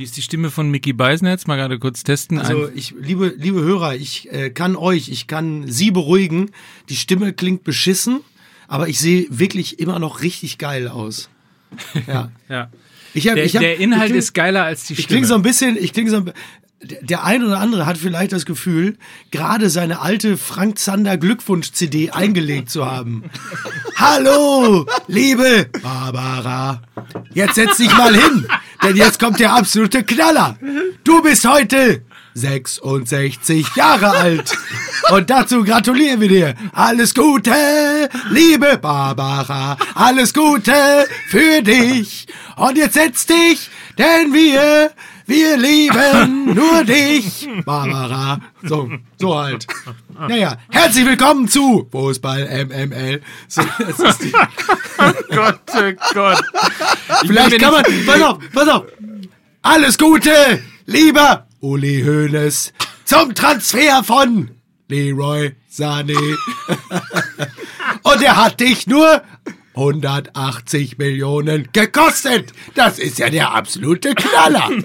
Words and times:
Wie 0.00 0.04
ist 0.04 0.16
die 0.16 0.22
Stimme 0.22 0.50
von 0.50 0.70
Mickey 0.70 0.94
Beisenherz? 0.94 1.46
Mal 1.46 1.56
gerade 1.56 1.78
kurz 1.78 2.04
testen. 2.04 2.38
Also 2.38 2.70
ich, 2.74 2.94
liebe, 2.98 3.34
liebe 3.36 3.60
Hörer, 3.60 3.96
ich 3.96 4.32
äh, 4.32 4.48
kann 4.48 4.74
euch, 4.74 5.10
ich 5.10 5.26
kann 5.26 5.70
Sie 5.70 5.90
beruhigen. 5.90 6.52
Die 6.88 6.96
Stimme 6.96 7.34
klingt 7.34 7.64
beschissen, 7.64 8.20
aber 8.66 8.88
ich 8.88 8.98
sehe 8.98 9.26
wirklich 9.28 9.78
immer 9.78 9.98
noch 9.98 10.22
richtig 10.22 10.56
geil 10.56 10.88
aus. 10.88 11.28
Ja. 12.06 12.32
ja. 12.48 12.70
Ich 13.12 13.28
hab, 13.28 13.34
Der, 13.34 13.44
ich 13.44 13.54
hab, 13.56 13.60
der 13.60 13.76
Inhalt 13.78 14.04
ich 14.04 14.12
kling, 14.12 14.18
ist 14.20 14.32
geiler 14.32 14.64
als 14.64 14.86
die 14.86 14.94
Ich 14.94 15.00
Stimme. 15.00 15.08
klinge 15.08 15.26
so 15.26 15.34
ein 15.34 15.42
bisschen, 15.42 15.76
ich 15.76 15.92
klinge 15.92 16.08
so 16.08 16.16
ein, 16.16 16.32
der, 16.82 17.24
ein 17.24 17.44
oder 17.44 17.60
andere 17.60 17.86
hat 17.86 17.98
vielleicht 17.98 18.32
das 18.32 18.46
Gefühl, 18.46 18.96
gerade 19.30 19.68
seine 19.68 20.00
alte 20.00 20.36
Frank 20.36 20.78
Zander 20.78 21.16
Glückwunsch-CD 21.18 22.10
eingelegt 22.10 22.70
zu 22.70 22.90
haben. 22.90 23.24
Hallo, 23.96 24.86
liebe 25.06 25.68
Barbara. 25.82 26.82
Jetzt 27.34 27.56
setz 27.56 27.76
dich 27.76 27.94
mal 27.96 28.14
hin, 28.14 28.46
denn 28.82 28.96
jetzt 28.96 29.20
kommt 29.20 29.40
der 29.40 29.52
absolute 29.52 30.04
Knaller. 30.04 30.56
Du 31.04 31.22
bist 31.22 31.46
heute 31.46 32.02
66 32.34 33.66
Jahre 33.76 34.10
alt. 34.10 34.56
Und 35.10 35.28
dazu 35.28 35.64
gratulieren 35.64 36.20
wir 36.20 36.28
dir. 36.28 36.54
Alles 36.72 37.14
Gute, 37.14 37.52
liebe 38.30 38.78
Barbara. 38.78 39.76
Alles 39.94 40.32
Gute 40.32 40.72
für 41.28 41.62
dich. 41.62 42.26
Und 42.56 42.78
jetzt 42.78 42.94
setz 42.94 43.26
dich, 43.26 43.70
denn 43.98 44.32
wir, 44.32 44.92
wir 45.30 45.56
lieben 45.56 46.54
nur 46.54 46.82
dich, 46.82 47.48
Barbara. 47.64 48.40
So, 48.64 48.90
so 49.16 49.38
halt. 49.38 49.64
Naja, 50.18 50.58
herzlich 50.70 51.06
willkommen 51.06 51.46
zu 51.46 51.86
Fußball 51.92 52.66
MML. 52.66 53.22
So, 53.48 53.62
das 53.78 54.00
ist 54.00 54.24
die, 54.24 54.32
Gott, 55.34 55.60
oh 55.72 55.92
Gott. 56.14 56.42
Ich 57.22 57.28
vielleicht 57.28 57.60
kann 57.60 57.72
man, 57.72 57.84
pass 58.04 58.20
auf, 58.22 58.38
pass 58.52 58.68
auf. 58.68 58.84
Alles 59.62 59.98
Gute, 59.98 60.32
lieber 60.86 61.46
Uli 61.60 62.02
Hoeneß, 62.02 62.72
zum 63.04 63.32
Transfer 63.32 64.02
von 64.02 64.50
Leroy 64.88 65.54
Sané. 65.72 66.18
Und 68.02 68.22
er 68.22 68.36
hat 68.36 68.58
dich 68.58 68.88
nur 68.88 69.22
180 69.74 70.98
Millionen 70.98 71.68
gekostet. 71.72 72.52
Das 72.74 72.98
ist 72.98 73.18
ja 73.18 73.30
der 73.30 73.54
absolute 73.54 74.14
Knaller. 74.14 74.70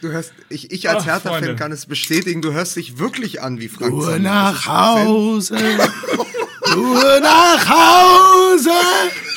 Du 0.00 0.08
hörst, 0.08 0.32
ich, 0.48 0.70
ich 0.70 0.88
als 0.88 1.06
Hertha-Fan 1.06 1.56
kann 1.56 1.72
es 1.72 1.86
bestätigen, 1.86 2.40
du 2.40 2.52
hörst 2.52 2.76
dich 2.76 2.98
wirklich 2.98 3.42
an 3.42 3.60
wie 3.60 3.68
Frank 3.68 3.92
Nur 3.92 4.04
Zander. 4.04 4.18
nach 4.20 4.66
Hause. 4.66 5.58
Nur 6.76 7.20
nach 7.20 7.68
Hause. 7.68 8.70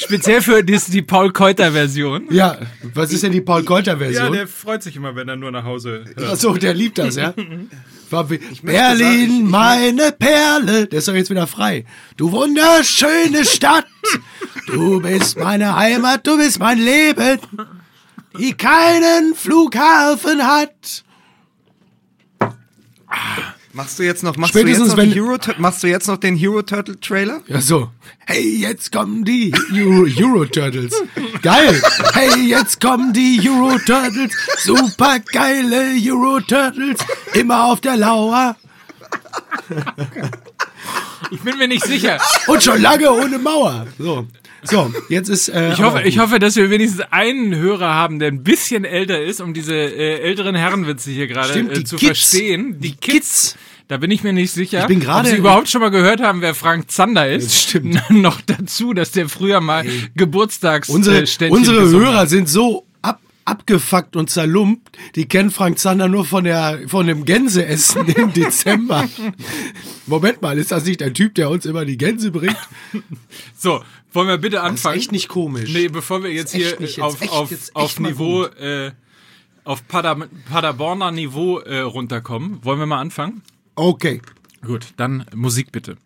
Speziell 0.03 0.41
für 0.41 0.63
die, 0.63 0.77
die 0.89 1.01
Paul-Keuter-Version. 1.01 2.27
Ja, 2.29 2.57
was 2.93 3.11
ist 3.11 3.23
denn 3.23 3.31
die 3.31 3.41
Paul 3.41 3.63
Kolter 3.63 3.99
Ja, 4.09 4.29
der 4.29 4.47
freut 4.47 4.83
sich 4.83 4.95
immer, 4.95 5.15
wenn 5.15 5.27
er 5.29 5.35
nur 5.35 5.51
nach 5.51 5.63
Hause 5.63 6.03
hört. 6.15 6.29
Achso, 6.31 6.53
der 6.55 6.73
liebt 6.73 6.97
das, 6.97 7.15
ja? 7.15 7.33
Berlin, 8.61 8.97
sagen, 8.99 9.09
ich- 9.11 9.29
ich- 9.39 9.43
meine 9.43 10.11
Perle. 10.11 10.85
Der 10.87 10.99
ist 10.99 11.07
doch 11.07 11.15
jetzt 11.15 11.29
wieder 11.31 11.47
frei. 11.47 11.85
Du 12.17 12.31
wunderschöne 12.31 13.43
Stadt. 13.45 13.85
Du 14.67 15.01
bist 15.01 15.37
meine 15.39 15.75
Heimat, 15.75 16.27
du 16.27 16.37
bist 16.37 16.59
mein 16.59 16.77
Leben. 16.77 17.39
Die 18.37 18.53
keinen 18.53 19.33
Flughafen 19.35 20.43
hat. 20.45 21.03
Machst 23.75 23.97
du 23.97 24.03
jetzt 24.03 24.21
noch, 24.21 24.37
machst 24.37 24.53
Spätestens 24.53 24.93
du 24.93 25.01
jetzt 25.01 25.15
noch, 25.15 25.15
Hero, 25.15 25.37
machst 25.57 25.81
du 25.81 25.87
jetzt 25.87 26.07
noch 26.07 26.17
den 26.17 26.35
Hero 26.35 26.61
Turtle 26.61 26.99
Trailer? 26.99 27.41
Ja, 27.47 27.59
so. 27.59 27.89
Hey, 28.27 28.57
jetzt 28.57 28.91
kommen 28.91 29.25
die 29.25 29.51
Euro, 29.73 30.05
Euro 30.19 30.45
Turtles. 30.45 30.93
Geil. 31.41 31.81
Hey, 32.13 32.45
jetzt 32.49 32.79
kommen 32.79 33.13
die 33.13 33.41
Euro 33.49 33.79
Turtles. 33.79 34.31
Super 34.59 35.17
geile 35.31 35.95
Euro 36.05 36.39
Turtles. 36.41 36.99
Immer 37.33 37.65
auf 37.65 37.81
der 37.81 37.97
Lauer. 37.97 38.55
Ich 41.31 41.39
bin 41.41 41.57
mir 41.57 41.67
nicht 41.67 41.83
sicher. 41.85 42.19
Und 42.45 42.61
schon 42.61 42.79
lange 42.79 43.11
ohne 43.11 43.39
Mauer. 43.39 43.87
So. 43.97 44.27
So, 44.65 44.93
jetzt 45.09 45.27
ist. 45.29 45.49
Äh, 45.49 45.73
Ich 45.73 45.81
hoffe, 45.81 46.03
ich 46.03 46.19
hoffe, 46.19 46.39
dass 46.39 46.55
wir 46.55 46.69
wenigstens 46.69 47.01
einen 47.11 47.53
Hörer 47.53 47.93
haben, 47.95 48.19
der 48.19 48.29
ein 48.29 48.43
bisschen 48.43 48.85
älter 48.85 49.21
ist, 49.21 49.41
um 49.41 49.53
diese 49.53 49.73
äh, 49.75 50.19
älteren 50.21 50.55
Herrenwitze 50.55 51.11
hier 51.11 51.27
gerade 51.27 51.59
äh, 51.59 51.63
die 51.79 51.83
zu 51.83 51.97
Kids. 51.97 52.05
verstehen. 52.29 52.79
Die 52.79 52.91
Die 52.91 52.95
Kids. 52.95 53.55
Kids. 53.55 53.57
Da 53.87 53.97
bin 53.97 54.11
ich 54.11 54.23
mir 54.23 54.33
nicht 54.33 54.51
sicher. 54.51 54.81
Ich 54.81 54.87
bin 54.87 55.07
ob 55.07 55.25
Sie 55.25 55.35
überhaupt 55.35 55.69
schon 55.69 55.81
mal 55.81 55.89
gehört 55.91 56.21
haben, 56.21 56.41
wer 56.41 56.55
Frank 56.55 56.89
Zander 56.89 57.29
ist. 57.29 57.45
Das 57.47 57.61
stimmt. 57.61 58.01
Noch 58.09 58.39
dazu, 58.41 58.93
dass 58.93 59.11
der 59.11 59.27
früher 59.29 59.61
mal 59.61 59.85
Geburtstags 60.15 60.89
Unsere, 60.89 61.17
äh, 61.21 61.49
unsere 61.49 61.81
gesungen 61.81 62.05
Hörer 62.07 62.19
hat. 62.19 62.29
sind 62.29 62.47
so 62.47 62.85
ab, 63.01 63.19
abgefuckt 63.45 64.15
und 64.15 64.29
zerlumpt. 64.29 64.97
Die 65.15 65.25
kennen 65.27 65.51
Frank 65.51 65.79
Zander 65.79 66.07
nur 66.07 66.25
von, 66.25 66.45
der, 66.45 66.81
von 66.87 67.07
dem 67.07 67.25
Gänseessen 67.25 68.07
im 68.07 68.31
Dezember. 68.33 69.07
Moment 70.07 70.41
mal, 70.41 70.57
ist 70.57 70.71
das 70.71 70.85
nicht 70.85 71.01
der 71.01 71.13
Typ, 71.13 71.35
der 71.35 71.49
uns 71.49 71.65
immer 71.65 71.83
die 71.83 71.97
Gänse 71.97 72.31
bringt? 72.31 72.55
So, 73.57 73.83
wollen 74.13 74.27
wir 74.29 74.37
bitte 74.37 74.55
Das 74.57 74.65
ist 74.65 74.69
anfangen? 74.69 74.97
echt 74.97 75.11
nicht 75.11 75.27
komisch. 75.27 75.71
Nee, 75.73 75.89
bevor 75.89 76.23
wir 76.23 76.31
jetzt 76.31 76.55
hier 76.55 76.79
nicht, 76.79 76.97
äh, 76.97 77.01
jetzt 77.01 77.01
auf, 77.01 77.21
echt, 77.21 77.31
auf, 77.31 77.51
auf 77.73 77.99
Niveau, 77.99 78.45
äh, 78.45 78.91
auf 79.65 79.87
Pader, 79.87 80.17
Paderborner 80.49 81.11
Niveau 81.11 81.59
äh, 81.59 81.79
runterkommen, 81.79 82.59
wollen 82.63 82.79
wir 82.79 82.85
mal 82.85 82.99
anfangen? 82.99 83.41
Okay. 83.75 84.21
Gut, 84.61 84.93
dann 84.97 85.25
Musik 85.33 85.71
bitte. 85.71 85.97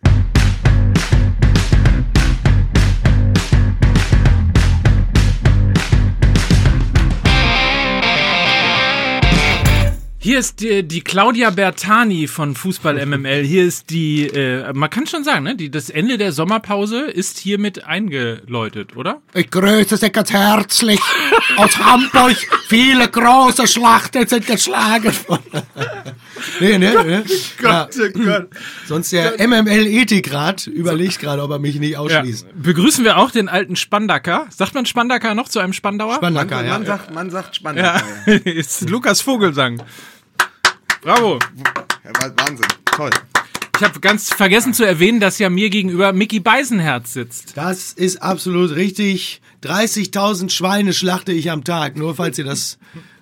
Hier 10.28 10.40
ist 10.40 10.60
die, 10.60 10.84
die 10.84 11.00
Claudia 11.00 11.52
Bertani 11.52 12.28
von 12.28 12.54
Fußball 12.54 13.06
MML. 13.06 13.46
Hier 13.46 13.64
ist 13.64 13.90
die, 13.90 14.28
äh, 14.28 14.74
man 14.74 14.90
kann 14.90 15.08
schon 15.08 15.24
sagen, 15.24 15.46
ne, 15.46 15.56
die, 15.56 15.72
das 15.72 15.90
Ende 15.90 16.18
der 16.18 16.34
Sommerpause 16.34 17.00
ist 17.06 17.38
hiermit 17.38 17.86
eingeläutet, 17.86 18.98
oder? 18.98 19.22
Ich 19.34 19.50
grüße 19.50 19.96
Sie 19.96 20.10
ganz 20.10 20.34
herzlich 20.34 21.00
aus 21.56 21.78
Hamburg. 21.78 22.36
Viele 22.68 23.08
große 23.08 23.68
Schlachten 23.68 24.28
sind 24.28 24.46
geschlagen 24.48 25.14
worden. 25.30 25.64
nee, 26.60 26.78
ne? 26.78 26.92
ne? 27.06 27.24
Ja. 27.64 27.88
oh 27.90 28.20
Gott. 28.20 28.50
Sonst 28.86 29.14
der 29.14 29.36
MML-Ethikrat 29.48 30.68
überlegt 30.68 31.20
gerade, 31.20 31.42
ob 31.42 31.52
er 31.52 31.60
mich 31.60 31.80
nicht 31.80 31.92
Ja. 31.92 32.00
ausschließt. 32.00 32.48
Begrüßen 32.62 33.06
wir 33.06 33.16
auch 33.16 33.32
den 33.32 33.48
alten 33.48 33.78
Spandacker. 33.78 34.48
Sagt 34.50 34.74
man 34.74 34.86
Spandacker 34.86 35.36
noch 35.36 35.48
zu 35.48 35.60
einem 35.60 35.72
Spandauer? 35.72 36.16
Spandacker, 36.16 36.58
man, 36.58 36.66
ja. 36.66 36.72
man, 36.74 36.86
sagt, 36.86 37.14
man 37.14 37.30
sagt 37.30 37.62
ja, 37.64 38.02
Ja. 38.26 38.34
ist 38.44 38.90
Lukas 38.90 39.22
Vogelsang. 39.22 39.82
Bravo. 41.08 41.40
Wahnsinn. 42.36 42.68
Toll. 42.84 43.10
Ich 43.78 43.82
habe 43.82 43.98
ganz 44.02 44.34
vergessen 44.34 44.74
zu 44.74 44.84
erwähnen, 44.84 45.22
dass 45.22 45.40
ja 45.40 45.50
mir 45.50 45.70
gegenüber 45.70 46.12
Mickey 46.12 46.42
Beisenherz 46.42 47.14
sitzt. 47.14 47.56
Das 47.56 47.94
ist 47.94 48.22
absolut 48.22 48.72
richtig. 48.72 49.42
30.000 49.64 50.50
Schweine 50.50 50.92
schlachte 50.92 51.32
ich 51.32 51.50
am 51.50 51.64
Tag, 51.64 51.96
nur 51.96 52.16
falls 52.16 52.38
ihr 52.38 52.44
das, 52.44 52.78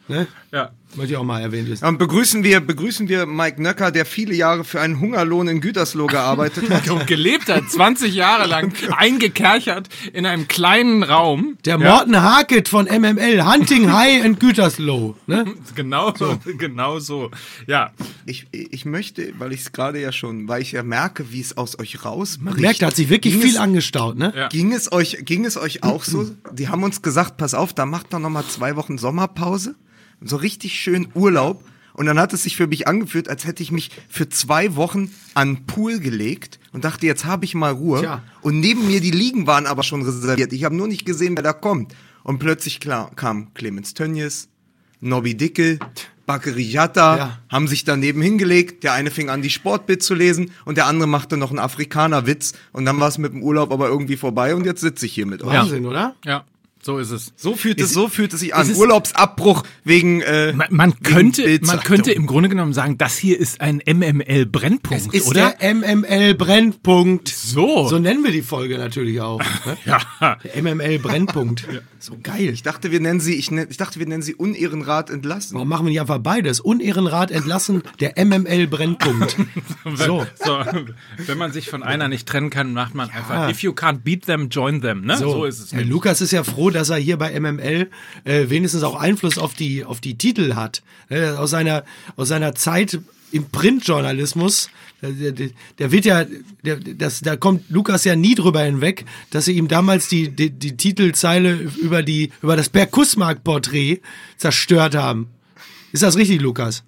ne? 0.07 0.25
Ja. 0.51 0.71
Möchte 0.95 1.13
ich 1.13 1.17
auch 1.17 1.23
mal 1.23 1.41
erwähnt 1.41 1.69
wissen. 1.69 1.85
Und 1.85 1.97
begrüßen 1.97 2.43
wir, 2.43 2.61
begrüßen 2.61 3.09
wir 3.09 3.25
Mike 3.25 3.61
Nöcker, 3.61 3.91
der 3.91 4.05
viele 4.05 4.33
Jahre 4.33 4.63
für 4.63 4.79
einen 4.79 4.99
Hungerlohn 4.99 5.47
in 5.47 5.61
Gütersloh 5.61 6.07
gearbeitet 6.07 6.69
hat. 6.69 6.89
Und 6.95 7.07
gelebt 7.07 7.49
hat, 7.49 7.69
20 7.69 8.13
Jahre 8.13 8.47
lang, 8.47 8.71
eingekerchert 8.97 9.89
in 10.13 10.25
einem 10.25 10.47
kleinen 10.47 11.03
Raum. 11.03 11.57
Der 11.65 11.77
Ja. 11.79 11.89
Morten 11.95 12.21
Harket 12.21 12.69
von 12.69 12.85
MML, 12.85 13.45
Hunting 13.45 13.91
High 13.91 14.23
and 14.23 14.39
Gütersloh, 14.39 15.15
ne? 15.27 15.45
Genau 15.75 16.13
so. 16.15 16.37
Genau 16.57 16.99
so. 16.99 17.31
Ja. 17.67 17.91
Ich, 18.25 18.47
ich 18.51 18.85
möchte, 18.85 19.33
weil 19.37 19.51
ich 19.51 19.61
es 19.61 19.71
gerade 19.71 19.99
ja 19.99 20.11
schon, 20.11 20.47
weil 20.47 20.61
ich 20.61 20.71
ja 20.71 20.83
merke, 20.83 21.31
wie 21.31 21.41
es 21.41 21.57
aus 21.57 21.77
euch 21.77 22.05
rausbricht. 22.05 22.59
Merkt, 22.59 22.81
da 22.81 22.87
hat 22.87 22.95
sich 22.95 23.09
wirklich 23.09 23.33
ging 23.33 23.41
viel 23.41 23.51
es, 23.51 23.57
angestaut, 23.57 24.17
ne? 24.17 24.33
Ja. 24.35 24.47
Ging 24.47 24.71
es 24.71 24.91
euch, 24.91 25.17
ging 25.21 25.45
es 25.45 25.57
euch 25.57 25.83
auch 25.83 26.03
so? 26.03 26.29
Die 26.53 26.69
haben 26.69 26.83
uns 26.83 27.01
gesagt, 27.01 27.37
pass 27.37 27.53
auf, 27.53 27.73
da 27.73 27.85
macht 27.85 28.13
doch 28.13 28.19
noch 28.19 28.29
mal 28.29 28.45
zwei 28.45 28.75
Wochen 28.75 28.97
Sommerpause, 28.97 29.75
so 30.21 30.35
richtig 30.37 30.79
schön 30.79 31.07
Urlaub. 31.13 31.63
Und 31.93 32.07
dann 32.07 32.19
hat 32.19 32.33
es 32.33 32.43
sich 32.43 32.57
für 32.57 32.67
mich 32.67 32.87
angefühlt, 32.89 33.29
als 33.29 33.45
hätte 33.45 33.63
ich 33.63 33.71
mich 33.71 33.89
für 34.09 34.27
zwei 34.27 34.75
Wochen 34.75 35.09
an 35.33 35.55
den 35.55 35.65
Pool 35.65 35.99
gelegt 35.99 36.59
und 36.73 36.83
dachte, 36.83 37.05
jetzt 37.05 37.23
habe 37.23 37.45
ich 37.45 37.55
mal 37.55 37.71
Ruhe. 37.71 38.01
Tja. 38.01 38.21
Und 38.41 38.59
neben 38.59 38.85
mir 38.87 38.99
die 38.99 39.11
Liegen 39.11 39.47
waren 39.47 39.65
aber 39.65 39.81
schon 39.81 40.01
reserviert. 40.01 40.51
Ich 40.51 40.65
habe 40.65 40.75
nur 40.75 40.89
nicht 40.89 41.05
gesehen, 41.05 41.37
wer 41.37 41.43
da 41.43 41.53
kommt. 41.53 41.95
Und 42.23 42.39
plötzlich 42.39 42.81
klar, 42.81 43.11
kam 43.15 43.53
Clemens 43.53 43.93
Tönnies, 43.93 44.49
Nobby 44.99 45.35
Dickel, 45.37 45.79
Bakary 46.25 46.63
Jatta, 46.63 47.17
Ja. 47.17 47.39
haben 47.49 47.67
sich 47.69 47.85
daneben 47.85 48.21
hingelegt. 48.21 48.83
Der 48.83 48.91
eine 48.93 49.09
fing 49.11 49.29
an, 49.29 49.41
die 49.41 49.49
Sportbit 49.51 50.03
zu 50.03 50.15
lesen 50.15 50.51
und 50.65 50.75
der 50.75 50.87
andere 50.87 51.07
machte 51.07 51.37
noch 51.37 51.51
einen 51.51 51.59
Afrikanerwitz. 51.59 52.53
Und 52.73 52.83
dann 52.83 52.99
war 52.99 53.07
es 53.07 53.17
mit 53.19 53.31
dem 53.31 53.41
Urlaub 53.43 53.71
aber 53.71 53.87
irgendwie 53.87 54.17
vorbei 54.17 54.53
und 54.53 54.65
jetzt 54.65 54.81
sitze 54.81 55.05
ich 55.05 55.13
hier 55.13 55.27
mit 55.27 55.43
euch. 55.43 55.53
Wahnsinn, 55.53 55.85
oder? 55.85 56.15
Ja. 56.25 56.43
So 56.85 56.99
ist 56.99 57.09
es. 57.09 57.33
So 57.35 57.55
fühlt 57.55 57.81
es, 57.81 57.93
so 57.93 58.07
fühlt 58.07 58.31
es 58.31 58.41
sich 58.41 58.53
an. 58.53 58.61
ist 58.61 58.73
es- 58.73 58.77
Urlaubsabbruch 58.77 59.63
wegen. 59.83 60.21
Äh, 60.21 60.53
Man, 60.53 60.67
man 60.69 60.91
wegen 60.91 61.01
könnte, 61.01 61.59
man 61.63 61.79
könnte 61.79 62.11
im 62.11 62.27
Grunde 62.27 62.47
genommen 62.47 62.73
sagen, 62.73 62.99
das 62.99 63.17
hier 63.17 63.39
ist 63.39 63.59
ein 63.59 63.81
MML-Brennpunkt, 63.83 65.11
Ist 65.15 65.25
oder? 65.25 65.55
der 65.59 65.73
MML 65.73 66.35
Brennpunkt. 66.35 67.29
So. 67.29 67.87
So 67.87 67.97
nennen 67.97 68.23
wir 68.23 68.31
die 68.31 68.43
Folge 68.43 68.77
natürlich 68.77 69.19
auch. 69.19 69.41
Ne? 69.65 69.77
ja. 69.85 70.37
Der 70.43 70.61
MML 70.61 70.99
Brennpunkt. 70.99 71.67
So 71.97 72.17
geil. 72.21 72.49
Ich 72.49 72.61
dachte, 72.61 72.91
wir 72.91 72.99
nennen 72.99 73.19
sie, 73.19 73.33
ich, 73.33 73.49
nenn, 73.49 73.65
ich 73.67 73.77
dachte, 73.77 73.97
wir 73.97 74.05
nennen 74.05 74.21
sie 74.21 74.35
Unehrenrat 74.35 75.09
entlassen. 75.09 75.55
Warum 75.55 75.67
machen 75.67 75.87
wir 75.87 75.89
nicht 75.89 76.01
einfach 76.01 76.19
beides? 76.19 76.59
Unehrenrat 76.59 77.31
entlassen, 77.31 77.81
der 77.99 78.13
MML 78.23 78.67
Brennpunkt. 78.67 79.37
So. 79.95 80.25
So, 80.43 80.59
wenn 81.27 81.37
man 81.37 81.51
sich 81.51 81.69
von 81.69 81.83
einer 81.83 82.07
nicht 82.07 82.27
trennen 82.27 82.49
kann, 82.49 82.73
macht 82.73 82.95
man 82.95 83.09
einfach, 83.11 83.49
if 83.49 83.61
you 83.61 83.71
can't 83.71 83.99
beat 84.03 84.25
them, 84.25 84.49
join 84.49 84.81
them, 84.81 85.01
ne? 85.05 85.15
So, 85.17 85.45
ist 85.45 85.59
es. 85.59 85.69
Der 85.69 85.85
Lukas 85.85 86.21
ist 86.21 86.31
ja 86.31 86.43
froh, 86.43 86.69
dass 86.75 86.89
er 86.89 86.97
hier 86.97 87.17
bei 87.17 87.39
MML 87.39 87.89
äh, 88.23 88.49
wenigstens 88.49 88.83
auch 88.83 88.95
Einfluss 88.95 89.37
auf 89.37 89.53
die, 89.53 89.83
auf 89.83 90.01
die 90.01 90.17
Titel 90.17 90.55
hat. 90.55 90.83
Äh, 91.09 91.29
aus, 91.29 91.51
seiner, 91.51 91.83
aus 92.15 92.27
seiner 92.27 92.55
Zeit 92.55 92.99
im 93.31 93.49
Printjournalismus, 93.49 94.69
äh, 95.01 95.11
der, 95.11 95.31
der, 95.31 95.49
der 95.79 95.91
wird 95.91 96.05
ja, 96.05 96.25
der, 96.63 96.77
das, 96.77 97.21
da 97.21 97.35
kommt 97.35 97.69
Lukas 97.69 98.03
ja 98.03 98.15
nie 98.15 98.35
drüber 98.35 98.61
hinweg, 98.61 99.05
dass 99.31 99.45
sie 99.45 99.53
ihm 99.53 99.67
damals 99.67 100.07
die, 100.07 100.29
die, 100.29 100.51
die 100.51 100.77
Titelzeile 100.77 101.53
über, 101.53 102.03
die, 102.03 102.31
über 102.41 102.55
das 102.55 102.69
Berg-Kussmark-Porträt 102.69 104.01
zerstört 104.37 104.95
haben. 104.95 105.29
Ist 105.91 106.03
das 106.03 106.17
richtig, 106.17 106.41
Lukas? 106.41 106.83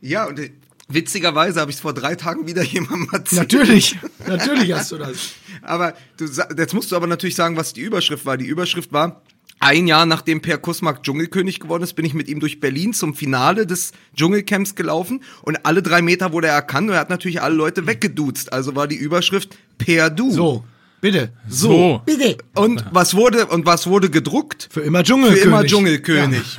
Ja, 0.00 0.26
und 0.26 0.38
äh, 0.38 0.50
witzigerweise 0.90 1.60
habe 1.60 1.70
ich 1.70 1.76
es 1.76 1.80
vor 1.80 1.94
drei 1.94 2.14
Tagen 2.14 2.46
wieder 2.46 2.62
jemandem 2.64 3.08
erzählt. 3.12 3.52
Natürlich, 3.52 3.96
natürlich 4.26 4.72
hast 4.72 4.92
du 4.92 4.98
das. 4.98 5.30
Aber 5.62 5.94
du, 6.16 6.26
jetzt 6.56 6.74
musst 6.74 6.90
du 6.90 6.96
aber 6.96 7.06
natürlich 7.06 7.34
sagen, 7.34 7.54
was 7.56 7.74
die 7.74 7.82
Überschrift 7.82 8.24
war. 8.24 8.38
Die 8.38 8.46
Überschrift 8.46 8.94
war, 8.94 9.20
ein 9.58 9.86
Jahr 9.86 10.06
nachdem 10.06 10.40
Per 10.40 10.56
Kusmak 10.56 11.02
Dschungelkönig 11.02 11.60
geworden 11.60 11.82
ist, 11.82 11.92
bin 11.92 12.06
ich 12.06 12.14
mit 12.14 12.28
ihm 12.28 12.40
durch 12.40 12.60
Berlin 12.60 12.94
zum 12.94 13.14
Finale 13.14 13.66
des 13.66 13.92
Dschungelcamps 14.16 14.74
gelaufen 14.74 15.22
und 15.42 15.66
alle 15.66 15.82
drei 15.82 16.00
Meter 16.00 16.32
wurde 16.32 16.46
er 16.48 16.54
erkannt 16.54 16.88
und 16.88 16.94
er 16.94 17.00
hat 17.00 17.10
natürlich 17.10 17.42
alle 17.42 17.56
Leute 17.56 17.86
weggeduzt. 17.86 18.54
Also 18.54 18.74
war 18.74 18.88
die 18.88 18.96
Überschrift 18.96 19.58
Per 19.76 20.08
Du. 20.08 20.30
So, 20.30 20.64
bitte. 21.00 21.32
So. 21.48 22.02
Bitte. 22.06 22.38
Und 22.54 22.84
was 22.92 23.14
wurde, 23.14 23.46
und 23.46 23.66
was 23.66 23.86
wurde 23.86 24.10
gedruckt? 24.10 24.68
Für 24.70 24.80
immer 24.80 24.98
Für 25.00 25.04
Dschungelkönig. 25.04 25.44
immer 25.44 25.64
Dschungelkönig. 25.64 26.58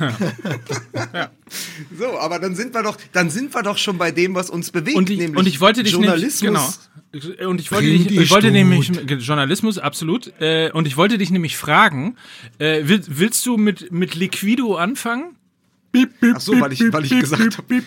So, 1.98 2.18
aber 2.18 2.38
dann 2.38 2.54
sind 2.54 2.72
wir 2.74 2.82
doch, 2.82 2.96
dann 3.12 3.28
sind 3.28 3.54
wir 3.54 3.62
doch 3.62 3.76
schon 3.76 3.98
bei 3.98 4.10
dem, 4.10 4.34
was 4.34 4.48
uns 4.48 4.70
bewegt, 4.70 4.96
Und 4.96 5.10
ich, 5.10 5.18
nämlich 5.18 5.38
und 5.38 5.46
ich 5.46 5.60
wollte 5.60 5.82
dich 5.82 5.92
Journalismus. 5.92 6.80
Nicht, 7.12 7.28
genau. 7.36 7.50
Und 7.50 7.60
ich 7.60 7.70
wollte 7.70 7.88
Bring 7.88 8.06
dich, 8.08 8.18
ich 8.20 8.30
wollte 8.30 8.46
Stut. 8.46 8.52
nämlich 8.54 8.90
Journalismus 9.26 9.76
absolut. 9.78 10.32
Äh, 10.40 10.70
und 10.72 10.86
ich 10.86 10.96
wollte 10.96 11.18
dich 11.18 11.30
nämlich 11.30 11.58
fragen: 11.58 12.16
äh, 12.58 12.88
will, 12.88 13.02
Willst 13.06 13.44
du 13.44 13.58
mit 13.58 13.92
mit 13.92 14.14
Liquido 14.14 14.76
anfangen? 14.76 15.36
Ach 15.94 16.40
so, 16.40 16.58
weil 16.58 16.72
ich, 16.72 16.90
weil 16.90 17.04
ich 17.04 17.10
gesagt 17.20 17.58
habe. 17.58 17.82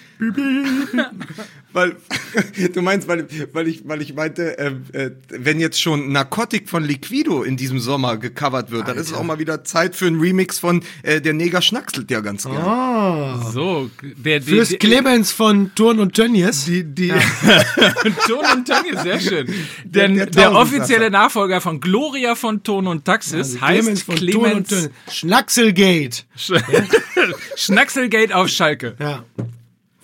Weil, 1.75 1.95
du 2.73 2.81
meinst, 2.81 3.07
weil, 3.07 3.27
weil 3.53 3.67
ich, 3.67 3.87
weil 3.87 4.01
ich 4.01 4.13
meinte, 4.15 4.57
äh, 4.57 4.71
äh, 4.93 5.11
wenn 5.29 5.59
jetzt 5.59 5.81
schon 5.81 6.11
Narcotic 6.11 6.69
von 6.69 6.83
Liquido 6.83 7.43
in 7.43 7.57
diesem 7.57 7.79
Sommer 7.79 8.17
gecovert 8.17 8.71
wird, 8.71 8.87
dann 8.87 8.97
ist 8.97 9.07
es 9.07 9.13
auch 9.13 9.23
mal 9.23 9.37
wieder 9.39 9.63
Zeit 9.63 9.95
für 9.95 10.07
einen 10.07 10.19
Remix 10.19 10.57
von 10.57 10.81
äh, 11.03 11.21
Der 11.21 11.33
Neger 11.33 11.61
schnackselt 11.61 12.09
ja 12.09 12.21
ganz 12.21 12.43
gerne. 12.43 12.59
Ah. 12.59 13.51
So, 13.51 13.89
der, 14.01 14.39
der 14.39 14.41
Fürs 14.41 14.69
der- 14.69 14.79
Clemens 14.79 15.31
von 15.31 15.71
Turn 15.75 15.99
und 15.99 16.13
Tönnies. 16.13 16.65
Die, 16.65 16.83
die, 16.83 17.09
Ton 18.27 18.45
und 18.53 18.65
Tönnies, 18.67 19.01
sehr 19.03 19.19
schön. 19.19 19.47
Denn 19.83 20.15
der 20.15 20.25
der, 20.27 20.45
Tausendsasser. 20.45 20.59
offizielle 20.81 21.11
Nachfolger 21.11 21.61
von 21.61 21.79
Gloria 21.79 22.35
von 22.35 22.63
Ton 22.63 22.87
und 22.87 23.05
Taxis 23.05 23.59
heißt 23.61 24.03
von 24.03 24.15
Turn 24.15 24.25
und 24.27 24.67
Clemens 24.67 24.69
Tönnies. 24.69 24.89
Schnackselgate. 25.11 26.25
Schnackselgate 27.55 28.33
auf 28.33 28.47
Schalke. 28.49 28.95
Ja. 28.99 29.23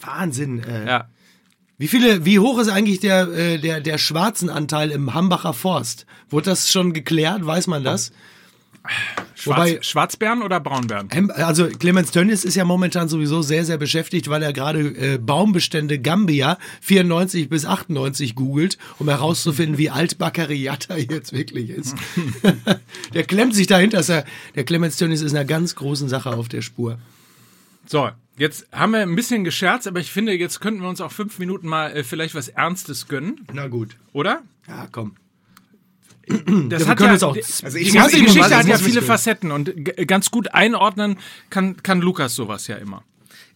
Wahnsinn. 0.02 0.64
Äh. 0.64 0.88
Ja. 0.88 1.08
Wie 1.82 1.88
viele, 1.88 2.26
wie 2.26 2.38
hoch 2.38 2.60
ist 2.60 2.68
eigentlich 2.70 3.00
der, 3.00 3.28
äh, 3.30 3.58
der, 3.58 3.82
der 3.82 3.98
Schwarzenanteil 3.98 4.92
im 4.92 5.16
Hambacher 5.16 5.52
Forst? 5.52 6.06
Wurde 6.30 6.52
das 6.52 6.72
schon 6.72 6.94
geklärt? 6.94 7.44
Weiß 7.44 7.66
man 7.66 7.84
das? 7.84 8.12
Schwarz, 9.34 9.58
Wobei- 9.58 9.80
Schwarzbären 9.82 10.44
oder 10.44 10.60
Braunbären? 10.60 11.32
Also 11.32 11.70
Clemens 11.70 12.12
Tönnies 12.12 12.44
ist 12.46 12.54
ja 12.54 12.66
momentan 12.66 13.10
sowieso 13.10 13.42
sehr, 13.42 13.66
sehr 13.66 13.80
beschäftigt, 13.80 14.30
weil 14.30 14.44
er 14.44 14.54
gerade 14.54 14.80
äh, 14.82 15.18
Baumbestände 15.18 15.98
Gambia 15.98 16.60
94 16.82 17.50
bis 17.50 17.66
98 17.66 18.36
googelt, 18.36 18.78
um 19.00 19.10
herauszufinden, 19.10 19.80
wie 19.80 19.90
alt 19.90 20.20
Baccariata 20.20 20.98
jetzt 20.98 21.34
wirklich 21.34 21.72
ist. 21.72 21.96
der 23.16 23.24
klemmt 23.24 23.56
sich 23.56 23.66
dahinter, 23.66 24.08
er, 24.08 24.24
der 24.54 24.66
Clemens 24.66 24.98
Tönnies 24.98 25.22
ist 25.24 25.34
einer 25.34 25.46
ganz 25.46 25.74
großen 25.74 26.10
Sache 26.10 26.30
auf 26.30 26.48
der 26.48 26.62
Spur. 26.62 27.00
So, 27.88 28.12
jetzt 28.38 28.68
haben 28.72 28.94
wir 28.94 29.02
ein 29.02 29.16
bisschen 29.16 29.44
gescherzt, 29.44 29.88
aber 29.88 30.00
ich 30.00 30.12
finde, 30.12 30.34
jetzt 30.34 30.60
könnten 30.62 30.82
wir 30.82 30.90
uns 30.90 31.02
auch 31.02 31.12
fünf 31.12 31.38
Minuten 31.40 31.68
mal 31.68 31.92
äh, 31.96 32.04
vielleicht 32.04 32.36
was 32.36 32.48
Ernstes 32.48 33.08
gönnen, 33.08 33.46
Na 33.54 33.68
gut. 33.68 33.98
oder? 34.14 34.42
Ja, 34.68 34.88
komm. 34.92 35.16
Das 36.70 36.88
wir 36.88 36.96
können 36.96 37.14
uns 37.14 37.24
auch- 37.24 37.34
die, 37.34 37.42
Also 37.64 37.78
die 37.78 37.92
ganze 37.92 38.00
muss- 38.00 38.14
ich 38.14 38.22
muss- 38.22 38.34
Geschichte 38.36 38.48
ich 38.50 38.56
hat 38.56 38.68
ja 38.68 38.74
muss- 38.78 38.82
viele 38.86 39.02
Facetten 39.02 39.52
und 39.52 39.72
g- 39.76 40.06
ganz 40.06 40.32
gut 40.32 40.54
einordnen 40.54 41.18
kann, 41.50 41.78
kann 41.84 42.00
Lukas 42.00 42.36
sowas 42.36 42.68
ja 42.68 42.76
immer. 42.78 43.04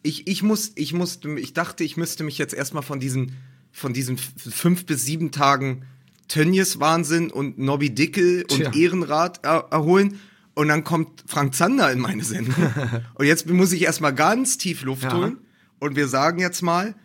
ich, 0.04 0.27
ich 0.27 0.44
muss, 0.44 0.72
ich 0.75 0.94
musste, 0.94 1.30
ich 1.39 1.54
dachte, 1.54 1.83
ich 1.83 1.95
müsste 1.98 2.24
mich 2.24 2.38
jetzt 2.38 2.54
erstmal 2.54 2.83
von 2.83 3.00
diesen, 3.00 3.38
von 3.72 3.94
diesen 3.94 4.18
fünf 4.18 4.86
bis 4.86 5.06
sieben 5.06 5.31
Tagen 5.31 5.83
Tönnies 6.27 6.80
Wahnsinn 6.80 7.30
und 7.31 7.60
Nobby 7.60 7.92
Dickel 7.94 8.42
und 8.50 8.57
Tja. 8.57 8.72
Ehrenrat 8.74 9.39
er, 9.44 9.68
erholen. 9.72 10.19
Und 10.56 10.69
dann 10.69 10.84
kommt 10.84 11.24
Frank 11.28 11.54
Zander 11.54 11.92
in 11.92 12.00
meine 12.00 12.24
Sendung. 12.24 12.56
und 13.16 13.25
jetzt 13.25 13.48
muss 13.50 13.72
ich 13.74 13.84
erstmal 13.84 14.13
ganz 14.16 14.57
tief 14.57 14.81
Luft 14.84 15.04
Ja. 15.04 15.13
holen. 15.13 15.38
Und 15.80 15.96
wir 15.96 16.07
sagen 16.07 16.40
jetzt 16.40 16.62
mal, 16.62 16.96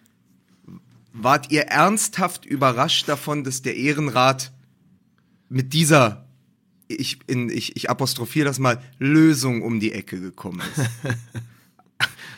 wart 1.13 1.51
ihr 1.51 1.63
ernsthaft 1.63 2.47
überrascht 2.47 3.09
davon, 3.09 3.43
dass 3.45 3.63
der 3.63 3.77
Ehrenrat 3.77 4.53
mit 5.49 5.73
dieser, 5.73 6.29
ich, 6.87 7.19
in, 7.27 7.51
ich, 7.51 7.75
ich 7.77 7.91
apostrophiere 7.91 8.47
das 8.47 8.61
mal, 8.61 8.81
Lösung 8.99 9.63
um 9.63 9.81
die 9.81 9.93
Ecke 9.93 10.21
gekommen 10.21 10.63
ist? 10.77 10.89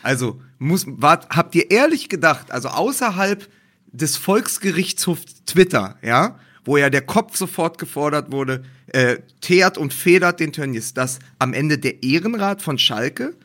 Also, 0.01 0.41
muss, 0.59 0.85
wart, 0.87 1.29
habt 1.29 1.55
ihr 1.55 1.71
ehrlich 1.71 2.09
gedacht, 2.09 2.51
also 2.51 2.67
außerhalb 2.67 3.49
des 3.93 4.17
Volksgerichtshofs 4.17 5.45
Twitter, 5.45 5.97
ja, 6.01 6.37
wo 6.65 6.75
ja 6.75 6.89
der 6.89 7.03
Kopf 7.03 7.37
sofort 7.37 7.77
gefordert 7.77 8.31
wurde, 8.33 8.63
äh, 8.93 9.17
teert 9.41 9.77
und 9.77 9.93
federt 9.93 10.39
den 10.39 10.53
Tönnies, 10.53 10.93
dass 10.93 11.19
am 11.39 11.53
Ende 11.53 11.77
der 11.77 12.03
Ehrenrat 12.03 12.61
von 12.61 12.77
Schalke 12.77 13.35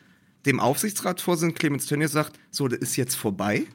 dem 0.45 0.59
Aufsichtsratsvorsitzenden 0.59 1.57
Clemens 1.57 1.85
Tönnies 1.85 2.11
sagt, 2.11 2.39
so, 2.49 2.67
das 2.67 2.79
ist 2.79 2.95
jetzt 2.95 3.15
vorbei? 3.15 3.65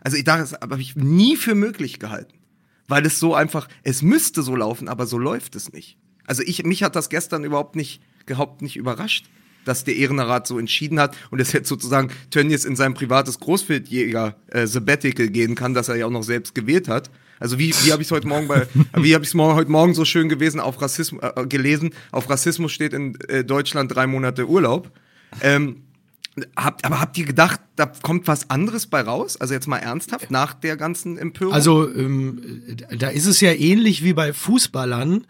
Also 0.00 0.16
ich 0.16 0.24
dachte, 0.24 0.42
das 0.42 0.52
habe 0.52 0.80
ich 0.80 0.96
nie 0.96 1.36
für 1.36 1.54
möglich 1.54 1.98
gehalten. 1.98 2.34
Weil 2.86 3.06
es 3.06 3.18
so 3.18 3.34
einfach, 3.34 3.68
es 3.82 4.02
müsste 4.02 4.42
so 4.42 4.54
laufen, 4.54 4.88
aber 4.88 5.06
so 5.06 5.18
läuft 5.18 5.56
es 5.56 5.72
nicht. 5.72 5.96
Also 6.26 6.42
ich, 6.42 6.64
mich 6.64 6.82
hat 6.82 6.94
das 6.94 7.08
gestern 7.08 7.44
überhaupt 7.44 7.74
nicht, 7.74 8.02
überhaupt 8.26 8.62
nicht 8.62 8.76
überrascht, 8.76 9.26
dass 9.64 9.84
der 9.84 9.96
Ehrenrat 9.96 10.46
so 10.46 10.58
entschieden 10.58 11.00
hat 11.00 11.16
und 11.30 11.40
es 11.40 11.52
jetzt 11.52 11.68
sozusagen 11.68 12.10
Tönnies 12.30 12.66
in 12.66 12.76
sein 12.76 12.92
privates 12.92 13.40
Großwildjäger 13.40 14.36
äh, 14.48 14.66
gehen 14.66 15.54
kann, 15.54 15.72
das 15.72 15.88
er 15.88 15.96
ja 15.96 16.06
auch 16.06 16.10
noch 16.10 16.22
selbst 16.22 16.54
gewählt 16.54 16.88
hat. 16.88 17.10
Also 17.40 17.58
wie, 17.58 17.74
wie 17.82 17.92
habe 17.92 18.02
ich 18.02 18.08
es 18.08 18.12
heute 18.12 18.28
Morgen 18.28 18.48
bei, 18.48 18.66
wie 18.96 19.14
habe 19.14 19.24
ich 19.24 19.30
es 19.30 19.34
heute 19.34 19.70
Morgen 19.70 19.94
so 19.94 20.04
schön 20.04 20.28
gewesen 20.28 20.60
auf 20.60 20.80
Rassismus 20.80 21.22
äh, 21.22 21.46
gelesen? 21.46 21.94
Auf 22.12 22.28
Rassismus 22.30 22.72
steht 22.72 22.92
in 22.92 23.18
äh, 23.28 23.44
Deutschland 23.44 23.94
drei 23.94 24.06
Monate 24.06 24.48
Urlaub. 24.48 24.90
Ähm, 25.40 25.82
Habt, 26.56 26.84
aber 26.84 27.00
habt 27.00 27.16
ihr 27.16 27.26
gedacht, 27.26 27.60
da 27.76 27.86
kommt 27.86 28.26
was 28.26 28.50
anderes 28.50 28.88
bei 28.88 29.02
raus? 29.02 29.36
Also 29.36 29.54
jetzt 29.54 29.68
mal 29.68 29.78
ernsthaft, 29.78 30.32
nach 30.32 30.52
der 30.52 30.76
ganzen 30.76 31.16
Empörung? 31.16 31.54
Also 31.54 31.88
ähm, 31.88 32.42
da 32.98 33.08
ist 33.08 33.26
es 33.26 33.40
ja 33.40 33.52
ähnlich 33.52 34.02
wie 34.02 34.14
bei 34.14 34.32
Fußballern, 34.32 35.26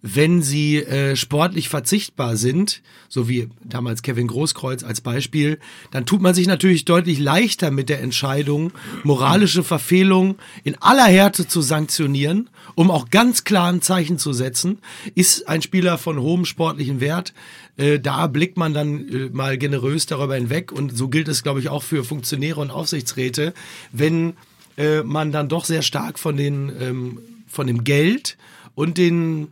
wenn 0.00 0.42
sie 0.42 0.76
äh, 0.76 1.16
sportlich 1.16 1.68
verzichtbar 1.68 2.36
sind, 2.36 2.82
so 3.08 3.28
wie 3.28 3.48
damals 3.64 4.02
Kevin 4.02 4.28
Großkreuz 4.28 4.84
als 4.84 5.00
Beispiel, 5.00 5.58
dann 5.90 6.06
tut 6.06 6.22
man 6.22 6.34
sich 6.34 6.46
natürlich 6.46 6.84
deutlich 6.84 7.18
leichter 7.18 7.72
mit 7.72 7.88
der 7.88 8.00
Entscheidung, 8.00 8.72
moralische 9.02 9.64
Verfehlung 9.64 10.36
in 10.62 10.76
aller 10.80 11.06
Härte 11.06 11.48
zu 11.48 11.62
sanktionieren, 11.62 12.48
um 12.76 12.92
auch 12.92 13.10
ganz 13.10 13.42
klar 13.42 13.72
ein 13.72 13.82
Zeichen 13.82 14.18
zu 14.18 14.32
setzen. 14.32 14.78
Ist 15.16 15.48
ein 15.48 15.62
Spieler 15.62 15.98
von 15.98 16.20
hohem 16.20 16.44
sportlichen 16.44 17.00
Wert, 17.00 17.34
äh, 17.76 17.98
da 17.98 18.28
blickt 18.28 18.56
man 18.56 18.74
dann 18.74 19.08
äh, 19.08 19.30
mal 19.32 19.58
generös 19.58 20.06
darüber 20.06 20.36
hinweg 20.36 20.70
und 20.70 20.96
so 20.96 21.08
gilt 21.08 21.26
es, 21.26 21.42
glaube 21.42 21.58
ich, 21.58 21.70
auch 21.70 21.82
für 21.82 22.04
Funktionäre 22.04 22.60
und 22.60 22.70
Aufsichtsräte, 22.70 23.52
wenn 23.90 24.34
äh, 24.76 25.02
man 25.02 25.32
dann 25.32 25.48
doch 25.48 25.64
sehr 25.64 25.82
stark 25.82 26.20
von 26.20 26.36
den 26.36 26.72
ähm, 26.80 27.18
von 27.48 27.66
dem 27.66 27.82
Geld 27.82 28.36
und 28.74 28.98
den 28.98 29.48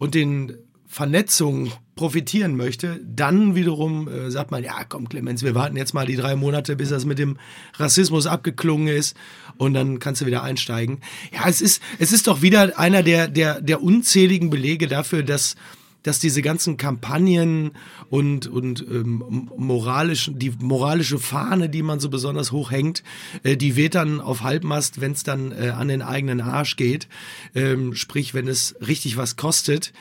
und 0.00 0.14
den 0.14 0.54
Vernetzungen 0.86 1.70
profitieren 1.94 2.56
möchte, 2.56 2.98
dann 3.04 3.54
wiederum 3.54 4.08
äh, 4.08 4.30
sagt 4.30 4.50
man, 4.50 4.64
ja 4.64 4.82
komm 4.88 5.08
Clemens, 5.08 5.44
wir 5.44 5.54
warten 5.54 5.76
jetzt 5.76 5.94
mal 5.94 6.06
die 6.06 6.16
drei 6.16 6.34
Monate, 6.34 6.74
bis 6.74 6.88
das 6.88 7.04
mit 7.04 7.18
dem 7.18 7.36
Rassismus 7.74 8.26
abgeklungen 8.26 8.88
ist 8.88 9.16
und 9.58 9.74
dann 9.74 9.98
kannst 10.00 10.22
du 10.22 10.26
wieder 10.26 10.42
einsteigen. 10.42 11.00
Ja, 11.32 11.42
es 11.46 11.60
ist, 11.60 11.80
es 11.98 12.10
ist 12.12 12.26
doch 12.26 12.42
wieder 12.42 12.78
einer 12.78 13.02
der, 13.02 13.28
der, 13.28 13.60
der 13.60 13.82
unzähligen 13.82 14.50
Belege 14.50 14.88
dafür, 14.88 15.22
dass 15.22 15.54
dass 16.02 16.18
diese 16.18 16.42
ganzen 16.42 16.76
Kampagnen 16.76 17.72
und, 18.08 18.46
und 18.46 18.80
ähm, 18.88 19.50
moralisch, 19.56 20.30
die 20.34 20.52
moralische 20.58 21.18
Fahne, 21.18 21.68
die 21.68 21.82
man 21.82 22.00
so 22.00 22.08
besonders 22.08 22.52
hoch 22.52 22.70
hängt, 22.70 23.02
äh, 23.42 23.56
die 23.56 23.76
weht 23.76 23.94
dann 23.94 24.20
auf 24.20 24.42
Halbmast, 24.42 25.00
wenn 25.00 25.12
es 25.12 25.22
dann 25.22 25.52
äh, 25.52 25.70
an 25.70 25.88
den 25.88 26.02
eigenen 26.02 26.40
Arsch 26.40 26.76
geht. 26.76 27.08
Ähm, 27.54 27.94
sprich, 27.94 28.34
wenn 28.34 28.48
es 28.48 28.74
richtig 28.86 29.16
was 29.16 29.36
kostet. 29.36 29.92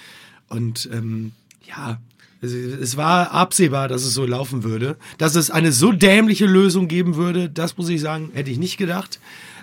Und 0.47 0.89
ähm, 0.91 1.33
ja, 1.67 1.99
es, 2.41 2.95
war 2.95 3.31
absehbar, 3.31 3.87
dass 3.87 4.03
es 4.03 4.13
so 4.13 4.25
laufen 4.25 4.63
würde. 4.63 4.97
Dass 5.17 5.35
es 5.35 5.51
eine 5.51 5.71
so 5.71 5.91
dämliche 5.91 6.45
Lösung 6.45 6.87
geben 6.87 7.15
würde, 7.15 7.49
das 7.49 7.77
muss 7.77 7.89
ich 7.89 7.99
sagen, 7.99 8.31
hätte 8.33 8.49
ich 8.49 8.57
nicht 8.57 8.77
gedacht. 8.77 9.19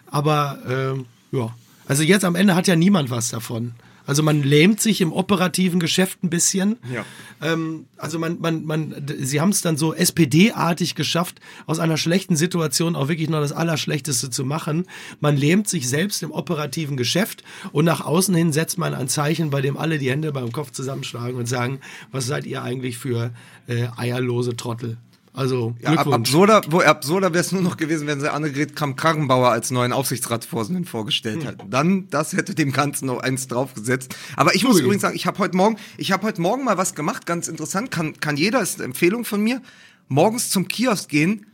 Aber 0.06 0.58
ähm, 0.68 1.06
ja, 1.32 1.54
also 1.88 2.02
jetzt 2.02 2.24
am 2.24 2.34
Ende 2.34 2.54
hat 2.54 2.66
ja 2.66 2.76
niemand 2.76 3.10
was 3.10 3.30
davon. 3.30 3.74
Also 4.06 4.22
man 4.22 4.42
lähmt 4.42 4.80
sich 4.80 5.00
im 5.00 5.12
operativen 5.12 5.80
Geschäft 5.80 6.22
ein 6.22 6.30
bisschen. 6.30 6.78
Ja. 6.92 7.04
Ähm, 7.42 7.86
also 7.96 8.18
man, 8.18 8.40
man, 8.40 8.64
man, 8.64 9.06
sie 9.18 9.40
haben 9.40 9.50
es 9.50 9.60
dann 9.60 9.76
so 9.76 9.92
SPD-artig 9.92 10.94
geschafft, 10.94 11.40
aus 11.66 11.78
einer 11.78 11.96
schlechten 11.96 12.36
Situation 12.36 12.96
auch 12.96 13.08
wirklich 13.08 13.28
noch 13.28 13.40
das 13.40 13.52
Allerschlechteste 13.52 14.30
zu 14.30 14.44
machen. 14.44 14.86
Man 15.20 15.36
lähmt 15.36 15.68
sich 15.68 15.88
selbst 15.88 16.22
im 16.22 16.30
operativen 16.30 16.96
Geschäft 16.96 17.42
und 17.72 17.84
nach 17.84 18.00
außen 18.00 18.34
hin 18.34 18.52
setzt 18.52 18.78
man 18.78 18.94
ein 18.94 19.08
Zeichen, 19.08 19.50
bei 19.50 19.60
dem 19.60 19.76
alle 19.76 19.98
die 19.98 20.10
Hände 20.10 20.32
beim 20.32 20.52
Kopf 20.52 20.70
zusammenschlagen 20.70 21.36
und 21.36 21.46
sagen, 21.46 21.80
was 22.12 22.26
seid 22.26 22.46
ihr 22.46 22.62
eigentlich 22.62 22.98
für 22.98 23.32
äh, 23.66 23.88
eierlose 23.96 24.56
Trottel? 24.56 24.98
Also 25.36 25.74
Ja, 25.80 25.90
ab, 25.90 25.94
Glückwunsch. 25.96 26.14
absurder, 26.16 26.62
wo 26.70 26.80
absurder 26.80 27.32
wäre 27.34 27.44
es 27.44 27.52
nur 27.52 27.60
noch 27.62 27.76
gewesen, 27.76 28.06
wenn 28.06 28.20
sie 28.20 28.32
Annegret 28.32 28.74
Kramp-Karrenbauer 28.74 29.50
als 29.50 29.70
neuen 29.70 29.92
Aufsichtsratsvorsitzenden 29.92 30.86
vorgestellt 30.86 31.42
Hm. 31.42 31.48
hätten. 31.48 31.70
Dann, 31.70 32.08
das 32.10 32.32
hätte 32.32 32.54
dem 32.54 32.72
Ganzen 32.72 33.06
noch 33.06 33.20
eins 33.20 33.46
draufgesetzt. 33.46 34.16
Aber 34.36 34.54
ich 34.54 34.64
muss 34.64 34.80
übrigens 34.80 35.02
sagen, 35.02 35.14
ich 35.14 35.26
habe 35.26 35.38
heute 35.38 35.56
Morgen, 35.56 35.76
ich 35.98 36.10
habe 36.10 36.26
heute 36.26 36.40
Morgen 36.40 36.64
mal 36.64 36.78
was 36.78 36.94
gemacht, 36.94 37.26
ganz 37.26 37.48
interessant, 37.48 37.90
kann, 37.90 38.18
kann 38.18 38.36
jeder, 38.38 38.60
ist 38.62 38.76
eine 38.76 38.84
Empfehlung 38.86 39.24
von 39.26 39.42
mir, 39.42 39.60
morgens 40.08 40.48
zum 40.50 40.68
Kiosk 40.68 41.08
gehen 41.10 41.46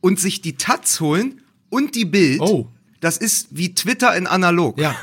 und 0.00 0.20
sich 0.20 0.40
die 0.40 0.56
Taz 0.56 1.00
holen 1.00 1.42
und 1.70 1.96
die 1.96 2.04
Bild. 2.04 2.40
Oh. 2.40 2.68
Das 3.00 3.16
ist 3.18 3.48
wie 3.50 3.74
Twitter 3.74 4.16
in 4.16 4.26
analog. 4.28 4.78
Ja, 4.80 4.94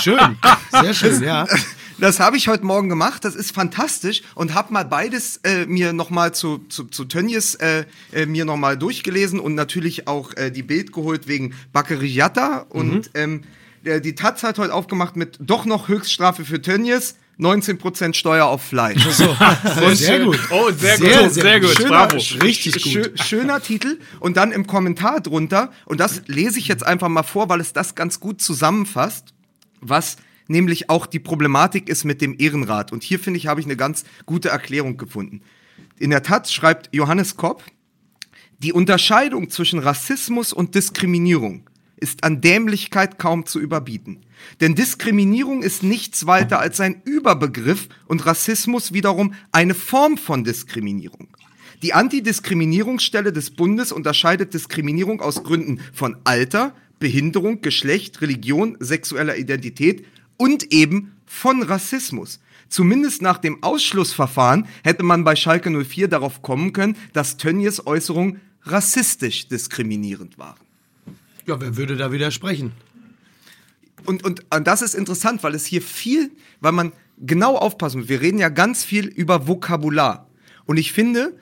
schön, 0.00 0.18
sehr 0.70 0.94
schön, 0.94 1.22
ja. 1.24 1.46
Das 1.98 2.20
habe 2.20 2.36
ich 2.36 2.48
heute 2.48 2.64
Morgen 2.64 2.88
gemacht. 2.88 3.24
Das 3.24 3.34
ist 3.34 3.52
fantastisch 3.54 4.22
und 4.34 4.54
habe 4.54 4.72
mal 4.72 4.84
beides 4.84 5.38
äh, 5.44 5.64
mir 5.66 5.92
noch 5.92 6.10
mal 6.10 6.34
zu 6.34 6.58
zu, 6.68 6.84
zu 6.84 7.06
Tönnies 7.06 7.54
äh, 7.56 7.84
äh, 8.12 8.26
mir 8.26 8.44
noch 8.44 8.56
mal 8.56 8.76
durchgelesen 8.76 9.40
und 9.40 9.54
natürlich 9.54 10.06
auch 10.06 10.34
äh, 10.36 10.50
die 10.50 10.62
Bild 10.62 10.92
geholt 10.92 11.26
wegen 11.26 11.54
Baccariata 11.72 12.66
und 12.68 13.10
ähm, 13.14 13.42
der, 13.84 14.00
die 14.00 14.14
Taz 14.14 14.42
hat 14.42 14.58
heute 14.58 14.74
aufgemacht 14.74 15.16
mit 15.16 15.38
doch 15.40 15.64
noch 15.64 15.88
Höchststrafe 15.88 16.44
für 16.44 16.60
Tönnies. 16.60 17.16
19% 17.38 18.14
Steuer 18.14 18.46
auf 18.46 18.62
Fleisch. 18.62 19.04
So, 19.10 19.36
sehr 19.94 20.20
gut. 20.24 20.40
Oh, 20.50 20.70
sehr 20.70 20.96
gut, 20.96 21.06
Sehr, 21.06 21.30
sehr, 21.30 21.30
sehr 21.30 21.60
gut, 21.60 21.76
gut. 21.76 21.88
bravo. 21.88 22.16
Richtig 22.42 22.82
gut. 22.82 22.92
Schö 22.92 23.10
schöner 23.22 23.60
Titel. 23.60 23.98
Und 24.20 24.38
dann 24.38 24.52
im 24.52 24.66
Kommentar 24.66 25.20
drunter, 25.20 25.70
und 25.84 26.00
das 26.00 26.22
lese 26.28 26.58
ich 26.58 26.66
jetzt 26.66 26.84
einfach 26.86 27.08
mal 27.08 27.24
vor, 27.24 27.50
weil 27.50 27.60
es 27.60 27.74
das 27.74 27.94
ganz 27.94 28.20
gut 28.20 28.40
zusammenfasst, 28.40 29.34
was 29.82 30.16
nämlich 30.48 30.90
auch 30.90 31.06
die 31.06 31.18
Problematik 31.18 31.88
ist 31.88 32.04
mit 32.04 32.20
dem 32.20 32.34
Ehrenrat. 32.38 32.92
Und 32.92 33.02
hier 33.02 33.18
finde 33.18 33.38
ich, 33.38 33.46
habe 33.46 33.60
ich 33.60 33.66
eine 33.66 33.76
ganz 33.76 34.04
gute 34.24 34.48
Erklärung 34.48 34.96
gefunden. 34.96 35.42
In 35.98 36.10
der 36.10 36.22
Tat 36.22 36.50
schreibt 36.50 36.94
Johannes 36.94 37.36
Kopp, 37.36 37.62
die 38.58 38.72
Unterscheidung 38.72 39.50
zwischen 39.50 39.78
Rassismus 39.78 40.52
und 40.52 40.74
Diskriminierung 40.74 41.68
ist 41.98 42.24
an 42.24 42.40
Dämlichkeit 42.40 43.18
kaum 43.18 43.46
zu 43.46 43.58
überbieten. 43.58 44.20
Denn 44.60 44.74
Diskriminierung 44.74 45.62
ist 45.62 45.82
nichts 45.82 46.26
weiter 46.26 46.58
als 46.58 46.80
ein 46.80 47.02
Überbegriff 47.04 47.88
und 48.06 48.26
Rassismus 48.26 48.92
wiederum 48.92 49.34
eine 49.52 49.74
Form 49.74 50.18
von 50.18 50.44
Diskriminierung. 50.44 51.28
Die 51.82 51.92
Antidiskriminierungsstelle 51.92 53.32
des 53.32 53.50
Bundes 53.50 53.92
unterscheidet 53.92 54.54
Diskriminierung 54.54 55.20
aus 55.20 55.42
Gründen 55.42 55.80
von 55.92 56.16
Alter, 56.24 56.74
Behinderung, 56.98 57.60
Geschlecht, 57.60 58.22
Religion, 58.22 58.76
sexueller 58.80 59.36
Identität 59.36 60.06
und 60.36 60.72
eben 60.72 61.16
von 61.26 61.62
Rassismus. 61.62 62.40
Zumindest 62.68 63.22
nach 63.22 63.38
dem 63.38 63.62
Ausschlussverfahren 63.62 64.66
hätte 64.82 65.02
man 65.02 65.24
bei 65.24 65.36
Schalke 65.36 65.70
04 65.70 66.08
darauf 66.08 66.42
kommen 66.42 66.72
können, 66.72 66.96
dass 67.12 67.36
Tönnies 67.36 67.86
Äußerungen 67.86 68.40
rassistisch 68.64 69.48
diskriminierend 69.48 70.38
waren. 70.38 70.58
Ja, 71.46 71.60
wer 71.60 71.76
würde 71.76 71.96
da 71.96 72.10
widersprechen? 72.10 72.72
Und, 74.04 74.24
und, 74.24 74.44
und 74.52 74.66
das 74.66 74.82
ist 74.82 74.94
interessant, 74.94 75.42
weil 75.42 75.54
es 75.54 75.64
hier 75.64 75.82
viel, 75.82 76.30
weil 76.60 76.72
man 76.72 76.92
genau 77.18 77.56
aufpassen 77.56 78.00
muss. 78.00 78.08
Wir 78.08 78.20
reden 78.20 78.38
ja 78.38 78.48
ganz 78.48 78.84
viel 78.84 79.06
über 79.06 79.46
Vokabular. 79.46 80.28
Und 80.64 80.76
ich 80.76 80.92
finde, 80.92 81.36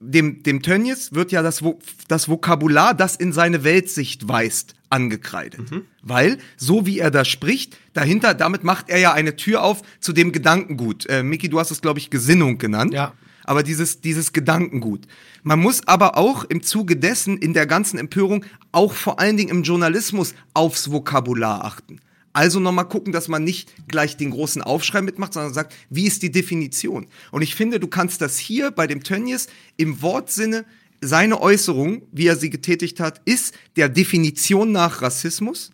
dem, 0.00 0.42
dem 0.42 0.62
Tönnies 0.62 1.12
wird 1.12 1.32
ja 1.32 1.42
das, 1.42 1.62
das 2.08 2.28
Vokabular, 2.28 2.94
das 2.94 3.16
in 3.16 3.32
seine 3.32 3.62
Weltsicht 3.62 4.26
weist, 4.26 4.74
angekreidet. 4.92 5.70
Weil, 6.02 6.38
so 6.56 6.86
wie 6.86 6.98
er 6.98 7.10
da 7.10 7.24
spricht, 7.24 7.78
dahinter, 7.94 8.34
damit 8.34 8.62
macht 8.62 8.90
er 8.90 8.98
ja 8.98 9.12
eine 9.12 9.36
Tür 9.36 9.62
auf 9.62 9.82
zu 10.00 10.12
dem 10.12 10.32
Gedankengut. 10.32 11.06
Äh, 11.06 11.22
Miki, 11.22 11.48
du 11.48 11.58
hast 11.58 11.70
es, 11.70 11.80
glaube 11.80 11.98
ich, 11.98 12.10
Gesinnung 12.10 12.58
genannt. 12.58 12.92
Ja. 12.92 13.14
Aber 13.44 13.62
dieses, 13.62 14.00
dieses 14.00 14.32
Gedankengut. 14.32 15.06
Man 15.42 15.58
muss 15.58 15.86
aber 15.88 16.16
auch 16.16 16.44
im 16.44 16.62
Zuge 16.62 16.96
dessen, 16.96 17.38
in 17.38 17.54
der 17.54 17.66
ganzen 17.66 17.98
Empörung, 17.98 18.44
auch 18.70 18.92
vor 18.92 19.18
allen 19.18 19.36
Dingen 19.36 19.50
im 19.50 19.62
Journalismus 19.64 20.34
aufs 20.54 20.92
Vokabular 20.92 21.64
achten. 21.64 21.98
Also 22.34 22.60
nochmal 22.60 22.88
gucken, 22.88 23.12
dass 23.12 23.28
man 23.28 23.44
nicht 23.44 23.70
gleich 23.88 24.16
den 24.16 24.30
großen 24.30 24.62
Aufschrei 24.62 25.02
mitmacht, 25.02 25.34
sondern 25.34 25.52
sagt, 25.52 25.74
wie 25.90 26.06
ist 26.06 26.22
die 26.22 26.30
Definition? 26.30 27.06
Und 27.30 27.42
ich 27.42 27.54
finde, 27.54 27.78
du 27.78 27.88
kannst 27.88 28.22
das 28.22 28.38
hier 28.38 28.70
bei 28.70 28.86
dem 28.86 29.02
Tönnies 29.02 29.48
im 29.76 30.00
Wortsinne, 30.00 30.64
seine 31.02 31.40
Äußerung, 31.40 32.02
wie 32.12 32.26
er 32.26 32.36
sie 32.36 32.48
getätigt 32.48 33.00
hat, 33.00 33.20
ist 33.24 33.54
der 33.76 33.88
Definition 33.88 34.72
nach 34.72 35.02
Rassismus 35.02 35.72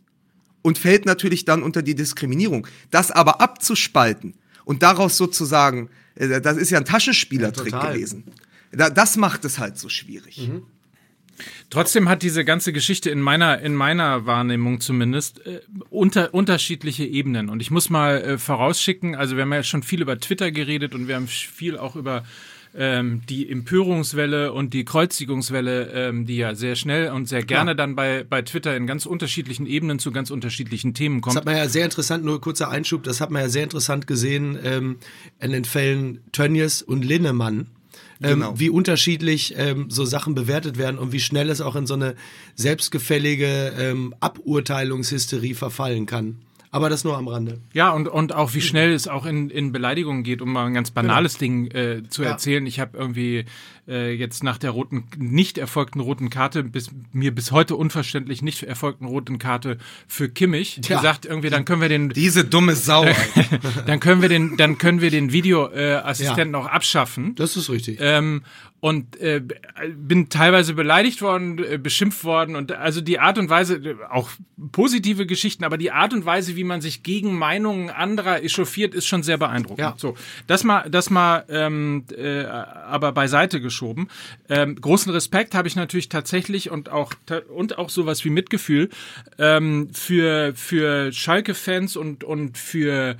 und 0.62 0.78
fällt 0.78 1.04
natürlich 1.04 1.44
dann 1.44 1.62
unter 1.62 1.82
die 1.82 1.94
Diskriminierung. 1.94 2.66
Das 2.90 3.10
aber 3.10 3.40
abzuspalten 3.40 4.34
und 4.64 4.82
daraus 4.82 5.16
sozusagen, 5.16 5.90
äh, 6.16 6.40
das 6.40 6.56
ist 6.56 6.70
ja 6.70 6.78
ein 6.78 6.84
Taschenspielertrick 6.84 7.72
Ja, 7.72 7.92
gewesen. 7.92 8.24
Da, 8.72 8.90
das 8.90 9.16
macht 9.16 9.44
es 9.44 9.58
halt 9.58 9.78
so 9.78 9.88
schwierig. 9.88 10.50
Trotzdem 11.70 12.08
hat 12.08 12.22
diese 12.22 12.44
ganze 12.44 12.72
Geschichte 12.72 13.10
in 13.10 13.20
meiner, 13.20 13.60
in 13.60 13.74
meiner 13.74 14.26
Wahrnehmung 14.26 14.80
zumindest 14.80 15.46
äh, 15.46 15.60
unter, 15.90 16.34
unterschiedliche 16.34 17.04
Ebenen. 17.04 17.48
Und 17.48 17.60
ich 17.60 17.70
muss 17.70 17.90
mal 17.90 18.22
äh, 18.22 18.38
vorausschicken, 18.38 19.14
also 19.14 19.36
wir 19.36 19.42
haben 19.42 19.52
ja 19.52 19.62
schon 19.62 19.82
viel 19.82 20.02
über 20.02 20.18
Twitter 20.18 20.50
geredet 20.50 20.94
und 20.94 21.06
wir 21.06 21.14
haben 21.14 21.28
viel 21.28 21.78
auch 21.78 21.96
über 21.96 22.24
ähm, 22.78 23.22
die 23.28 23.50
Empörungswelle 23.50 24.52
und 24.52 24.72
die 24.72 24.84
Kreuzigungswelle, 24.84 25.90
ähm, 25.92 26.26
die 26.26 26.36
ja 26.36 26.54
sehr 26.54 26.76
schnell 26.76 27.10
und 27.10 27.28
sehr 27.28 27.42
gerne 27.42 27.74
dann 27.74 27.96
bei, 27.96 28.24
bei 28.24 28.42
Twitter 28.42 28.76
in 28.76 28.86
ganz 28.86 29.04
unterschiedlichen 29.04 29.66
Ebenen 29.66 29.98
zu 29.98 30.12
ganz 30.12 30.30
unterschiedlichen 30.30 30.94
Themen 30.94 31.20
Das 31.20 31.24
kommt. 31.24 31.36
hat 31.36 31.44
man 31.44 31.56
ja 31.56 31.68
sehr 31.68 31.84
interessant, 31.84 32.24
nur 32.24 32.40
kurzer 32.40 32.70
Einschub, 32.70 33.02
das 33.02 33.20
hat 33.20 33.30
man 33.30 33.42
ja 33.42 33.48
sehr 33.48 33.64
interessant 33.64 34.06
gesehen 34.06 34.56
ähm, 34.62 34.98
in 35.40 35.50
den 35.50 35.64
Fällen 35.64 36.20
Tönnies 36.32 36.80
und 36.82 37.04
Linnemann. 37.04 37.66
Ähm, 38.22 38.40
Genau. 38.40 38.58
Wie 38.58 38.70
unterschiedlich 38.70 39.54
ähm, 39.56 39.90
so 39.90 40.04
Sachen 40.04 40.34
bewertet 40.34 40.76
werden 40.78 40.98
und 40.98 41.12
wie 41.12 41.20
schnell 41.20 41.50
es 41.50 41.60
auch 41.60 41.76
in 41.76 41.86
so 41.86 41.94
eine 41.94 42.14
selbstgefällige 42.56 43.74
ähm, 43.78 44.14
Aburteilungshysterie 44.20 45.54
verfallen 45.54 46.06
kann. 46.06 46.36
Aber 46.78 46.88
das 46.90 47.04
nur 47.04 47.16
am 47.16 47.28
Rande. 47.28 47.58
Ja, 47.72 47.90
und, 47.90 48.08
und 48.08 48.34
auch 48.34 48.54
wie 48.54 48.60
schnell 48.60 48.92
es 48.92 49.06
auch 49.08 49.26
in, 49.26 49.50
in 49.50 49.72
Beleidigungen 49.72 50.22
geht, 50.22 50.40
um 50.42 50.52
mal 50.52 50.66
ein 50.66 50.74
ganz 50.74 50.90
banales 50.90 51.36
Ding 51.38 51.70
äh, 51.72 52.02
zu 52.08 52.22
Ja. 52.22 52.30
erzählen. 52.30 52.64
Ich 52.66 52.80
habe 52.80 52.96
irgendwie 52.96 53.44
äh, 53.88 54.12
jetzt 54.12 54.44
nach 54.44 54.58
der 54.58 54.70
roten, 54.70 55.04
nicht 55.16 55.58
erfolgten 55.58 56.00
roten 56.00 56.30
Karte, 56.30 56.62
bis, 56.62 56.90
mir 57.12 57.34
bis 57.34 57.52
heute 57.52 57.74
unverständlich 57.76 58.42
nicht 58.42 58.62
erfolgten 58.62 59.06
roten 59.06 59.38
Karte 59.38 59.78
für 60.06 60.28
Kimmich, 60.28 60.80
Ja. 60.84 60.96
gesagt, 60.96 61.24
irgendwie, 61.26 61.50
dann 61.50 61.64
können 61.64 61.80
wir 61.80 61.88
den, 61.88 62.10
Diese 62.10 62.44
dumme 62.44 62.74
Sau. 62.74 63.02
Alter. 63.02 63.58
dann 63.86 64.00
können 64.00 64.22
wir 64.22 64.28
den, 64.28 64.56
dann 64.56 64.78
können 64.78 65.00
wir 65.00 65.10
den 65.10 65.32
Videoassistenten 65.32 66.04
äh, 66.04 66.08
Assistenten 66.08 66.54
auch 66.54 66.66
abschaffen. 66.66 67.34
Das 67.34 67.56
ist 67.56 67.70
richtig. 67.70 67.98
Ähm, 68.00 68.42
und 68.80 69.16
äh, 69.20 69.42
bin 69.96 70.28
teilweise 70.28 70.74
beleidigt 70.74 71.20
worden, 71.20 71.58
äh, 71.58 71.78
beschimpft 71.78 72.22
worden 72.22 72.54
und 72.54 72.70
also 72.70 73.00
die 73.00 73.18
Art 73.18 73.36
und 73.38 73.50
Weise, 73.50 73.74
äh, 73.76 73.96
auch 74.08 74.30
positive 74.70 75.26
Geschichten, 75.26 75.64
aber 75.64 75.78
die 75.78 75.90
Art 75.90 76.12
und 76.12 76.24
Weise, 76.24 76.54
wie 76.54 76.62
man 76.62 76.80
sich 76.80 77.02
gegen 77.02 77.36
Meinungen 77.36 77.90
anderer 77.90 78.42
echauffiert, 78.44 78.94
ist 78.94 79.06
schon 79.06 79.24
sehr 79.24 79.36
beeindruckend. 79.36 79.80
Ja. 79.80 79.94
So, 79.96 80.16
das 80.46 80.62
mal, 80.62 80.88
das 80.88 81.10
mal, 81.10 81.44
ähm, 81.48 82.04
äh, 82.16 82.44
aber 82.44 83.10
beiseite 83.12 83.60
geschoben. 83.60 83.77
Ähm, 84.48 84.80
großen 84.80 85.12
Respekt 85.12 85.54
habe 85.54 85.68
ich 85.68 85.76
natürlich 85.76 86.08
tatsächlich 86.08 86.70
und 86.70 86.90
auch 86.90 87.12
und 87.48 87.78
auch 87.78 87.90
sowas 87.90 88.24
wie 88.24 88.30
Mitgefühl 88.30 88.88
ähm, 89.38 89.88
für 89.92 90.52
für 90.54 91.12
Schalke-Fans 91.12 91.96
und 91.96 92.24
und 92.24 92.58
für 92.58 93.16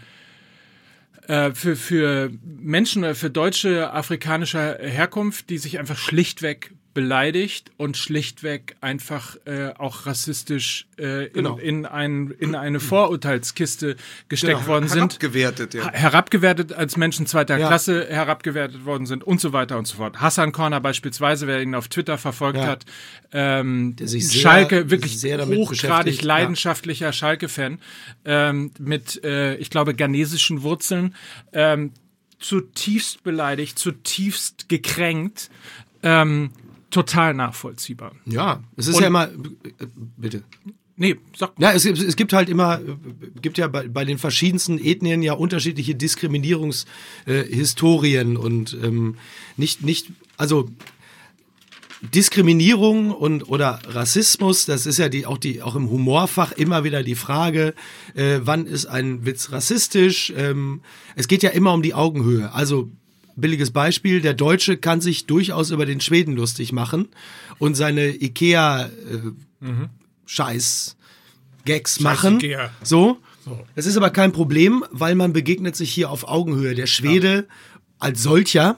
äh, 1.26 1.52
für, 1.52 1.76
für 1.76 2.30
Menschen 2.42 3.14
für 3.14 3.30
Deutsche 3.30 3.92
afrikanischer 3.92 4.78
Herkunft, 4.80 5.50
die 5.50 5.58
sich 5.58 5.78
einfach 5.78 5.98
schlichtweg 5.98 6.72
beleidigt 6.98 7.70
und 7.76 7.96
schlichtweg 7.96 8.74
einfach 8.80 9.36
äh, 9.44 9.68
auch 9.78 10.06
rassistisch 10.06 10.88
äh, 10.98 11.26
in, 11.26 11.32
Genau. 11.32 11.56
in, 11.56 11.86
ein, 11.86 12.34
in 12.40 12.56
eine 12.56 12.80
Vorurteilskiste 12.80 13.94
gesteckt 14.28 14.66
worden 14.66 14.88
sind. 14.88 15.12
Herabgewertet, 15.12 15.74
ja. 15.74 15.92
Herabgewertet 15.92 16.72
als 16.72 16.96
Menschen 16.96 17.26
zweiter 17.26 17.56
Ja. 17.56 17.68
Klasse 17.68 18.08
herabgewertet 18.10 18.84
worden 18.84 19.06
sind 19.06 19.22
und 19.22 19.40
so 19.40 19.52
weiter 19.52 19.78
und 19.78 19.86
so 19.86 19.98
fort. 19.98 20.20
Hassan 20.20 20.50
Corner 20.50 20.80
beispielsweise, 20.80 21.46
wer 21.46 21.62
ihn 21.62 21.76
auf 21.76 21.86
Twitter 21.86 22.18
verfolgt 22.18 22.58
Ja. 22.58 22.66
hat, 22.66 22.84
ähm, 23.32 23.94
Der 23.94 24.08
sich 24.08 24.26
sehr- 24.26 24.40
Schalke, 24.40 24.90
wirklich 24.90 25.20
sehr 25.20 25.38
damit 25.38 25.56
hochgradig 25.56 25.80
beschäftigt, 26.06 26.22
ja. 26.22 26.26
leidenschaftlicher 26.26 27.12
Schalke-Fan 27.12 27.78
ähm, 28.24 28.72
mit, 28.80 29.22
äh, 29.22 29.54
ich 29.54 29.70
glaube, 29.70 29.94
ghanesischen 29.94 30.62
Wurzeln, 30.64 31.14
ähm, 31.52 31.92
zutiefst 32.40 33.22
beleidigt, 33.22 33.78
zutiefst 33.78 34.68
gekränkt, 34.68 35.48
ähm, 36.02 36.50
total 36.90 37.34
nachvollziehbar. 37.34 38.12
Ja, 38.26 38.62
es 38.76 38.88
ist 38.88 38.96
Und- 38.96 39.02
ja 39.02 39.06
immer, 39.08 39.28
äh, 39.28 39.86
bitte. 40.16 40.42
Nee, 41.00 41.14
sag 41.36 41.52
Ja, 41.60 41.70
es, 41.72 41.84
gibt- 41.84 41.98
es 42.02 42.16
gibt 42.16 42.32
halt 42.32 42.48
immer, 42.48 42.80
äh, 42.80 42.96
gibt 43.40 43.56
ja 43.56 43.68
bei, 43.68 43.86
bei 43.86 44.04
den 44.04 44.18
verschiedensten 44.18 44.78
Ethnien 44.78 45.22
ja 45.22 45.34
unterschiedliche 45.34 45.94
Diskriminierungshistorien 45.94 48.34
äh, 48.34 48.38
und 48.38 48.76
ähm, 48.82 49.14
nicht, 49.56 49.84
nicht, 49.84 50.08
also 50.36 50.68
Diskriminierung 52.14 53.10
und 53.10 53.48
oder 53.48 53.80
Rassismus, 53.88 54.66
das 54.66 54.86
ist 54.86 54.98
ja 54.98 55.08
die 55.08 55.26
auch 55.26 55.38
die 55.38 55.62
auch 55.62 55.74
im 55.74 55.90
Humorfach 55.90 56.52
immer 56.52 56.84
wieder 56.84 57.02
die 57.02 57.16
Frage, 57.16 57.74
äh, 58.14 58.38
wann 58.42 58.66
ist 58.66 58.86
ein 58.86 59.26
Witz 59.26 59.50
rassistisch? 59.50 60.32
Ähm, 60.36 60.82
es 61.16 61.26
geht 61.26 61.42
ja 61.42 61.50
immer 61.50 61.72
um 61.74 61.82
die 61.82 61.94
Augenhöhe. 61.94 62.52
Also 62.52 62.88
billiges 63.40 63.70
Beispiel: 63.70 64.20
Der 64.20 64.34
Deutsche 64.34 64.76
kann 64.76 65.00
sich 65.00 65.26
durchaus 65.26 65.70
über 65.70 65.86
den 65.86 66.00
Schweden 66.00 66.34
lustig 66.36 66.72
machen 66.72 67.08
und 67.58 67.76
seine 67.76 68.08
Ikea 68.08 68.86
äh, 68.86 68.90
Scheiß 70.26 70.96
Gags 71.64 72.00
machen. 72.00 72.36
Ikea. 72.36 72.70
So. 72.82 73.18
Das 73.74 73.86
ist 73.86 73.96
aber 73.96 74.10
kein 74.10 74.32
Problem, 74.32 74.84
weil 74.90 75.14
man 75.14 75.32
begegnet 75.32 75.74
sich 75.74 75.90
hier 75.90 76.10
auf 76.10 76.28
Augenhöhe. 76.28 76.74
Der 76.74 76.86
Schwede 76.86 77.46
als 77.98 78.22
solcher, 78.22 78.76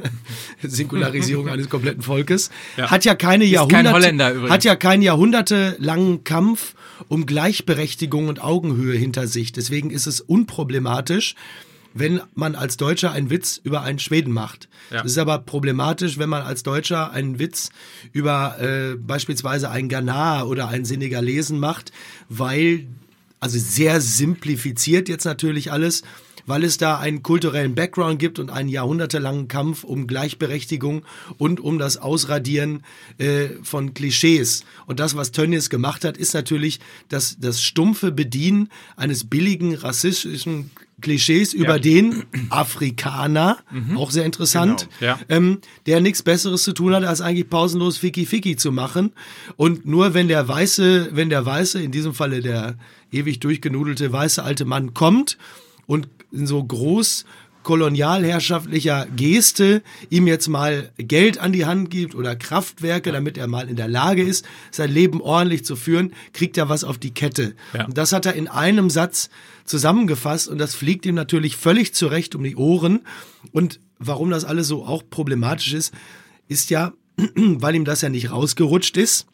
Singularisierung 0.62 1.48
eines 1.48 1.68
kompletten 1.68 2.02
Volkes, 2.02 2.50
Ja. 2.76 2.90
hat 2.90 3.04
ja 3.04 3.14
keine 3.14 3.44
kein 3.44 3.52
Jahrhunderte, 3.52 4.50
hat 4.50 4.64
ja 4.64 4.74
keinen 4.76 5.02
jahrhundertelangen 5.02 6.24
Kampf 6.24 6.74
um 7.08 7.26
Gleichberechtigung 7.26 8.28
und 8.28 8.42
Augenhöhe 8.42 8.96
hinter 8.96 9.26
sich. 9.26 9.52
Deswegen 9.52 9.90
ist 9.90 10.06
es 10.06 10.20
unproblematisch, 10.20 11.34
wenn 11.94 12.20
man 12.34 12.54
als 12.54 12.76
Deutscher 12.76 13.12
einen 13.12 13.30
Witz 13.30 13.60
über 13.62 13.82
einen 13.82 13.98
Schweden 13.98 14.32
macht. 14.32 14.68
Ja. 14.90 15.00
Es 15.00 15.12
ist 15.12 15.18
aber 15.18 15.38
problematisch, 15.38 16.18
wenn 16.18 16.28
man 16.28 16.42
als 16.42 16.62
Deutscher 16.62 17.10
einen 17.10 17.38
Witz 17.38 17.70
über 18.12 18.58
äh, 18.60 18.96
beispielsweise 18.96 19.70
einen 19.70 19.88
Ghana 19.88 20.44
oder 20.44 20.68
einen 20.68 20.84
Senegalesen 20.84 21.58
macht, 21.58 21.92
weil, 22.28 22.86
also 23.40 23.58
sehr 23.58 24.00
simplifiziert 24.00 25.08
jetzt 25.08 25.24
natürlich 25.24 25.72
alles, 25.72 26.02
weil 26.46 26.64
es 26.64 26.78
da 26.78 26.98
einen 26.98 27.22
kulturellen 27.22 27.74
Background 27.74 28.18
gibt 28.18 28.38
und 28.38 28.50
einen 28.50 28.68
jahrhundertelangen 28.68 29.48
Kampf 29.48 29.84
um 29.84 30.06
Gleichberechtigung 30.06 31.04
und 31.38 31.60
um 31.60 31.78
das 31.78 31.96
Ausradieren 31.96 32.82
äh, 33.18 33.48
von 33.62 33.94
Klischees. 33.94 34.64
Und 34.86 35.00
das, 35.00 35.16
was 35.16 35.32
Tönnies 35.32 35.70
gemacht 35.70 36.04
hat, 36.04 36.16
ist 36.16 36.34
natürlich 36.34 36.80
das, 37.08 37.36
das 37.38 37.62
stumpfe 37.62 38.10
Bedienen 38.10 38.68
eines 38.96 39.24
billigen 39.24 39.74
rassistischen 39.74 40.70
Klischees 41.00 41.52
über 41.52 41.78
den 41.78 42.24
Afrikaner, 42.50 43.58
auch 43.96 44.10
sehr 44.10 44.24
interessant, 44.24 44.88
Genau, 44.98 45.12
ja. 45.12 45.18
ähm, 45.28 45.58
der 45.86 46.00
nichts 46.00 46.22
Besseres 46.22 46.62
zu 46.62 46.72
tun 46.72 46.94
hat, 46.94 47.04
als 47.04 47.20
eigentlich 47.20 47.48
pausenlos 47.48 47.98
Ficky 47.98 48.26
Ficky 48.26 48.56
zu 48.56 48.72
machen. 48.72 49.12
Und 49.56 49.86
nur 49.86 50.14
wenn 50.14 50.28
der 50.28 50.46
weiße, 50.46 51.10
wenn 51.12 51.30
der 51.30 51.44
weiße, 51.44 51.80
in 51.82 51.90
diesem 51.90 52.14
Falle 52.14 52.40
der 52.40 52.76
ewig 53.12 53.40
durchgenudelte 53.40 54.12
weiße 54.12 54.42
alte 54.42 54.64
Mann 54.64 54.94
kommt 54.94 55.38
und 55.86 56.08
in 56.32 56.46
so 56.46 56.62
groß 56.62 57.24
kolonialherrschaftlicher 57.62 59.06
Geste 59.16 59.82
ihm 60.08 60.26
jetzt 60.26 60.48
mal 60.48 60.90
Geld 60.96 61.38
an 61.38 61.52
die 61.52 61.66
Hand 61.66 61.90
gibt 61.90 62.14
oder 62.14 62.34
Kraftwerke, 62.36 63.12
damit 63.12 63.36
er 63.36 63.48
mal 63.48 63.68
in 63.68 63.76
der 63.76 63.88
Lage 63.88 64.22
ist, 64.22 64.46
sein 64.70 64.90
Leben 64.90 65.20
ordentlich 65.20 65.64
zu 65.64 65.76
führen, 65.76 66.12
kriegt 66.32 66.56
er 66.56 66.68
was 66.68 66.84
auf 66.84 66.98
die 66.98 67.12
Kette. 67.12 67.54
Ja. 67.74 67.86
Und 67.86 67.98
das 67.98 68.12
hat 68.12 68.26
er 68.26 68.34
in 68.34 68.48
einem 68.48 68.90
Satz 68.90 69.28
zusammengefasst 69.70 70.48
und 70.48 70.58
das 70.58 70.74
fliegt 70.74 71.06
ihm 71.06 71.14
natürlich 71.14 71.56
völlig 71.56 71.94
zurecht 71.94 72.34
um 72.34 72.44
die 72.44 72.56
Ohren. 72.56 73.00
Und 73.52 73.80
warum 73.98 74.30
das 74.30 74.44
alles 74.44 74.68
so 74.68 74.84
auch 74.84 75.02
problematisch 75.08 75.72
ist, 75.72 75.94
ist 76.48 76.68
ja, 76.70 76.92
weil 77.34 77.74
ihm 77.74 77.84
das 77.84 78.02
ja 78.02 78.08
nicht 78.08 78.30
rausgerutscht 78.30 78.96
ist, 78.96 79.26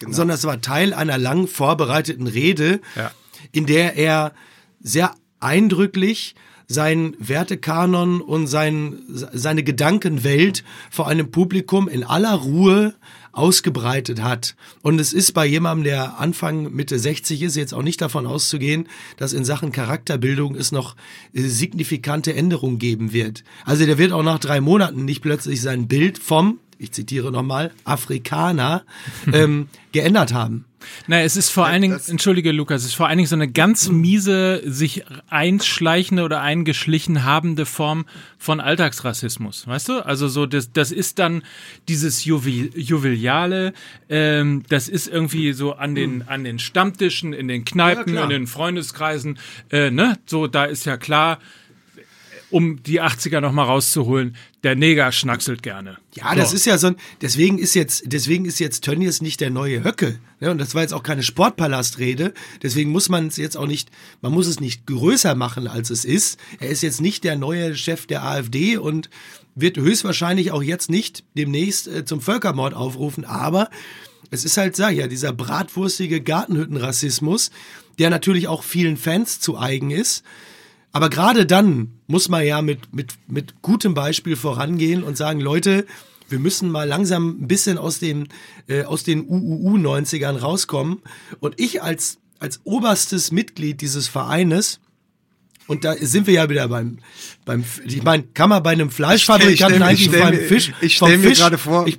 sondern 0.00 0.34
es 0.36 0.44
war 0.44 0.60
Teil 0.60 0.92
einer 0.92 1.18
lang 1.18 1.46
vorbereiteten 1.46 2.26
Rede, 2.26 2.80
Ja. 2.96 3.10
in 3.52 3.66
der 3.66 3.96
er 3.96 4.32
sehr 4.80 5.14
eindrücklich 5.40 6.34
seinen 6.68 7.14
Wertekanon 7.18 8.20
und 8.20 8.46
sein, 8.48 8.98
seine 9.08 9.62
Gedankenwelt 9.62 10.64
vor 10.90 11.06
einem 11.06 11.30
Publikum 11.30 11.88
in 11.88 12.02
aller 12.02 12.34
Ruhe 12.34 12.94
ausgebreitet 13.36 14.22
hat. 14.22 14.56
Und 14.82 14.98
es 14.98 15.12
ist 15.12 15.32
bei 15.32 15.46
jemandem, 15.46 15.84
der 15.84 16.18
Anfang 16.18 16.72
Mitte 16.72 16.98
60 16.98 17.42
ist, 17.42 17.56
jetzt 17.56 17.74
auch 17.74 17.82
nicht 17.82 18.00
davon 18.00 18.26
auszugehen, 18.26 18.88
dass 19.18 19.32
in 19.32 19.44
Sachen 19.44 19.72
Charakterbildung 19.72 20.54
es 20.54 20.72
noch 20.72 20.96
äh, 21.34 21.42
signifikante 21.42 22.34
Änderungen 22.34 22.78
geben 22.78 23.12
wird. 23.12 23.44
Also 23.64 23.84
der 23.84 23.98
wird 23.98 24.12
auch 24.12 24.22
nach 24.22 24.38
drei 24.38 24.60
Monaten 24.60 25.04
nicht 25.04 25.22
plötzlich 25.22 25.60
sein 25.60 25.86
Bild 25.86 26.18
vom, 26.18 26.58
ich 26.78 26.92
zitiere 26.92 27.30
nochmal, 27.30 27.72
Afrikaner 27.84 28.84
ähm, 29.32 29.68
geändert 29.92 30.32
haben. 30.32 30.64
Na, 31.06 31.20
es 31.22 31.36
ist 31.36 31.50
vor 31.50 31.66
allen 31.66 31.82
Dingen, 31.82 32.00
entschuldige 32.06 32.52
Lukas, 32.52 32.82
es 32.82 32.88
ist 32.88 32.94
vor 32.94 33.08
allen 33.08 33.18
Dingen 33.18 33.28
so 33.28 33.36
eine 33.36 33.50
ganz 33.50 33.88
miese, 33.88 34.62
sich 34.64 35.04
einschleichende 35.28 36.22
oder 36.22 36.40
eingeschlichen 36.40 37.24
habende 37.24 37.66
Form 37.66 38.06
von 38.38 38.60
Alltagsrassismus, 38.60 39.66
weißt 39.66 39.88
du? 39.88 40.06
Also 40.06 40.28
so, 40.28 40.46
das, 40.46 40.72
das 40.72 40.92
ist 40.92 41.18
dann 41.18 41.42
dieses 41.88 42.24
Juvi, 42.24 42.70
Jubiliale, 42.74 43.72
ähm, 44.08 44.64
das 44.68 44.88
ist 44.88 45.08
irgendwie 45.08 45.52
so 45.52 45.74
an 45.74 45.94
den, 45.94 46.26
an 46.28 46.44
den 46.44 46.58
Stammtischen, 46.58 47.32
in 47.32 47.48
den 47.48 47.64
Kneipen, 47.64 48.14
Ja, 48.14 48.24
in 48.24 48.30
den 48.30 48.46
Freundeskreisen, 48.46 49.38
äh, 49.70 49.90
ne? 49.90 50.18
So, 50.26 50.46
da 50.46 50.64
ist 50.64 50.86
ja 50.86 50.96
klar, 50.96 51.38
um 52.50 52.82
die 52.82 53.02
80er 53.02 53.40
nochmal 53.40 53.66
rauszuholen, 53.66 54.36
der 54.62 54.76
Neger 54.76 55.10
schnackselt 55.12 55.62
gerne. 55.62 55.98
Ja, 56.14 56.34
das 56.34 56.52
ist 56.52 56.64
ja 56.66 56.78
so 56.78 56.88
ein, 56.88 56.96
deswegen 57.20 57.58
ist 57.58 57.74
jetzt, 57.74 58.04
deswegen 58.06 58.44
ist 58.44 58.58
jetzt 58.58 58.84
Tönnies 58.84 59.20
nicht 59.20 59.40
der 59.40 59.50
neue 59.50 59.82
Höcke. 59.82 60.18
Ne? 60.40 60.50
Und 60.50 60.58
das 60.58 60.74
war 60.74 60.82
jetzt 60.82 60.94
auch 60.94 61.02
keine 61.02 61.22
Sportpalastrede. 61.22 62.34
Deswegen 62.62 62.90
muss 62.90 63.08
man 63.08 63.28
es 63.28 63.36
jetzt 63.36 63.56
auch 63.56 63.66
nicht, 63.66 63.90
man 64.22 64.32
muss 64.32 64.46
es 64.46 64.60
nicht 64.60 64.86
größer 64.86 65.34
machen, 65.34 65.66
als 65.66 65.90
es 65.90 66.04
ist. 66.04 66.38
Er 66.60 66.68
ist 66.68 66.82
jetzt 66.82 67.00
nicht 67.00 67.24
der 67.24 67.36
neue 67.36 67.74
Chef 67.74 68.06
der 68.06 68.24
AfD 68.24 68.76
und 68.76 69.10
wird 69.54 69.76
höchstwahrscheinlich 69.76 70.52
auch 70.52 70.62
jetzt 70.62 70.90
nicht 70.90 71.24
demnächst 71.34 71.88
äh, 71.88 72.04
zum 72.04 72.20
Völkermord 72.20 72.74
aufrufen. 72.74 73.24
Aber 73.24 73.70
es 74.30 74.44
ist 74.44 74.56
halt, 74.56 74.76
sag 74.76 74.92
ich 74.92 74.98
ja, 74.98 75.08
dieser 75.08 75.32
bratwurstige 75.32 76.20
Gartenhüttenrassismus, 76.20 77.50
der 77.98 78.10
natürlich 78.10 78.48
auch 78.48 78.62
vielen 78.62 78.96
Fans 78.96 79.40
zu 79.40 79.58
eigen 79.58 79.90
ist. 79.90 80.24
Aber 80.96 81.10
gerade 81.10 81.44
dann 81.44 81.90
muss 82.06 82.30
man 82.30 82.42
ja 82.46 82.62
mit, 82.62 82.94
mit, 82.94 83.12
mit 83.28 83.60
gutem 83.60 83.92
Beispiel 83.92 84.34
vorangehen 84.34 85.02
und 85.02 85.18
sagen, 85.18 85.40
Leute, 85.42 85.84
wir 86.30 86.38
müssen 86.38 86.70
mal 86.70 86.88
langsam 86.88 87.36
ein 87.42 87.48
bisschen 87.48 87.76
aus 87.76 87.98
den, 87.98 88.28
äh, 88.66 88.84
aus 88.84 89.04
den 89.04 89.28
UUU-90ern 89.28 90.38
rauskommen. 90.38 91.02
Und 91.38 91.60
ich 91.60 91.82
als, 91.82 92.16
als 92.38 92.60
oberstes 92.64 93.30
Mitglied 93.30 93.82
dieses 93.82 94.08
Vereines, 94.08 94.80
und 95.66 95.84
da 95.84 95.92
sind 96.00 96.26
wir 96.26 96.32
ja 96.32 96.48
wieder 96.48 96.66
beim, 96.68 96.96
beim 97.44 97.62
ich 97.84 98.02
meine, 98.02 98.22
kann 98.32 98.48
man 98.48 98.62
bei 98.62 98.70
einem 98.70 98.90
Fleischfabrikanten 98.90 99.82
eigentlich 99.82 100.10
beim 100.10 100.34
Fisch, 100.48 100.72
ich 100.80 100.96
vom 100.96 101.08
stell 101.08 101.18
mir 101.18 101.30
gerade 101.34 101.58
vor- 101.58 101.86
ich, 101.86 101.98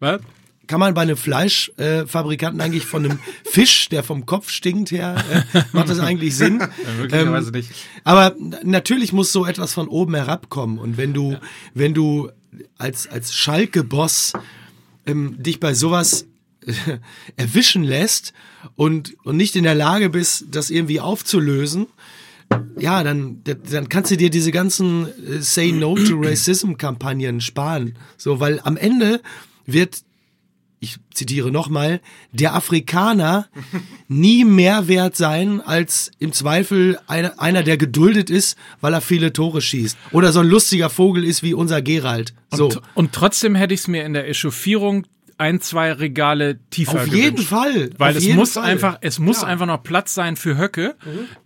Was? 0.00 0.20
Kann 0.66 0.80
man 0.80 0.94
bei 0.94 1.02
einem 1.02 1.16
Fleischfabrikanten 1.16 2.60
eigentlich 2.60 2.86
von 2.86 3.04
einem 3.04 3.18
Fisch, 3.44 3.88
der 3.88 4.02
vom 4.02 4.26
Kopf 4.26 4.50
stinkt 4.50 4.90
her, 4.90 5.16
äh, 5.54 5.62
macht 5.72 5.88
das 5.88 5.98
eigentlich 5.98 6.36
Sinn? 6.36 6.58
möglicherweise 6.98 7.50
nicht. 7.50 7.70
Aber 8.04 8.34
natürlich 8.62 9.12
muss 9.12 9.32
so 9.32 9.46
etwas 9.46 9.74
von 9.74 9.88
oben 9.88 10.14
herabkommen. 10.14 10.78
Und 10.78 10.96
wenn 10.96 11.12
du, 11.12 11.36
wenn 11.74 11.94
du 11.94 12.30
als, 12.78 13.06
als 13.06 13.34
Schalke-Boss 13.34 14.32
ähm, 15.06 15.42
dich 15.42 15.60
bei 15.60 15.74
sowas 15.74 16.26
äh, 16.66 16.72
erwischen 17.36 17.84
lässt 17.84 18.32
und, 18.76 19.16
und 19.24 19.36
nicht 19.36 19.56
in 19.56 19.64
der 19.64 19.74
Lage 19.74 20.10
bist, 20.10 20.46
das 20.50 20.70
irgendwie 20.70 21.00
aufzulösen, 21.00 21.86
ja, 22.78 23.02
dann, 23.02 23.42
dann 23.44 23.88
kannst 23.88 24.10
du 24.10 24.16
dir 24.16 24.30
diese 24.30 24.52
ganzen 24.52 25.06
äh, 25.06 25.40
Say 25.40 25.72
No 25.72 25.96
to 25.96 26.14
Racism 26.22 26.74
Kampagnen 26.74 27.40
sparen. 27.40 27.96
So, 28.16 28.40
weil 28.40 28.60
am 28.62 28.76
Ende 28.76 29.20
wird 29.66 30.02
ich 30.84 30.96
zitiere 31.12 31.50
nochmal, 31.50 32.00
der 32.32 32.54
Afrikaner 32.54 33.48
nie 34.08 34.44
mehr 34.44 34.86
wert 34.86 35.16
sein 35.16 35.60
als 35.60 36.10
im 36.18 36.32
Zweifel 36.32 36.98
einer, 37.08 37.40
einer, 37.40 37.62
der 37.62 37.76
geduldet 37.76 38.30
ist, 38.30 38.56
weil 38.80 38.92
er 38.94 39.00
viele 39.00 39.32
Tore 39.32 39.60
schießt. 39.60 39.96
Oder 40.12 40.30
so 40.32 40.40
ein 40.40 40.46
lustiger 40.48 40.90
Vogel 40.90 41.24
ist 41.24 41.42
wie 41.42 41.54
unser 41.54 41.82
Gerald. 41.82 42.34
So. 42.52 42.66
Und, 42.66 42.80
und 42.94 43.12
trotzdem 43.12 43.54
hätte 43.54 43.74
ich 43.74 43.80
es 43.80 43.88
mir 43.88 44.04
in 44.04 44.12
der 44.14 44.28
Echauffierung 44.28 45.06
ein, 45.36 45.60
zwei 45.60 45.90
Regale 45.92 46.60
tiefer 46.70 46.92
Auf 46.94 47.04
gewünscht. 47.06 47.24
jeden 47.24 47.38
Fall. 47.42 47.90
Weil 47.98 48.12
Auf 48.16 48.22
es 48.22 48.28
muss 48.28 48.52
Fall. 48.52 48.62
einfach, 48.62 48.98
es 49.00 49.18
muss 49.18 49.40
Ja. 49.42 49.48
einfach 49.48 49.66
noch 49.66 49.82
Platz 49.82 50.14
sein 50.14 50.36
für 50.36 50.56
Höcke 50.56 50.94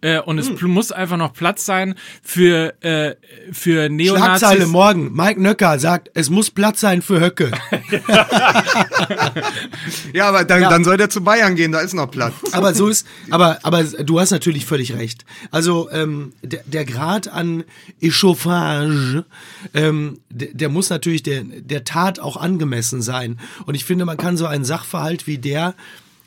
äh, 0.03 0.21
und 0.21 0.37
es 0.39 0.51
pl- 0.51 0.69
muss 0.69 0.93
einfach 0.93 1.17
noch 1.17 1.33
Platz 1.33 1.65
sein 1.65 1.95
für 2.23 2.75
äh, 2.85 3.15
für 3.51 3.89
Neonazis. 3.89 4.41
Schlagzeile 4.41 4.67
morgen. 4.67 5.15
Mike 5.15 5.41
Nöcker 5.41 5.79
sagt, 5.79 6.11
es 6.13 6.29
muss 6.29 6.51
Platz 6.51 6.81
sein 6.81 7.01
für 7.01 7.19
Höcke. 7.19 7.51
Ja, 10.13 10.29
aber 10.29 10.45
dann, 10.45 10.63
Ja. 10.63 10.71
dann 10.71 10.85
soll 10.85 10.97
der 10.97 11.11
zu 11.11 11.23
Bayern 11.23 11.55
gehen, 11.57 11.73
da 11.73 11.81
ist 11.81 11.95
noch 11.95 12.11
Platz. 12.11 12.35
Aber 12.53 12.75
so 12.75 12.89
ist, 12.89 13.07
aber, 13.31 13.59
aber 13.63 13.85
du 13.85 14.21
hast 14.21 14.31
natürlich 14.31 14.67
völlig 14.67 14.95
recht. 14.95 15.25
Also 15.51 15.91
ähm, 15.91 16.33
der, 16.43 16.63
der 16.67 16.85
Grad 16.85 17.29
an 17.29 17.65
Echauffage, 18.01 19.25
ähm, 19.75 20.21
der, 20.31 20.49
der 20.53 20.69
muss 20.69 20.91
natürlich 20.91 21.23
der, 21.23 21.43
der 21.45 21.85
Tat 21.85 22.21
auch 22.21 22.37
angemessen 22.37 23.03
sein. 23.03 23.39
Und 23.67 23.75
ich 23.75 23.85
finde, 23.85 24.05
man 24.05 24.17
kann 24.17 24.37
so 24.37 24.47
einen 24.47 24.65
Sachverhalt 24.65 25.27
wie 25.27 25.39
der, 25.39 25.75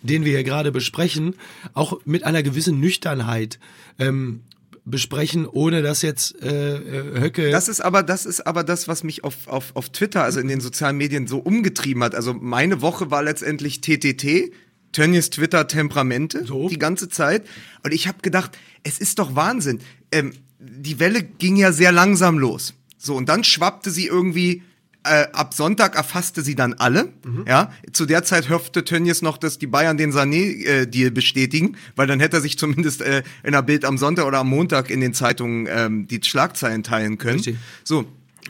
den 0.01 0.25
wir 0.25 0.31
hier 0.31 0.43
gerade 0.43 0.71
besprechen, 0.71 1.35
auch 1.73 1.99
mit 2.05 2.23
einer 2.23 2.43
gewissen 2.43 2.79
Nüchternheit 2.79 3.59
ähm, 3.99 4.41
besprechen, 4.91 5.47
ohne 5.47 5.81
dass 5.81 6.01
jetzt 6.01 6.41
äh, 6.43 6.75
äh, 6.75 7.21
Höcke. 7.21 7.49
Das 7.49 7.67
ist 7.67 7.81
aber, 7.81 8.03
das 8.03 8.25
ist 8.25 8.45
aber 8.45 8.63
das, 8.63 8.87
was 8.87 9.03
mich 9.03 9.23
auf, 9.23 9.47
auf, 9.47 9.71
auf 9.75 9.89
Twitter, 9.89 10.23
also 10.23 10.39
in 10.39 10.47
den 10.47 10.61
sozialen 10.61 10.97
Medien 10.97 11.25
so 11.25 11.39
umgetrieben 11.39 12.03
hat. 12.03 12.13
Also 12.13 12.33
meine 12.33 12.81
Woche 12.81 13.09
war 13.09 13.23
letztendlich 13.23 13.81
TTT, 13.81 14.51
Tönnies 14.91 15.29
Twitter 15.29 15.67
Temperamente, 15.67 16.45
So. 16.45 16.67
die 16.67 16.77
ganze 16.77 17.09
Zeit. 17.09 17.47
Und 17.83 17.93
ich 17.93 18.07
habe 18.07 18.19
gedacht, 18.21 18.57
es 18.83 18.99
ist 18.99 19.19
doch 19.19 19.35
Wahnsinn. 19.35 19.79
Ähm, 20.11 20.33
die 20.59 20.99
Welle 20.99 21.23
ging 21.23 21.55
ja 21.55 21.71
sehr 21.71 21.91
langsam 21.91 22.37
los. 22.37 22.73
So, 22.97 23.15
und 23.15 23.29
dann 23.29 23.43
schwappte 23.43 23.89
sie 23.89 24.05
irgendwie 24.05 24.61
äh, 25.03 25.27
ab 25.33 25.53
Sonntag 25.53 25.95
erfasste 25.95 26.41
sie 26.43 26.55
dann 26.55 26.73
alle. 26.75 27.09
Ja, 27.47 27.71
zu 27.91 28.05
der 28.05 28.23
Zeit 28.23 28.49
hoffte 28.49 28.83
Tönnies 28.85 29.21
noch, 29.21 29.37
dass 29.37 29.57
die 29.57 29.67
Bayern 29.67 29.97
den 29.97 30.11
Sané-Deal 30.13 31.11
bestätigen, 31.11 31.75
weil 31.95 32.07
dann 32.07 32.19
hätte 32.19 32.37
er 32.37 32.41
sich 32.41 32.57
zumindest 32.57 33.01
äh, 33.01 33.23
in 33.43 33.53
der 33.53 33.61
Bild 33.63 33.83
am 33.85 33.97
Sonntag 33.97 34.25
oder 34.25 34.39
am 34.39 34.49
Montag 34.49 34.89
in 34.91 34.99
den 35.01 35.13
Zeitungen 35.13 35.67
ähm, 35.69 36.07
die 36.07 36.19
Schlagzeilen 36.23 36.83
teilen 36.83 37.17
können. 37.17 37.37
Richtig. 37.37 37.57
So. 37.83 38.05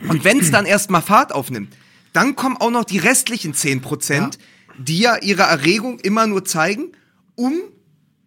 Und 0.08 0.24
wenn 0.24 0.40
es 0.40 0.50
dann 0.50 0.66
erstmal 0.66 1.02
Fahrt 1.02 1.32
aufnimmt, 1.34 1.74
dann 2.12 2.36
kommen 2.36 2.56
auch 2.58 2.70
noch 2.70 2.84
die 2.84 2.98
restlichen 2.98 3.54
10%, 3.54 4.14
Ja. 4.14 4.30
die 4.78 4.98
ja 4.98 5.16
ihre 5.22 5.42
Erregung 5.42 5.98
immer 6.00 6.26
nur 6.26 6.44
zeigen, 6.44 6.92
um 7.34 7.54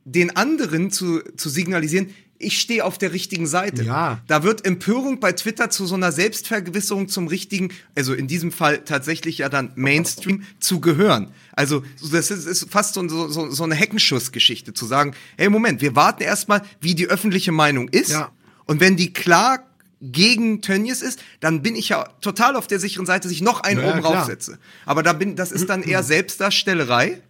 den 0.03 0.35
anderen 0.35 0.91
zu, 0.91 1.19
zu 1.35 1.49
signalisieren, 1.49 2.09
ich 2.37 2.59
stehe 2.59 2.83
auf 2.83 2.97
der 2.97 3.13
richtigen 3.13 3.47
Seite. 3.47 3.83
Ja. 3.83 4.19
Da 4.27 4.43
wird 4.43 4.65
Empörung 4.65 5.19
bei 5.19 5.31
Twitter 5.31 5.69
zu 5.69 5.85
so 5.85 5.95
einer 5.95 6.11
Selbstvergewisserung 6.11 7.07
zum 7.07 7.27
richtigen, 7.27 7.69
also 7.95 8.13
in 8.13 8.27
diesem 8.27 8.51
Fall 8.51 8.79
tatsächlich 8.79 9.37
ja 9.39 9.49
dann 9.49 9.71
Mainstream 9.75 10.43
zu 10.59 10.81
gehören. 10.81 11.31
Also 11.53 11.83
so- 11.95 12.09
das 12.09 12.31
ist, 12.31 12.45
ist 12.45 12.69
fast 12.69 12.93
so, 12.95 13.07
so, 13.07 13.27
so 13.29 13.49
so 13.51 13.63
eine 13.63 13.75
Heckenschussgeschichte 13.75 14.73
zu 14.73 14.85
sagen, 14.85 15.13
hey 15.37 15.49
Moment, 15.49 15.81
wir 15.81 15.95
warten 15.95 16.23
erstmal, 16.23 16.61
wie 16.81 16.93
die 16.95 17.07
öffentliche 17.07 17.51
Meinung 17.53 17.87
ist. 17.89 18.11
Ja. 18.11 18.31
Und 18.65 18.79
wenn 18.81 18.97
die 18.97 19.13
klar 19.13 19.63
gegen 20.01 20.61
Tönnies 20.61 21.01
ist, 21.01 21.19
dann 21.39 21.61
bin 21.61 21.75
ich 21.75 21.89
ja 21.89 22.03
total 22.19 22.57
auf 22.57 22.67
der 22.67 22.79
sicheren 22.79 23.05
Seite, 23.05 23.23
dass 23.27 23.31
ich 23.31 23.41
noch 23.41 23.61
einen 23.61 23.79
Ja, 23.81 23.91
oben 23.91 24.01
klar. 24.01 24.17
raufsetze. 24.17 24.59
Aber 24.85 25.01
da 25.03 25.13
bin, 25.13 25.35
das 25.37 25.51
ist 25.53 25.69
dann 25.69 25.83
eher 25.83 26.03
Selbstdarstellerei 26.45 27.21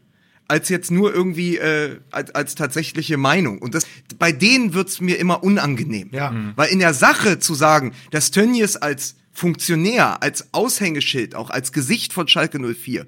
als 0.47 0.69
jetzt 0.69 0.91
nur 0.91 1.13
irgendwie 1.13 1.57
äh, 1.57 1.99
als, 2.11 2.33
als 2.35 2.55
tatsächliche 2.55 3.17
Meinung. 3.17 3.59
Und 3.59 3.73
das, 3.73 3.87
bei 4.19 4.31
denen 4.31 4.73
wird's 4.73 5.01
mir 5.01 5.19
immer 5.19 5.43
unangenehm. 5.43 6.09
Ja. 6.11 6.31
Mhm. 6.31 6.53
Weil 6.55 6.69
in 6.69 6.79
der 6.79 6.93
Sache 6.93 7.39
zu 7.39 7.55
sagen, 7.55 7.93
dass 8.11 8.31
Tönnies 8.31 8.75
als 8.75 9.15
Funktionär, 9.31 10.21
als 10.23 10.53
Aushängeschild, 10.53 11.35
auch 11.35 11.49
als 11.49 11.71
Gesicht 11.71 12.13
von 12.13 12.27
Schalke 12.27 12.59
04 12.59 13.05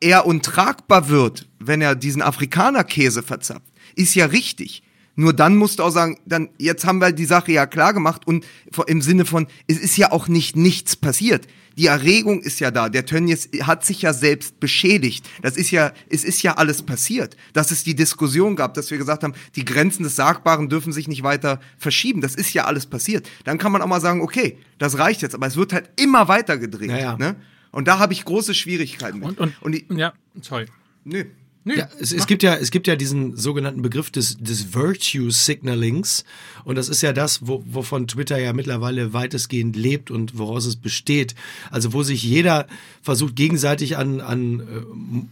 eher 0.00 0.26
untragbar 0.26 1.08
wird, 1.08 1.48
wenn 1.58 1.80
er 1.80 1.94
diesen 1.94 2.22
Afrikaner-Käse 2.22 3.22
verzapft, 3.22 3.72
ist 3.94 4.14
ja 4.14 4.26
richtig. 4.26 4.82
Nur 5.16 5.32
dann 5.32 5.56
musst 5.56 5.78
du 5.78 5.84
auch 5.84 5.90
sagen, 5.90 6.18
dann, 6.26 6.48
jetzt 6.58 6.84
haben 6.84 6.98
wir 6.98 7.12
die 7.12 7.24
Sache 7.24 7.52
ja 7.52 7.66
klar 7.66 7.92
gemacht 7.92 8.26
und 8.26 8.44
im 8.86 9.00
Sinne 9.00 9.24
von, 9.24 9.46
es 9.66 9.78
ist 9.78 9.96
ja 9.96 10.12
auch 10.12 10.28
nicht 10.28 10.56
nichts 10.56 10.96
passiert. 10.96 11.46
Die 11.76 11.86
Erregung 11.86 12.40
ist 12.40 12.60
ja 12.60 12.70
da. 12.70 12.88
Der 12.88 13.06
Tönnies 13.06 13.48
hat 13.62 13.84
sich 13.84 14.02
ja 14.02 14.12
selbst 14.12 14.60
beschädigt. 14.60 15.28
Das 15.42 15.56
ist 15.56 15.70
ja, 15.70 15.92
es 16.08 16.24
ist 16.24 16.42
ja 16.42 16.54
alles 16.56 16.82
passiert. 16.82 17.36
Dass 17.52 17.70
es 17.70 17.84
die 17.84 17.94
Diskussion 17.94 18.56
gab, 18.56 18.74
dass 18.74 18.90
wir 18.90 18.98
gesagt 18.98 19.24
haben, 19.24 19.34
die 19.56 19.64
Grenzen 19.64 20.02
des 20.04 20.16
Sagbaren 20.16 20.68
dürfen 20.68 20.92
sich 20.92 21.08
nicht 21.08 21.22
weiter 21.22 21.60
verschieben. 21.78 22.20
Das 22.20 22.34
ist 22.34 22.52
ja 22.52 22.64
alles 22.64 22.86
passiert. 22.86 23.28
Dann 23.44 23.58
kann 23.58 23.72
man 23.72 23.82
auch 23.82 23.86
mal 23.86 24.00
sagen, 24.00 24.20
okay, 24.20 24.58
das 24.78 24.98
reicht 24.98 25.22
jetzt. 25.22 25.34
Aber 25.34 25.46
es 25.46 25.56
wird 25.56 25.72
halt 25.72 25.90
immer 25.96 26.28
weiter 26.28 26.58
gedreht. 26.58 26.90
Ja, 26.90 26.98
ja. 26.98 27.16
Ne? 27.16 27.36
Und 27.70 27.88
da 27.88 27.98
habe 27.98 28.12
ich 28.12 28.24
große 28.24 28.54
Schwierigkeiten 28.54 29.18
mit. 29.18 29.28
Und, 29.28 29.40
und, 29.40 29.62
und 29.62 29.72
die, 29.72 29.86
ja, 29.90 30.12
sorry. 30.40 30.66
nö. 31.04 31.24
Nö. 31.66 31.78
Ja, 31.78 31.88
es, 31.98 32.12
es 32.12 32.26
gibt 32.26 32.42
ja, 32.42 32.56
es 32.56 32.70
gibt 32.70 32.86
ja 32.86 32.94
diesen 32.94 33.36
sogenannten 33.36 33.80
Begriff 33.80 34.10
des, 34.10 34.36
des 34.36 34.74
Virtue 34.74 35.30
Signalings. 35.30 36.24
Und 36.64 36.76
das 36.76 36.90
ist 36.90 37.00
ja 37.00 37.14
das, 37.14 37.46
wo, 37.46 37.64
wovon 37.66 38.06
Twitter 38.06 38.38
ja 38.38 38.52
mittlerweile 38.52 39.14
weitestgehend 39.14 39.74
lebt 39.74 40.10
und 40.10 40.36
woraus 40.36 40.66
es 40.66 40.76
besteht. 40.76 41.34
Also 41.70 41.94
wo 41.94 42.02
sich 42.02 42.22
jeder 42.22 42.66
versucht, 43.00 43.34
gegenseitig 43.34 43.96
an, 43.96 44.20
an 44.20 44.60
äh, 44.60 44.64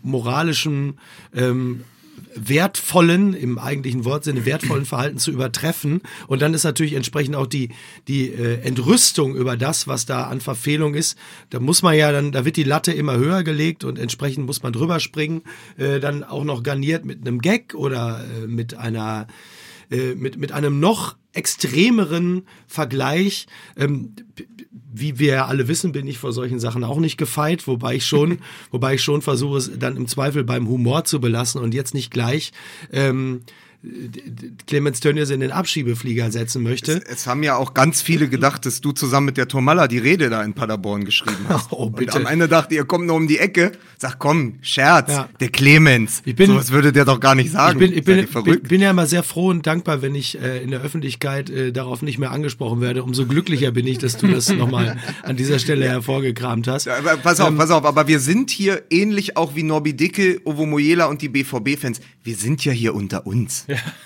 moralischem, 0.03 0.95
ähm, 1.35 1.85
wertvollen, 2.35 3.35
im 3.35 3.59
eigentlichen 3.59 4.05
Wortsinne 4.05 4.45
wertvollen 4.45 4.85
Verhalten 4.85 5.19
zu 5.19 5.31
übertreffen. 5.31 6.03
Und 6.27 6.43
dann 6.43 6.55
ist 6.55 6.65
natürlich 6.65 6.95
entsprechend 6.95 7.37
auch 7.37 7.47
die, 7.47 7.71
die 8.09 8.29
äh, 8.29 8.61
Entrüstung 8.61 9.35
über 9.35 9.57
das, 9.57 9.87
was 9.87 10.07
da 10.07 10.25
an 10.25 10.41
Verfehlung 10.41 10.95
ist. 10.95 11.17
Da 11.51 11.61
muss 11.61 11.83
man 11.83 11.97
ja 11.97 12.13
dann, 12.13 12.33
da 12.33 12.45
wird 12.45 12.57
die 12.57 12.65
Latte 12.65 12.93
immer 12.93 13.17
höher 13.17 13.43
gelegt 13.43 13.85
und 13.85 13.99
entsprechend 13.99 14.47
muss 14.47 14.63
man 14.63 14.73
drüber 14.73 15.01
springen. 15.01 15.43
Äh, 15.77 16.01
dann 16.01 16.25
auch 16.25 16.45
noch 16.45 16.63
garniert 16.63 17.05
mit 17.05 17.21
einem 17.21 17.41
Gag 17.41 17.75
oder 17.75 18.25
äh, 18.25 18.47
mit 18.47 18.75
einer 18.75 19.27
äh, 19.91 20.15
mit, 20.15 20.39
mit 20.39 20.53
einem 20.53 20.81
noch 20.81 21.17
extremeren 21.35 22.47
Vergleich. 22.67 23.47
Ähm, 23.77 24.15
wie 24.93 25.19
wir 25.19 25.35
ja 25.35 25.47
alle 25.47 25.69
wissen, 25.69 25.93
bin 25.93 26.07
ich 26.07 26.19
vor 26.19 26.33
solchen 26.33 26.61
Sachen 26.61 26.85
auch 26.85 26.99
nicht 26.99 27.17
gefeit, 27.17 27.67
wobei 27.67 27.97
ich 27.97 28.07
schon, 28.07 28.39
wobei 28.71 28.95
ich 28.95 29.03
schon 29.03 29.23
versuche, 29.23 29.59
es 29.59 29.71
dann 29.79 29.97
im 29.97 30.07
Zweifel 30.07 30.45
beim 30.45 30.69
Humor 30.69 31.05
zu 31.05 31.21
belassen 31.21 31.61
und 31.61 31.75
jetzt 31.75 31.95
nicht 31.95 32.11
gleich 32.11 32.53
ähm, 32.93 33.43
Clemens 34.67 35.01
Tönnies 35.01 35.31
in 35.31 35.41
den 35.41 35.51
Abschiebeflieger 35.51 36.31
setzen 36.31 36.63
möchte. 36.63 37.03
Es 37.11 37.27
haben 37.27 37.43
ja 37.43 37.57
auch 37.57 37.75
ganz 37.75 38.01
viele 38.01 38.29
gedacht, 38.29 38.65
dass 38.65 38.81
du 38.81 38.93
zusammen 38.93 39.27
mit 39.27 39.37
der 39.37 39.49
Tomalla 39.49 39.89
die 39.89 39.99
Rede 39.99 40.31
da 40.31 40.43
in 40.45 40.55
Paderborn 40.55 41.05
geschrieben 41.05 41.47
hast. 41.49 41.63
Oh, 41.73 41.89
bitte. 41.91 42.19
Und 42.19 42.27
am 42.27 42.33
Ende 42.33 42.49
dachte 42.49 42.75
ihr, 42.75 42.85
kommt 42.85 43.07
nur 43.07 43.17
um 43.17 43.27
die 43.27 43.39
Ecke. 43.39 43.73
Sag, 43.99 44.19
komm, 44.19 44.59
Scherz, 44.63 45.11
Ja. 45.11 45.29
der 45.41 45.49
Clemens. 45.49 46.23
Ich 46.25 46.37
bin- 46.37 46.49
so 46.49 46.57
was 46.57 46.71
würde 46.71 46.93
der 46.93 47.05
doch 47.05 47.19
gar 47.19 47.35
nicht 47.35 47.47
Ich 47.47 47.53
sagen. 47.53 47.79
bin, 47.79 47.93
ich 47.93 48.05
bin, 48.05 48.17
ihr 48.19 48.23
bin, 48.25 48.31
verrückt? 48.31 48.69
bin 48.69 48.81
ja 48.81 48.91
immer 48.91 49.07
sehr 49.07 49.23
froh 49.23 49.49
und 49.49 49.67
dankbar, 49.67 50.03
wenn 50.03 50.15
ich 50.15 50.41
äh, 50.41 50.63
in 50.63 50.71
der 50.71 50.81
Öffentlichkeit 50.83 51.51
äh, 51.51 51.73
darauf 51.73 52.03
nicht 52.03 52.19
mehr 52.19 52.31
angesprochen 52.31 52.81
werde. 52.81 53.03
Umso 53.05 53.27
glücklicher 53.27 53.71
bin 53.73 53.87
ich, 53.87 53.99
dass 53.99 54.17
du 54.17 54.29
das 54.29 54.49
nochmal 54.53 54.97
an 55.23 55.37
dieser 55.37 55.59
Stelle 55.59 55.89
hervorgekramt 55.89 56.69
hast. 56.69 56.87
Ja, 56.87 56.99
aber 56.99 57.17
pass 57.17 57.41
auf, 57.41 57.57
pass 57.57 57.71
auf, 57.71 57.85
aber 57.85 58.07
wir 58.07 58.21
sind 58.21 58.51
hier 58.51 58.83
ähnlich 58.91 59.37
auch 59.37 59.55
wie 59.57 59.63
Norbi 59.63 59.95
Dicke, 59.95 60.41
Ovo 60.45 60.67
Moyela 60.67 61.07
und 61.07 61.23
die 61.23 61.29
BVB-Fans. 61.31 62.01
Wir 62.25 62.37
sind 62.37 62.65
ja 62.65 62.73
hier 62.73 62.95
unter 62.95 63.27
uns. 63.27 63.65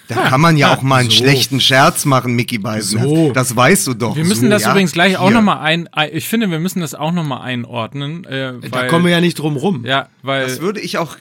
Da 0.09 0.15
kann 0.15 0.41
man 0.41 0.57
ja 0.57 0.73
auch 0.75 0.83
mal 0.83 1.01
einen 1.01 1.11
So. 1.11 1.17
schlechten 1.17 1.61
Scherz 1.61 2.05
machen, 2.05 2.35
Mickey 2.35 2.59
Beisen. 2.59 3.03
So. 3.03 3.33
Das 3.33 3.57
weißt 3.57 3.87
du 3.89 3.95
doch. 3.95 4.17
Wir 4.17 4.25
müssen 4.25 4.45
so, 4.45 4.51
das 4.51 4.63
ja? 4.63 4.71
übrigens 4.71 4.93
gleich 4.93 5.17
auch 5.17 5.31
nochmal 5.31 5.59
ein, 5.59 5.89
ich 6.13 6.29
finde, 6.29 6.51
wir 6.51 6.61
müssen 6.61 6.81
das 6.81 6.95
auch 6.95 7.13
nochmal 7.13 7.43
einordnen, 7.43 8.25
äh, 8.25 8.55
weil, 8.63 8.71
Da 8.71 8.87
kommen 8.87 9.05
wir 9.05 9.13
ja 9.13 9.21
nicht 9.21 9.39
drum 9.39 9.57
rum. 9.57 9.85
ja, 9.85 10.09
weil, 10.23 10.45
Das 10.47 10.61
würde 10.61 10.81
ich 10.81 10.99
auch, 10.99 11.17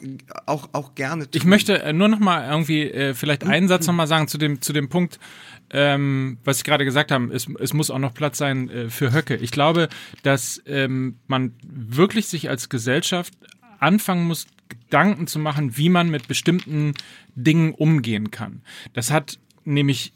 auch, 0.46 0.70
auch 0.74 0.94
gerne 0.96 1.24
tun. 1.24 1.32
Ich 1.34 1.46
möchte 1.46 1.82
äh, 1.82 1.94
nur 1.94 2.08
noch 2.08 2.20
mal 2.20 2.48
irgendwie 2.50 2.84
äh, 2.84 3.14
vielleicht 3.14 3.44
einen 3.44 3.68
Satz 3.68 3.88
noch 3.88 3.94
mal 3.94 4.08
sagen 4.08 4.28
zu 4.28 4.38
dem 4.38 4.62
zu 4.62 4.72
dem 4.74 4.90
Punkt, 4.90 5.20
ähm, 5.72 6.38
was 6.44 6.58
ich 6.58 6.64
gerade 6.64 6.86
gesagt 6.86 7.12
habe. 7.12 7.34
Es, 7.34 7.48
es 7.60 7.74
muss 7.74 7.90
auch 7.90 7.98
noch 8.00 8.14
Platz 8.14 8.38
sein 8.38 8.70
äh, 8.70 8.90
für 8.90 9.12
Höcke. 9.14 9.36
Ich 9.36 9.52
glaube, 9.52 9.90
dass 10.24 10.62
ähm, 10.68 11.18
man 11.28 11.54
wirklich 11.64 12.28
sich 12.28 12.50
als 12.50 12.70
Gesellschaft 12.70 13.34
anfangen 13.80 14.26
muss, 14.28 14.46
Gedanken 14.70 15.28
zu 15.28 15.40
machen, 15.40 15.78
wie 15.78 15.90
man 15.90 16.10
mit 16.10 16.28
bestimmten 16.28 16.94
Dingen 17.36 17.74
umgehen 17.74 18.32
kann. 18.32 18.62
Das 18.94 19.12
hat 19.12 19.40
nämlich 19.64 20.14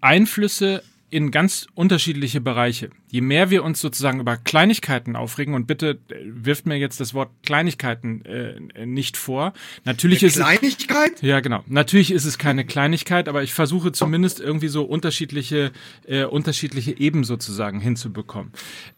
Einflüsse 0.00 0.82
in 1.10 1.32
ganz 1.32 1.66
unterschiedliche 1.74 2.40
Bereiche. 2.40 2.90
Je 3.08 3.20
mehr 3.20 3.50
wir 3.50 3.64
uns 3.64 3.80
sozusagen 3.80 4.20
über 4.20 4.36
Kleinigkeiten 4.36 5.16
aufregen, 5.16 5.54
und 5.54 5.66
bitte 5.66 5.98
äh, 6.08 6.14
wirft 6.24 6.66
mir 6.66 6.76
jetzt 6.76 7.00
das 7.00 7.14
Wort 7.14 7.30
Kleinigkeiten 7.42 8.24
äh, 8.24 8.86
nicht 8.86 9.16
vor. 9.16 9.52
Natürlich 9.84 10.22
ist 10.22 10.36
es, 10.36 10.42
Kleinigkeit? 10.42 11.20
ja, 11.20 11.40
genau. 11.40 11.64
Natürlich 11.66 12.12
ist 12.12 12.24
es 12.24 12.38
keine 12.38 12.64
Kleinigkeit, 12.64 13.28
aber 13.28 13.42
ich 13.42 13.52
versuche 13.52 13.90
zumindest 13.90 14.40
irgendwie 14.40 14.68
so 14.68 14.84
unterschiedliche, 14.84 15.72
äh, 16.06 16.24
unterschiedliche 16.24 16.98
Eben 16.98 17.24
sozusagen 17.24 17.80
hinzubekommen. 17.80 18.52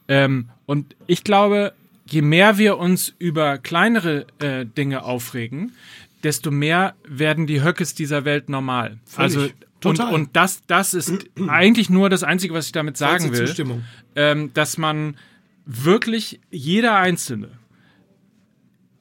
Ähm, 0.07 0.51
und 0.67 0.95
ich 1.07 1.25
glaube, 1.25 1.73
je 2.07 2.23
mehr 2.23 2.59
wir 2.59 2.79
uns 2.79 3.15
über 3.19 3.59
kleinere 3.59 4.27
äh, 4.39 4.67
Dinge 4.67 5.05
aufregen, 5.05 5.73
desto 6.23 6.51
mehr 6.51 6.95
werden 7.07 7.47
die 7.47 7.63
Höckes 7.63 7.95
dieser 7.95 8.25
Welt 8.25 8.49
normal. 8.49 8.99
Völlig. 9.05 9.37
Also 9.37 9.49
Total. 9.83 10.09
Und, 10.09 10.15
und 10.15 10.37
das, 10.37 10.63
das 10.67 10.95
ist 10.95 11.13
eigentlich 11.49 11.91
nur 11.91 12.09
das 12.09 12.23
Einzige, 12.23 12.55
was 12.55 12.67
ich 12.67 12.73
damit 12.73 12.97
sagen 12.97 13.33
will, 13.33 13.83
ähm, 14.15 14.55
dass 14.55 14.79
man 14.79 15.17
wirklich 15.67 16.41
jeder 16.51 16.97
Einzelne 16.97 17.51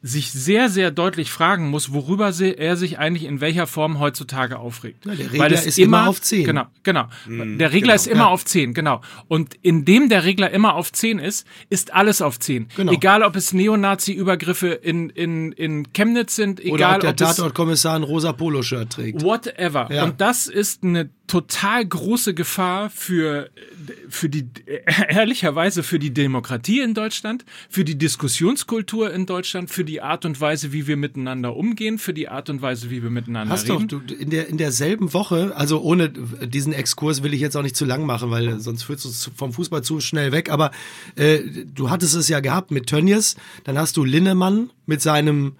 sich 0.04 0.32
sehr, 0.32 0.70
sehr 0.70 0.90
deutlich 0.90 1.32
fragen 1.32 1.70
muss, 1.70 1.94
worüber 1.94 2.34
er 2.40 2.76
sich 2.76 2.98
eigentlich 2.98 3.26
in 3.26 3.40
welcher 3.40 3.68
Form 3.68 4.00
heutzutage 4.00 4.58
aufregt. 4.58 5.06
Ja, 5.06 5.14
der 5.14 5.32
Weil 5.34 5.42
Regler 5.42 5.52
es 5.52 5.66
ist 5.68 5.80
immer 5.80 6.08
auf 6.08 6.22
10. 6.22 6.44
Genau, 6.44 6.66
genau. 6.82 7.08
Mhm, 7.28 7.60
der 7.60 7.72
Regler 7.72 7.94
ist 7.94 8.08
immer 8.08 8.30
auf 8.30 8.44
10, 8.44 8.74
genau. 8.74 9.02
Und 9.28 9.56
indem 9.62 10.10
der 10.10 10.24
Regler 10.24 10.50
immer 10.50 10.74
auf 10.74 10.92
10 10.92 11.20
ist, 11.20 11.46
ist 11.70 11.94
alles 11.94 12.22
auf 12.22 12.40
10. 12.40 12.70
Genau. 12.76 12.92
Egal, 12.92 13.22
ob 13.22 13.36
es 13.36 13.54
Neonazi-Übergriffe 13.54 14.70
in, 14.70 15.12
in, 15.12 15.52
in 15.52 15.94
Chemnitz 15.94 16.36
sind, 16.36 16.62
Oder 16.62 16.74
egal, 16.74 16.96
ob 16.96 17.02
der 17.02 17.10
ob 17.12 17.22
es 17.22 17.36
Tatortkommissar 17.36 17.96
ein 17.96 18.04
rosa 18.04 18.34
Poloshirt 18.34 18.92
trägt. 18.94 19.22
Whatever. 19.24 19.88
Ja. 19.92 20.06
Und 20.06 20.20
das 20.20 20.48
ist 20.48 20.84
eine 20.84 21.10
total 21.32 21.86
große 21.86 22.34
Gefahr 22.34 22.90
für, 22.90 23.50
für 24.10 24.28
die, 24.28 24.50
ehrlicherweise 25.08 25.82
für 25.82 25.98
die 25.98 26.14
Demokratie 26.14 26.82
in 26.82 26.94
Deutschland, 26.94 27.46
für 27.70 27.86
die 27.86 27.98
Diskussionskultur 27.98 29.14
in 29.14 29.26
Deutschland, 29.26 29.70
für 29.70 29.86
die 29.86 30.02
Art 30.02 30.26
und 30.26 30.42
Weise, 30.42 30.74
wie 30.74 30.88
wir 30.88 30.98
miteinander 30.98 31.56
umgehen, 31.56 32.00
für 32.00 32.14
die 32.14 32.28
Art 32.28 32.50
und 32.50 32.62
Weise, 32.62 32.90
wie 32.90 33.02
wir 33.02 33.10
miteinander 33.10 33.54
Hast 33.54 33.70
doch, 33.70 33.80
reden. 33.80 34.04
du, 34.06 34.14
in, 34.14 34.30
der, 34.30 34.50
in 34.50 34.58
derselben 34.58 35.14
Woche, 35.14 35.54
also 35.56 35.80
ohne 35.82 36.10
diesen 36.10 36.74
Exkurs 36.74 37.24
will 37.24 37.34
ich 37.34 37.40
jetzt 37.40 37.56
auch 37.56 37.64
nicht 37.64 37.78
zu 37.78 37.86
lang 37.86 38.06
machen, 38.06 38.30
weil 38.30 38.60
sonst 38.60 38.84
führt 38.84 39.00
es 39.00 39.32
vom 39.34 39.54
Fußball 39.54 39.84
zu 39.84 40.02
schnell 40.02 40.34
weg, 40.34 40.52
aber 40.52 40.72
äh, 41.16 41.40
du 41.74 41.90
hattest 41.90 42.14
es 42.14 42.28
ja 42.28 42.42
gehabt 42.42 42.72
mit 42.72 42.88
Tönnies, 42.88 43.38
dann 43.64 43.78
hast 43.78 43.96
du 43.96 44.04
Linnemann 44.04 44.70
mit 44.86 45.02
seinem 45.02 45.54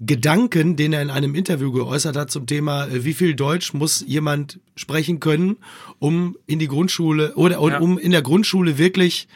Gedanken, 0.00 0.76
den 0.76 0.92
er 0.92 1.02
in 1.02 1.10
einem 1.10 1.34
Interview 1.34 1.72
geäußert 1.72 2.16
hat 2.16 2.30
zum 2.30 2.46
Thema, 2.46 2.86
äh, 2.86 3.04
wie 3.04 3.14
viel 3.14 3.34
Deutsch 3.34 3.74
muss 3.74 4.04
jemand 4.06 4.60
sprechen 4.76 5.18
können, 5.18 5.56
um 5.98 6.36
in 6.46 6.58
die 6.58 6.68
Grundschule 6.68 7.34
oder 7.34 7.60
und 7.60 7.72
Ja. 7.72 7.80
um 7.80 7.98
in 7.98 8.12
der 8.12 8.22
Grundschule 8.22 8.78
wirklich 8.78 9.26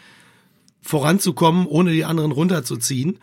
voranzukommen, 0.82 1.66
ohne 1.66 1.92
die 1.92 2.04
anderen 2.04 2.32
runterzuziehen. 2.32 3.18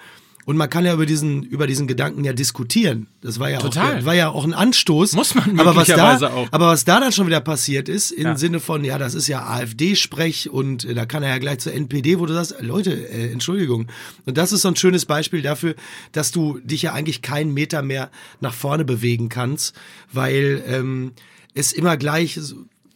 Und 0.50 0.58
man 0.58 0.68
kann 0.68 0.84
ja 0.84 0.96
über 0.96 1.06
diesen, 1.06 1.44
über 1.44 1.68
diesen 1.68 1.86
Gedanken 1.86 2.24
ja 2.24 2.34
diskutieren. 2.34 3.06
Das 3.22 3.40
war 3.40 3.52
ja, 3.52 3.60
Total. 3.60 4.00
Auch, 4.00 4.06
war 4.06 4.16
ja 4.16 4.30
auch 4.30 4.44
ein 4.44 4.56
Anstoß. 4.56 5.14
Muss 5.14 5.36
man 5.36 5.60
aber 5.60 5.76
was 5.76 5.86
da, 5.86 5.94
möglicherweise 5.94 6.34
auch. 6.34 6.48
aber 6.50 6.70
was 6.70 6.86
da 6.86 7.00
dann 7.00 7.12
schon 7.12 7.28
wieder 7.28 7.40
passiert 7.40 7.88
ist, 7.88 8.10
im 8.10 8.24
Ja. 8.24 8.36
Sinne 8.36 8.60
von, 8.60 8.84
ja, 8.84 8.98
das 8.98 9.14
ist 9.14 9.28
ja 9.28 9.46
AfD-Sprech 9.46 10.50
und 10.50 10.86
äh, 10.86 10.96
da 10.96 11.06
kann 11.06 11.22
er 11.22 11.30
ja 11.30 11.38
gleich 11.38 11.60
zur 11.60 11.74
NPD, 11.74 12.18
wo 12.18 12.26
du 12.26 12.34
sagst, 12.34 12.56
Leute, 12.62 12.94
äh, 12.94 13.32
Entschuldigung. 13.32 13.92
Und 14.26 14.40
das 14.40 14.52
ist 14.52 14.64
so 14.64 14.70
ein 14.70 14.76
schönes 14.76 15.06
Beispiel 15.06 15.44
dafür, 15.44 15.76
dass 16.14 16.32
du 16.32 16.58
dich 16.64 16.82
ja 16.82 16.94
eigentlich 16.94 17.22
keinen 17.22 17.54
Meter 17.54 17.84
mehr 17.84 18.10
nach 18.42 18.56
vorne 18.56 18.86
bewegen 18.86 19.30
kannst, 19.30 19.76
weil 20.12 20.64
ähm, 20.66 21.12
es 21.54 21.74
immer 21.74 21.96
gleich, 21.96 22.40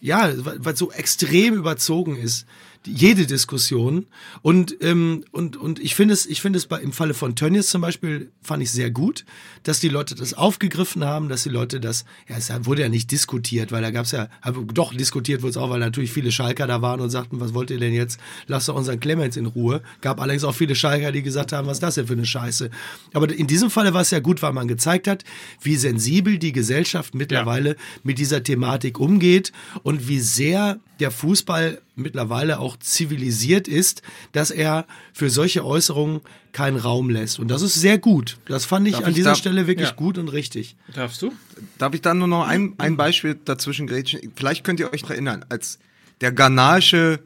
ja, 0.01 0.33
weil 0.43 0.73
es 0.73 0.79
so 0.79 0.91
extrem 0.91 1.53
überzogen 1.53 2.17
ist 2.17 2.47
jede 2.87 3.25
Diskussion 3.25 4.07
und 4.41 4.75
ähm, 4.81 5.23
und 5.31 5.57
und 5.57 5.79
ich 5.79 5.95
finde 5.95 6.13
es 6.13 6.25
ich 6.25 6.41
finde 6.41 6.57
es 6.57 6.67
bei 6.67 6.79
im 6.79 6.91
Falle 6.91 7.13
von 7.13 7.35
Tönnies 7.35 7.69
zum 7.69 7.81
Beispiel 7.81 8.31
fand 8.41 8.61
ich 8.63 8.71
sehr 8.71 8.91
gut, 8.91 9.25
dass 9.63 9.79
die 9.79 9.89
Leute 9.89 10.15
das 10.15 10.33
aufgegriffen 10.33 11.03
haben, 11.03 11.29
dass 11.29 11.43
die 11.43 11.49
Leute 11.49 11.79
das 11.79 12.05
ja 12.27 12.37
es 12.37 12.51
wurde 12.65 12.81
ja 12.81 12.89
nicht 12.89 13.11
diskutiert, 13.11 13.71
weil 13.71 13.81
da 13.81 13.91
gab 13.91 14.05
es 14.05 14.11
ja 14.11 14.29
aber 14.41 14.61
doch 14.63 14.93
diskutiert 14.93 15.41
wurde 15.41 15.51
es 15.51 15.57
auch, 15.57 15.69
weil 15.69 15.79
natürlich 15.79 16.11
viele 16.11 16.31
Schalker 16.31 16.67
da 16.67 16.81
waren 16.81 16.99
und 16.99 17.09
sagten, 17.09 17.39
was 17.39 17.53
wollt 17.53 17.71
ihr 17.71 17.79
denn 17.79 17.93
jetzt? 17.93 18.19
Lasst 18.47 18.69
doch 18.69 18.75
unseren 18.75 18.99
Clemens 18.99 19.37
in 19.37 19.45
Ruhe. 19.45 19.81
Gab 20.01 20.19
allerdings 20.19 20.43
auch 20.43 20.55
viele 20.55 20.75
Schalker, 20.75 21.11
die 21.11 21.23
gesagt 21.23 21.51
haben, 21.51 21.67
was 21.67 21.77
ist 21.77 21.83
das 21.83 21.95
denn 21.95 22.07
für 22.07 22.13
eine 22.13 22.25
Scheiße? 22.25 22.69
Aber 23.13 23.33
in 23.33 23.47
diesem 23.47 23.69
Falle 23.69 23.93
war 23.93 24.01
es 24.01 24.11
ja 24.11 24.19
gut, 24.19 24.41
weil 24.41 24.53
man 24.53 24.67
gezeigt 24.67 25.07
hat, 25.07 25.23
wie 25.61 25.75
sensibel 25.75 26.37
die 26.37 26.51
Gesellschaft 26.51 27.15
mittlerweile 27.15 27.75
mit 28.03 28.19
dieser 28.19 28.43
Thematik 28.43 28.99
umgeht 28.99 29.51
und 29.83 30.07
wie 30.07 30.19
sehr 30.19 30.79
der 30.99 31.11
Fußball 31.11 31.81
mittlerweile 31.95 32.59
auch 32.59 32.77
zivilisiert 32.77 33.67
ist, 33.67 34.01
dass 34.31 34.51
er 34.51 34.85
für 35.13 35.29
solche 35.29 35.63
Äußerungen 35.65 36.21
keinen 36.51 36.77
Raum 36.77 37.09
lässt. 37.09 37.39
Und 37.39 37.49
das 37.49 37.61
ist 37.61 37.75
sehr 37.75 37.97
gut. 37.97 38.37
Das 38.47 38.65
fand 38.65 38.87
ich 38.87 38.93
Darf 38.93 39.03
an 39.03 39.09
ich 39.11 39.15
dieser 39.15 39.31
da- 39.31 39.35
Stelle 39.35 39.67
wirklich 39.67 39.89
Ja. 39.89 39.95
gut 39.95 40.17
und 40.17 40.27
richtig. 40.29 40.75
Darfst 40.93 41.21
du? 41.21 41.31
Darf 41.77 41.93
ich 41.93 42.01
dann 42.01 42.17
nur 42.19 42.27
noch 42.27 42.47
ein, 42.47 42.73
ein 42.77 42.97
Beispiel 42.97 43.35
dazwischen 43.45 43.87
grätschen? 43.87 44.31
Vielleicht 44.35 44.63
könnt 44.63 44.79
ihr 44.79 44.91
euch 44.91 45.03
noch 45.03 45.11
erinnern, 45.11 45.45
als 45.49 45.79
der 46.21 46.31
ghanaische 46.31 47.19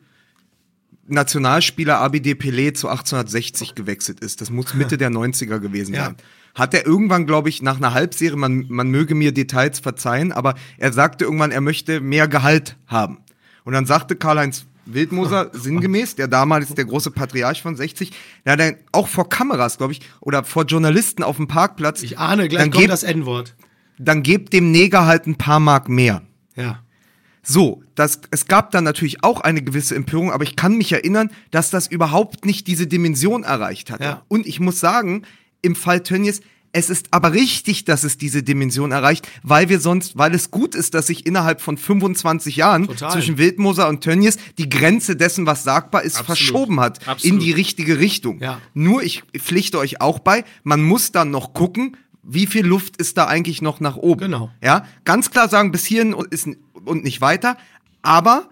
Nationalspieler 1.09 1.99
Abide 1.99 2.31
Pelé 2.31 2.73
zu 2.73 2.89
1860 2.89 3.75
gewechselt 3.75 4.19
ist. 4.19 4.41
Das 4.41 4.49
muss 4.49 4.73
Mitte 4.73 4.97
der 4.97 5.09
90er 5.09 5.59
gewesen 5.59 5.93
Ja. 5.93 6.05
sein. 6.05 6.17
Hat 6.53 6.73
er 6.73 6.85
irgendwann, 6.85 7.25
glaube 7.27 7.49
ich, 7.49 7.61
nach 7.61 7.77
einer 7.77 7.93
Halbserie, 7.93 8.35
man, 8.35 8.65
man 8.67 8.89
möge 8.89 9.15
mir 9.15 9.31
Details 9.31 9.79
verzeihen, 9.79 10.31
aber 10.31 10.55
er 10.77 10.91
sagte 10.91 11.23
irgendwann, 11.23 11.51
er 11.51 11.61
möchte 11.61 12.01
mehr 12.01 12.27
Gehalt 12.27 12.75
haben. 12.87 13.19
Und 13.67 13.73
dann 13.73 13.85
sagte 13.85 14.15
Karl-Heinz 14.15 14.65
Wildmoser 14.85 15.49
sinngemäß, 15.53 16.15
der 16.15 16.29
damals 16.29 16.73
der 16.73 16.85
große 16.85 17.11
Patriarch 17.11 17.61
von 17.61 17.75
60, 17.75 18.13
der 18.45 18.53
hat 18.53 18.61
dann 18.61 18.75
auch 18.93 19.09
vor 19.09 19.27
Kameras, 19.27 19.77
glaube 19.77 19.91
ich, 19.91 19.99
oder 20.21 20.45
vor 20.45 20.63
Journalisten 20.63 21.21
auf 21.21 21.35
dem 21.35 21.49
Parkplatz. 21.49 22.01
Ich 22.01 22.17
ahne, 22.17 22.47
gleich 22.47 22.61
dann 22.61 22.71
kommt 22.71 22.83
gebt, 22.83 22.93
das 22.93 23.03
N-Wort. 23.03 23.55
dann 23.99 24.23
gebt 24.23 24.53
dem 24.53 24.71
Neger 24.71 25.05
halt 25.05 25.27
ein 25.27 25.35
paar 25.35 25.59
Mark 25.59 25.89
mehr. 25.89 26.21
Ja. 26.55 26.81
So, 27.43 27.83
das, 27.93 28.21
es 28.31 28.45
gab 28.45 28.71
dann 28.71 28.85
natürlich 28.85 29.25
auch 29.25 29.41
eine 29.41 29.61
gewisse 29.61 29.95
Empörung, 29.95 30.31
aber 30.31 30.45
ich 30.45 30.55
kann 30.55 30.77
mich 30.77 30.93
erinnern, 30.93 31.29
dass 31.51 31.69
das 31.69 31.87
überhaupt 31.87 32.45
nicht 32.45 32.67
diese 32.67 32.87
Dimension 32.87 33.43
erreicht 33.43 33.91
hat. 33.91 33.99
Ja. 33.99 34.23
Und 34.29 34.47
ich 34.47 34.61
muss 34.61 34.79
sagen, 34.79 35.23
im 35.61 35.75
Fall 35.75 36.03
Tönnies, 36.03 36.39
es 36.77 36.91
ist 36.91 37.07
aber 37.09 37.33
richtig, 37.33 37.85
dass 37.85 38.03
es 38.03 38.19
diese 38.19 38.43
Dimension 38.43 38.91
erreicht, 38.91 39.27
weil 39.41 39.67
wir 39.67 39.79
sonst, 39.79 40.15
weil 40.15 40.35
es 40.35 40.51
gut 40.51 40.75
ist, 40.75 40.93
dass 40.93 41.07
sich 41.07 41.25
innerhalb 41.25 41.59
von 41.59 41.75
25 41.75 42.55
Jahren 42.55 42.85
Total. 42.85 43.11
zwischen 43.11 43.39
Wildmoser 43.39 43.89
und 43.89 44.01
Tönnies 44.01 44.37
die 44.59 44.69
Grenze 44.69 45.15
dessen, 45.15 45.47
was 45.47 45.63
sagbar 45.63 46.03
ist, 46.03 46.19
Absolut. 46.19 46.37
verschoben 46.37 46.79
hat 46.79 46.99
in 47.01 47.09
Absolut. 47.09 47.41
die 47.41 47.51
richtige 47.51 47.97
Richtung. 47.97 48.39
Ja. 48.41 48.61
Nur, 48.75 49.01
ich 49.01 49.23
pflichte 49.35 49.79
euch 49.79 50.01
auch 50.01 50.19
bei, 50.19 50.43
man 50.61 50.83
muss 50.83 51.11
dann 51.11 51.31
noch 51.31 51.53
gucken, 51.53 51.97
wie 52.21 52.45
viel 52.45 52.65
Luft 52.65 52.97
ist 52.97 53.17
da 53.17 53.25
eigentlich 53.25 53.63
noch 53.63 53.79
nach 53.79 53.95
oben. 53.95 54.21
Genau. 54.21 54.51
Ja, 54.63 54.85
ganz 55.03 55.31
klar 55.31 55.49
sagen, 55.49 55.71
bis 55.71 55.83
hierhin 55.83 56.13
und, 56.13 56.27
ist, 56.31 56.47
und 56.85 57.03
nicht 57.03 57.21
weiter, 57.21 57.57
aber 58.03 58.49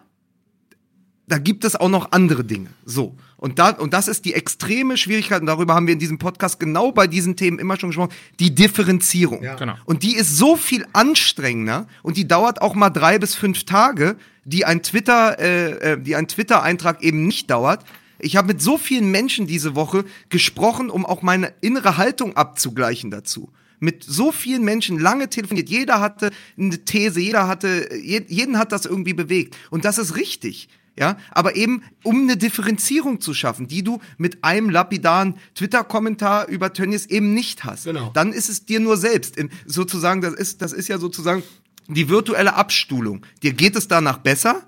da 1.28 1.38
gibt 1.38 1.64
es 1.64 1.76
auch 1.76 1.90
noch 1.90 2.12
andere 2.12 2.44
Dinge. 2.44 2.70
So. 2.86 3.16
Und, 3.38 3.60
da, 3.60 3.70
und 3.72 3.94
das 3.94 4.08
ist 4.08 4.26
die 4.26 4.34
extreme 4.34 4.96
Schwierigkeit, 4.98 5.42
und 5.42 5.48
darüber 5.48 5.76
haben 5.76 5.88
wir 5.88 5.94
in 5.94 6.00
diesem 6.00 6.18
Podcast 6.18 6.60
genau 6.60 6.92
bei 6.92 7.06
diesen 7.08 7.36
Themen 7.36 7.60
immer 7.60 7.78
schon 7.78 7.90
gesprochen, 7.90 8.14
die 8.40 8.56
Differenzierung. 8.56 9.44
Ja. 9.44 9.56
Genau. 9.56 9.76
Und 9.86 10.04
die 10.04 10.16
ist 10.16 10.38
so 10.38 10.56
viel 10.56 10.86
anstrengender 10.94 11.88
und 12.02 12.18
die 12.18 12.28
dauert 12.28 12.62
auch 12.62 12.76
mal 12.76 12.90
drei 12.90 13.20
bis 13.20 13.36
fünf 13.36 13.66
Tage, 13.66 14.16
die 14.46 14.64
ein 14.64 14.84
Twitter, 14.84 15.38
äh, 15.40 15.94
äh, 15.94 16.02
die 16.02 16.16
ein 16.16 16.28
Twitter-Eintrag 16.28 17.04
eben 17.04 17.28
nicht 17.28 17.50
dauert. 17.52 17.84
Ich 18.20 18.38
habe 18.38 18.48
mit 18.48 18.62
so 18.62 18.78
vielen 18.78 19.12
Menschen 19.12 19.48
diese 19.48 19.76
Woche 19.76 20.06
gesprochen, 20.30 20.90
um 20.90 21.06
auch 21.06 21.22
meine 21.22 21.52
innere 21.62 21.98
Haltung 21.98 22.38
abzugleichen 22.38 23.12
dazu. 23.12 23.52
Mit 23.82 24.06
so 24.06 24.32
vielen 24.32 24.64
Menschen 24.64 24.98
lange 25.00 25.30
telefoniert. 25.30 25.68
Jeder 25.68 26.00
hatte 26.00 26.32
eine 26.58 26.86
These, 26.86 27.20
jeder 27.20 27.48
hatte, 27.48 27.90
je- 28.02 28.24
jeden 28.30 28.58
hat 28.58 28.72
das 28.72 28.86
irgendwie 28.86 29.14
bewegt. 29.14 29.58
Und 29.70 29.84
das 29.84 29.98
ist 29.98 30.16
richtig. 30.16 30.70
Ja, 30.98 31.18
aber 31.32 31.58
eben, 31.58 31.84
um 32.04 32.22
eine 32.22 32.38
Differenzierung 32.38 33.20
zu 33.20 33.34
schaffen, 33.34 33.68
die 33.68 33.84
du 33.84 34.00
mit 34.18 34.46
einem 34.46 34.70
lapidaren 34.70 35.36
Twitter-Kommentar 35.54 36.48
über 36.48 36.72
Tönnies 36.72 37.06
eben 37.08 37.34
nicht 37.34 37.66
hast. 37.66 37.84
Genau. 37.84 38.12
Dann 38.14 38.32
ist 38.32 38.48
es 38.48 38.66
dir 38.66 38.80
nur 38.80 38.96
selbst. 38.96 39.36
In, 39.36 39.50
sozusagen, 39.66 40.22
das 40.22 40.34
ist, 40.34 40.62
das 40.62 40.72
ist 40.72 40.88
ja 40.88 40.98
sozusagen 40.98 41.44
die 41.90 42.08
virtuelle 42.08 42.56
Abstuhlung. 42.56 43.26
Dir 43.44 43.52
geht 43.52 43.76
es 43.76 43.90
danach 43.90 44.20
besser, 44.20 44.64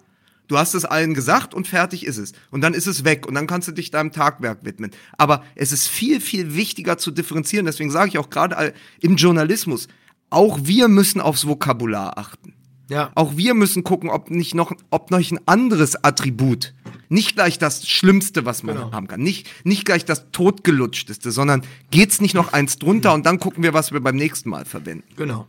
du 0.49 0.57
hast 0.57 0.73
es 0.73 0.83
allen 0.83 1.13
gesagt 1.13 1.53
und 1.53 1.65
fertig 1.65 2.05
ist 2.05 2.17
es. 2.17 2.33
Und 2.51 2.59
dann 2.59 2.73
ist 2.73 2.87
es 2.87 3.05
weg 3.05 3.25
und 3.25 3.33
dann 3.33 3.47
kannst 3.47 3.69
du 3.69 3.71
dich 3.71 3.91
deinem 3.91 4.11
Tagwerk 4.11 4.65
widmen. 4.65 4.91
Aber 5.17 5.45
es 5.55 5.71
ist 5.71 5.87
viel, 5.87 6.19
viel 6.19 6.55
wichtiger 6.55 6.97
zu 6.97 7.11
differenzieren. 7.11 7.65
Deswegen 7.65 7.89
sage 7.89 8.09
ich 8.09 8.17
auch 8.17 8.29
gerade 8.29 8.73
im 8.99 9.15
Journalismus, 9.15 9.87
auch 10.29 10.59
wir 10.63 10.89
müssen 10.89 11.21
aufs 11.21 11.47
Vokabular 11.47 12.17
achten. 12.17 12.53
Ja. 12.89 13.11
Auch 13.15 13.35
wir 13.35 13.53
müssen 13.53 13.83
gucken, 13.83 14.09
ob 14.09 14.29
nicht 14.29 14.55
noch, 14.55 14.71
ob 14.91 15.11
noch 15.11 15.19
ein 15.19 15.39
anderes 15.45 16.03
Attribut, 16.03 16.73
nicht 17.09 17.35
gleich 17.35 17.57
das 17.59 17.87
Schlimmste, 17.87 18.45
was 18.45 18.63
man 18.63 18.75
Genau. 18.75 18.91
haben 18.91 19.07
kann, 19.07 19.21
nicht, 19.21 19.47
nicht 19.65 19.85
gleich 19.85 20.05
das 20.05 20.31
totgelutschteste, 20.31 21.31
sondern 21.31 21.63
geht's 21.91 22.21
nicht 22.21 22.33
noch 22.33 22.53
eins 22.53 22.77
drunter 22.77 23.13
und 23.13 23.25
dann 23.25 23.39
gucken 23.39 23.63
wir, 23.63 23.73
was 23.73 23.91
wir 23.91 23.99
beim 23.99 24.15
nächsten 24.15 24.49
Mal 24.49 24.65
verwenden. 24.65 25.03
Genau. 25.15 25.47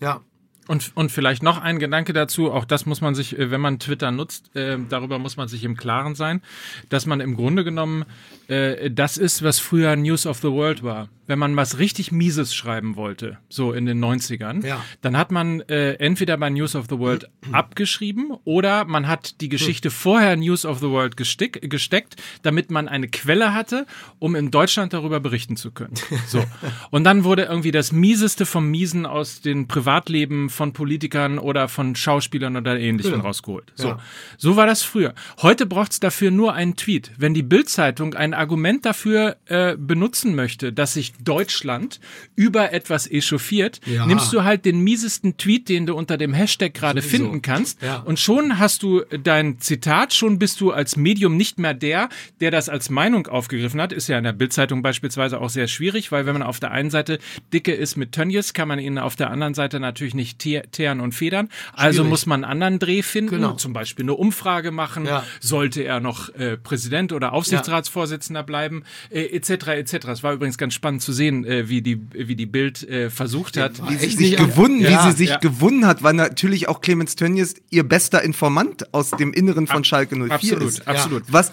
Ja. 0.00 0.20
Und, 0.68 0.92
und 0.94 1.12
vielleicht 1.12 1.42
noch 1.42 1.60
ein 1.60 1.78
Gedanke 1.78 2.12
dazu, 2.12 2.50
auch 2.52 2.64
das 2.64 2.86
muss 2.86 3.00
man 3.00 3.14
sich, 3.14 3.38
äh, 3.38 3.50
wenn 3.50 3.60
man 3.60 3.78
Twitter 3.78 4.10
nutzt, 4.10 4.54
äh, 4.56 4.78
darüber 4.88 5.18
muss 5.18 5.36
man 5.36 5.48
sich 5.48 5.62
im 5.64 5.76
Klaren 5.76 6.14
sein, 6.14 6.42
dass 6.88 7.06
man 7.06 7.20
im 7.20 7.36
Grunde 7.36 7.62
genommen, 7.64 8.04
äh, 8.48 8.90
das 8.90 9.16
ist, 9.16 9.42
was 9.42 9.58
früher 9.60 9.94
News 9.96 10.26
of 10.26 10.38
the 10.38 10.50
World 10.50 10.82
war. 10.82 11.08
Wenn 11.28 11.40
man 11.40 11.56
was 11.56 11.78
richtig 11.78 12.12
Mieses 12.12 12.54
schreiben 12.54 12.94
wollte, 12.94 13.38
so 13.48 13.72
in 13.72 13.84
den 13.84 13.98
90ern, 13.98 14.64
Ja. 14.64 14.84
dann 15.00 15.16
hat 15.16 15.32
man 15.32 15.60
äh, 15.62 15.94
entweder 15.94 16.36
bei 16.36 16.50
News 16.50 16.76
of 16.76 16.86
the 16.88 16.98
World 17.00 17.28
abgeschrieben 17.52 18.30
oder 18.44 18.84
man 18.84 19.08
hat 19.08 19.40
die 19.40 19.48
Geschichte 19.48 19.90
vorher 19.90 20.36
News 20.36 20.64
of 20.64 20.78
the 20.78 20.88
World 20.88 21.16
gestick, 21.16 21.68
gesteckt, 21.68 22.14
damit 22.42 22.70
man 22.70 22.86
eine 22.88 23.08
Quelle 23.08 23.54
hatte, 23.54 23.86
um 24.20 24.36
in 24.36 24.52
Deutschland 24.52 24.92
darüber 24.92 25.18
berichten 25.18 25.56
zu 25.56 25.72
können. 25.72 25.94
So. 26.28 26.44
Und 26.90 27.02
dann 27.04 27.24
wurde 27.24 27.42
irgendwie 27.44 27.72
das 27.72 27.90
Mieseste 27.90 28.46
vom 28.46 28.68
Miesen 28.70 29.04
aus 29.04 29.40
den 29.40 29.66
Privatleben 29.66 30.48
von 30.56 30.72
Politikern 30.72 31.38
oder 31.38 31.68
von 31.68 31.94
Schauspielern 31.94 32.56
oder 32.56 32.78
Ähnlichem 32.80 33.12
Genau. 33.12 33.24
rausgeholt. 33.24 33.72
So. 33.76 33.88
Ja. 33.88 33.98
so 34.38 34.56
war 34.56 34.66
das 34.66 34.82
früher. 34.82 35.14
Heute 35.42 35.66
braucht's 35.66 36.00
dafür 36.00 36.30
nur 36.30 36.54
einen 36.54 36.74
Tweet. 36.76 37.12
Wenn 37.16 37.34
die 37.34 37.42
Bildzeitung 37.44 38.14
ein 38.14 38.34
Argument 38.34 38.84
dafür 38.84 39.36
äh, 39.46 39.76
benutzen 39.76 40.34
möchte, 40.34 40.72
dass 40.72 40.94
sich 40.94 41.12
Deutschland 41.22 42.00
über 42.34 42.72
etwas 42.72 43.08
echauffiert, 43.10 43.80
Ja. 43.86 44.06
nimmst 44.06 44.32
du 44.32 44.42
halt 44.44 44.64
den 44.64 44.80
miesesten 44.80 45.36
Tweet, 45.36 45.68
den 45.68 45.86
du 45.86 45.94
unter 45.94 46.16
dem 46.16 46.32
Hashtag 46.32 46.74
gerade 46.74 47.02
finden 47.02 47.42
kannst. 47.42 47.82
Ja. 47.82 47.98
Und 47.98 48.18
schon 48.18 48.58
hast 48.58 48.82
du 48.82 49.02
dein 49.22 49.58
Zitat, 49.60 50.14
schon 50.14 50.38
bist 50.38 50.60
du 50.60 50.72
als 50.72 50.96
Medium 50.96 51.36
nicht 51.36 51.58
mehr 51.58 51.74
der, 51.74 52.08
der 52.40 52.50
das 52.50 52.68
als 52.68 52.88
Meinung 52.90 53.26
aufgegriffen 53.26 53.80
hat. 53.80 53.92
Ist 53.92 54.08
ja 54.08 54.18
in 54.18 54.24
der 54.24 54.32
Bildzeitung 54.32 54.82
beispielsweise 54.82 55.40
auch 55.40 55.50
sehr 55.50 55.68
schwierig, 55.68 56.10
weil 56.12 56.24
wenn 56.26 56.32
man 56.32 56.42
auf 56.42 56.58
der 56.60 56.70
einen 56.70 56.90
Seite 56.90 57.18
dicke 57.52 57.72
ist 57.72 57.96
mit 57.96 58.12
Tönnies, 58.12 58.54
kann 58.54 58.68
man 58.68 58.78
ihn 58.78 58.98
auf 58.98 59.16
der 59.16 59.30
anderen 59.30 59.52
Seite 59.54 59.78
natürlich 59.80 60.14
nicht 60.14 60.38
te 60.46 60.62
teeren 60.70 61.00
und 61.00 61.12
federn. 61.12 61.48
Also 61.72 61.98
Schwierig. 61.98 62.10
muss 62.10 62.26
man 62.26 62.44
einen 62.44 62.52
anderen 62.52 62.78
Dreh 62.78 63.02
finden, 63.02 63.30
Genau. 63.36 63.52
zum 63.54 63.72
Beispiel 63.72 64.04
eine 64.04 64.14
Umfrage 64.14 64.70
machen. 64.70 65.06
Ja. 65.06 65.24
Sollte 65.40 65.82
er 65.82 66.00
noch 66.00 66.28
äh, 66.34 66.56
Präsident 66.56 67.12
oder 67.12 67.32
Aufsichtsratsvorsitzender 67.32 68.42
bleiben, 68.42 68.84
äh, 69.10 69.24
etc. 69.36 69.68
etc. 69.68 69.94
Es 70.08 70.22
war 70.22 70.32
übrigens 70.32 70.58
ganz 70.58 70.74
spannend 70.74 71.02
zu 71.02 71.12
sehen, 71.12 71.44
äh, 71.44 71.68
wie 71.68 71.82
die 71.82 72.00
wie 72.12 72.36
die 72.36 72.46
Bild 72.46 72.82
äh, 72.88 73.10
versucht 73.10 73.56
hat. 73.56 73.80
wie 73.88 73.96
sie 73.96 74.10
sich 74.10 74.36
gewunden, 74.36 74.80
Ja, 74.82 75.06
wie 75.06 75.10
sie 75.10 75.16
sich 75.16 75.28
ja. 75.30 75.38
gewunden 75.38 75.86
hat, 75.86 76.02
weil 76.02 76.14
natürlich 76.14 76.68
auch 76.68 76.80
Clemens 76.80 77.16
Tönnies 77.16 77.54
ihr 77.70 77.84
bester 77.84 78.22
Informant 78.22 78.92
aus 78.94 79.10
dem 79.10 79.32
Inneren 79.32 79.66
von 79.66 79.84
Schalke 79.84 80.16
04 80.16 80.32
absolut, 80.32 80.62
ist. 80.68 80.86
absolut. 80.88 81.22
Was 81.28 81.52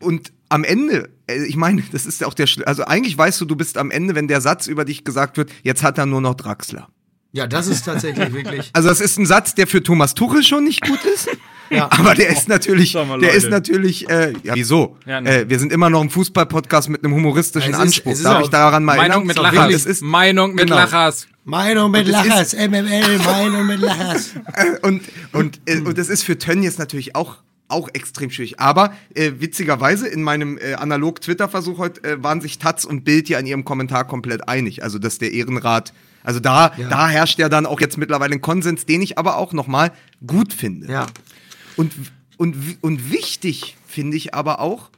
und 0.00 0.32
am 0.50 0.64
Ende, 0.64 1.08
äh, 1.26 1.44
ich 1.46 1.56
meine, 1.56 1.82
das 1.92 2.06
ist 2.06 2.20
ja 2.20 2.26
auch 2.26 2.34
der, 2.34 2.46
also 2.66 2.84
eigentlich 2.84 3.16
weißt 3.16 3.40
du, 3.40 3.44
du 3.46 3.56
bist 3.56 3.78
am 3.78 3.90
Ende, 3.90 4.14
wenn 4.14 4.28
der 4.28 4.40
Satz 4.40 4.66
über 4.66 4.84
dich 4.84 5.04
gesagt 5.04 5.36
wird, 5.36 5.50
jetzt 5.62 5.82
hat 5.82 5.98
er 5.98 6.06
nur 6.06 6.20
noch 6.20 6.34
Draxler. 6.34 6.88
Ja, 7.34 7.48
das 7.48 7.66
ist 7.66 7.84
tatsächlich 7.84 8.32
wirklich. 8.32 8.70
Also 8.72 8.88
das 8.88 9.00
ist 9.00 9.18
ein 9.18 9.26
Satz, 9.26 9.56
der 9.56 9.66
für 9.66 9.82
Thomas 9.82 10.14
Tuchel 10.14 10.44
schon 10.44 10.62
nicht 10.64 10.86
gut 10.86 11.00
ist. 11.04 11.28
Ja. 11.68 11.88
Aber 11.90 12.14
der 12.14 12.28
ist 12.28 12.48
natürlich, 12.48 12.94
mal, 12.94 13.18
der 13.18 13.32
ist 13.32 13.50
natürlich, 13.50 14.08
äh, 14.08 14.34
ja, 14.44 14.54
wieso? 14.54 14.96
Ja, 15.04 15.20
ne. 15.20 15.40
äh, 15.40 15.48
wir 15.50 15.58
sind 15.58 15.72
immer 15.72 15.90
noch 15.90 16.00
ein 16.02 16.10
Fußball-Podcast 16.10 16.90
mit 16.90 17.02
einem 17.02 17.12
humoristischen 17.14 17.72
Es 17.72 17.76
ist- 17.78 17.82
Anspruch. 17.82 18.12
es 18.12 18.18
ist 18.18 18.24
Darf 18.24 18.42
ich 18.44 18.50
daran 18.50 18.84
mal 18.84 18.96
Meinung 18.96 19.26
erinnern? 19.26 19.26
mit 19.26 19.36
Lachers. 19.56 19.84
ist, 19.86 20.02
Meinung 20.02 20.54
mit 20.54 20.66
genau. 20.66 20.76
Lachers. 20.76 21.26
Meinung 21.44 21.90
mit 21.90 22.06
Und 22.06 22.12
Lachers, 22.12 22.52
MML, 22.54 23.18
Meinung 23.18 23.66
mit 23.66 23.80
Lachers. 23.80 24.30
und, 24.82 25.02
und, 25.32 25.60
äh, 25.66 25.80
und 25.80 25.98
das 25.98 26.08
ist 26.10 26.22
für 26.22 26.38
Tönnies 26.38 26.78
natürlich 26.78 27.16
auch, 27.16 27.38
auch 27.74 27.90
extrem 27.92 28.30
schwierig. 28.30 28.58
Aber 28.58 28.94
äh, 29.14 29.32
witzigerweise 29.38 30.08
in 30.08 30.22
meinem 30.22 30.56
äh, 30.56 30.74
Analog-Twitter-Versuch 30.74 31.78
heute 31.78 32.02
äh, 32.04 32.22
waren 32.22 32.40
sich 32.40 32.58
Taz 32.58 32.84
und 32.86 33.04
Bild 33.04 33.28
ja 33.28 33.38
in 33.38 33.46
ihrem 33.46 33.64
Kommentar 33.64 34.06
komplett 34.06 34.48
einig. 34.48 34.82
Also, 34.82 34.98
dass 34.98 35.18
der 35.18 35.32
Ehrenrat, 35.32 35.92
also 36.22 36.40
da, 36.40 36.72
Ja. 36.78 36.88
da 36.88 37.08
herrscht 37.08 37.38
ja 37.38 37.50
dann 37.50 37.66
auch 37.66 37.80
jetzt 37.80 37.98
mittlerweile 37.98 38.32
ein 38.34 38.40
Konsens, 38.40 38.86
den 38.86 39.02
ich 39.02 39.18
aber 39.18 39.36
auch 39.36 39.52
nochmal 39.52 39.92
gut 40.26 40.54
finde. 40.54 40.90
Ja. 40.90 41.06
Und, 41.76 41.92
und, 42.38 42.56
und 42.80 43.12
wichtig 43.12 43.76
finde 43.86 44.16
ich 44.16 44.34
aber 44.34 44.60
auch, 44.60 44.90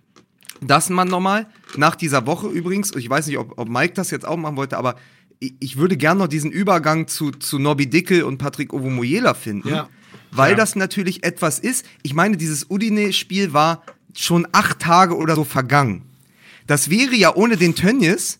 dass 0.61 0.89
man 0.89 1.09
nochmal 1.09 1.47
nach 1.77 1.97
dieser 1.97 2.27
Woche 2.27 2.47
übrigens, 2.49 2.95
ich 2.95 3.11
weiß 3.11 3.27
nicht, 3.27 3.39
ob, 3.39 3.59
ob 3.59 3.69
Mike 3.69 3.95
das 3.95 4.11
jetzt 4.11 4.27
auch 4.27 4.37
machen 4.37 4.57
wollte, 4.57 4.79
aber 4.79 4.95
ich, 5.39 5.77
würde 5.77 5.97
gerne 5.97 6.21
noch 6.21 6.29
diesen 6.29 6.51
Übergang 6.51 7.09
zu, 7.09 7.31
zu 7.31 7.59
Nobby 7.59 7.89
Dickel 7.89 8.23
und 8.23 8.39
Patrick 8.39 8.73
Ovomoyela 8.73 9.35
finden. 9.35 9.69
Ja. 9.69 9.89
Weil 10.37 10.53
Ja. 10.53 10.57
das 10.57 10.77
natürlich 10.77 11.25
etwas 11.25 11.59
ist. 11.59 11.85
Ich 12.03 12.15
meine, 12.15 12.37
dieses 12.37 12.71
Udine-Spiel 12.71 13.53
war 13.53 13.83
schon 14.15 14.47
acht 14.53 14.79
Tage 14.81 15.17
oder 15.17 15.35
so 15.35 15.45
vergangen. 15.45 16.03
Das 16.67 16.91
wäre 16.91 17.15
ja 17.15 17.35
ohne 17.35 17.57
den 17.57 17.75
Tönnies 17.75 18.39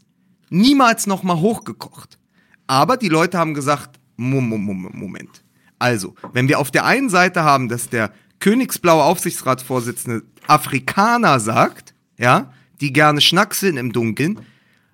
niemals 0.51 1.07
nochmal 1.07 1.37
hochgekocht. 1.41 2.19
Aber 2.67 2.97
die 2.97 3.09
Leute 3.09 3.39
haben 3.39 3.55
gesagt, 3.55 3.99
Mom- 4.17 4.49
Mom- 4.49 4.65
Mom- 4.65 4.91
Moment. 4.95 5.43
Also, 5.79 6.15
wenn 6.33 6.49
wir 6.49 6.59
auf 6.59 6.71
der 6.71 6.85
einen 6.87 7.11
Seite 7.11 7.43
haben, 7.45 7.69
dass 7.69 7.89
der 7.91 8.11
königsblaue 8.41 9.03
Aufsichtsratsvorsitzende 9.05 10.23
Afrikaner 10.47 11.39
sagt, 11.41 11.95
ja, 12.19 12.53
die 12.81 12.93
gerne 12.93 13.21
schnackseln 13.21 13.77
im 13.77 13.93
Dunkeln, 13.93 14.41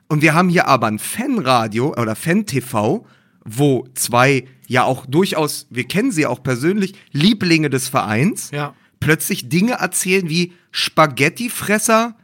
und 0.08 0.20
wir 0.20 0.34
haben 0.34 0.48
hier 0.50 0.68
aber 0.68 0.88
ein 0.88 0.98
Fanradio 0.98 1.94
oder 1.96 2.14
Fan-TV, 2.16 3.06
wo 3.44 3.86
zwei 3.94 4.44
ja 4.68 4.84
auch 4.84 5.06
durchaus, 5.06 5.66
wir 5.70 5.84
kennen 5.84 6.12
sie 6.12 6.26
auch 6.26 6.42
persönlich, 6.42 6.94
Lieblinge 7.12 7.70
des 7.70 7.88
Vereins, 7.88 8.50
Ja. 8.52 8.74
plötzlich 9.00 9.48
Dinge 9.48 9.72
erzählen 9.74 10.28
wie 10.28 10.52
Spaghettifresser 10.70 12.14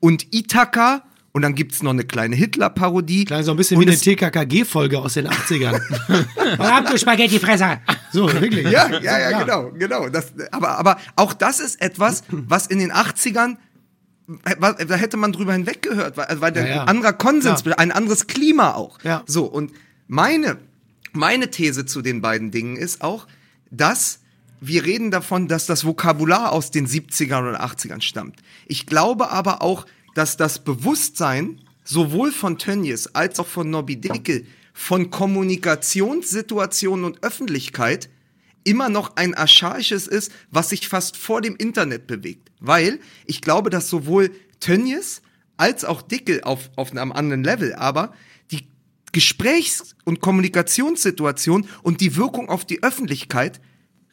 und 0.00 0.34
Ithaka 0.34 1.02
und 1.32 1.42
dann 1.42 1.54
gibt's 1.54 1.82
noch 1.82 1.90
eine 1.92 2.04
kleine 2.04 2.34
Hitler-Parodie. 2.36 3.24
Klang 3.26 3.42
so 3.42 3.50
ein 3.50 3.56
bisschen 3.56 3.76
Und 3.76 3.82
wie 3.84 3.88
eine 3.88 3.94
es- 3.96 4.00
TKKG-Folge 4.02 4.98
aus 4.98 5.14
den 5.14 5.26
80ern. 5.28 5.80
Was 6.56 6.70
habt 6.70 6.90
ihr 6.90 6.98
Spaghettifresser? 6.98 7.80
So, 8.12 8.32
wirklich. 8.32 8.64
Ja, 8.70 8.88
ja, 9.00 9.18
ja, 9.30 9.38
genau, 9.40 9.70
genau. 9.72 10.08
Das, 10.08 10.32
aber, 10.52 10.78
aber 10.78 10.98
auch 11.16 11.32
das 11.34 11.60
ist 11.60 11.80
etwas, 11.80 12.22
was 12.28 12.66
in 12.66 12.78
den 12.78 12.90
80ern, 12.92 13.56
äh, 14.44 14.56
wa- 14.58 14.72
da 14.72 14.94
hätte 14.94 15.16
man 15.18 15.32
drüber 15.32 15.52
hinweggehört, 15.52 16.16
weil, 16.16 16.40
weil 16.40 16.52
der 16.52 16.66
Ja, 16.66 16.74
ja. 16.76 16.82
ein 16.82 16.88
anderer 16.88 17.12
Konsens, 17.12 17.62
Ja. 17.66 17.72
ein 17.72 17.92
anderes 17.92 18.26
Klima 18.26 18.72
auch. 18.72 18.98
Ja. 19.02 19.22
So, 19.26 19.44
und 19.44 19.72
meine, 20.08 20.56
meine 21.16 21.50
These 21.50 21.86
zu 21.86 22.02
den 22.02 22.20
beiden 22.20 22.50
Dingen 22.50 22.76
ist 22.76 23.02
auch, 23.02 23.26
dass 23.70 24.20
wir 24.60 24.84
reden 24.84 25.10
davon, 25.10 25.48
dass 25.48 25.66
das 25.66 25.84
Vokabular 25.84 26.52
aus 26.52 26.70
den 26.70 26.86
70ern 26.86 27.48
oder 27.48 27.64
80ern 27.64 28.00
stammt. 28.00 28.40
Ich 28.66 28.86
glaube 28.86 29.30
aber 29.30 29.62
auch, 29.62 29.86
dass 30.14 30.36
das 30.36 30.64
Bewusstsein 30.64 31.60
sowohl 31.84 32.32
von 32.32 32.58
Tönnies 32.58 33.08
als 33.08 33.38
auch 33.38 33.46
von 33.46 33.70
Nobby 33.70 33.96
Dickel 34.00 34.46
von 34.72 35.10
Kommunikationssituationen 35.10 37.04
und 37.06 37.22
Öffentlichkeit 37.22 38.10
immer 38.62 38.90
noch 38.90 39.16
ein 39.16 39.34
archaisches 39.34 40.06
ist, 40.06 40.30
was 40.50 40.68
sich 40.68 40.88
fast 40.88 41.16
vor 41.16 41.40
dem 41.40 41.56
Internet 41.56 42.06
bewegt. 42.06 42.50
Weil 42.60 43.00
ich 43.24 43.40
glaube, 43.40 43.70
dass 43.70 43.88
sowohl 43.88 44.30
Tönnies 44.60 45.22
als 45.56 45.84
auch 45.84 46.02
Dickel 46.02 46.42
auf, 46.42 46.70
auf 46.76 46.90
einem 46.90 47.12
anderen 47.12 47.42
Level, 47.42 47.74
aber 47.74 48.12
Gesprächs- 49.16 49.96
und 50.04 50.20
Kommunikationssituation 50.20 51.66
und 51.82 52.02
die 52.02 52.16
Wirkung 52.16 52.50
auf 52.50 52.66
die 52.66 52.82
Öffentlichkeit 52.82 53.62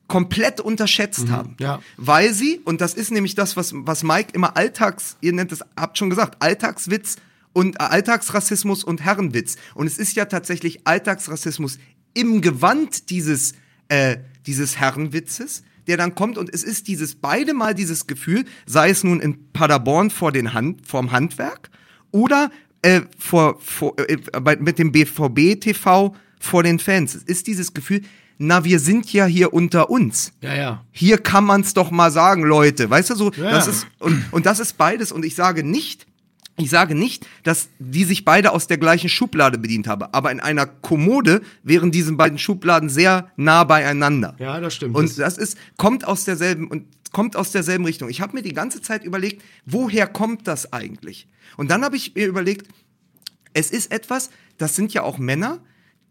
komplett 0.07 0.61
unterschätzt 0.61 1.29
haben. 1.29 1.57
ja. 1.59 1.81
Weil 1.97 2.33
sie, 2.33 2.61
und 2.63 2.79
das 2.79 2.93
ist 2.93 3.11
nämlich 3.11 3.35
das, 3.35 3.57
was, 3.57 3.73
was 3.75 4.03
Mike 4.03 4.29
immer 4.31 4.55
Alltags, 4.55 5.17
ihr 5.19 5.33
nennt 5.33 5.51
es, 5.51 5.59
habt 5.75 5.97
schon 5.97 6.09
gesagt, 6.09 6.41
Alltagswitz 6.41 7.17
und 7.51 7.75
äh, 7.75 7.83
Alltagsrassismus 7.83 8.85
und 8.85 9.01
Herrenwitz. 9.03 9.57
Und 9.75 9.87
es 9.87 9.97
ist 9.97 10.15
ja 10.15 10.23
tatsächlich 10.23 10.87
Alltagsrassismus 10.87 11.79
im 12.13 12.39
Gewand 12.39 13.09
dieses, 13.09 13.55
äh, 13.89 14.19
dieses 14.45 14.79
Herrenwitzes, 14.79 15.63
der 15.87 15.97
dann 15.97 16.15
kommt 16.15 16.37
und 16.37 16.49
es 16.53 16.63
ist 16.63 16.87
dieses, 16.87 17.15
beide 17.15 17.53
mal 17.53 17.73
dieses 17.73 18.07
Gefühl, 18.07 18.45
sei 18.65 18.89
es 18.89 19.03
nun 19.03 19.19
in 19.19 19.51
Paderborn 19.51 20.11
vor 20.11 20.31
den 20.31 20.53
Hand, 20.53 20.87
vorm 20.87 21.11
Handwerk 21.11 21.71
oder 22.13 22.51
äh, 22.83 23.01
vor, 23.17 23.57
vor, 23.59 23.95
äh, 23.97 24.17
bei, 24.41 24.55
mit 24.57 24.77
dem 24.77 24.91
BVB 24.91 25.59
TV 25.59 26.15
vor 26.39 26.63
den 26.63 26.77
Fans. 26.79 27.15
Es 27.15 27.23
ist 27.23 27.47
dieses 27.47 27.73
Gefühl, 27.73 28.01
na, 28.37 28.63
wir 28.63 28.79
sind 28.79 29.11
ja 29.13 29.25
hier 29.25 29.53
unter 29.53 29.89
uns 29.89 30.33
Ja, 30.41 30.53
ja. 30.55 30.85
hier 30.91 31.17
kann 31.17 31.45
man's 31.45 31.73
doch 31.73 31.91
mal 31.91 32.11
sagen, 32.11 32.43
Leute. 32.43 32.89
Weißt 32.89 33.09
du 33.11 33.15
so, 33.15 33.31
Ja. 33.31 33.51
das 33.51 33.67
ist 33.67 33.87
und, 33.99 34.23
und 34.31 34.45
das 34.45 34.59
ist 34.59 34.77
beides 34.77 35.11
und 35.11 35.23
ich 35.25 35.35
sage 35.35 35.63
nicht, 35.63 36.05
ich 36.57 36.69
sage 36.69 36.93
nicht, 36.93 37.25
dass 37.43 37.69
die 37.79 38.03
sich 38.03 38.25
beide 38.25 38.51
aus 38.51 38.67
der 38.67 38.77
gleichen 38.77 39.09
Schublade 39.09 39.57
bedient 39.57 39.87
haben, 39.87 40.03
aber 40.11 40.31
in 40.31 40.39
einer 40.39 40.65
Kommode 40.67 41.41
wären 41.63 41.91
diese 41.91 42.11
beiden 42.13 42.37
Schubladen 42.37 42.89
sehr 42.89 43.31
nah 43.37 43.63
beieinander. 43.63 44.35
Ja, 44.39 44.59
das 44.59 44.75
stimmt. 44.75 44.95
Und 44.95 45.17
das 45.17 45.37
ist 45.37 45.57
kommt 45.77 46.05
aus 46.05 46.25
derselben 46.25 46.67
und 46.67 46.85
kommt 47.13 47.37
aus 47.37 47.51
derselben 47.51 47.85
Richtung. 47.85 48.09
Ich 48.09 48.19
habe 48.19 48.35
mir 48.35 48.41
die 48.41 48.53
ganze 48.53 48.81
Zeit 48.81 49.05
überlegt, 49.05 49.41
woher 49.65 50.07
kommt 50.07 50.47
das 50.47 50.73
eigentlich? 50.73 51.27
Und 51.55 51.71
dann 51.71 51.85
habe 51.85 51.95
ich 51.95 52.13
mir 52.15 52.27
überlegt, 52.27 52.67
es 53.53 53.71
ist 53.71 53.91
etwas, 53.91 54.29
das 54.57 54.75
sind 54.75 54.93
ja 54.93 55.03
auch 55.03 55.17
Männer, 55.17 55.59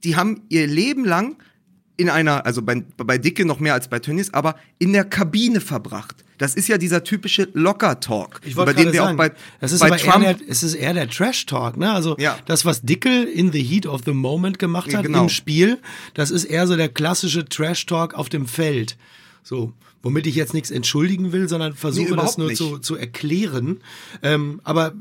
die 0.05 0.17
haben 0.17 0.43
ihr 0.49 0.67
Leben 0.67 1.05
lang 1.05 1.37
in 1.97 2.09
einer, 2.09 2.47
also 2.47 2.63
bei, 2.63 2.83
bei 2.97 3.19
Dicke 3.19 3.45
noch 3.45 3.61
mehr 3.61 3.75
als 3.75 3.89
bei 3.89 3.99
Tönnies, 3.99 4.33
aber 4.33 4.57
in 4.79 4.93
der 4.93 5.05
Kabine 5.05 5.61
verbracht. 5.61 6.25
Das 6.39 6.55
ist 6.55 6.67
ja 6.67 6.79
dieser 6.79 7.05
typische 7.05 7.49
Locker-Talk, 7.53 8.41
Ich 8.45 8.55
über 8.55 8.67
wollte 8.67 8.83
den 8.83 8.93
wir 8.93 9.01
sagen, 9.01 9.13
auch 9.13 9.17
bei, 9.19 9.33
das 9.61 9.71
ist 9.73 9.81
bei 9.81 9.91
Trump 9.91 10.25
der, 10.25 10.37
es 10.49 10.63
ist 10.63 10.75
eher 10.75 10.95
der 10.95 11.09
Trash-Talk, 11.09 11.77
ne? 11.77 11.93
Also 11.93 12.17
Ja. 12.19 12.39
das, 12.47 12.65
was 12.65 12.83
Dickel 12.83 13.25
in 13.25 13.53
the 13.53 13.63
heat 13.63 13.87
of 13.87 14.01
the 14.05 14.13
moment 14.13 14.59
gemacht 14.59 14.91
Ja, 14.91 14.99
hat 14.99 15.07
genau. 15.07 15.25
im 15.25 15.29
Spiel, 15.29 15.79
das 16.15 16.31
ist 16.31 16.45
eher 16.45 16.67
so 16.67 16.77
der 16.77 16.89
klassische 16.89 17.45
Trash-Talk 17.45 18.15
auf 18.15 18.29
dem 18.29 18.47
Feld. 18.47 18.97
So, 19.45 19.73
womit 20.03 20.27
ich 20.27 20.35
jetzt 20.35 20.53
nichts 20.53 20.71
entschuldigen 20.71 21.33
will, 21.33 21.49
sondern 21.49 21.75
versuche 21.75 22.05
das 22.05 22.13
überhaupt 22.13 22.39
nur 22.39 22.49
nicht. 22.49 22.59
zu, 22.59 22.79
zu 22.79 22.97
erklären. 22.97 23.81
Ähm, 24.23 24.61
aber 24.65 24.95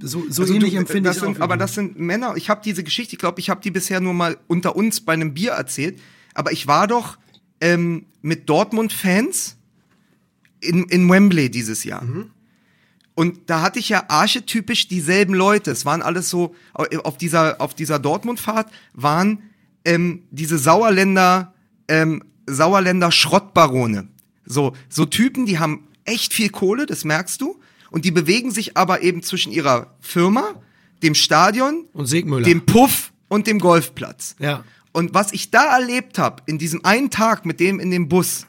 so, 0.00 0.24
so 0.28 0.42
Also 0.42 0.54
ähnlich 0.54 0.72
du, 0.72 0.78
empfinde 0.78 1.10
ich 1.10 1.16
das 1.18 1.28
es. 1.28 1.40
Aber 1.40 1.56
das 1.56 1.74
sind 1.74 1.98
Männer, 1.98 2.34
ich 2.36 2.48
habe 2.48 2.60
diese 2.64 2.84
Geschichte, 2.84 3.14
ich 3.14 3.18
glaube, 3.18 3.40
ich 3.40 3.50
habe 3.50 3.60
die 3.60 3.70
bisher 3.70 4.00
nur 4.00 4.14
mal 4.14 4.36
unter 4.46 4.76
uns 4.76 5.00
bei 5.00 5.12
einem 5.14 5.34
Bier 5.34 5.52
erzählt, 5.52 5.98
aber 6.34 6.52
ich 6.52 6.66
war 6.66 6.86
doch 6.86 7.18
ähm, 7.60 8.06
mit 8.22 8.48
Dortmund-Fans 8.48 9.56
in, 10.60 10.84
in 10.84 11.08
Wembley 11.10 11.50
dieses 11.50 11.84
Jahr. 11.84 12.02
Und 13.14 13.48
da 13.48 13.62
hatte 13.62 13.78
ich 13.78 13.88
ja 13.88 14.04
archetypisch 14.08 14.88
dieselben 14.88 15.34
Leute. 15.34 15.70
Es 15.70 15.86
waren 15.86 16.02
alles 16.02 16.28
so, 16.28 16.54
auf 16.74 17.16
dieser, 17.16 17.60
auf 17.60 17.74
dieser 17.74 17.98
Dortmund-Fahrt 17.98 18.70
waren 18.92 19.42
ähm, 19.86 20.24
diese 20.30 20.58
Sauerländer, 20.58 21.54
ähm, 21.88 22.22
Sauerländer 22.46 23.10
Schrottbarone. 23.10 24.08
So, 24.46 24.74
so 24.88 25.04
Typen, 25.04 25.44
die 25.46 25.58
haben 25.58 25.86
echt 26.04 26.32
viel 26.32 26.48
Kohle, 26.50 26.86
das 26.86 27.04
merkst 27.04 27.40
du. 27.40 27.58
Und 27.90 28.04
die 28.04 28.10
bewegen 28.10 28.50
sich 28.50 28.76
aber 28.76 29.02
eben 29.02 29.22
zwischen 29.22 29.52
ihrer 29.52 29.94
Firma, 30.00 30.54
dem 31.02 31.14
Stadion, 31.14 31.84
Und 31.92 32.06
Segmüller. 32.06 32.44
dem 32.44 32.64
Puff 32.66 33.12
und 33.28 33.46
dem 33.46 33.58
Golfplatz. 33.58 34.36
Ja. 34.38 34.64
Und 34.92 35.14
was 35.14 35.32
ich 35.32 35.50
da 35.50 35.76
erlebt 35.78 36.18
habe, 36.18 36.42
in 36.46 36.58
diesem 36.58 36.84
einen 36.84 37.10
Tag 37.10 37.44
mit 37.46 37.60
dem 37.60 37.80
in 37.80 37.90
dem 37.90 38.08
Bus, 38.08 38.46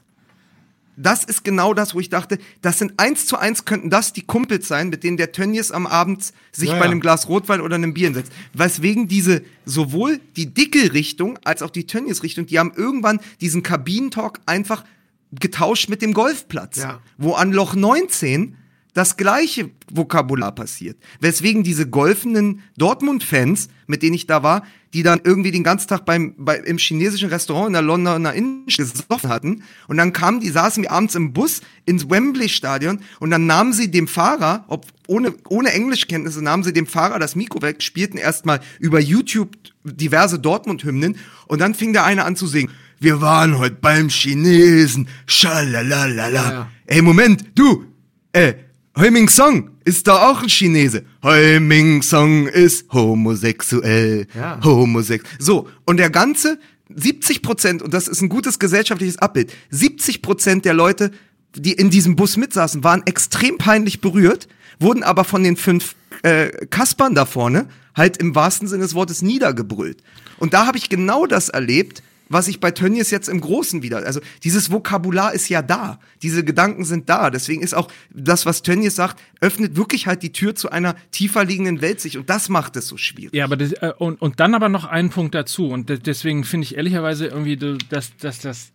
das 0.99 1.23
ist 1.23 1.43
genau 1.43 1.75
das, 1.75 1.93
wo 1.93 1.99
ich 1.99 2.09
dachte, 2.09 2.39
das 2.63 2.79
sind 2.79 2.93
eins 2.97 3.27
zu 3.27 3.37
eins 3.37 3.65
könnten 3.65 3.91
das 3.91 4.13
die 4.13 4.23
Kumpels 4.23 4.67
sein, 4.67 4.89
mit 4.89 5.03
denen 5.03 5.17
der 5.17 5.31
Tönnies 5.31 5.71
am 5.71 5.85
Abend 5.85 6.33
sich 6.51 6.69
Ja, 6.69 6.73
bei 6.75 6.79
ja. 6.85 6.85
einem 6.85 7.01
Glas 7.01 7.29
Rotwein 7.29 7.61
oder 7.61 7.75
einem 7.75 7.93
Bier 7.93 8.11
setzt. 8.13 8.31
Weswegen 8.53 9.07
diese, 9.07 9.43
sowohl 9.65 10.19
die 10.35 10.51
dicke 10.53 10.93
Richtung 10.93 11.37
als 11.43 11.61
auch 11.61 11.69
die 11.69 11.85
Tönnies 11.85 12.23
Richtung, 12.23 12.47
die 12.47 12.57
haben 12.57 12.71
irgendwann 12.75 13.19
diesen 13.41 13.61
Kabinentalk 13.61 14.39
einfach 14.47 14.83
getauscht 15.31 15.89
mit 15.89 16.01
dem 16.01 16.13
Golfplatz. 16.13 16.77
Ja. 16.77 17.01
Wo 17.17 17.33
an 17.33 17.51
Loch 17.51 17.75
19 17.75 18.55
das 18.97 19.15
gleiche 19.15 19.69
Vokabular 19.91 20.53
passiert. 20.53 20.97
Weswegen 21.19 21.63
diese 21.63 21.87
golfenden 21.87 22.63
Dortmund-Fans, 22.77 23.69
mit 23.85 24.01
denen 24.01 24.15
ich 24.15 24.25
da 24.25 24.41
war, 24.41 24.63
die 24.93 25.03
dann 25.03 25.21
irgendwie 25.23 25.51
den 25.51 25.63
ganzen 25.63 25.87
Tag 25.87 26.03
beim, 26.03 26.33
bei, 26.37 26.57
im 26.57 26.79
chinesischen 26.79 27.29
Restaurant 27.29 27.67
in 27.67 27.73
der 27.73 27.83
Londoner 27.83 28.33
Innenstadt 28.33 28.91
gesoffen 28.93 29.29
hatten. 29.29 29.63
Und 29.87 29.97
dann 29.97 30.13
kamen 30.13 30.39
die, 30.39 30.49
saßen 30.49 30.81
wir 30.81 30.91
abends 30.91 31.13
im 31.13 31.31
Bus 31.31 31.61
ins 31.85 32.09
Wembley-Stadion 32.09 33.01
und 33.19 33.29
dann 33.29 33.45
nahmen 33.45 33.71
sie 33.71 33.91
dem 33.91 34.07
Fahrer, 34.07 34.65
ob, 34.67 34.87
ohne, 35.05 35.31
ohne 35.47 35.73
Englischkenntnisse, 35.73 36.43
nahmen 36.43 36.63
sie 36.63 36.73
dem 36.73 36.87
Fahrer 36.87 37.19
das 37.19 37.35
Mikro 37.35 37.61
weg, 37.61 37.83
spielten 37.83 38.17
erstmal 38.17 38.61
über 38.79 38.99
YouTube 38.99 39.55
diverse 39.83 40.39
Dortmund-Hymnen 40.39 41.17
und 41.45 41.61
dann 41.61 41.75
fing 41.75 41.93
der 41.93 42.03
eine 42.03 42.25
an 42.25 42.35
zu 42.35 42.47
singen. 42.47 42.71
Wir 42.99 43.21
waren 43.21 43.59
heute 43.59 43.75
beim 43.79 44.09
Chinesen, 44.09 45.07
schalalala. 45.27 46.51
Ja. 46.51 46.71
Ey, 46.87 47.03
Moment, 47.03 47.45
du, 47.53 47.85
äh, 48.31 48.53
Heuming 48.97 49.29
Song 49.29 49.69
ist 49.85 50.07
da 50.07 50.29
auch 50.29 50.41
ein 50.41 50.49
Chinese. 50.49 51.03
Heuming 51.21 52.01
Song 52.01 52.47
ist 52.47 52.91
homosexuell. 52.91 54.25
Ja. 54.33 54.59
Homosex. 54.63 55.23
So, 55.37 55.69
und 55.85 55.97
der 55.97 56.09
ganze 56.09 56.57
70 56.95 57.43
Prozent, 57.43 57.81
und 57.83 57.93
das 57.93 58.07
ist 58.07 58.21
ein 58.21 58.29
gutes 58.29 58.57
gesellschaftliches 58.57 59.19
Abbild, 59.19 59.53
70 59.69 60.23
Prozent 60.23 60.65
der 60.65 60.73
Leute, 60.73 61.11
die 61.55 61.73
in 61.73 61.91
diesem 61.91 62.15
Bus 62.15 62.35
mitsaßen, 62.35 62.83
waren 62.83 63.03
extrem 63.05 63.59
peinlich 63.59 64.01
berührt, 64.01 64.47
wurden 64.79 65.03
aber 65.03 65.23
von 65.23 65.43
den 65.43 65.55
fünf 65.55 65.95
äh, 66.23 66.47
Kaspern 66.67 67.13
da 67.13 67.25
vorne 67.25 67.67
halt 67.95 68.17
im 68.17 68.33
wahrsten 68.33 68.67
Sinne 68.67 68.83
des 68.83 68.95
Wortes 68.95 69.21
niedergebrüllt. 69.21 70.01
Und 70.37 70.53
da 70.53 70.65
habe 70.65 70.77
ich 70.77 70.89
genau 70.89 71.25
das 71.25 71.49
erlebt, 71.49 72.03
was 72.29 72.47
ich 72.47 72.59
bei 72.59 72.71
Tönnies 72.71 73.11
jetzt 73.11 73.29
im 73.29 73.41
Großen 73.41 73.83
wieder, 73.83 73.97
also 74.05 74.19
dieses 74.43 74.71
Vokabular 74.71 75.33
ist 75.33 75.49
ja 75.49 75.61
da, 75.61 75.99
diese 76.21 76.43
Gedanken 76.43 76.85
sind 76.85 77.09
da, 77.09 77.29
deswegen 77.29 77.61
ist 77.61 77.73
auch 77.73 77.89
das, 78.13 78.45
was 78.45 78.61
Tönnies 78.61 78.95
sagt, 78.95 79.19
öffnet 79.41 79.75
wirklich 79.75 80.07
halt 80.07 80.23
die 80.23 80.31
Tür 80.31 80.55
zu 80.55 80.69
einer 80.71 80.95
tiefer 81.11 81.45
liegenden 81.45 81.81
Welt 81.81 82.01
sich 82.01 82.17
und 82.17 82.29
das 82.29 82.49
macht 82.49 82.75
es 82.75 82.87
so 82.87 82.97
schwierig. 82.97 83.33
Ja, 83.33 83.45
aber 83.45 83.57
das, 83.57 83.73
äh, 83.73 83.93
und, 83.97 84.21
und 84.21 84.39
dann 84.39 84.53
aber 84.55 84.69
noch 84.69 84.85
einen 84.85 85.09
Punkt 85.09 85.35
dazu. 85.35 85.67
Und 85.67 85.89
de- 85.89 85.99
deswegen 85.99 86.43
finde 86.43 86.65
ich 86.65 86.75
ehrlicherweise 86.75 87.27
irgendwie, 87.27 87.57
dass, 87.89 88.15
dass, 88.17 88.39
dass, 88.39 88.71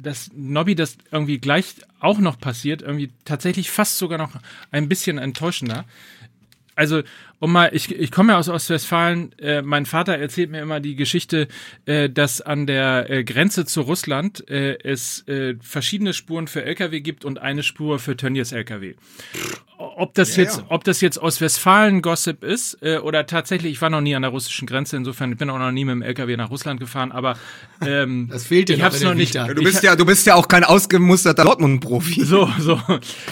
dass 0.00 0.30
Nobby 0.34 0.74
das 0.74 0.96
irgendwie 1.10 1.38
gleich 1.38 1.74
auch 2.00 2.18
noch 2.18 2.38
passiert, 2.38 2.82
irgendwie 2.82 3.10
tatsächlich 3.24 3.70
fast 3.70 3.98
sogar 3.98 4.18
noch 4.18 4.32
ein 4.70 4.88
bisschen 4.88 5.18
enttäuschender. 5.18 5.84
Also, 6.74 7.02
um 7.40 7.52
mal, 7.52 7.70
ich, 7.72 7.94
ich 7.94 8.10
komme 8.10 8.32
ja 8.32 8.38
aus 8.38 8.48
Ostwestfalen, 8.48 9.32
äh, 9.38 9.62
mein 9.62 9.86
Vater 9.86 10.18
erzählt 10.18 10.50
mir 10.50 10.60
immer 10.60 10.80
die 10.80 10.96
Geschichte, 10.96 11.48
äh, 11.86 12.10
dass 12.10 12.40
an 12.40 12.66
der 12.66 13.08
äh, 13.10 13.24
Grenze 13.24 13.64
zu 13.64 13.82
Russland 13.82 14.48
äh, 14.50 14.76
es 14.82 15.26
äh, 15.28 15.54
verschiedene 15.60 16.12
Spuren 16.12 16.48
für 16.48 16.64
Lkw 16.64 17.00
gibt 17.00 17.24
und 17.24 17.38
eine 17.38 17.62
Spur 17.62 17.98
für 17.98 18.16
Tönnies 18.16 18.52
Lkw. 18.52 18.94
Ob 19.78 20.14
das 20.14 20.34
Ja, 20.36 20.42
jetzt, 20.42 20.58
ja. 20.58 20.64
ob 20.70 20.82
das 20.82 21.00
jetzt 21.00 21.18
Ostwestfalen-Gossip 21.18 22.42
ist 22.42 22.78
äh, 22.82 22.98
oder 22.98 23.26
tatsächlich, 23.26 23.72
ich 23.72 23.82
war 23.82 23.90
noch 23.90 24.00
nie 24.00 24.16
an 24.16 24.22
der 24.22 24.32
russischen 24.32 24.66
Grenze, 24.66 24.96
insofern 24.96 25.30
ich 25.30 25.38
bin 25.38 25.50
auch 25.50 25.58
noch 25.58 25.70
nie 25.70 25.84
mit 25.84 25.92
dem 25.92 26.02
LKW 26.02 26.36
nach 26.36 26.50
Russland 26.50 26.80
gefahren, 26.80 27.12
aber 27.12 27.38
ähm, 27.86 28.28
Das 28.32 28.44
fehlt 28.46 28.68
dir 28.68 28.72
ich 28.72 28.78
noch 28.80 28.86
hab's 28.86 29.00
noch 29.02 29.14
nicht. 29.14 29.34
Vita. 29.34 29.46
Ja, 29.46 29.54
du 29.54 29.62
bist 29.62 29.82
ja, 29.84 29.94
du 29.94 30.04
bist 30.04 30.26
ja 30.26 30.34
auch 30.34 30.48
kein 30.48 30.64
ausgemusterter 30.64 31.44
Dortmund-Profi. 31.44 32.24
so, 32.24 32.50
so. 32.58 32.80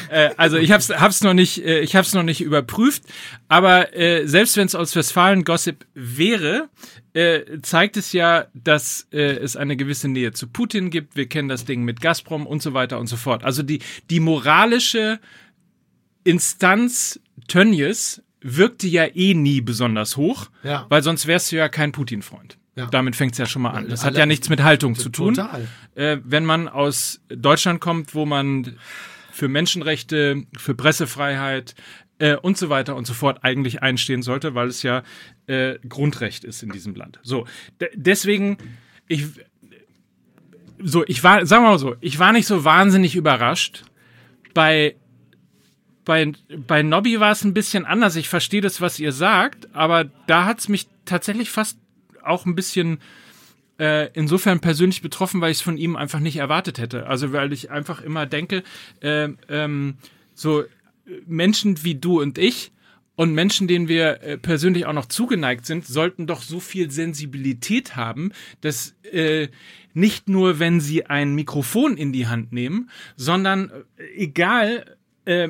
Äh, 0.09 0.30
also 0.36 0.57
ich 0.57 0.70
hab's, 0.70 0.88
hab's 0.90 1.22
noch 1.24 1.34
nicht, 1.34 1.64
äh, 1.64 1.80
ich 1.80 1.96
hab's 1.96 2.14
noch 2.14 2.22
nicht 2.22 2.40
überprüft, 2.40 3.02
aber 3.48 3.95
äh, 3.97 4.26
selbst 4.26 4.57
wenn 4.57 4.66
es 4.66 4.74
aus 4.74 4.94
Westfalen 4.94 5.44
Gossip 5.44 5.86
wäre, 5.94 6.68
äh, 7.14 7.40
zeigt 7.62 7.97
es 7.97 8.12
ja, 8.12 8.47
dass 8.55 9.07
äh, 9.12 9.18
es 9.36 9.57
eine 9.57 9.76
gewisse 9.76 10.09
Nähe 10.09 10.32
zu 10.32 10.47
Putin 10.49 10.90
gibt. 10.90 11.16
Wir 11.16 11.28
kennen 11.28 11.49
das 11.49 11.64
Ding 11.64 11.82
mit 11.84 12.01
Gazprom 12.01 12.47
und 12.47 12.62
so 12.62 12.74
weiter 12.74 12.99
und 12.99 13.07
so 13.07 13.16
fort. 13.16 13.42
Also 13.44 13.62
die 13.62 13.80
die 14.11 14.20
moralische 14.20 15.18
Instanz 16.24 17.20
Tönnies 17.49 18.22
wirkte 18.40 18.86
ja 18.86 19.05
eh 19.14 19.34
nie 19.34 19.61
besonders 19.61 20.16
hoch, 20.16 20.49
Ja. 20.62 20.86
weil 20.88 21.03
sonst 21.03 21.26
wärst 21.26 21.53
du 21.53 21.57
ja 21.57 21.68
kein 21.68 21.92
Putin-Freund. 21.92 22.59
Ja. 22.74 22.86
Damit 22.86 23.16
fängt's 23.16 23.38
ja 23.38 23.47
schon 23.47 23.62
mal 23.62 23.70
an. 23.70 23.88
Das 23.88 24.05
hat 24.05 24.16
ja 24.18 24.26
nichts 24.26 24.49
mit 24.51 24.62
Haltung 24.62 24.94
zu 24.97 25.09
tun 25.09 25.34
Total. 25.34 25.66
äh, 25.94 26.18
wenn 26.24 26.44
man 26.44 26.68
aus 26.68 27.20
Deutschland 27.28 27.80
kommt, 27.80 28.14
wo 28.14 28.26
man 28.26 28.76
für 29.37 29.49
Menschenrechte, 29.49 30.45
für 30.57 30.74
Pressefreiheit 30.74 31.74
äh, 32.18 32.37
und 32.37 32.57
so 32.57 32.70
weiter 32.70 32.97
und 32.97 33.07
so 33.07 33.12
fort 33.12 33.41
eigentlich 33.43 33.82
einstehen 33.82 34.22
sollte, 34.22 34.55
weil 34.55 34.68
es 34.68 34.82
ja 34.82 35.03
äh, 35.47 35.78
Grundrecht 35.89 36.45
ist 36.45 36.62
in 36.62 36.70
diesem 36.70 36.95
Land. 36.95 37.20
So, 37.22 37.47
de 37.80 37.91
deswegen, 37.95 38.57
ich, 39.07 39.26
so, 40.82 41.05
ich 41.07 41.22
war, 41.22 41.45
sagen 41.45 41.64
wir 41.64 41.70
mal 41.70 41.78
so, 41.78 41.97
ich 42.01 42.18
war 42.18 42.32
nicht 42.32 42.47
so 42.47 42.64
wahnsinnig 42.64 43.14
überrascht. 43.14 43.84
Bei 44.55 44.97
bei, 46.07 46.32
bei 46.66 46.82
Nobby 46.82 47.18
war 47.18 47.32
es 47.32 47.43
ein 47.43 47.53
bisschen 47.53 47.84
anders. 47.84 48.14
Ich 48.14 48.28
verstehe 48.28 48.61
das, 48.61 48.80
was 48.80 49.01
ihr 49.01 49.11
sagt, 49.11 49.74
aber 49.74 50.05
da 50.05 50.45
hat 50.45 50.61
es 50.61 50.68
mich 50.68 50.87
tatsächlich 51.05 51.51
fast 51.51 51.78
auch 52.22 52.47
ein 52.47 52.55
bisschen 52.55 53.01
äh, 53.79 54.11
insofern 54.14 54.61
persönlich 54.61 55.03
betroffen, 55.03 55.41
weil 55.41 55.51
ich 55.51 55.59
es 55.59 55.62
von 55.62 55.77
ihm 55.77 55.97
einfach 55.97 56.20
nicht 56.20 56.37
erwartet 56.37 56.79
hätte. 56.79 57.07
Also 57.07 57.33
weil 57.33 57.53
ich 57.53 57.70
einfach 57.70 58.01
immer 58.01 58.27
denke, 58.27 58.62
äh, 59.01 59.29
ähm, 59.49 59.97
so 60.35 60.62
äh, 60.62 60.66
Menschen 61.27 61.85
wie 61.85 61.95
du 61.95 62.20
und 62.20 62.39
ich 62.39 62.72
und 63.16 63.33
Menschen, 63.35 63.66
denen 63.66 63.89
wir 63.89 64.22
äh, 64.22 64.39
persönlich 64.39 64.87
auch 64.87 64.93
noch 64.93 65.07
zugeneigt 65.07 65.66
sind, 65.66 65.87
sollten 65.87 66.27
doch 66.27 66.43
so 66.43 66.61
viel 66.61 66.91
Sensibilität 66.91 67.97
haben, 67.97 68.33
dass 68.61 68.95
äh, 69.11 69.49
nicht 69.95 70.29
nur, 70.29 70.59
wenn 70.59 70.81
sie 70.81 71.07
ein 71.07 71.35
Mikrofon 71.35 71.97
in 71.97 72.12
die 72.12 72.27
Hand 72.27 72.53
nehmen, 72.53 72.91
sondern 73.16 73.70
äh, 73.97 74.05
egal, 74.16 74.97
äh, 75.24 75.49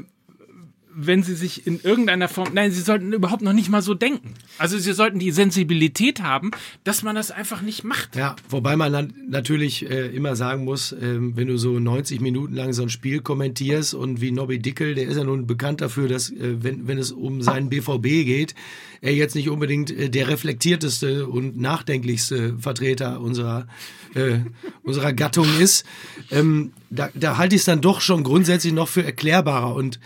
wenn 0.98 1.22
sie 1.22 1.34
sich 1.34 1.66
in 1.66 1.78
irgendeiner 1.82 2.26
Form, 2.26 2.48
nein, 2.54 2.72
sie 2.72 2.80
sollten 2.80 3.12
überhaupt 3.12 3.42
noch 3.42 3.52
nicht 3.52 3.68
mal 3.68 3.82
so 3.82 3.92
denken. 3.92 4.32
Also 4.56 4.78
sie 4.78 4.94
sollten 4.94 5.18
die 5.18 5.30
Sensibilität 5.30 6.22
haben, 6.22 6.52
dass 6.84 7.02
man 7.02 7.14
das 7.14 7.30
einfach 7.30 7.60
nicht 7.60 7.84
macht. 7.84 8.16
Ja, 8.16 8.34
wobei 8.48 8.76
man 8.76 8.92
dann 8.92 9.12
natürlich 9.28 9.90
äh, 9.90 10.06
immer 10.06 10.36
sagen 10.36 10.64
muss, 10.64 10.92
ähm, 10.98 11.36
wenn 11.36 11.48
du 11.48 11.58
so 11.58 11.78
90 11.78 12.22
Minuten 12.22 12.54
lang 12.54 12.72
so 12.72 12.82
ein 12.82 12.88
Spiel 12.88 13.20
kommentierst 13.20 13.92
und 13.92 14.22
wie 14.22 14.32
Nobby 14.32 14.58
Dickel, 14.58 14.94
der 14.94 15.06
ist 15.06 15.18
ja 15.18 15.24
nun 15.24 15.46
bekannt 15.46 15.82
dafür, 15.82 16.08
dass 16.08 16.30
äh, 16.30 16.62
wenn, 16.62 16.88
wenn 16.88 16.96
es 16.96 17.12
um 17.12 17.42
seinen 17.42 17.68
BVB 17.68 18.24
geht, 18.24 18.54
er 19.02 19.14
jetzt 19.14 19.34
nicht 19.34 19.50
unbedingt 19.50 19.90
äh, 19.90 20.08
der 20.08 20.28
reflektierteste 20.28 21.26
und 21.26 21.58
nachdenklichste 21.60 22.56
Vertreter 22.58 23.20
unserer, 23.20 23.66
äh, 24.14 24.38
unserer 24.82 25.12
Gattung 25.12 25.46
ist. 25.60 25.84
Ähm, 26.30 26.72
da, 26.88 27.10
da 27.14 27.36
halte 27.36 27.54
ich 27.54 27.60
es 27.60 27.66
dann 27.66 27.82
doch 27.82 28.00
schon 28.00 28.22
grundsätzlich 28.22 28.72
noch 28.72 28.88
für 28.88 29.04
erklärbarer. 29.04 29.74
Und 29.74 30.00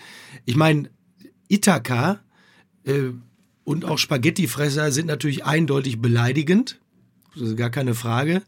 ich 0.50 0.56
meine, 0.56 0.90
Ithaka 1.48 2.18
äh, 2.84 3.12
und 3.62 3.84
auch 3.84 3.98
Spaghettifresser 3.98 4.90
sind 4.90 5.06
natürlich 5.06 5.44
eindeutig 5.44 6.00
beleidigend. 6.00 6.80
Das 7.34 7.50
ist 7.50 7.56
gar 7.56 7.70
keine 7.70 7.94
Frage. 7.94 8.42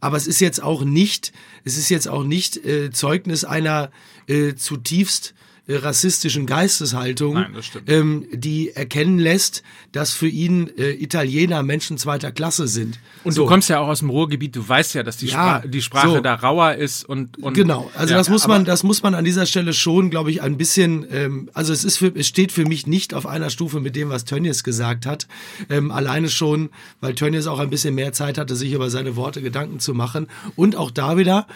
aber 0.00 0.16
es 0.16 0.26
ist 0.26 0.40
jetzt 0.40 0.60
auch 0.60 0.82
nicht, 0.82 1.32
es 1.62 1.78
ist 1.78 1.88
jetzt 1.88 2.08
auch 2.08 2.24
nicht 2.24 2.56
äh, 2.64 2.90
Zeugnis 2.90 3.44
einer 3.44 3.92
äh, 4.26 4.56
zutiefst 4.56 5.35
rassistischen 5.68 6.46
Geisteshaltung, 6.46 7.34
Nein, 7.34 7.54
ähm, 7.88 8.26
die 8.32 8.70
erkennen 8.70 9.18
lässt, 9.18 9.62
dass 9.92 10.12
für 10.12 10.28
ihn 10.28 10.70
äh, 10.78 10.92
Italiener 10.92 11.62
Menschen 11.62 11.98
zweiter 11.98 12.30
Klasse 12.30 12.68
sind. 12.68 13.00
Und 13.24 13.32
So. 13.32 13.42
du 13.42 13.48
kommst 13.48 13.68
ja 13.68 13.80
auch 13.80 13.88
aus 13.88 13.98
dem 13.98 14.10
Ruhrgebiet, 14.10 14.54
du 14.54 14.66
weißt 14.68 14.94
ja, 14.94 15.02
dass 15.02 15.16
die, 15.16 15.26
Ja, 15.26 15.58
Spra 15.58 15.66
die 15.66 15.82
Sprache 15.82 16.08
so. 16.08 16.20
da 16.20 16.34
rauer 16.34 16.74
ist 16.74 17.04
und, 17.04 17.38
und 17.38 17.54
Genau, 17.54 17.90
also 17.96 18.12
ja, 18.12 18.18
das 18.18 18.28
muss 18.28 18.46
man, 18.46 18.64
das 18.64 18.84
muss 18.84 19.02
man 19.02 19.14
an 19.14 19.24
dieser 19.24 19.46
Stelle 19.46 19.72
schon, 19.72 20.10
glaube 20.10 20.30
ich, 20.30 20.40
ein 20.42 20.56
bisschen. 20.56 21.04
Ähm, 21.10 21.50
also 21.52 21.72
es 21.72 21.82
ist, 21.84 21.96
für, 21.96 22.12
es 22.14 22.28
steht 22.28 22.52
für 22.52 22.64
mich 22.64 22.86
nicht 22.86 23.12
auf 23.14 23.26
einer 23.26 23.50
Stufe 23.50 23.80
mit 23.80 23.96
dem, 23.96 24.08
was 24.08 24.24
Tönnies 24.24 24.62
gesagt 24.62 25.04
hat. 25.06 25.26
Ähm, 25.68 25.90
alleine 25.90 26.28
schon, 26.28 26.70
weil 27.00 27.14
Tönnies 27.14 27.46
auch 27.48 27.58
ein 27.58 27.70
bisschen 27.70 27.94
mehr 27.96 28.12
Zeit 28.12 28.38
hatte, 28.38 28.54
sich 28.54 28.72
über 28.72 28.88
seine 28.90 29.16
Worte 29.16 29.42
Gedanken 29.42 29.80
zu 29.80 29.94
machen. 29.94 30.28
Und 30.54 30.76
auch 30.76 30.90
da 30.92 31.16
wieder. 31.16 31.46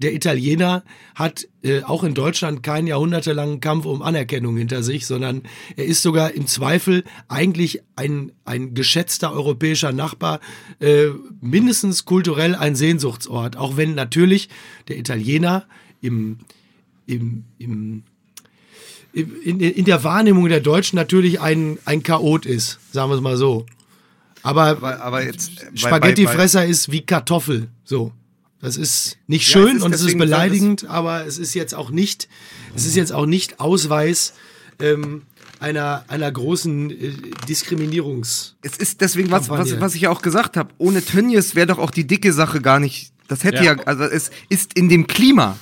Der 0.00 0.14
Italiener 0.14 0.82
hat 1.14 1.46
äh, 1.62 1.82
auch 1.82 2.04
in 2.04 2.14
Deutschland 2.14 2.62
keinen 2.62 2.86
jahrhundertelangen 2.86 3.60
Kampf 3.60 3.84
um 3.84 4.00
Anerkennung 4.00 4.56
hinter 4.56 4.82
sich, 4.82 5.06
sondern 5.06 5.42
er 5.76 5.84
ist 5.84 6.00
sogar 6.00 6.32
im 6.32 6.46
Zweifel 6.46 7.04
eigentlich 7.28 7.82
ein, 7.96 8.32
ein 8.46 8.74
geschätzter 8.74 9.32
europäischer 9.32 9.92
Nachbar, 9.92 10.40
äh, 10.80 11.08
mindestens 11.42 12.06
kulturell 12.06 12.54
ein 12.54 12.76
Sehnsuchtsort, 12.76 13.58
auch 13.58 13.76
wenn 13.76 13.94
natürlich 13.94 14.48
der 14.88 14.98
Italiener 14.98 15.66
im, 16.00 16.38
im, 17.06 17.44
im, 17.58 18.02
in, 19.12 19.60
in 19.60 19.84
der 19.84 20.02
Wahrnehmung 20.02 20.48
der 20.48 20.60
Deutschen 20.60 20.96
natürlich 20.96 21.40
ein, 21.40 21.78
ein 21.84 22.02
Chaot 22.02 22.46
ist, 22.46 22.78
sagen 22.90 23.10
wir 23.10 23.16
es 23.16 23.20
mal 23.20 23.36
so. 23.36 23.66
Aber, 24.42 24.68
Aber, 24.68 25.02
aber 25.02 25.24
jetzt. 25.24 25.62
äh, 25.62 25.76
Spaghettifresser 25.76 26.64
ist 26.64 26.90
wie 26.90 27.02
Kartoffel, 27.02 27.68
so. 27.84 28.12
Das 28.62 28.76
ist 28.76 29.16
nicht 29.26 29.46
Ja, 29.48 29.52
schön 29.52 29.68
es 29.68 29.74
ist 29.76 29.82
und 29.82 29.94
es 29.94 30.00
ist 30.02 30.18
beleidigend, 30.18 30.84
aber 30.88 31.26
es 31.26 31.38
ist 31.38 31.54
jetzt 31.54 31.74
auch 31.74 31.90
nicht, 31.90 32.28
es 32.74 32.84
ist 32.84 32.94
jetzt 32.94 33.12
auch 33.12 33.26
nicht 33.26 33.58
Ausweis 33.58 34.34
ähm, 34.80 35.22
einer, 35.60 36.04
einer 36.08 36.30
großen 36.30 36.90
äh, 36.90 37.12
Diskriminierungs. 37.48 38.56
Es 38.62 38.76
ist 38.76 39.00
deswegen, 39.00 39.30
was, 39.30 39.48
was, 39.48 39.80
was 39.80 39.94
ich 39.94 40.02
ja 40.02 40.10
auch 40.10 40.22
gesagt 40.22 40.56
habe, 40.56 40.70
ohne 40.78 41.02
Tönnies 41.04 41.54
wäre 41.54 41.66
doch 41.68 41.78
auch 41.78 41.90
die 41.90 42.06
dicke 42.06 42.32
Sache 42.32 42.60
gar 42.60 42.80
nicht. 42.80 43.12
Das 43.28 43.44
hätte 43.44 43.64
ja, 43.64 43.74
Ja. 43.76 43.82
also 43.84 44.04
es 44.04 44.30
ist 44.48 44.74
in 44.74 44.88
dem 44.88 45.06
Klima 45.06 45.56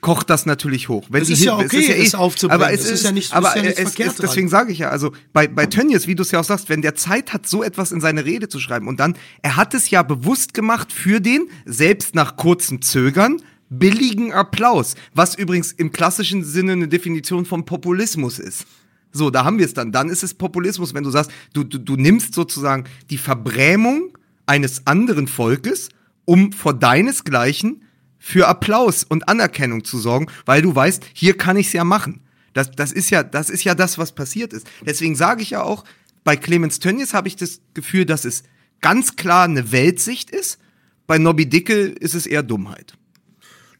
kocht 0.00 0.30
das 0.30 0.46
natürlich 0.46 0.88
hoch. 0.88 1.06
Wenn 1.10 1.22
Es 1.22 1.28
die 1.28 1.34
ist 1.34 1.44
ja 1.44 1.58
Hit- 1.58 1.66
okay, 1.66 2.02
es 2.02 2.14
aufzubringen. 2.14 2.62
Aber 2.62 2.72
es 2.72 2.80
Es 2.80 2.86
ist 2.86 2.92
ist, 2.92 3.04
ja 3.04 3.12
nicht- 3.12 3.32
aber 3.32 3.48
ist 3.56 3.62
ja 3.62 3.70
es 3.70 3.74
verkehrt 3.80 4.10
ist, 4.14 4.22
deswegen 4.22 4.48
sage 4.48 4.72
ich 4.72 4.78
ja, 4.78 4.88
also 4.88 5.12
bei, 5.32 5.46
bei 5.48 5.66
Tönnies, 5.66 6.06
wie 6.06 6.14
du 6.14 6.22
es 6.22 6.30
ja 6.30 6.40
auch 6.40 6.44
sagst, 6.44 6.68
wenn 6.68 6.82
der 6.82 6.94
Zeit 6.94 7.32
hat, 7.32 7.46
so 7.46 7.62
etwas 7.62 7.92
in 7.92 8.00
seine 8.00 8.24
Rede 8.24 8.48
zu 8.48 8.60
schreiben 8.60 8.88
und 8.88 8.98
dann, 9.00 9.16
er 9.42 9.56
hat 9.56 9.74
es 9.74 9.90
ja 9.90 10.02
bewusst 10.02 10.54
gemacht 10.54 10.92
für 10.92 11.20
den, 11.20 11.48
selbst 11.66 12.14
nach 12.14 12.36
kurzem 12.36 12.80
Zögern, 12.82 13.42
billigen 13.68 14.32
Applaus, 14.32 14.94
was 15.14 15.36
übrigens 15.36 15.72
im 15.72 15.92
klassischen 15.92 16.44
Sinne 16.44 16.72
eine 16.72 16.88
Definition 16.88 17.44
von 17.46 17.64
Populismus 17.64 18.38
ist. 18.38 18.66
So, 19.12 19.30
da 19.30 19.44
haben 19.44 19.58
wir 19.58 19.66
es 19.66 19.74
dann. 19.74 19.92
Dann 19.92 20.08
ist 20.08 20.22
es 20.22 20.34
Populismus, 20.34 20.94
wenn 20.94 21.02
du 21.04 21.10
sagst, 21.10 21.30
du, 21.52 21.64
du, 21.64 21.78
du 21.78 21.96
nimmst 21.96 22.32
sozusagen 22.34 22.84
die 23.10 23.18
Verbrämung 23.18 24.16
eines 24.46 24.86
anderen 24.86 25.26
Volkes, 25.28 25.88
um 26.24 26.52
vor 26.52 26.74
deinesgleichen 26.74 27.82
für 28.20 28.46
Applaus 28.46 29.02
und 29.02 29.28
Anerkennung 29.28 29.82
zu 29.82 29.98
sorgen, 29.98 30.26
weil 30.44 30.62
du 30.62 30.72
weißt, 30.72 31.02
hier 31.14 31.36
kann 31.36 31.56
ich 31.56 31.66
es 31.68 31.72
ja 31.72 31.82
machen. 31.82 32.20
Das, 32.52 32.70
das, 32.70 32.92
ist 32.92 33.10
ja, 33.10 33.24
das 33.24 33.50
ist 33.50 33.64
ja 33.64 33.74
das, 33.74 33.98
was 33.98 34.12
passiert 34.12 34.52
ist. 34.52 34.66
Deswegen 34.84 35.16
sage 35.16 35.42
ich 35.42 35.50
ja 35.50 35.62
auch, 35.62 35.84
bei 36.22 36.36
Clemens 36.36 36.78
Tönnies 36.78 37.14
habe 37.14 37.28
ich 37.28 37.36
das 37.36 37.60
Gefühl, 37.74 38.04
dass 38.04 38.24
es 38.24 38.44
ganz 38.80 39.16
klar 39.16 39.44
eine 39.44 39.72
Weltsicht 39.72 40.30
ist. 40.30 40.58
Bei 41.06 41.18
Nobby 41.18 41.48
Dickel 41.48 41.96
ist 41.98 42.14
es 42.14 42.26
eher 42.26 42.42
Dummheit. 42.42 42.94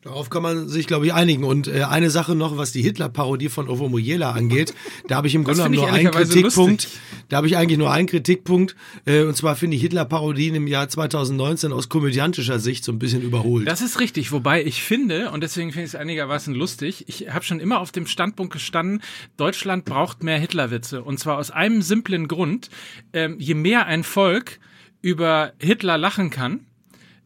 Darauf 0.02 0.30
kann 0.30 0.42
man 0.42 0.66
sich, 0.66 0.86
glaube 0.86 1.04
ich, 1.04 1.12
einigen. 1.12 1.44
Und 1.44 1.68
äh, 1.68 1.82
eine 1.82 2.08
Sache 2.08 2.34
noch, 2.34 2.56
was 2.56 2.72
die 2.72 2.80
Hitler-Parodie 2.80 3.50
von 3.50 3.68
Ovo 3.68 3.86
Mojela 3.90 4.30
angeht, 4.30 4.72
da 5.08 5.16
habe 5.16 5.26
ich 5.26 5.34
im 5.34 5.44
Grunde 5.44 5.68
nur 5.68 5.92
einen 5.92 6.10
Kritikpunkt. 6.10 6.84
lustig. 6.84 7.00
Da 7.28 7.36
habe 7.36 7.46
ich 7.46 7.58
eigentlich 7.58 7.76
nur 7.76 7.92
einen 7.92 8.06
Kritikpunkt. 8.06 8.76
Äh, 9.04 9.24
und 9.24 9.36
zwar 9.36 9.56
finde 9.56 9.76
ich 9.76 9.82
Hitler-Parodien 9.82 10.54
im 10.54 10.66
Jahr 10.66 10.88
2019 10.88 11.70
aus 11.70 11.90
komödiantischer 11.90 12.58
Sicht 12.58 12.82
so 12.82 12.92
ein 12.92 12.98
bisschen 12.98 13.20
überholt. 13.20 13.68
Das 13.68 13.82
ist 13.82 14.00
richtig, 14.00 14.32
wobei 14.32 14.64
ich 14.64 14.82
finde, 14.82 15.32
und 15.32 15.42
deswegen 15.42 15.70
finde 15.70 15.84
ich 15.84 15.90
es 15.90 16.00
einigermaßen 16.00 16.54
lustig, 16.54 17.04
ich 17.06 17.28
habe 17.28 17.44
schon 17.44 17.60
immer 17.60 17.80
auf 17.80 17.92
dem 17.92 18.06
Standpunkt 18.06 18.54
gestanden, 18.54 19.02
Deutschland 19.36 19.84
braucht 19.84 20.22
mehr 20.22 20.38
Hitlerwitze. 20.38 21.02
Und 21.02 21.20
zwar 21.20 21.36
aus 21.36 21.50
einem 21.50 21.82
simplen 21.82 22.26
Grund. 22.26 22.70
Ähm, 23.12 23.36
je 23.38 23.52
mehr 23.52 23.84
ein 23.84 24.02
Volk 24.02 24.60
über 25.02 25.52
Hitler 25.58 25.98
lachen 25.98 26.30
kann, 26.30 26.60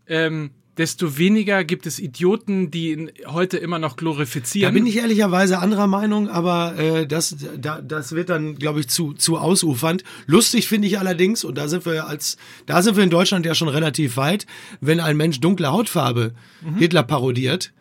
ähm, 0.08 0.50
desto 0.78 1.18
weniger 1.18 1.64
gibt 1.64 1.86
es 1.86 1.98
Idioten, 1.98 2.70
die 2.70 2.92
ihn 2.92 3.10
heute 3.26 3.58
immer 3.58 3.78
noch 3.78 3.92
Da 3.92 3.96
glorifizieren. 4.00 4.74
bin 4.74 4.86
ich 4.86 4.96
ehrlicherweise 4.96 5.58
anderer 5.58 5.86
Meinung, 5.86 6.28
aber 6.28 6.76
äh, 6.78 7.06
das, 7.06 7.36
da, 7.56 7.80
das 7.80 8.12
wird 8.12 8.28
dann, 8.28 8.56
glaube 8.56 8.80
ich, 8.80 8.88
zu, 8.88 9.12
zu 9.12 9.38
ausufernd. 9.38 10.02
Lustig 10.26 10.66
finde 10.68 10.88
ich 10.88 10.98
allerdings, 10.98 11.44
und 11.44 11.56
da 11.56 11.68
sind 11.68 11.86
wir 11.86 12.06
als, 12.08 12.36
da 12.66 12.82
sind 12.82 12.96
wir 12.96 13.04
in 13.04 13.10
Deutschland 13.10 13.46
ja 13.46 13.54
schon 13.54 13.68
relativ 13.68 14.16
weit, 14.16 14.46
wenn 14.80 15.00
ein 15.00 15.16
Mensch 15.16 15.40
dunkle 15.40 15.70
Hautfarbe 15.70 16.32
Hitler 16.76 17.02
parodiert. 17.02 17.72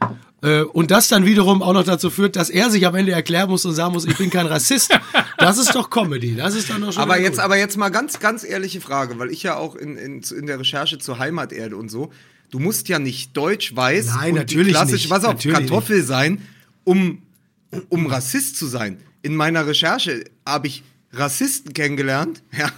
Äh, 0.41 0.61
und 0.63 0.91
das 0.91 1.07
dann 1.07 1.25
wiederum 1.25 1.61
auch 1.63 1.73
noch 1.73 1.85
dazu 1.85 2.09
führt, 2.09 2.35
dass 2.35 2.49
er 2.49 2.69
sich 2.69 2.85
am 2.85 2.95
Ende 2.95 3.13
erklären 3.13 3.49
muss 3.49 3.65
und 3.65 3.73
sagen 3.73 3.93
muss, 3.93 4.05
ich 4.05 4.17
bin 4.17 4.29
kein 4.29 4.45
Rassist. 4.45 4.91
Das 5.37 5.57
ist 5.57 5.73
doch 5.73 5.89
Comedy. 5.89 6.35
Das 6.35 6.53
ist 6.53 6.69
dann 6.69 6.81
doch 6.81 6.91
schon 6.91 7.01
Aber 7.01 7.19
jetzt, 7.19 7.35
gut. 7.35 7.45
aber 7.45 7.57
jetzt 7.57 7.77
mal 7.77 7.89
ganz, 7.89 8.19
ganz 8.19 8.43
ehrliche 8.43 8.81
Frage, 8.81 9.17
weil 9.19 9.31
ich 9.31 9.41
ja 9.41 9.55
auch 9.55 9.75
in, 9.75 9.97
in, 9.97 10.21
in 10.21 10.45
der 10.45 10.59
Recherche 10.59 10.99
zur 10.99 11.17
Heimaterde 11.17 11.75
und 11.77 11.89
so, 11.89 12.11
du 12.53 12.59
musst 12.59 12.87
ja 12.87 12.99
nicht 12.99 13.35
deutsch, 13.35 13.75
weiß 13.75 14.05
Nein, 14.15 14.33
und 14.33 14.37
natürlich 14.37 14.67
die 14.67 14.73
klassische, 14.73 15.07
nicht. 15.07 15.09
was 15.09 15.25
auch 15.25 15.39
Kartoffel 15.39 16.03
sein, 16.03 16.39
um, 16.83 17.23
um 17.89 18.05
Rassist 18.05 18.57
zu 18.57 18.67
sein. 18.67 18.99
In 19.23 19.35
meiner 19.35 19.65
Recherche 19.65 20.25
habe 20.45 20.67
ich 20.67 20.83
Rassisten 21.11 21.73
kennengelernt, 21.73 22.43
ja, 22.57 22.71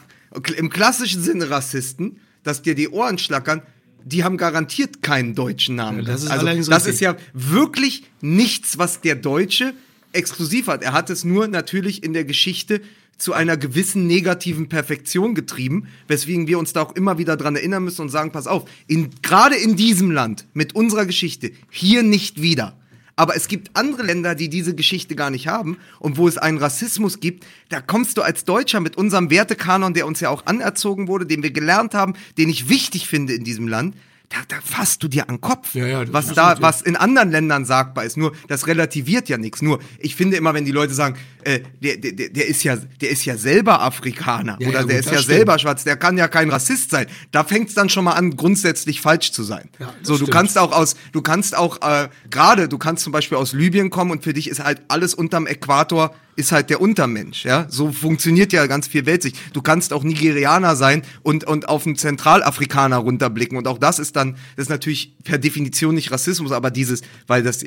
im 0.55 0.69
klassischen 0.69 1.21
Sinne 1.21 1.49
Rassisten, 1.49 2.21
dass 2.43 2.61
dir 2.61 2.73
die 2.73 2.87
Ohren 2.87 3.17
schlackern, 3.17 3.63
die 4.05 4.23
haben 4.23 4.37
garantiert 4.37 5.01
keinen 5.01 5.35
deutschen 5.35 5.75
Namen. 5.75 5.99
Ja, 5.99 6.05
das 6.05 6.23
ist 6.23 6.29
also, 6.29 6.45
das 6.45 6.69
richtig. 6.69 6.93
ist 6.93 6.99
ja 7.01 7.17
wirklich 7.33 8.05
nichts, 8.21 8.77
was 8.77 9.01
der 9.01 9.15
Deutsche 9.15 9.73
exklusiv 10.15 10.67
hat. 10.67 10.83
Er 10.83 10.93
hat 10.93 11.09
es 11.09 11.23
nur 11.23 11.47
natürlich 11.47 12.03
in 12.03 12.13
der 12.13 12.25
Geschichte 12.25 12.81
zu 13.17 13.33
einer 13.33 13.57
gewissen 13.57 14.07
negativen 14.07 14.67
Perfektion 14.67 15.35
getrieben, 15.35 15.87
weswegen 16.07 16.47
wir 16.47 16.59
uns 16.59 16.73
da 16.73 16.81
auch 16.81 16.95
immer 16.95 17.17
wieder 17.17 17.37
dran 17.37 17.55
erinnern 17.55 17.83
müssen 17.83 18.01
und 18.01 18.09
sagen, 18.09 18.31
pass 18.31 18.47
auf, 18.47 18.69
in, 18.87 19.09
gerade 19.21 19.55
in 19.55 19.75
diesem 19.75 20.11
Land 20.11 20.45
mit 20.53 20.75
unserer 20.75 21.05
Geschichte, 21.05 21.51
hier 21.69 22.03
nicht 22.03 22.41
wieder. 22.41 22.75
Aber 23.17 23.37
es 23.37 23.47
gibt 23.47 23.71
andere 23.75 24.03
Länder, 24.03 24.35
die 24.35 24.49
diese 24.49 24.75
Geschichte 24.75 25.15
gar 25.15 25.29
nicht 25.29 25.47
haben 25.47 25.77
und 25.99 26.17
wo 26.17 26.27
es 26.27 26.37
einen 26.37 26.57
Rassismus 26.57 27.21
gibt, 27.21 27.45
da 27.69 27.79
kommst 27.79 28.17
du 28.17 28.21
als 28.21 28.43
Deutscher 28.43 28.81
mit 28.81 28.97
unserem 28.97 29.29
Wertekanon, 29.29 29.93
der 29.93 30.05
uns 30.05 30.19
ja 30.19 30.29
auch 30.29 30.45
anerzogen 30.45 31.07
wurde, 31.07 31.25
den 31.25 31.41
wir 31.41 31.51
gelernt 31.51 31.93
haben, 31.93 32.15
den 32.37 32.49
ich 32.49 32.67
wichtig 32.67 33.07
finde 33.07 33.33
in 33.33 33.45
diesem 33.45 33.69
Land, 33.69 33.95
da, 34.29 34.37
da 34.47 34.55
fasst 34.63 35.03
du 35.03 35.07
dir 35.07 35.29
an 35.29 35.35
den 35.35 35.41
Kopf, 35.41 35.75
Ja, 35.75 35.85
ja, 35.85 36.13
was 36.13 36.33
da, 36.33 36.55
was 36.61 36.81
in 36.81 36.95
anderen 36.95 37.31
Ländern 37.31 37.65
sagbar 37.65 38.05
ist. 38.05 38.17
Nur 38.17 38.33
das 38.47 38.67
relativiert 38.67 39.29
ja 39.29 39.37
nichts. 39.37 39.61
Nur 39.61 39.79
ich 39.99 40.15
finde 40.15 40.37
immer, 40.37 40.53
wenn 40.53 40.65
die 40.65 40.71
Leute 40.71 40.93
sagen, 40.93 41.15
äh, 41.43 41.59
der, 41.81 41.97
der, 41.97 42.11
der- 42.13 42.29
der 42.29 42.47
ist 42.47 42.63
ja, 42.63 42.75
der 42.75 43.09
ist 43.11 43.23
ja 43.25 43.37
selber 43.37 43.81
Afrikaner 43.81 44.57
Ja, 44.59 44.67
oder 44.67 44.77
ja, 44.77 44.81
gut, 44.81 44.91
der 44.91 44.99
ist 44.99 45.05
ja 45.07 45.13
stimmt. 45.19 45.25
selber 45.27 45.59
schwarz, 45.59 45.83
der 45.83 45.95
kann 45.97 46.17
ja 46.17 46.27
kein 46.27 46.49
Rassist 46.49 46.89
sein. 46.89 47.05
Da 47.31 47.43
fängt 47.43 47.69
es 47.69 47.75
dann 47.75 47.89
schon 47.89 48.03
mal 48.03 48.13
an, 48.13 48.35
grundsätzlich 48.35 48.99
falsch 49.01 49.31
zu 49.31 49.43
sein. 49.43 49.69
So, 50.01 50.13
du 50.13 50.15
stimmt. 50.17 50.31
kannst 50.31 50.57
auch 50.57 50.71
aus, 50.71 50.95
du 51.11 51.21
kannst 51.21 51.55
auch 51.55 51.81
äh, 51.81 52.09
gerade, 52.29 52.67
du 52.67 52.77
kannst 52.77 53.03
zum 53.03 53.13
Beispiel 53.13 53.37
aus 53.37 53.53
Libyen 53.53 53.89
kommen 53.89 54.11
und 54.11 54.23
für 54.23 54.33
dich 54.33 54.49
ist 54.49 54.63
halt 54.63 54.81
alles 54.87 55.13
unterm 55.13 55.45
Äquator 55.47 56.13
ist 56.35 56.51
halt 56.51 56.69
der 56.69 56.81
Untermensch, 56.81 57.45
ja. 57.45 57.65
So 57.69 57.91
funktioniert 57.91 58.51
ja 58.53 58.65
ganz 58.67 58.87
viel 58.87 59.05
Weltsicht. 59.05 59.37
Du 59.53 59.61
kannst 59.61 59.93
auch 59.93 60.03
Nigerianer 60.03 60.75
sein 60.75 61.01
und, 61.23 61.45
und 61.45 61.69
auf 61.69 61.85
einen 61.85 61.95
Zentralafrikaner 61.95 62.97
runterblicken. 62.97 63.57
Und 63.57 63.67
auch 63.67 63.77
das 63.77 63.99
ist 63.99 64.15
dann, 64.15 64.33
das 64.55 64.65
ist 64.65 64.69
natürlich 64.69 65.13
per 65.23 65.37
Definition 65.37 65.95
nicht 65.95 66.11
Rassismus, 66.11 66.51
aber 66.51 66.71
dieses, 66.71 67.01
weil 67.27 67.43
das, 67.43 67.63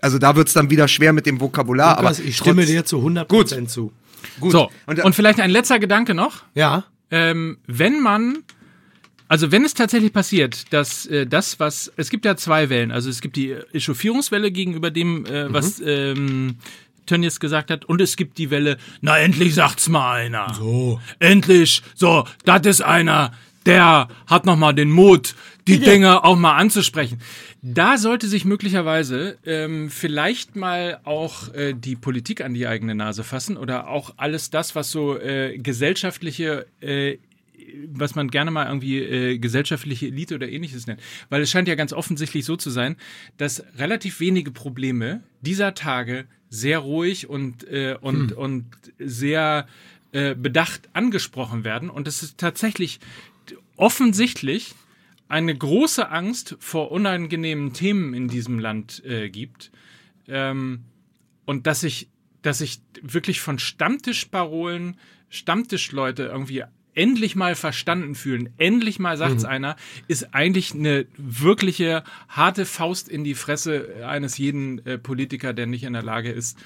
also 0.00 0.18
da 0.18 0.36
wird's 0.36 0.52
dann 0.52 0.70
wieder 0.70 0.86
schwer 0.88 1.12
mit 1.12 1.26
dem 1.26 1.40
Vokabular. 1.40 2.00
Lukas, 2.00 2.18
aber 2.18 2.28
ich 2.28 2.36
stimme 2.36 2.62
trotz- 2.62 2.70
dir 2.70 2.84
zu 2.84 2.98
100% 2.98 3.66
zu. 3.66 3.92
Gut. 4.40 4.52
so, 4.52 4.70
Und, 4.86 5.04
und, 5.04 5.14
vielleicht 5.14 5.40
ein 5.40 5.50
letzter 5.50 5.78
Gedanke 5.78 6.14
noch. 6.14 6.44
Ja. 6.54 6.84
ähm, 7.10 7.58
wenn 7.66 8.00
man, 8.00 8.38
also 9.28 9.52
wenn 9.52 9.64
es 9.64 9.74
tatsächlich 9.74 10.12
passiert, 10.12 10.72
dass 10.72 11.06
äh, 11.06 11.26
das, 11.26 11.60
was, 11.60 11.92
es 11.96 12.10
gibt 12.10 12.24
ja 12.24 12.36
zwei 12.36 12.68
Wellen, 12.70 12.90
also 12.90 13.10
es 13.10 13.20
gibt 13.20 13.36
die 13.36 13.52
Echauffierungswelle 13.72 14.50
gegenüber 14.50 14.90
dem, 14.90 15.26
äh, 15.26 15.52
was 15.52 15.80
ähm, 15.84 16.56
Tönnies 17.06 17.40
gesagt 17.40 17.70
hat, 17.70 17.84
und 17.84 18.00
es 18.00 18.16
gibt 18.16 18.38
die 18.38 18.50
Welle, 18.50 18.78
na 19.00 19.18
endlich 19.18 19.54
sagt's 19.54 19.88
mal 19.88 20.14
einer. 20.16 20.52
So. 20.54 21.00
Endlich, 21.18 21.82
so, 21.94 22.24
das 22.44 22.66
ist 22.66 22.80
einer, 22.82 23.32
der 23.66 24.08
hat 24.26 24.46
noch 24.46 24.56
mal 24.56 24.72
den 24.72 24.90
Mut, 24.90 25.34
die 25.66 25.78
Dinge 25.78 26.24
auch 26.24 26.36
mal 26.36 26.56
anzusprechen. 26.56 27.20
Da 27.62 27.96
sollte 27.96 28.28
sich 28.28 28.44
möglicherweise 28.44 29.38
ähm, 29.46 29.88
vielleicht 29.90 30.54
mal 30.54 31.00
auch 31.04 31.54
äh, 31.54 31.72
die 31.72 31.96
Politik 31.96 32.42
an 32.42 32.52
die 32.52 32.66
eigene 32.66 32.94
Nase 32.94 33.24
fassen 33.24 33.56
oder 33.56 33.88
auch 33.88 34.12
alles 34.18 34.50
das, 34.50 34.74
was 34.74 34.90
so 34.90 35.18
äh, 35.18 35.56
gesellschaftliche 35.56 36.66
äh, 36.82 37.16
was 37.92 38.14
man 38.14 38.28
gerne 38.28 38.50
mal 38.50 38.66
irgendwie 38.66 38.98
äh, 38.98 39.38
gesellschaftliche 39.38 40.06
Elite 40.06 40.34
oder 40.34 40.48
ähnliches 40.48 40.86
nennt. 40.86 41.00
Weil 41.28 41.42
es 41.42 41.50
scheint 41.50 41.68
ja 41.68 41.74
ganz 41.74 41.92
offensichtlich 41.92 42.44
so 42.44 42.56
zu 42.56 42.70
sein, 42.70 42.96
dass 43.36 43.64
relativ 43.76 44.20
wenige 44.20 44.50
Probleme 44.50 45.22
dieser 45.40 45.74
Tage 45.74 46.26
sehr 46.48 46.78
ruhig 46.78 47.28
und, 47.28 47.66
äh, 47.68 47.96
und, 48.00 48.30
Hm. 48.30 48.38
und 48.38 48.66
sehr 48.98 49.66
äh, 50.12 50.34
bedacht 50.34 50.88
angesprochen 50.92 51.64
werden. 51.64 51.90
Und 51.90 52.06
es 52.06 52.22
ist 52.22 52.38
tatsächlich 52.38 53.00
offensichtlich 53.76 54.74
eine 55.28 55.54
große 55.54 56.08
Angst 56.10 56.56
vor 56.60 56.92
unangenehmen 56.92 57.72
Themen 57.72 58.14
in 58.14 58.28
diesem 58.28 58.58
Land 58.58 59.04
äh, 59.04 59.30
gibt. 59.30 59.72
Ähm, 60.28 60.84
und 61.44 61.66
dass 61.66 61.82
ich, 61.82 62.08
dass 62.42 62.60
ich 62.60 62.80
wirklich 63.02 63.40
von 63.40 63.58
Stammtischparolen, 63.58 64.96
Stammtischleute 65.28 66.24
irgendwie 66.24 66.62
endlich 66.94 67.36
mal 67.36 67.54
verstanden 67.54 68.14
fühlen, 68.14 68.50
endlich 68.58 68.98
mal 68.98 69.16
sagt's 69.16 69.44
einer, 69.44 69.76
ist 70.08 70.34
eigentlich 70.34 70.74
eine 70.74 71.06
wirkliche 71.16 72.04
harte 72.28 72.64
Faust 72.66 73.08
in 73.08 73.24
die 73.24 73.34
Fresse 73.34 74.06
eines 74.06 74.38
jeden 74.38 74.84
äh, 74.86 74.98
Politiker, 74.98 75.52
der 75.52 75.66
nicht 75.66 75.84
in 75.84 75.92
der 75.92 76.02
Lage 76.02 76.30
ist, 76.30 76.58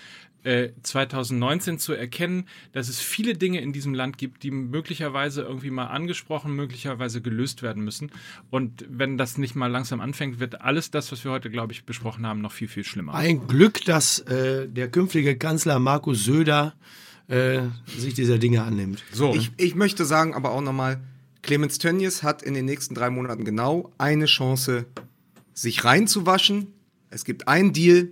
äh, 0.45 0.70
2019 0.83 1.79
zu 1.79 1.93
erkennen, 1.93 2.47
dass 2.72 2.89
es 2.89 3.01
viele 3.01 3.35
Dinge 3.35 3.61
in 3.61 3.72
diesem 3.72 3.93
Land 3.93 4.18
gibt, 4.18 4.43
die 4.43 4.51
möglicherweise 4.51 5.43
irgendwie 5.43 5.70
mal 5.70 5.87
angesprochen, 5.87 6.55
möglicherweise 6.55 7.20
gelöst 7.20 7.62
werden 7.62 7.83
müssen. 7.85 8.11
Und 8.51 8.85
wenn 8.89 9.18
das 9.18 9.37
nicht 9.37 9.57
mal 9.57 9.66
langsam 9.66 10.01
anfängt, 10.01 10.39
wird 10.41 10.61
alles 10.61 10.91
das, 10.91 11.11
was 11.11 11.24
wir 11.24 11.33
heute, 11.33 11.51
glaube 11.51 11.72
ich, 11.72 11.85
besprochen 11.85 12.26
haben, 12.26 12.41
noch 12.41 12.53
viel, 12.53 12.68
viel 12.68 12.85
schlimmer. 12.85 13.14
Ein 13.14 13.47
Glück, 13.47 13.85
dass 13.85 14.20
äh, 14.20 14.68
der 14.68 14.89
künftige 14.91 15.37
Kanzler 15.37 15.79
Markus 15.79 16.24
Söder 16.24 16.74
äh, 17.29 17.61
sich 17.87 18.14
dieser 18.14 18.39
Dinge 18.39 18.62
annimmt. 18.62 19.03
So. 19.12 19.35
Ich, 19.35 19.53
ich 19.57 19.74
möchte 19.74 20.05
sagen, 20.05 20.35
aber 20.35 20.51
auch 20.51 20.61
nochmal, 20.61 21.01
Clemens 21.43 21.79
Tönnies 21.79 22.22
hat 22.22 22.43
in 22.43 22.55
den 22.55 22.64
nächsten 22.64 22.95
drei 22.95 23.11
Monaten 23.11 23.45
genau 23.45 23.93
eine 23.99 24.26
Chance, 24.26 24.87
sich 25.55 25.85
reinzuwaschen. 25.85 26.68
Es 27.11 27.24
gibt 27.24 27.49
einen 27.49 27.72
Deal, 27.72 28.09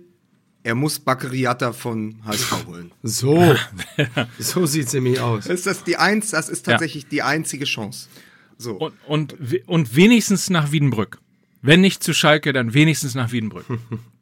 er 0.63 0.75
muss 0.75 0.99
Baccariata 0.99 1.73
von 1.73 2.15
HSV 2.25 2.67
holen. 2.67 2.91
So, 3.03 3.55
so 4.39 4.65
sieht's 4.65 4.93
nämlich 4.93 5.19
aus. 5.19 5.47
Ist 5.47 5.65
das 5.65 5.83
die 5.83 5.97
eins? 5.97 6.31
Das 6.31 6.49
ist 6.49 6.65
tatsächlich 6.65 7.07
die 7.07 7.21
einzige 7.21 7.65
Chance. 7.65 8.09
So. 8.57 8.73
Und, 8.73 8.93
und, 9.07 9.35
und 9.67 9.95
wenigstens 9.95 10.49
nach 10.49 10.71
Wiedenbrück. 10.71 11.19
Wenn 11.61 11.81
nicht 11.81 12.03
zu 12.03 12.13
Schalke, 12.13 12.53
dann 12.53 12.73
wenigstens 12.73 13.15
nach 13.15 13.31
Wiedenbrück. 13.31 13.65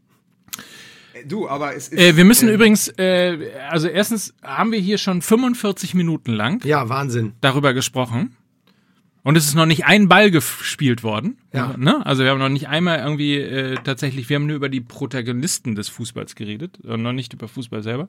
du, 1.27 1.47
aber 1.49 1.75
es 1.75 1.89
ist. 1.89 1.99
äh, 1.99 2.15
wir 2.17 2.25
müssen 2.25 2.49
übrigens, 2.49 2.87
äh, 2.97 3.51
also 3.69 3.87
erstens 3.87 4.33
haben 4.43 4.71
wir 4.71 4.79
hier 4.79 4.97
schon 4.97 5.21
45 5.21 5.93
Minuten 5.93 6.31
lang 6.33 6.63
Ja, 6.65 6.87
Wahnsinn. 6.89 7.33
darüber 7.41 7.73
gesprochen. 7.73 8.35
Und 9.23 9.35
es 9.37 9.45
ist 9.47 9.55
noch 9.55 9.65
nicht 9.65 9.85
ein 9.85 10.07
Ball 10.07 10.29
gespielt 10.29 11.01
worden. 11.01 11.37
Ja. 11.51 11.75
Ne? 11.77 12.05
Also 12.05 12.23
wir 12.23 12.29
haben 12.29 12.37
noch 12.37 12.49
nicht 12.49 12.67
einmal 12.67 12.99
irgendwie 12.99 13.37
äh, 13.37 13.75
tatsächlich, 13.83 14.29
wir 14.29 14.35
haben 14.35 14.45
nur 14.45 14.55
über 14.55 14.69
die 14.69 14.81
Protagonisten 14.81 15.73
des 15.73 15.89
Fußballs 15.89 16.35
geredet 16.35 16.77
und 16.83 17.01
noch 17.01 17.11
nicht 17.13 17.33
über 17.33 17.47
Fußball 17.47 17.81
selber. 17.81 18.07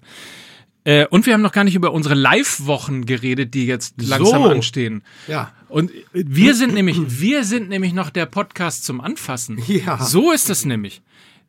Äh, 0.85 1.07
und 1.07 1.25
wir 1.25 1.33
haben 1.33 1.41
noch 1.41 1.53
gar 1.53 1.65
nicht 1.65 1.75
über 1.75 1.93
unsere 1.93 2.15
Live-Wochen 2.15 3.07
geredet, 3.07 3.55
die 3.55 3.65
jetzt 3.67 3.95
langsam 4.01 4.43
So. 4.43 4.49
anstehen. 4.51 5.03
Ja. 5.27 5.53
Und 5.71 5.91
wir 6.13 6.55
sind 6.55 6.75
nämlich, 6.75 6.99
wir 7.07 7.45
sind 7.45 7.71
nämlich 7.71 7.95
noch 7.95 8.11
der 8.11 8.27
Podcast 8.27 8.85
zum 8.85 9.01
Anfassen. 9.01 9.59
Ja. 9.67 9.97
So 10.05 10.33
ist 10.33 10.51
das 10.51 10.67
nämlich. 10.67 11.01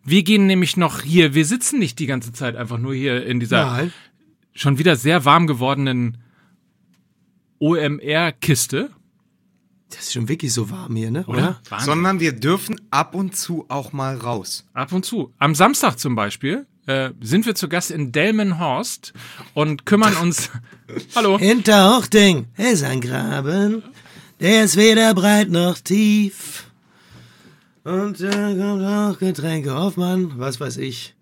Wir 0.08 0.24
gehen 0.24 0.47
nämlich 0.47 0.78
noch 0.78 1.01
hier, 1.01 1.34
wir 1.34 1.45
sitzen 1.45 1.80
nicht 1.80 1.99
die 1.99 2.05
ganze 2.05 2.32
Zeit 2.32 2.55
einfach 2.55 2.78
nur 2.78 2.95
hier 2.95 3.26
in 3.26 3.41
dieser 3.41 3.66
Nein. 3.66 3.93
schon 4.53 4.78
wieder 4.78 4.95
sehr 4.95 5.26
warm 5.26 5.47
gewordenen 5.47 6.18
OMR-Kiste, 7.60 8.89
Das 9.89 9.99
ist 10.03 10.14
schon 10.14 10.30
wirklich 10.30 10.53
so 10.53 10.70
warm 10.70 10.95
hier, 10.95 11.12
ne? 11.12 11.26
Oder? 11.28 11.60
Wahnsinn. 11.70 11.86
sondern 11.86 12.20
wir 12.22 12.32
dürfen 12.32 12.80
ab 12.89 13.16
und 13.16 13.36
zu 13.36 13.66
auch 13.68 13.91
mal 13.91 14.16
raus. 14.16 14.66
Ab 14.74 14.93
und 14.93 15.03
zu. 15.05 15.34
Am 15.39 15.55
Samstag 15.55 15.97
zum 15.99 16.16
Beispiel 16.16 16.68
äh, 16.86 17.10
sind 17.20 17.45
wir 17.45 17.55
zu 17.55 17.68
Gast 17.68 17.91
in 17.91 18.14
Delmenhorst 18.14 19.12
und 19.53 19.86
kümmern 19.86 20.16
uns. 20.22 20.51
Hallo. 21.16 21.38
Hinter 21.38 21.97
Hochding 21.97 22.45
ist 22.55 22.84
ein 22.84 23.01
Graben, 23.01 23.84
der 24.39 24.64
ist 24.64 24.78
weder 24.78 25.14
breit 25.14 25.49
noch 25.49 25.80
tief. 25.80 26.66
Und 27.88 28.21
da 28.21 28.29
kommt 28.31 28.83
auch 28.83 29.17
Getränke 29.19 29.73
Hoffmann, 29.73 30.33
was 30.38 30.59
weiß 30.59 30.77
ich. 30.77 31.13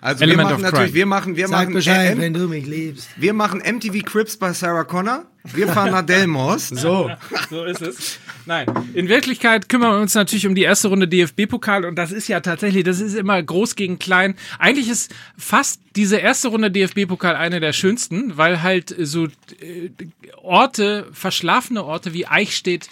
Also 0.00 0.24
Element 0.24 0.48
wir 0.48 0.52
machen 0.54 0.62
natürlich, 0.62 0.84
Crime. 0.86 0.94
wir 0.94 1.06
machen, 1.06 1.36
wir 1.36 1.48
Sag 1.48 1.60
machen, 1.64 1.74
Bescheid, 1.74 2.12
M- 2.12 2.20
wenn 2.20 2.34
du 2.34 2.48
mich 2.48 2.66
liebst. 2.66 3.08
wir 3.16 3.32
machen 3.34 3.60
MTV 3.64 4.04
Crips 4.04 4.36
bei 4.36 4.52
Sarah 4.52 4.84
Connor. 4.84 5.24
Wir 5.44 5.68
fahren 5.68 5.90
nach 5.92 6.02
Delmhorst. 6.02 6.76
So. 6.76 7.10
So 7.50 7.64
ist 7.64 7.82
es. 7.82 8.18
Nein, 8.46 8.66
in 8.94 9.08
Wirklichkeit 9.08 9.68
kümmern 9.68 9.92
wir 9.92 10.00
uns 10.00 10.14
natürlich 10.14 10.46
um 10.46 10.54
die 10.54 10.62
erste 10.62 10.88
Runde 10.88 11.06
DFB-Pokal 11.08 11.84
und 11.84 11.96
das 11.96 12.12
ist 12.12 12.28
ja 12.28 12.40
tatsächlich, 12.40 12.84
das 12.84 13.00
ist 13.00 13.14
immer 13.14 13.42
groß 13.42 13.76
gegen 13.76 13.98
klein. 13.98 14.34
Eigentlich 14.58 14.88
ist 14.88 15.14
fast 15.38 15.80
diese 15.94 16.16
erste 16.16 16.48
Runde 16.48 16.70
DFB-Pokal 16.70 17.36
eine 17.36 17.60
der 17.60 17.72
schönsten, 17.72 18.36
weil 18.36 18.62
halt 18.62 18.94
so 18.98 19.26
äh, 19.26 19.90
Orte, 20.38 21.06
verschlafene 21.12 21.84
Orte 21.84 22.12
wie 22.14 22.26
Eichstätt 22.26 22.88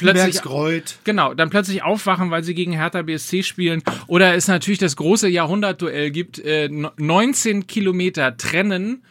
dann 0.00 0.12
plötzlich. 0.14 0.34
Genau, 1.04 1.34
dann 1.34 1.50
plötzlich 1.50 1.82
aufwachen, 1.82 2.30
weil 2.30 2.44
sie 2.44 2.54
gegen 2.54 2.72
Hertha 2.72 3.02
BSC 3.02 3.42
spielen. 3.42 3.82
Oder 4.06 4.34
es 4.34 4.48
natürlich 4.48 4.78
das 4.78 4.96
große 4.96 5.28
Jahrhundertduell 5.28 6.10
gibt. 6.10 6.38
Äh, 6.38 6.68
no- 6.70 6.92
19 6.96 7.66
Kilometer 7.66 8.36
trennen 8.36 9.02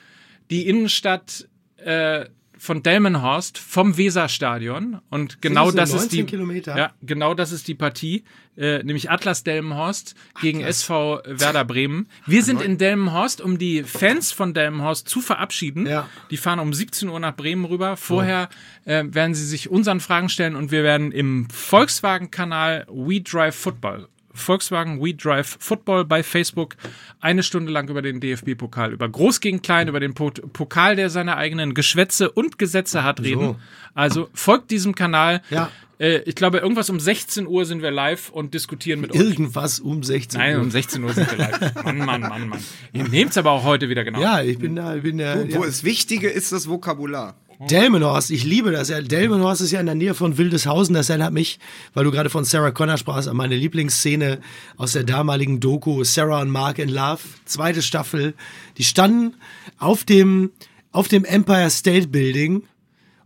die 0.50 0.68
Innenstadt 0.68 1.48
äh, 1.78 2.26
von 2.64 2.82
Delmenhorst 2.82 3.58
vom 3.58 3.98
Weserstadion. 3.98 5.02
Und 5.10 5.42
genau 5.42 5.66
nur 5.66 5.74
das 5.74 5.90
ist 5.90 6.04
19 6.04 6.10
die. 6.18 6.24
Kilometer? 6.24 6.78
Ja, 6.78 6.94
genau 7.02 7.34
das 7.34 7.52
ist 7.52 7.68
die 7.68 7.76
Partie. 7.76 8.24
Äh, 8.56 8.84
nämlich 8.84 9.10
Atlas 9.10 9.44
Delmenhorst 9.44 10.16
gegen 10.40 10.62
SV 10.62 11.22
Werder 11.26 11.66
Bremen. 11.66 12.08
Wir 12.26 12.44
sind 12.44 12.62
in 12.62 12.78
Delmenhorst, 12.78 13.42
um 13.42 13.58
die 13.58 13.84
Fans 13.84 14.32
von 14.32 14.54
Delmenhorst 14.54 15.10
zu 15.10 15.22
verabschieden. 15.22 15.88
Ja. 15.88 16.08
Die 16.30 16.38
fahren 16.38 16.60
um 16.60 16.72
17 16.72 17.10
Uhr 17.10 17.20
nach 17.20 17.36
Bremen 17.36 17.66
rüber. 17.66 17.98
Vorher 17.98 18.50
äh, 18.86 19.04
werden 19.08 19.34
sie 19.34 19.46
sich 19.46 19.70
unseren 19.70 20.00
Fragen 20.00 20.30
stellen 20.30 20.56
und 20.56 20.72
wir 20.72 20.84
werden 20.84 21.12
im 21.12 21.50
Volkswagen-Kanal 21.50 22.86
We 22.90 23.22
Drive 23.22 23.56
Football, 23.56 24.08
Volkswagen 24.34 25.02
We 25.04 25.14
Drive 25.14 25.58
Football 25.60 26.06
bei 26.06 26.24
Facebook 26.24 26.76
eine 27.20 27.44
Stunde 27.44 27.72
lang 27.72 27.88
über 27.90 28.02
den 28.02 28.20
DFB-Pokal, 28.20 28.92
über 28.94 29.08
Groß 29.10 29.40
gegen 29.40 29.62
Klein, 29.62 29.88
über 29.88 30.00
den 30.00 30.14
Po- 30.14 30.32
Pokal, 30.32 30.96
der 30.96 31.10
seine 31.10 31.38
eigenen 31.38 31.74
Geschwätze 31.74 32.32
und 32.32 32.58
Gesetze 32.58 33.04
hat, 33.04 33.22
reden. 33.22 33.56
Also 33.94 34.30
folgt 34.34 34.72
diesem 34.72 34.96
Kanal. 34.96 35.42
Ja. 35.50 35.70
Äh, 36.00 36.22
ich 36.26 36.34
glaube, 36.34 36.58
irgendwas 36.58 36.90
um 36.90 37.00
16 37.00 37.46
Uhr 37.46 37.66
sind 37.66 37.84
wir 37.84 37.92
live 37.92 38.30
und 38.32 38.56
diskutieren 38.56 39.00
mit 39.02 39.12
euch. 39.12 39.20
Irgendwas 39.20 39.80
um 39.80 40.02
16 40.02 40.40
Nein, 40.40 40.56
Uhr. 40.56 40.62
um 40.64 40.72
16 40.72 41.04
Uhr 41.04 41.14
sind 41.14 41.30
wir 41.30 41.38
live. 41.38 41.84
Mann, 41.84 41.98
Mann, 42.00 42.22
Mann, 42.22 42.48
Mann. 42.50 42.60
Ihr 42.94 43.08
nehmt's 43.08 43.38
aber 43.38 43.52
auch 43.52 43.64
heute 43.64 43.90
wieder 43.90 44.04
genau. 44.04 44.20
Ja, 44.20 44.42
ich 44.42 44.58
bin 44.58 44.76
da, 44.76 44.96
ich 44.96 45.04
bin 45.04 45.20
da. 45.20 45.38
Wo 45.50 45.60
Ja. 45.62 45.66
das 45.68 45.84
Wichtige 45.84 46.30
ist 46.30 46.52
das 46.52 46.68
Vokabular. 46.68 47.36
Delmenhorst, 47.70 48.32
ich 48.32 48.44
liebe 48.44 48.72
das. 48.72 48.88
Delmenhorst 48.88 49.62
ist 49.62 49.72
ja 49.72 49.80
in 49.80 49.86
der 49.86 49.96
Nähe 49.96 50.14
von 50.14 50.38
Wildeshausen. 50.38 50.94
Das 50.94 51.10
erinnert 51.10 51.34
mich, 51.34 51.60
weil 51.94 52.04
du 52.04 52.12
gerade 52.12 52.30
von 52.30 52.44
Sarah 52.44 52.72
Connor 52.72 52.98
sprachst, 52.98 53.28
an 53.28 53.38
meine 53.38 53.56
Lieblingsszene 53.56 54.40
aus 54.78 54.94
der 54.94 55.04
damaligen 55.04 55.60
Doku 55.60 56.04
Sarah 56.04 56.42
und 56.42 56.50
Mark 56.50 56.80
in 56.80 56.90
Love, 56.90 57.22
zweite 57.46 57.82
Staffel. 57.82 58.34
Die 58.78 58.84
standen 58.84 59.36
auf 59.78 60.04
dem, 60.04 60.52
auf 60.92 61.08
dem 61.08 61.26
Empire 61.26 61.70
State 61.70 62.08
Building 62.08 62.64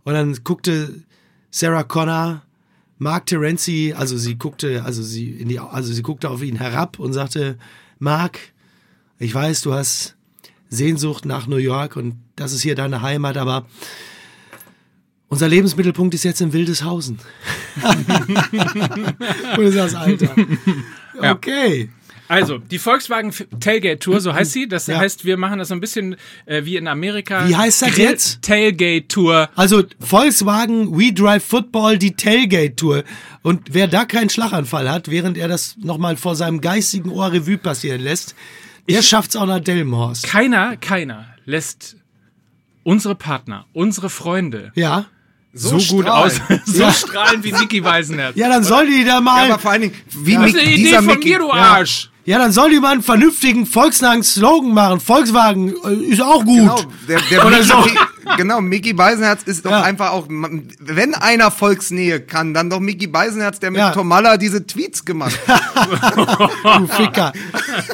und 0.04 0.14
dann 0.14 0.38
guckte 0.44 1.02
Sarah 1.50 1.84
Connor 1.84 2.42
Mark 2.98 3.26
Terenzi, 3.26 3.94
also 3.96 4.16
sie 4.16 4.36
guckte, 4.36 4.84
also 4.84 5.02
sie 5.02 5.30
in 5.30 5.48
die, 5.48 5.60
also 5.60 5.92
sie 5.92 6.02
guckte 6.02 6.30
auf 6.30 6.42
ihn 6.42 6.56
herab 6.56 6.98
und 6.98 7.12
sagte, 7.12 7.56
Mark, 7.98 8.38
ich 9.18 9.34
weiß, 9.34 9.62
du 9.62 9.72
hast 9.72 10.16
Sehnsucht 10.68 11.24
nach 11.24 11.46
New 11.46 11.56
York 11.56 11.96
und 11.96 12.16
das 12.36 12.52
ist 12.52 12.62
hier 12.62 12.74
deine 12.74 13.02
Heimat, 13.02 13.36
aber 13.36 13.66
unser 15.28 15.48
Lebensmittelpunkt 15.48 16.14
ist 16.14 16.24
jetzt 16.24 16.40
in 16.40 16.52
Wildeshausen. 16.52 17.18
und 19.56 19.58
du 19.64 19.72
sagst, 19.72 19.94
Alter. 19.96 20.34
Okay. 21.20 21.90
Also, 22.28 22.58
die 22.58 22.78
Volkswagen 22.78 23.32
Tailgate 23.58 23.98
Tour, 23.98 24.20
so 24.20 24.32
heißt 24.34 24.52
sie. 24.52 24.68
Das 24.68 24.86
Ja. 24.86 24.98
heißt, 24.98 25.24
wir 25.24 25.36
machen 25.36 25.58
das 25.58 25.68
so 25.68 25.74
ein 25.74 25.80
bisschen 25.80 26.14
äh, 26.46 26.64
wie 26.64 26.76
in 26.76 26.86
Amerika. 26.86 27.48
Wie 27.48 27.56
heißt 27.56 27.82
das 27.82 27.94
Grill 27.94 28.04
jetzt? 28.04 28.42
Tailgate 28.42 29.08
Tour. 29.08 29.48
Also 29.56 29.82
Volkswagen 29.98 30.96
We 30.96 31.12
Drive 31.12 31.42
Football, 31.44 31.98
die 31.98 32.14
Tailgate 32.14 32.76
Tour. 32.76 33.02
Und 33.42 33.74
wer 33.74 33.88
da 33.88 34.04
keinen 34.04 34.28
Schlaganfall 34.30 34.88
hat, 34.88 35.10
während 35.10 35.38
er 35.38 35.48
das 35.48 35.76
nochmal 35.82 36.16
vor 36.16 36.36
seinem 36.36 36.60
geistigen 36.60 37.10
Ohr 37.10 37.32
Revue 37.32 37.58
passieren 37.58 38.00
lässt, 38.02 38.36
der 38.88 39.02
schafft's 39.02 39.34
auch 39.34 39.46
nach 39.46 39.60
Delmenhorst. 39.60 40.24
Keiner, 40.24 40.76
keiner 40.76 41.26
lässt 41.46 41.96
unsere 42.84 43.14
Partner, 43.16 43.64
unsere 43.72 44.08
Freunde 44.10 44.70
Ja. 44.76 45.06
So, 45.60 45.70
gut 45.94 46.04
strahlen. 46.06 46.06
aus, 46.06 46.40
so 46.66 46.82
Ja. 46.82 46.92
strahlen 46.92 47.42
wie 47.44 47.52
Niki 47.52 47.82
Weisenherz. 47.84 48.36
Ja, 48.36 48.48
dann 48.48 48.64
soll 48.64 48.86
die 48.86 49.04
da 49.04 49.14
Ja, 49.16 49.20
mal. 49.20 49.50
aber 49.50 49.58
vor 49.58 49.70
allen 49.72 49.82
Dingen, 49.82 49.94
wie 50.14 50.34
das 50.34 50.42
Mick, 50.44 50.54
ist 50.54 50.60
eine 50.60 50.70
Idee 50.72 50.82
dieser 50.82 50.96
von 50.98 51.06
Mickey, 51.06 51.28
mir, 51.30 51.38
du 51.38 51.46
Ja. 51.48 51.52
Arsch. 51.54 52.10
Ja, 52.24 52.36
dann 52.38 52.52
soll 52.52 52.68
die 52.68 52.78
mal 52.78 52.92
einen 52.92 53.02
vernünftigen 53.02 53.64
Volkswagen-Slogan 53.64 54.74
machen. 54.74 55.00
Volkswagen 55.00 55.72
äh, 55.82 55.94
ist 56.12 56.20
auch 56.20 56.44
gut. 56.44 56.58
Genau, 56.58 56.82
der, 57.08 57.20
der 57.30 57.46
Oder 57.46 57.62
so. 57.62 57.78
Mickey, 57.78 57.96
genau, 58.36 58.60
Mickey 58.60 58.92
Beisenherz 58.92 59.44
ist 59.44 59.64
doch 59.64 59.70
Ja. 59.70 59.80
einfach 59.80 60.10
auch, 60.10 60.26
wenn 60.28 61.14
einer 61.14 61.50
Volksnähe 61.50 62.20
kann, 62.20 62.52
dann 62.52 62.68
doch 62.68 62.80
Mickey 62.80 63.06
Beisenherz, 63.06 63.60
der 63.60 63.70
mit 63.70 63.78
Ja. 63.78 63.92
Tomalla 63.92 64.36
diese 64.36 64.66
Tweets 64.66 65.06
gemacht 65.06 65.38
hat. 65.48 65.62
Du 66.78 66.86
Ficker. 66.86 67.32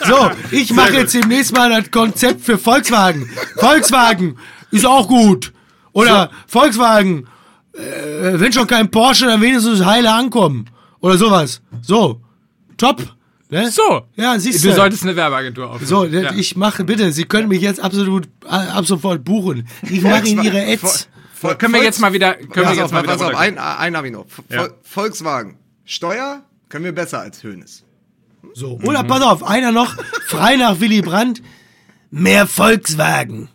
So, 0.05 0.31
ich 0.51 0.73
mache 0.73 0.95
jetzt 0.95 1.15
demnächst 1.15 1.55
mal 1.57 1.71
das 1.71 1.93
Konzept 1.93 2.45
für 2.45 2.59
Volkswagen. 2.59 3.31
Volkswagen 3.57 4.37
ist 4.73 4.85
auch 4.85 5.07
gut. 5.07 5.53
Oder 5.93 6.31
Volkswagen, 6.49 7.29
äh, 7.77 8.41
wenn 8.41 8.53
schon 8.53 8.67
kein 8.67 8.91
Porsche, 8.91 9.27
dann 9.27 9.41
wenigstens 9.41 9.85
heile 9.85 10.13
ankommen. 10.13 10.67
Oder 11.01 11.19
sowas. 11.19 11.61
So, 11.83 12.21
top. 12.77 13.03
Ne? 13.51 13.71
So. 13.71 14.03
Ja, 14.17 14.39
siehst 14.39 14.65
Du 14.65 14.69
du. 14.71 14.75
solltest 14.75 15.03
eine 15.03 15.15
Werbeagentur 15.17 15.67
aufmachen. 15.67 15.87
So, 15.87 16.05
ja. 16.07 16.33
ich 16.33 16.57
mache, 16.57 16.85
bitte, 16.85 17.13
Sie 17.13 17.25
können 17.25 17.49
mich 17.49 17.61
jetzt 17.61 17.79
absolut, 17.81 18.27
äh, 18.45 18.49
ab 18.49 18.87
sofort 18.87 19.23
buchen. 19.25 19.69
Ich 19.83 20.01
mache 20.03 20.27
Ihnen 20.27 20.43
Ihre 20.45 20.63
Ads. 20.67 21.09
Vol- 21.41 21.57
Können 21.57 21.75
wir 21.75 21.83
jetzt 21.83 22.01
mal 22.01 22.13
wieder, 22.15 22.35
können 22.35 22.55
wir 22.55 22.63
Pass 22.65 22.77
jetzt 22.77 22.85
auf, 22.87 22.93
mal 22.93 23.03
wieder 23.03 23.13
pass 23.17 23.23
auf, 23.23 23.35
ein, 23.37 23.59
einen 23.59 23.97
habe 23.97 24.07
ich 24.07 24.13
noch. 24.15 24.25
Vol- 24.25 24.45
Ja. 24.49 24.69
Volkswagen. 24.83 25.59
Steuer 25.85 26.43
können 26.71 26.85
wir 26.87 26.93
besser 26.95 27.21
als 27.21 27.43
Hönes. 27.43 27.85
So, 28.55 28.79
oder 28.83 29.05
pass 29.05 29.21
auf, 29.23 29.43
einer 29.43 29.71
noch, 29.73 29.95
frei 30.27 30.57
nach 30.57 30.81
Willy 30.81 31.03
Brandt, 31.03 31.43
mehr 32.11 32.47
Volkswagen. 32.47 33.49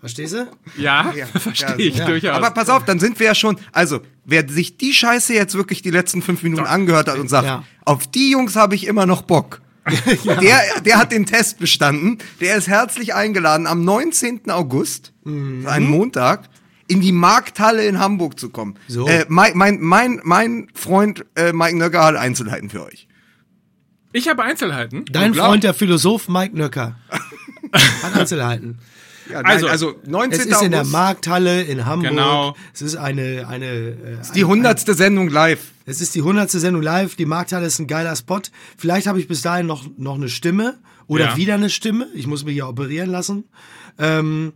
Verstehst 0.00 0.32
du? 0.34 0.48
Ja, 0.78 1.12
Ja, 1.14 1.26
verstehe 1.38 1.68
ja, 1.68 1.76
ich 1.78 1.96
ja. 1.96 2.06
durchaus. 2.06 2.36
Aber 2.36 2.50
pass 2.50 2.68
auf, 2.70 2.84
dann 2.84 2.98
sind 2.98 3.18
wir 3.20 3.26
ja 3.26 3.34
schon, 3.34 3.58
also, 3.72 4.00
wer 4.24 4.48
sich 4.48 4.76
die 4.78 4.92
Scheiße 4.94 5.34
jetzt 5.34 5.54
wirklich 5.54 5.82
die 5.82 5.90
letzten 5.90 6.22
fünf 6.22 6.42
Minuten 6.42 6.64
angehört 6.66 7.08
hat 7.08 7.18
und 7.18 7.28
sagt, 7.28 7.46
Ja. 7.46 7.64
auf 7.84 8.06
die 8.06 8.30
Jungs 8.30 8.56
habe 8.56 8.74
ich 8.74 8.86
immer 8.86 9.06
noch 9.06 9.22
Bock. 9.22 9.60
Der, 10.40 10.60
der 10.84 10.98
hat 10.98 11.10
den 11.10 11.24
Test 11.26 11.58
bestanden. 11.58 12.18
Der 12.40 12.56
ist 12.56 12.68
herzlich 12.68 13.14
eingeladen, 13.14 13.66
am 13.66 13.84
19. 13.84 14.50
August, 14.50 15.12
Mhm. 15.24 15.66
ein 15.66 15.84
Montag, 15.84 16.48
in 16.86 17.00
die 17.00 17.12
Markthalle 17.12 17.84
in 17.86 17.98
Hamburg 17.98 18.38
zu 18.38 18.50
kommen. 18.50 18.76
So. 18.88 19.06
Äh, 19.06 19.24
mein, 19.28 19.52
mein, 19.56 19.80
mein, 19.80 20.20
mein 20.22 20.68
Freund 20.74 21.24
äh, 21.34 21.52
Mike 21.52 21.76
Nöcker 21.76 22.02
hat 22.04 22.16
Einzelheiten 22.16 22.68
für 22.70 22.84
euch. 22.84 23.06
ich 24.12 24.28
habe 24.28 24.42
Einzelheiten. 24.42 25.04
Dein. 25.10 25.34
Freund, 25.34 25.62
der 25.64 25.72
Philosoph 25.74 26.28
Mike 26.28 26.56
Nöcker. 26.56 26.96
Hat 28.02 28.14
Einzelheiten. 28.16 28.78
Ja, 29.30 29.40
Also, 29.40 29.66
nein, 29.66 29.72
also 29.72 29.94
19. 30.06 30.40
Es 30.40 30.46
ist 30.46 30.62
in 30.62 30.70
der 30.70 30.80
August, 30.80 30.92
Markthalle 30.92 31.62
in 31.62 31.86
Hamburg. 31.86 32.10
Genau. 32.10 32.56
Es 32.74 32.82
ist 32.82 32.96
eine, 32.96 33.46
eine, 33.48 33.66
äh, 33.66 33.96
die 34.34 34.44
hundertste 34.44 34.94
Sendung 34.94 35.28
live. 35.28 35.72
es 35.86 36.00
ist 36.00 36.14
die 36.14 36.22
hundertste 36.22 36.60
Sendung 36.60 36.82
live. 36.82 37.14
Die 37.16 37.26
Markthalle 37.26 37.66
ist 37.66 37.78
ein 37.78 37.86
geiler 37.86 38.14
Spot. 38.16 38.40
Vielleicht 38.76 39.06
habe 39.06 39.18
ich 39.20 39.28
bis 39.28 39.42
dahin 39.42 39.66
noch, 39.66 39.84
noch 39.96 40.14
eine 40.16 40.28
Stimme 40.28 40.78
oder 41.06 41.30
Ja. 41.30 41.36
wieder 41.36 41.54
eine 41.54 41.70
Stimme. 41.70 42.08
Ich 42.14 42.26
muss 42.26 42.44
mich 42.44 42.56
ja 42.56 42.66
operieren 42.68 43.10
lassen. 43.10 43.44
Ähm, 43.98 44.52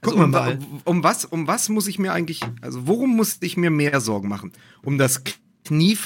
Also 0.00 0.16
um, 0.16 0.30
mal. 0.30 0.58
um 0.84 1.02
was, 1.02 1.24
um 1.24 1.46
was 1.46 1.68
muss 1.68 1.86
ich 1.88 1.98
mir 1.98 2.12
eigentlich, 2.12 2.40
also 2.60 2.86
worum 2.86 3.16
muss 3.16 3.38
ich 3.40 3.56
mir 3.56 3.70
mehr 3.70 4.00
Sorgen 4.00 4.28
machen? 4.28 4.52
Um 4.82 4.98
das 4.98 5.22
Knie 5.64 5.96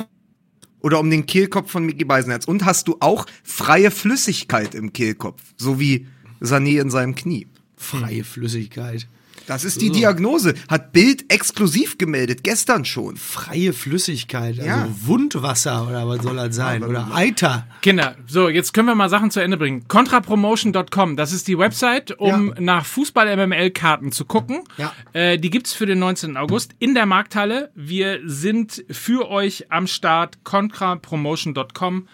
oder 0.80 1.00
um 1.00 1.10
den 1.10 1.26
Kehlkopf 1.26 1.70
von 1.72 1.84
Mickey 1.84 2.04
Beisenherz? 2.04 2.44
Und 2.44 2.64
hast 2.64 2.86
du 2.88 2.96
auch 3.00 3.26
freie 3.42 3.90
Flüssigkeit 3.90 4.74
im 4.76 4.92
Kehlkopf, 4.92 5.42
so 5.56 5.80
wie 5.80 6.06
Sané 6.40 6.80
in 6.80 6.90
seinem 6.90 7.16
Knie? 7.16 7.48
Freie 7.78 8.24
Flüssigkeit. 8.24 9.06
Das 9.46 9.64
ist 9.64 9.80
die 9.80 9.88
Diagnose. 9.90 10.52
Hat 10.68 10.92
Bild 10.92 11.32
exklusiv 11.32 11.96
gemeldet, 11.96 12.44
gestern 12.44 12.84
schon. 12.84 13.16
Freie 13.16 13.72
Flüssigkeit, 13.72 14.58
also 14.58 14.68
Ja. 14.68 14.88
Wundwasser 15.06 15.88
oder 15.88 16.06
was 16.06 16.22
soll 16.22 16.36
das 16.36 16.54
sein? 16.54 16.82
Oder 16.84 17.08
Eiter. 17.14 17.66
Kinder, 17.80 18.16
so, 18.26 18.50
jetzt 18.50 18.74
können 18.74 18.88
wir 18.88 18.94
mal 18.94 19.08
Sachen 19.08 19.30
zu 19.30 19.40
Ende 19.40 19.56
bringen. 19.56 19.88
Contrapromotion.com, 19.88 21.16
das 21.16 21.32
ist 21.32 21.48
die 21.48 21.56
Website, 21.56 22.12
um 22.18 22.48
Ja. 22.48 22.60
nach 22.60 22.84
Fußball-MML-Karten 22.84 24.12
zu 24.12 24.26
gucken. 24.26 24.64
Ja. 24.76 24.92
Äh, 25.14 25.38
die 25.38 25.48
gibt's 25.48 25.72
für 25.72 25.86
den 25.86 25.98
19. 26.00 26.36
August 26.36 26.72
in 26.78 26.94
der 26.94 27.06
Markthalle. 27.06 27.70
Wir 27.74 28.20
sind 28.26 28.84
für 28.90 29.30
euch 29.30 29.70
am 29.72 29.86
Start. 29.86 30.44
Contrapromotion.com. 30.44 32.06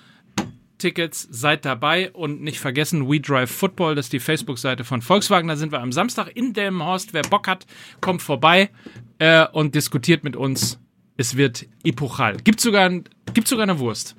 Tickets, 0.84 1.26
seid 1.30 1.64
dabei 1.64 2.10
und 2.12 2.42
nicht 2.42 2.60
vergessen, 2.60 3.08
We 3.10 3.18
Drive 3.18 3.50
Football, 3.50 3.94
das 3.94 4.06
ist 4.06 4.12
die 4.12 4.20
Facebook-Seite 4.20 4.84
von 4.84 5.00
Volkswagen. 5.00 5.48
Da 5.48 5.56
sind 5.56 5.72
wir 5.72 5.80
am 5.80 5.92
Samstag 5.92 6.28
in 6.36 6.52
Delmenhorst. 6.52 7.14
Wer 7.14 7.22
Bock 7.22 7.48
hat, 7.48 7.64
kommt 8.02 8.20
vorbei 8.20 8.68
äh, 9.18 9.46
und 9.52 9.74
diskutiert 9.74 10.24
mit 10.24 10.36
uns. 10.36 10.78
Es 11.16 11.36
wird 11.38 11.64
epochal. 11.84 12.36
Gibt 12.36 12.60
sogar, 12.60 12.84
ein- 12.90 13.04
gibt 13.32 13.48
sogar 13.48 13.62
eine 13.62 13.78
Wurst. 13.78 14.14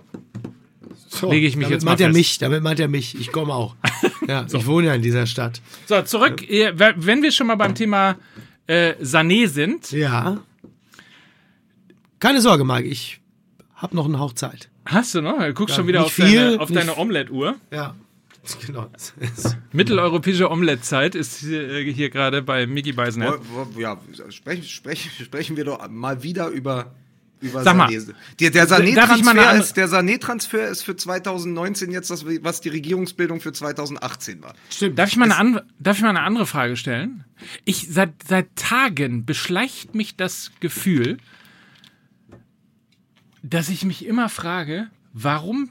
Lege 1.21 1.45
ich 1.45 1.55
mich 1.55 1.65
damit 1.65 1.71
jetzt 1.75 1.83
mal 1.85 1.91
meint 1.91 2.01
er 2.01 2.07
fest. 2.07 2.17
mich, 2.17 2.37
damit 2.39 2.63
meint 2.63 2.79
er 2.79 2.87
mich. 2.87 3.19
Ich 3.19 3.31
komme 3.31 3.53
auch. 3.53 3.75
Ja, 4.27 4.43
ich 4.51 4.65
wohne 4.65 4.87
ja 4.87 4.95
in 4.95 5.03
dieser 5.03 5.27
Stadt. 5.27 5.61
So, 5.85 6.01
zurück. 6.01 6.41
Wenn 6.49 7.21
wir 7.21 7.31
schon 7.31 7.45
mal 7.45 7.53
beim 7.55 7.75
Thema 7.75 8.15
äh, 8.65 8.93
Sané 9.03 9.47
sind, 9.47 9.91
Ja. 9.91 10.39
Keine 12.19 12.41
Sorge, 12.41 12.63
Marc, 12.63 12.85
ich 12.85 13.19
hab 13.75 13.93
noch 13.93 14.05
einen 14.05 14.17
Hauch 14.19 14.33
Zeit. 14.33 14.69
Hast 14.85 15.15
du 15.15 15.21
noch? 15.21 15.39
Du 15.39 15.53
guckst 15.53 15.73
Ja, 15.73 15.77
schon 15.77 15.87
wieder 15.87 16.03
auf 16.05 16.13
viel, 16.13 16.51
deine, 16.51 16.59
auf 16.61 16.71
deine 16.71 16.97
Omelette-Uhr. 16.97 17.55
Ja. 17.71 17.95
Genau. 18.67 18.87
Mitteleuropäische 19.71 20.51
Omelette-Zeit 20.51 21.15
ist 21.15 21.39
hier, 21.39 21.67
äh, 21.67 21.91
hier 21.91 22.09
gerade 22.09 22.41
bei 22.41 22.67
Mickey 22.67 22.95
wo- 22.95 23.79
Ja, 23.79 23.97
sprechen, 24.29 24.63
sprechen, 24.63 25.09
sprechen 25.23 25.57
wir 25.57 25.65
doch 25.65 25.87
mal 25.89 26.21
wieder 26.21 26.49
über, 26.49 26.93
über 27.41 27.63
Sag 27.63 27.75
mal, 27.75 27.89
Sané. 27.89 28.13
Der, 28.39 28.51
der 28.51 28.67
Sané-Transfer 28.67 29.55
ist, 29.55 29.77
der 29.77 29.89
Sané-Transfer 29.89 30.67
ist 30.67 30.83
für 30.83 30.95
2019 30.95 31.91
jetzt 31.91 32.11
das, 32.11 32.23
was 32.25 32.61
die 32.61 32.69
Regierungsbildung 32.69 33.39
für 33.41 33.51
2018 33.51 34.43
war. 34.43 34.53
Stimmt. 34.69 34.99
Darf 34.99 35.09
ich, 35.09 35.17
mal 35.17 35.25
eine 35.25 35.37
an, 35.37 35.61
darf 35.79 35.97
ich 35.97 36.03
mal 36.03 36.09
eine 36.09 36.21
andere 36.21 36.45
Frage 36.45 36.77
stellen? 36.77 37.23
Ich, 37.65 37.87
seit, 37.89 38.11
seit 38.27 38.55
Tagen 38.55 39.25
beschleicht 39.25 39.95
mich 39.95 40.15
das 40.17 40.51
Gefühl, 40.59 41.17
dass 43.49 43.69
ich 43.69 43.85
mich 43.85 44.05
immer 44.05 44.29
frage, 44.29 44.87
warum 45.13 45.69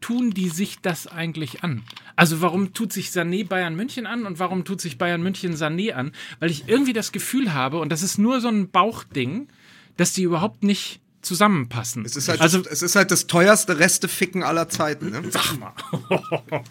tun 0.00 0.30
die 0.30 0.48
sich 0.48 0.80
das 0.80 1.06
eigentlich 1.06 1.62
an? 1.62 1.82
Also 2.16 2.40
warum 2.40 2.74
tut 2.74 2.92
sich 2.92 3.08
Sané 3.08 3.46
Bayern 3.46 3.76
München 3.76 4.06
an 4.06 4.26
und 4.26 4.38
warum 4.38 4.64
tut 4.64 4.80
sich 4.80 4.98
Bayern 4.98 5.22
München 5.22 5.54
Sané 5.54 5.92
an? 5.92 6.12
Weil 6.40 6.50
ich 6.50 6.68
irgendwie 6.68 6.92
das 6.92 7.12
Gefühl 7.12 7.54
habe, 7.54 7.78
und 7.78 7.90
das 7.90 8.02
ist 8.02 8.18
nur 8.18 8.40
so 8.40 8.48
ein 8.48 8.70
Bauchding, 8.70 9.48
dass 9.96 10.12
die 10.12 10.22
überhaupt 10.22 10.62
nicht 10.62 11.00
zusammenpassen. 11.22 12.04
Es 12.04 12.16
ist 12.16 12.28
halt, 12.28 12.40
also, 12.40 12.58
das, 12.58 12.72
es 12.72 12.82
ist 12.82 12.96
halt 12.96 13.10
das 13.10 13.26
teuerste 13.26 13.78
Resteficken 13.78 14.42
aller 14.42 14.68
Zeiten. 14.68 15.10
Ne? 15.10 15.22
sag 15.30 15.58
mal. 15.58 15.72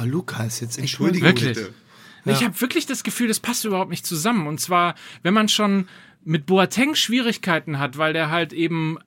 Oh, 0.00 0.04
Lukas, 0.04 0.60
jetzt 0.60 0.78
Entschuldigung 0.78 1.30
Wirklich? 1.30 1.56
bitte. 1.56 1.74
Ich 2.24 2.44
habe 2.44 2.60
wirklich 2.60 2.86
das 2.86 3.02
Gefühl, 3.02 3.26
das 3.26 3.40
passt 3.40 3.64
überhaupt 3.64 3.90
nicht 3.90 4.06
zusammen. 4.06 4.46
Und 4.46 4.60
zwar, 4.60 4.94
wenn 5.24 5.34
man 5.34 5.48
schon 5.48 5.88
mit 6.24 6.46
Boateng 6.46 6.94
Schwierigkeiten 6.94 7.80
hat, 7.80 7.98
weil 7.98 8.12
der 8.12 8.30
halt 8.30 8.52
eben 8.52 8.98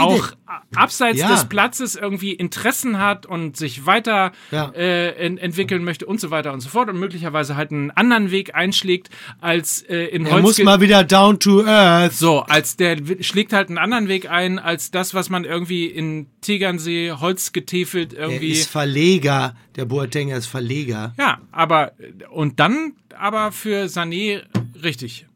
auch 0.00 0.30
abseits 0.74 1.18
Ja. 1.18 1.28
des 1.30 1.48
Platzes 1.48 1.94
irgendwie 1.96 2.32
Interessen 2.32 2.98
hat 2.98 3.26
und 3.26 3.56
sich 3.56 3.86
weiter 3.86 4.32
Ja. 4.50 4.70
äh, 4.74 5.10
en 5.14 5.38
entwickeln 5.38 5.84
möchte 5.84 6.06
und 6.06 6.20
so 6.20 6.30
weiter 6.30 6.52
und 6.52 6.60
so 6.60 6.68
fort 6.68 6.88
und 6.88 6.98
möglicherweise 6.98 7.56
halt 7.56 7.70
einen 7.72 7.90
anderen 7.90 8.30
Weg 8.30 8.54
einschlägt 8.54 9.10
als 9.40 9.82
äh, 9.82 10.04
in 10.06 10.26
Er 10.26 10.40
muss 10.40 10.58
mal 10.62 10.80
wieder 10.80 11.04
down 11.04 11.38
to 11.38 11.64
earth. 11.64 12.12
so, 12.12 12.40
als 12.40 12.76
der 12.76 12.96
schlägt 13.20 13.52
halt 13.52 13.68
einen 13.68 13.78
anderen 13.78 14.08
Weg 14.08 14.30
ein, 14.30 14.58
als 14.58 14.90
das, 14.90 15.14
was 15.14 15.30
man 15.30 15.44
irgendwie 15.44 15.86
in 15.86 16.26
Tegernsee 16.40 17.12
Holz 17.12 17.52
getäfelt 17.52 18.12
Er 18.14 18.28
irgendwie. 18.28 18.50
ist 18.52 18.70
Verleger. 18.70 19.54
Der 19.76 19.84
Boateng 19.84 20.30
ist 20.30 20.46
Verleger. 20.46 21.14
Ja, 21.18 21.38
aber 21.52 21.92
und 22.30 22.60
dann 22.60 22.92
aber 23.18 23.52
für 23.52 23.84
Sané 23.86 24.42
richtig. 24.82 25.26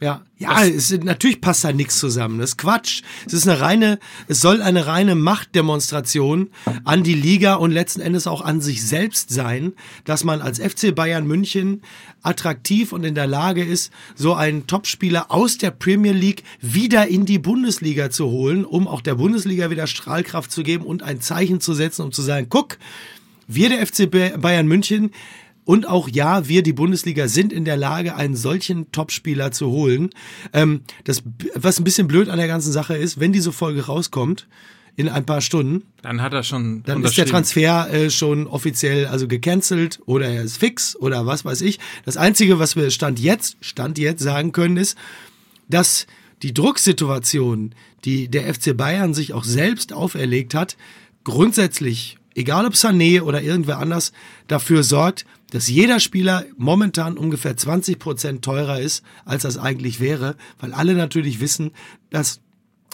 Ja, 0.00 0.22
ja, 0.36 0.64
es, 0.64 0.92
natürlich 0.92 1.40
passt 1.40 1.64
da 1.64 1.72
nichts 1.72 1.98
zusammen. 1.98 2.38
Das 2.38 2.50
ist 2.50 2.58
Quatsch. 2.58 3.02
Es 3.26 3.32
ist 3.32 3.48
eine 3.48 3.60
reine, 3.60 3.98
es 4.28 4.40
soll 4.40 4.62
eine 4.62 4.86
reine 4.86 5.16
Machtdemonstration 5.16 6.50
an 6.84 7.02
die 7.02 7.14
Liga 7.14 7.54
und 7.54 7.72
letzten 7.72 8.00
Endes 8.00 8.28
auch 8.28 8.42
an 8.42 8.60
sich 8.60 8.86
selbst 8.86 9.30
sein, 9.30 9.72
dass 10.04 10.22
man 10.22 10.40
als 10.40 10.60
FC 10.60 10.94
Bayern 10.94 11.26
München 11.26 11.82
attraktiv 12.22 12.92
und 12.92 13.02
in 13.02 13.16
der 13.16 13.26
Lage 13.26 13.64
ist, 13.64 13.92
so 14.14 14.34
einen 14.34 14.68
Topspieler 14.68 15.32
aus 15.32 15.58
der 15.58 15.72
Premier 15.72 16.12
League 16.12 16.44
wieder 16.60 17.08
in 17.08 17.26
die 17.26 17.40
Bundesliga 17.40 18.08
zu 18.08 18.26
holen, 18.26 18.64
um 18.64 18.86
auch 18.86 19.00
der 19.00 19.16
Bundesliga 19.16 19.68
wieder 19.70 19.88
Strahlkraft 19.88 20.52
zu 20.52 20.62
geben 20.62 20.84
und 20.84 21.02
ein 21.02 21.20
Zeichen 21.20 21.60
zu 21.60 21.74
setzen, 21.74 22.02
um 22.02 22.12
zu 22.12 22.22
sagen, 22.22 22.46
guck, 22.48 22.78
wir 23.48 23.68
der 23.70 23.84
FC 23.84 24.08
Bayern 24.10 24.68
München 24.68 25.10
und 25.68 25.86
auch 25.86 26.08
ja, 26.08 26.48
wir 26.48 26.62
die 26.62 26.72
Bundesliga 26.72 27.28
sind 27.28 27.52
in 27.52 27.66
der 27.66 27.76
Lage, 27.76 28.16
einen 28.16 28.36
solchen 28.36 28.90
Topspieler 28.90 29.52
zu 29.52 29.66
holen. 29.66 30.08
Ähm, 30.54 30.80
das, 31.04 31.22
was 31.54 31.78
ein 31.78 31.84
bisschen 31.84 32.08
blöd 32.08 32.30
an 32.30 32.38
der 32.38 32.46
ganzen 32.46 32.72
Sache 32.72 32.96
ist, 32.96 33.20
wenn 33.20 33.34
diese 33.34 33.52
Folge 33.52 33.84
rauskommt 33.84 34.48
in 34.96 35.10
ein 35.10 35.26
paar 35.26 35.42
Stunden, 35.42 35.82
Dann 36.00 36.22
hat 36.22 36.32
er 36.32 36.42
schon 36.42 36.84
dann 36.84 37.04
ist 37.04 37.18
der. 37.18 37.26
Transfer 37.26 37.92
äh, 37.92 38.08
schon 38.08 38.46
offiziell 38.46 39.04
also 39.08 39.28
gecancelt 39.28 40.00
oder 40.06 40.28
er 40.28 40.44
ist 40.44 40.56
fix 40.56 40.96
oder 40.96 41.26
was 41.26 41.44
weiß 41.44 41.60
ich. 41.60 41.78
Das 42.06 42.16
Einzige, 42.16 42.58
was 42.58 42.74
wir 42.74 42.90
Stand 42.90 43.20
jetzt, 43.20 43.58
Stand 43.60 43.98
jetzt 43.98 44.22
sagen 44.22 44.52
können, 44.52 44.78
ist, 44.78 44.96
dass 45.68 46.06
die 46.42 46.54
Drucksituation, 46.54 47.74
die 48.06 48.28
der 48.28 48.54
FC 48.54 48.74
Bayern 48.74 49.12
sich 49.12 49.34
auch 49.34 49.44
selbst 49.44 49.92
auferlegt 49.92 50.54
hat, 50.54 50.78
grundsätzlich 51.24 52.17
egal 52.38 52.66
ob 52.66 52.74
Sané 52.74 53.20
oder 53.20 53.42
irgendwer 53.42 53.78
anders, 53.78 54.12
dafür 54.46 54.82
sorgt, 54.84 55.26
dass 55.50 55.68
jeder 55.68 55.98
Spieler 55.98 56.44
momentan 56.56 57.18
ungefähr 57.18 57.56
20 57.56 57.98
Prozent 57.98 58.44
teurer 58.44 58.80
ist, 58.80 59.02
als 59.24 59.42
das 59.42 59.58
eigentlich 59.58 59.98
wäre, 59.98 60.36
weil 60.60 60.72
alle 60.72 60.94
natürlich 60.94 61.40
wissen, 61.40 61.72
dass 62.10 62.40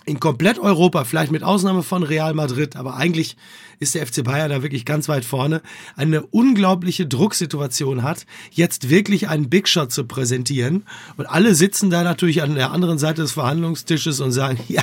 in 0.07 0.21
komplett 0.21 0.59
Europa, 0.59 1.05
vielleicht 1.05 1.33
mit 1.33 1.43
Ausnahme 1.43 1.83
von 1.83 2.03
Real 2.03 2.35
Madrid, 2.35 2.77
aber 2.77 2.97
eigentlich 2.97 3.37
ist 3.81 3.95
der 3.95 4.07
FC 4.07 4.23
Bayern 4.23 4.51
da 4.51 4.63
wirklich 4.63 4.85
ganz 4.85 5.09
weit 5.09 5.25
vorne, 5.25 5.63
eine 5.97 6.23
unglaubliche 6.27 7.07
Drucksituation 7.07 8.03
hat, 8.03 8.27
jetzt 8.51 8.91
wirklich 8.91 9.29
einen 9.29 9.49
Big 9.49 9.67
Shot 9.69 9.93
zu 9.93 10.05
präsentieren. 10.05 10.85
Und 11.17 11.27
alle 11.27 11.55
sitzen 11.55 11.91
da 11.91 12.03
natürlich 12.05 12.43
an 12.43 12.55
der 12.55 12.71
anderen 12.71 12.99
Seite 12.99 13.23
des 13.23 13.33
Verhandlungstisches 13.33 14.21
und 14.21 14.33
sagen, 14.33 14.59
ja, 14.69 14.83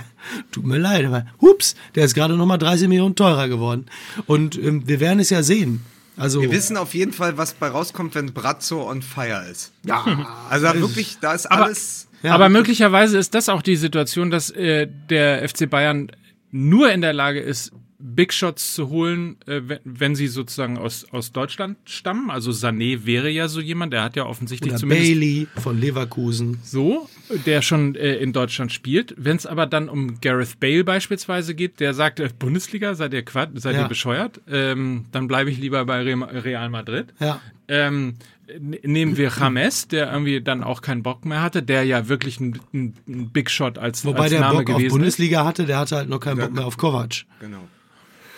tut 0.51 0.65
mir 0.65 0.77
leid, 0.77 1.05
aber 1.05 1.25
hups, 1.39 1.75
der 1.95 2.05
ist 2.05 2.13
gerade 2.15 2.35
nochmal 2.35 2.57
30 2.57 2.87
Millionen 2.87 3.15
teurer 3.15 3.47
geworden. 3.47 3.85
Und 4.25 4.57
ähm, 4.57 4.87
wir 4.87 4.99
werden 4.99 5.19
es 5.19 5.29
ja 5.29 5.43
sehen. 5.43 5.83
Also, 6.17 6.41
Wir 6.41 6.51
wissen 6.51 6.77
auf 6.77 6.93
jeden 6.93 7.13
Fall, 7.13 7.37
was 7.37 7.53
bei 7.53 7.69
rauskommt, 7.69 8.15
wenn 8.15 8.33
Brazzo 8.33 8.89
on 8.89 9.01
fire 9.01 9.45
ist. 9.49 9.71
ja, 9.85 10.03
Also 10.49 10.65
da 10.73 10.75
wirklich, 10.79 11.17
da 11.21 11.33
ist 11.33 11.49
Aber- 11.49 11.65
alles. 11.65 12.07
Ja. 12.23 12.33
Aber 12.33 12.49
möglicherweise 12.49 13.17
ist 13.17 13.33
das 13.33 13.49
auch 13.49 13.61
die 13.61 13.75
Situation, 13.75 14.29
dass 14.31 14.49
äh, 14.51 14.87
der 15.09 15.47
FC 15.47 15.69
Bayern 15.69 16.11
nur 16.51 16.91
in 16.91 17.01
der 17.01 17.13
Lage 17.13 17.39
ist, 17.39 17.71
Big 18.03 18.33
Shots 18.33 18.73
zu 18.73 18.89
holen, 18.89 19.37
äh, 19.45 19.61
wenn, 19.65 19.79
wenn 19.85 20.15
sie 20.15 20.25
sozusagen 20.27 20.79
aus, 20.79 21.05
aus 21.11 21.31
Deutschland 21.33 21.77
stammen. 21.85 22.31
Also 22.31 22.49
Sané 22.49 23.05
wäre 23.05 23.29
ja 23.29 23.47
so 23.47 23.61
jemand, 23.61 23.93
der 23.93 24.03
hat 24.03 24.15
ja 24.15 24.25
offensichtlich 24.25 24.71
oder 24.71 24.79
zumindest 24.79 25.11
Bailey 25.11 25.47
von 25.57 25.79
Leverkusen. 25.79 26.57
so, 26.63 27.07
der 27.45 27.61
schon 27.61 27.93
äh, 27.95 28.15
in 28.15 28.33
Deutschland 28.33 28.71
spielt. 28.71 29.13
Wenn 29.17 29.37
es 29.37 29.45
aber 29.45 29.67
dann 29.67 29.87
um 29.87 30.19
Gareth 30.19 30.59
Bale 30.59 30.83
beispielsweise 30.83 31.53
geht, 31.53 31.79
der 31.79 31.93
sagt, 31.93 32.19
äh, 32.19 32.29
Bundesliga, 32.37 32.95
seid 32.95 33.13
ihr 33.13 33.21
quat 33.23 33.51
seid 33.55 33.75
Ja. 33.75 33.83
ihr 33.83 33.87
bescheuert? 33.87 34.41
Ähm, 34.49 35.05
dann 35.11 35.27
bleibe 35.27 35.51
ich 35.51 35.59
lieber 35.59 35.85
bei 35.85 36.01
Re 36.01 36.43
Real 36.43 36.69
Madrid. 36.69 37.13
Ja. 37.19 37.39
Ähm, 37.73 38.15
nehmen 38.59 39.15
wir 39.15 39.31
James, 39.39 39.87
der 39.87 40.11
irgendwie 40.11 40.41
dann 40.41 40.61
auch 40.63 40.81
keinen 40.81 41.03
Bock 41.03 41.23
mehr 41.25 41.41
hatte, 41.41 41.63
der 41.63 41.83
ja 41.85 42.09
wirklich 42.09 42.39
ein, 42.41 42.59
ein, 42.73 42.93
ein 43.07 43.29
Big 43.29 43.49
Shot 43.49 43.77
als, 43.77 44.03
Wobei 44.03 44.23
als 44.23 44.31
der 44.31 44.41
Name 44.41 44.57
Bock 44.59 44.69
auf 44.71 44.75
gewesen 44.75 44.87
ist. 44.87 44.91
Bundesliga 44.93 45.45
hatte, 45.45 45.65
der 45.65 45.77
hatte 45.79 45.95
halt 45.95 46.09
noch 46.09 46.19
keinen 46.19 46.37
Bock 46.39 46.51
mehr 46.53 46.65
auf 46.65 46.77
Kovac. 46.77 47.23
Genau. 47.39 47.67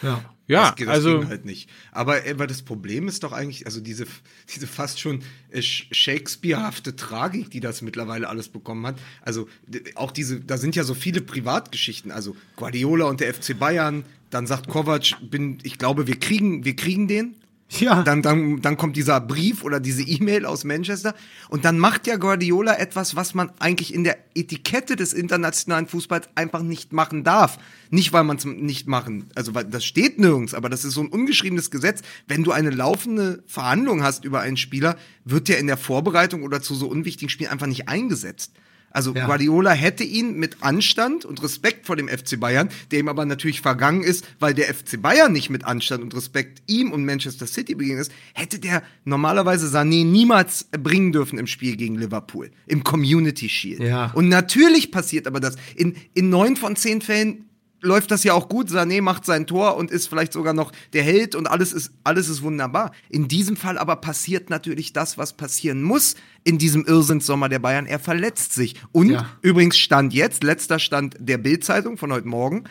Ja. 0.02 0.24
Ja, 0.46 0.64
das, 0.68 0.76
geht- 0.76 0.88
das 0.88 0.96
also 0.96 1.20
ging 1.20 1.30
halt 1.30 1.46
nicht. 1.46 1.70
Aber, 1.94 2.18
aber 2.30 2.48
das 2.48 2.64
Problem 2.64 3.08
ist 3.08 3.24
doch 3.24 3.32
eigentlich, 3.32 3.66
also 3.66 3.80
diese, 3.80 4.06
diese 4.54 4.68
fast 4.68 5.00
schon 5.00 5.22
äh, 5.52 5.60
Sh- 5.60 5.86
Shakespearehafte 5.92 6.98
Tragik, 6.98 7.50
die 7.50 7.62
das 7.62 7.82
mittlerweile 7.82 8.28
alles 8.28 8.50
bekommen 8.50 8.86
hat. 8.86 8.98
Also 9.22 9.48
auch 9.96 10.12
diese, 10.12 10.42
da 10.42 10.58
sind 10.58 10.76
ja 10.76 10.84
so 10.84 10.96
viele 10.96 11.22
Privatgeschichten. 11.22 12.12
Also 12.12 12.36
Guardiola 12.58 13.06
und 13.06 13.22
der 13.22 13.34
FC 13.34 13.58
Bayern. 13.58 14.04
Dann 14.32 14.46
sagt 14.46 14.68
Kovac, 14.68 15.16
bin, 15.22 15.60
ich 15.64 15.78
glaube, 15.78 16.08
wir 16.08 16.20
kriegen, 16.20 16.66
wir 16.66 16.76
kriegen 16.76 17.08
den. 17.08 17.36
Ja. 17.80 18.04
Dann, 18.04 18.22
dann, 18.22 18.62
dann 18.62 18.78
kommt 18.78 18.96
dieser 18.96 19.20
Brief 19.20 19.64
oder 19.64 19.80
diese 19.80 20.04
E-Mail 20.04 20.46
aus 20.46 20.64
Manchester 20.64 21.16
und 21.50 21.66
dann 21.66 21.80
macht 21.80 22.08
ja 22.08 22.18
Guardiola 22.18 22.78
etwas, 22.78 23.16
was 23.16 23.34
man 23.34 23.52
eigentlich 23.60 23.94
in 23.94 24.04
der 24.04 24.18
Etikette 24.36 24.96
des 24.96 25.14
internationalen 25.14 25.88
Fußballs 25.88 26.30
einfach 26.36 26.62
nicht 26.62 26.94
machen 26.94 27.24
darf. 27.24 27.58
Nicht, 27.90 28.14
weil 28.14 28.24
man 28.24 28.38
es 28.38 28.46
nicht 28.46 28.88
machen, 28.88 29.30
also 29.36 29.54
weil 29.54 29.66
das 29.66 29.86
steht 29.86 30.20
nirgends, 30.20 30.54
aber 30.54 30.70
das 30.70 30.86
ist 30.86 30.94
so 30.94 31.02
ein 31.02 31.08
ungeschriebenes 31.08 31.72
Gesetz. 31.72 32.02
Wenn 32.28 32.44
du 32.44 32.52
eine 32.52 32.70
laufende 32.70 33.44
Verhandlung 33.48 34.04
hast 34.04 34.26
über 34.26 34.42
einen 34.42 34.58
Spieler, 34.58 34.98
wird 35.26 35.48
der 35.48 35.60
in 35.60 35.68
der 35.68 35.78
Vorbereitung 35.78 36.44
oder 36.44 36.62
zu 36.62 36.76
so 36.76 36.88
unwichtigen 36.88 37.30
Spielen 37.30 37.52
einfach 37.52 37.68
nicht 37.68 37.88
eingesetzt. 37.88 38.54
Also 38.94 39.14
Ja. 39.14 39.26
Guardiola 39.26 39.72
hätte 39.72 40.04
ihn 40.04 40.38
mit 40.38 40.58
Anstand 40.62 41.26
und 41.26 41.42
Respekt 41.44 41.86
vor 41.86 41.96
dem 41.96 42.08
FC 42.08 42.40
Bayern, 42.40 42.70
der 42.92 43.00
ihm 43.00 43.08
aber 43.08 43.26
natürlich 43.26 43.60
vergangen 43.60 44.04
ist, 44.04 44.26
weil 44.40 44.54
der 44.54 44.74
FC 44.74 45.02
Bayern 45.02 45.34
nicht 45.34 45.50
mit 45.50 45.66
Anstand 45.66 46.04
und 46.04 46.16
Respekt 46.16 46.62
ihm 46.68 46.92
und 46.92 47.04
Manchester 47.04 47.48
City 47.48 47.76
begegnet 47.76 48.02
ist, 48.02 48.12
hätte 48.34 48.60
der 48.60 48.84
normalerweise 49.04 49.68
Sané 49.68 50.06
niemals 50.06 50.66
bringen 50.72 51.12
dürfen 51.12 51.40
im 51.40 51.48
Spiel 51.48 51.76
gegen 51.76 51.96
Liverpool, 51.96 52.52
im 52.68 52.84
Community 52.84 53.50
Shield. 53.50 53.82
Ja. 53.82 54.12
Und 54.14 54.30
natürlich 54.30 54.92
passiert 54.92 55.28
aber 55.28 55.40
das. 55.40 55.56
In, 55.76 55.96
in 56.14 56.30
neun 56.30 56.56
von 56.56 56.76
zehn 56.76 57.02
Fällen 57.02 57.46
läuft 57.84 58.12
das 58.12 58.24
ja 58.24 58.34
auch 58.34 58.50
gut. 58.50 58.70
Sané 58.70 59.02
macht 59.02 59.26
sein 59.26 59.46
Tor 59.46 59.76
und 59.78 59.92
ist 59.92 60.08
vielleicht 60.08 60.34
sogar 60.34 60.54
noch 60.54 60.72
der 60.94 61.04
Held 61.04 61.36
und 61.36 61.48
alles 61.48 61.74
ist, 61.74 61.92
alles 62.04 62.30
ist 62.30 62.42
wunderbar. 62.42 62.92
In 63.10 63.28
diesem 63.28 63.56
Fall 63.58 63.78
aber 63.78 63.98
passiert 63.98 64.50
natürlich 64.50 64.94
das, 64.94 65.18
was 65.18 65.34
passieren 65.34 65.84
muss 65.84 66.16
in 66.44 66.58
diesem 66.58 66.86
Irrsinnssommer 66.86 67.50
der 67.50 67.60
Bayern. 67.60 67.86
Er 67.86 68.00
verletzt 68.00 68.54
sich. 68.54 68.76
Und 68.92 69.12
Ja. 69.12 69.30
übrigens 69.42 69.78
Stand 69.78 70.14
jetzt, 70.14 70.44
letzter 70.44 70.80
Stand 70.80 71.16
der 71.20 71.38
Bildzeitung 71.38 71.98
von 71.98 72.12
heute 72.12 72.28
Morgen, 72.28 72.64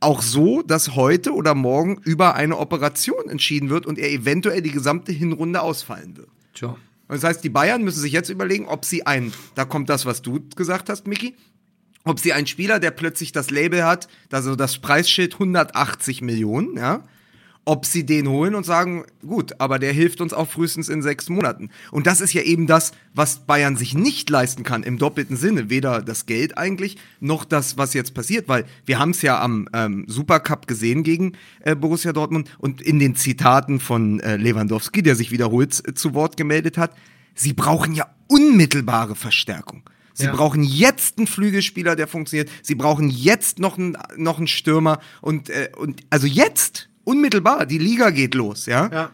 auch 0.00 0.22
so, 0.22 0.62
dass 0.62 0.94
heute 0.94 1.34
oder 1.34 1.54
morgen 1.54 2.00
über 2.04 2.34
eine 2.36 2.58
Operation 2.58 3.28
entschieden 3.28 3.68
wird 3.68 3.84
und 3.86 3.98
er 3.98 4.10
eventuell 4.10 4.62
die 4.62 4.70
gesamte 4.70 5.10
Hinrunde 5.10 5.60
ausfallen 5.60 6.16
wird. 6.16 6.28
Tja. 6.54 6.76
Das 7.08 7.24
heißt, 7.24 7.42
die 7.42 7.48
Bayern 7.48 7.82
müssen 7.82 8.00
sich 8.00 8.12
jetzt 8.12 8.28
überlegen, 8.28 8.66
ob 8.66 8.84
sie 8.84 9.06
einen, 9.06 9.32
da 9.54 9.64
kommt 9.64 9.88
das, 9.88 10.04
was 10.06 10.20
du 10.22 10.40
gesagt 10.54 10.90
hast, 10.90 11.06
Micky, 11.06 11.34
ob 12.08 12.18
sie 12.18 12.32
einen 12.32 12.46
Spieler, 12.46 12.80
der 12.80 12.90
plötzlich 12.90 13.32
das 13.32 13.50
Label 13.50 13.84
hat, 13.84 14.08
also 14.32 14.56
das 14.56 14.78
Preisschild 14.78 15.34
180 15.34 16.22
Millionen, 16.22 16.76
ja, 16.76 17.04
ob 17.66 17.84
sie 17.84 18.06
den 18.06 18.28
holen 18.28 18.54
und 18.54 18.64
sagen, 18.64 19.04
gut, 19.20 19.60
aber 19.60 19.78
der 19.78 19.92
hilft 19.92 20.22
uns 20.22 20.32
auch 20.32 20.48
frühestens 20.48 20.88
in 20.88 21.02
sechs 21.02 21.28
Monaten. 21.28 21.68
Und 21.90 22.06
das 22.06 22.22
ist 22.22 22.32
ja 22.32 22.40
eben 22.40 22.66
das, 22.66 22.92
was 23.12 23.40
Bayern 23.40 23.76
sich 23.76 23.92
nicht 23.92 24.30
leisten 24.30 24.62
kann 24.62 24.84
im 24.84 24.96
doppelten 24.96 25.36
Sinne. 25.36 25.68
Weder 25.68 26.00
das 26.00 26.24
Geld 26.24 26.56
eigentlich, 26.56 26.96
noch 27.20 27.44
das, 27.44 27.76
was 27.76 27.92
jetzt 27.92 28.14
passiert, 28.14 28.48
weil 28.48 28.64
wir 28.86 28.98
haben 28.98 29.10
es 29.10 29.20
ja 29.20 29.38
am 29.42 29.68
ähm, 29.74 30.06
Supercup 30.08 30.66
gesehen 30.66 31.02
gegen 31.02 31.32
äh, 31.60 31.76
Borussia 31.76 32.14
Dortmund 32.14 32.48
und 32.58 32.80
in 32.80 32.98
den 32.98 33.16
Zitaten 33.16 33.80
von 33.80 34.20
äh, 34.20 34.36
Lewandowski, 34.36 35.02
der 35.02 35.14
sich 35.14 35.30
wiederholt 35.30 35.86
äh, 35.86 35.92
zu 35.92 36.14
Wort 36.14 36.38
gemeldet 36.38 36.78
hat, 36.78 36.92
sie 37.34 37.52
brauchen 37.52 37.92
ja 37.92 38.06
unmittelbare 38.28 39.14
Verstärkung. 39.14 39.82
Sie 40.18 40.24
Ja. 40.24 40.32
brauchen 40.32 40.64
jetzt 40.64 41.18
einen 41.18 41.28
Flügelspieler, 41.28 41.94
der 41.94 42.08
funktioniert. 42.08 42.50
Sie 42.62 42.74
brauchen 42.74 43.08
jetzt 43.08 43.60
noch 43.60 43.78
einen, 43.78 43.96
noch 44.16 44.38
einen 44.38 44.48
Stürmer. 44.48 44.98
Und, 45.20 45.48
äh, 45.48 45.70
und 45.78 46.00
also 46.10 46.26
jetzt, 46.26 46.88
unmittelbar, 47.04 47.66
die 47.66 47.78
Liga 47.78 48.10
geht 48.10 48.34
los, 48.34 48.66
ja. 48.66 48.90
Ja. 48.92 49.10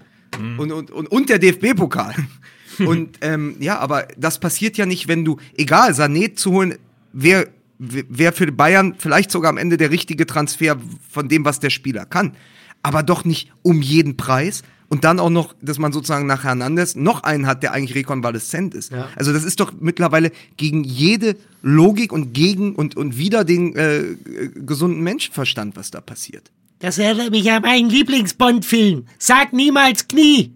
Und, 0.56 0.72
und, 0.72 0.90
und, 0.90 1.06
und 1.08 1.28
der 1.28 1.38
DFB-Pokal. 1.38 2.14
und 2.86 3.18
ähm, 3.20 3.56
ja, 3.60 3.78
aber 3.78 4.08
das 4.16 4.40
passiert 4.40 4.78
ja 4.78 4.86
nicht, 4.86 5.06
wenn 5.06 5.26
du, 5.26 5.36
egal, 5.58 5.92
Sané 5.92 6.34
zu 6.34 6.52
holen, 6.52 6.78
wäre 7.12 7.48
wär 7.78 8.32
für 8.32 8.50
Bayern 8.50 8.94
vielleicht 8.96 9.30
sogar 9.30 9.50
am 9.50 9.58
Ende 9.58 9.76
der 9.76 9.90
richtige 9.90 10.24
Transfer 10.26 10.78
von 11.10 11.28
dem, 11.28 11.44
was 11.44 11.60
der 11.60 11.68
Spieler 11.70 12.06
kann. 12.06 12.34
Aber 12.82 13.02
doch 13.02 13.26
nicht 13.26 13.52
um 13.62 13.82
jeden 13.82 14.16
Preis. 14.16 14.62
Und 14.94 15.02
dann 15.02 15.18
auch 15.18 15.28
noch, 15.28 15.56
dass 15.60 15.80
man 15.80 15.92
sozusagen 15.92 16.26
nach 16.26 16.44
Hernandez 16.44 16.94
noch 16.94 17.24
einen 17.24 17.48
hat, 17.48 17.64
der 17.64 17.72
eigentlich 17.72 17.96
rekonvaleszent 17.96 18.76
ist. 18.76 18.92
Ja. 18.92 19.08
Also 19.16 19.32
das 19.32 19.42
ist 19.42 19.58
doch 19.58 19.72
mittlerweile 19.80 20.30
gegen 20.56 20.84
jede 20.84 21.34
Logik 21.62 22.12
und 22.12 22.32
gegen 22.32 22.76
und, 22.76 22.96
und 22.96 23.18
wieder 23.18 23.42
den 23.42 23.74
äh, 23.74 24.02
äh, 24.02 24.14
gesunden 24.54 25.02
Menschenverstand, 25.02 25.74
was 25.74 25.90
da 25.90 26.00
passiert. 26.00 26.52
Das 26.78 26.98
erinnert 26.98 27.32
mich 27.32 27.50
an 27.50 27.62
meinen 27.62 27.90
Lieblings-Bond-Film. 27.90 29.06
Sag 29.18 29.52
niemals 29.52 30.06
Knie. 30.06 30.52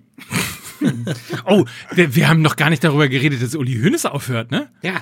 Oh, 1.45 1.65
wir, 1.93 2.15
wir 2.15 2.29
haben 2.29 2.41
noch 2.41 2.55
gar 2.55 2.71
nicht 2.71 2.85
darüber 2.85 3.09
geredet, 3.09 3.43
dass 3.43 3.57
Uli 3.57 3.81
Hoeneß 3.83 4.07
aufhört, 4.07 4.53
ne? 4.53 4.69
Ja. 4.81 5.01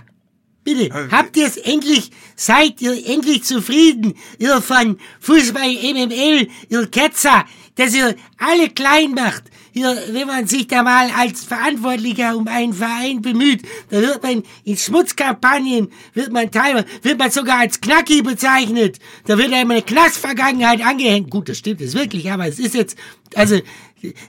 Bitte, 0.66 0.92
habt 1.12 1.36
ihr 1.36 1.46
es 1.46 1.56
endlich, 1.58 2.10
seid 2.34 2.82
ihr 2.82 3.06
endlich 3.06 3.44
zufrieden, 3.44 4.14
ihr 4.40 4.60
von 4.60 4.98
Fußball 5.20 5.62
MML, 5.70 6.48
ihr 6.68 6.86
Ketzer, 6.88 7.44
dass 7.76 7.94
ihr 7.94 8.16
alle 8.36 8.68
klein 8.70 9.12
macht. 9.12 9.44
Hier, 9.70 9.96
wenn 10.10 10.26
man 10.26 10.48
sich 10.48 10.66
da 10.66 10.82
mal 10.82 11.08
als 11.16 11.44
Verantwortlicher 11.44 12.36
um 12.36 12.48
einen 12.48 12.72
Verein 12.72 13.22
bemüht, 13.22 13.62
da 13.90 14.00
wird 14.00 14.24
man 14.24 14.42
in 14.64 14.76
Schmutzkampagnen, 14.76 15.92
wird 16.14 16.32
man 16.32 16.50
teilweise, 16.50 16.86
wird 17.02 17.20
man 17.20 17.30
sogar 17.30 17.60
als 17.60 17.80
Knacki 17.80 18.22
bezeichnet. 18.22 18.98
Da 19.26 19.38
wird 19.38 19.52
einem 19.52 19.70
eine 19.70 19.82
Knastvergangenheit 19.82 20.84
angehängt. 20.84 21.30
Gut, 21.30 21.48
das 21.48 21.58
stimmt 21.58 21.80
es 21.80 21.94
wirklich, 21.94 22.28
aber 22.32 22.48
es 22.48 22.58
ist 22.58 22.74
jetzt, 22.74 22.98
also, 23.36 23.60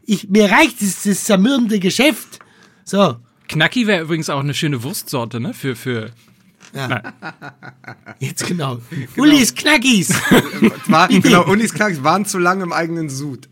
ich, 0.06 0.30
mir 0.30 0.52
reicht 0.52 0.84
es, 0.84 1.02
das 1.02 1.24
zermürbende 1.24 1.80
Geschäft. 1.80 2.38
So. 2.84 3.16
Knacki 3.48 3.88
wäre 3.88 4.04
übrigens 4.04 4.30
auch 4.30 4.42
eine 4.42 4.54
schöne 4.54 4.84
Wurstsorte, 4.84 5.40
ne? 5.40 5.56
Für, 5.56 5.76
für. 5.76 6.12
Jetzt 8.20 8.46
genau. 8.46 8.80
Ulis 9.16 9.54
Knackis. 9.54 10.10
War, 10.88 11.08
genau, 11.08 11.46
Unis 11.46 11.74
klar, 11.74 11.92
waren 12.04 12.26
zu 12.26 12.38
lange 12.38 12.64
im 12.64 12.74
eigenen 12.74 13.10
Sud. 13.10 13.48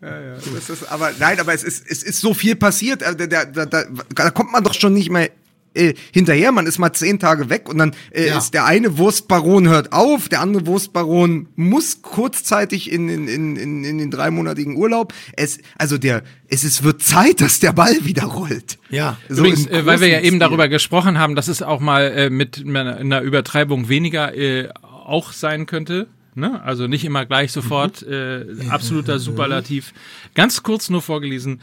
Ja, 0.00 0.20
ja. 0.20 0.34
Das 0.54 0.70
ist, 0.70 0.90
aber 0.90 1.12
nein, 1.18 1.38
aber 1.38 1.54
es 1.54 1.62
ist, 1.62 1.84
es 1.88 2.02
ist 2.02 2.20
so 2.20 2.34
viel 2.34 2.56
passiert. 2.56 3.02
Da, 3.02 3.14
da, 3.14 3.44
da, 3.44 3.66
da, 3.66 3.84
da 4.14 4.30
kommt 4.30 4.52
man 4.52 4.64
doch 4.64 4.74
schon 4.74 4.92
nicht 4.92 5.10
mehr 5.10 5.30
äh, 5.78 5.94
hinterher. 6.12 6.52
Man 6.52 6.66
ist 6.66 6.78
mal 6.78 6.92
zehn 6.92 7.18
Tage 7.18 7.48
weg 7.48 7.68
und 7.68 7.78
dann 7.78 7.94
äh, 8.10 8.28
Ja. 8.28 8.38
ist 8.38 8.52
der 8.52 8.64
eine 8.64 8.98
Wurstbaron 8.98 9.68
hört 9.68 9.92
auf, 9.92 10.28
der 10.28 10.40
andere 10.40 10.66
Wurstbaron 10.66 11.48
muss 11.56 12.02
kurzzeitig 12.02 12.90
in, 12.92 13.08
in, 13.08 13.28
in, 13.28 13.56
in, 13.56 13.84
in 13.84 13.98
den 13.98 14.10
dreimonatigen 14.10 14.76
Urlaub. 14.76 15.12
Es, 15.36 15.58
also 15.78 15.96
der, 15.98 16.22
es 16.48 16.64
ist, 16.64 16.82
wird 16.82 17.02
Zeit, 17.02 17.40
dass 17.40 17.60
der 17.60 17.72
Ball 17.72 17.96
wieder 18.04 18.24
rollt. 18.24 18.78
Ja. 18.90 19.16
So 19.28 19.38
Übrigens, 19.40 19.66
äh, 19.68 19.86
weil 19.86 20.00
wir 20.00 20.08
ja 20.08 20.18
eben 20.18 20.26
Stil. 20.28 20.38
darüber 20.40 20.68
gesprochen 20.68 21.18
haben, 21.18 21.34
dass 21.34 21.48
es 21.48 21.62
auch 21.62 21.80
mal 21.80 22.02
äh, 22.02 22.30
mit 22.30 22.64
einer 22.66 22.96
einer 22.96 23.20
Übertreibung 23.22 23.88
weniger 23.88 24.34
äh, 24.36 24.68
auch 24.82 25.32
sein 25.32 25.66
könnte. 25.66 26.08
Ne? 26.34 26.62
Also 26.62 26.86
nicht 26.86 27.04
immer 27.04 27.26
gleich 27.26 27.50
sofort 27.52 28.02
äh, 28.02 28.44
absoluter 28.70 29.18
Superlativ. 29.18 29.92
Ganz 30.34 30.62
kurz 30.62 30.88
nur 30.90 31.02
vorgelesen. 31.02 31.60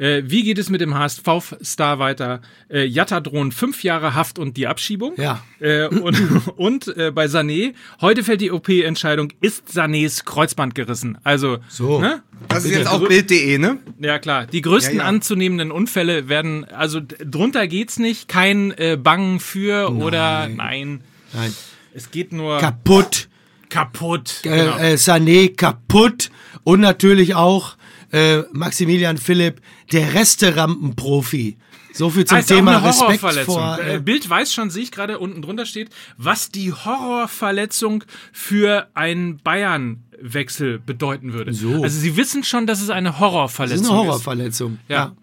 Äh, 0.00 0.22
wie 0.26 0.42
geht 0.44 0.56
es 0.58 0.70
mit 0.70 0.80
dem 0.80 0.94
HSV-Star 0.94 1.98
weiter? 1.98 2.40
Äh, 2.70 2.84
Jatta 2.86 3.20
drohen 3.20 3.52
fünf 3.52 3.84
Jahre 3.84 4.14
Haft 4.14 4.38
und 4.38 4.56
die 4.56 4.66
Abschiebung. 4.66 5.12
Ja. 5.18 5.44
Äh, 5.60 5.86
und 5.88 6.18
und 6.56 6.96
äh, 6.96 7.10
bei 7.10 7.26
Sané, 7.26 7.74
heute 8.00 8.24
fällt 8.24 8.40
die 8.40 8.50
OP-Entscheidung, 8.50 9.32
ist 9.42 9.68
Sanés 9.68 10.24
Kreuzband 10.24 10.74
gerissen? 10.74 11.18
Also, 11.22 11.58
So. 11.68 12.00
ne? 12.00 12.22
Das 12.48 12.64
ist 12.64 12.70
jetzt 12.74 12.88
auch 12.88 13.06
Bild.de, 13.06 13.58
ne? 13.58 13.76
Ja, 13.98 14.18
klar. 14.18 14.46
Die 14.46 14.62
größten 14.62 14.96
Ja, 14.96 15.02
ja. 15.02 15.08
anzunehmenden 15.08 15.70
Unfälle 15.70 16.30
werden, 16.30 16.64
also 16.64 17.00
drunter 17.22 17.66
geht's 17.66 17.98
nicht. 17.98 18.28
Kein 18.28 18.70
äh, 18.78 18.96
Bangen 18.96 19.38
für 19.40 19.92
oder 19.94 20.48
nein. 20.48 21.02
Nein. 21.34 21.54
Es 21.92 22.10
geht 22.10 22.32
nur 22.32 22.58
Kaputt. 22.58 23.28
kaputt. 23.68 24.40
Äh, 24.44 24.48
Genau. 24.48 24.76
äh, 24.78 24.94
Sané 24.94 25.54
kaputt. 25.54 26.30
Und 26.64 26.80
natürlich 26.80 27.34
auch 27.34 27.76
äh, 28.12 28.42
Maximilian 28.52 29.18
Philipp, 29.18 29.60
der 29.92 30.14
Resterampenprofi. 30.14 31.56
So 31.92 32.10
viel 32.10 32.24
zum 32.24 32.38
ja 32.38 32.42
auch 32.42 32.46
Thema 32.46 32.76
Respekt 32.78 33.22
Horrorverletzung. 33.22 33.54
vor. 33.54 33.78
äh, 33.80 33.98
Bild 33.98 34.28
weiß 34.28 34.52
schon, 34.54 34.70
sehe 34.70 34.82
ich 34.82 34.92
gerade 34.92 35.18
unten 35.18 35.42
drunter 35.42 35.66
steht, 35.66 35.90
was 36.16 36.50
die 36.50 36.72
Horrorverletzung 36.72 38.04
für 38.32 38.88
einen 38.94 39.38
Bayern-Wechsel 39.38 40.78
bedeuten 40.78 41.32
würde. 41.32 41.52
So. 41.52 41.82
Also 41.82 41.98
sie 41.98 42.16
wissen 42.16 42.44
schon, 42.44 42.66
dass 42.66 42.80
es 42.80 42.90
eine 42.90 43.18
Horrorverletzung 43.18 43.84
ist 43.84 43.90
eine 43.90 44.00
ist. 44.00 44.06
Horrorverletzung. 44.06 44.78
Ja. 44.88 45.16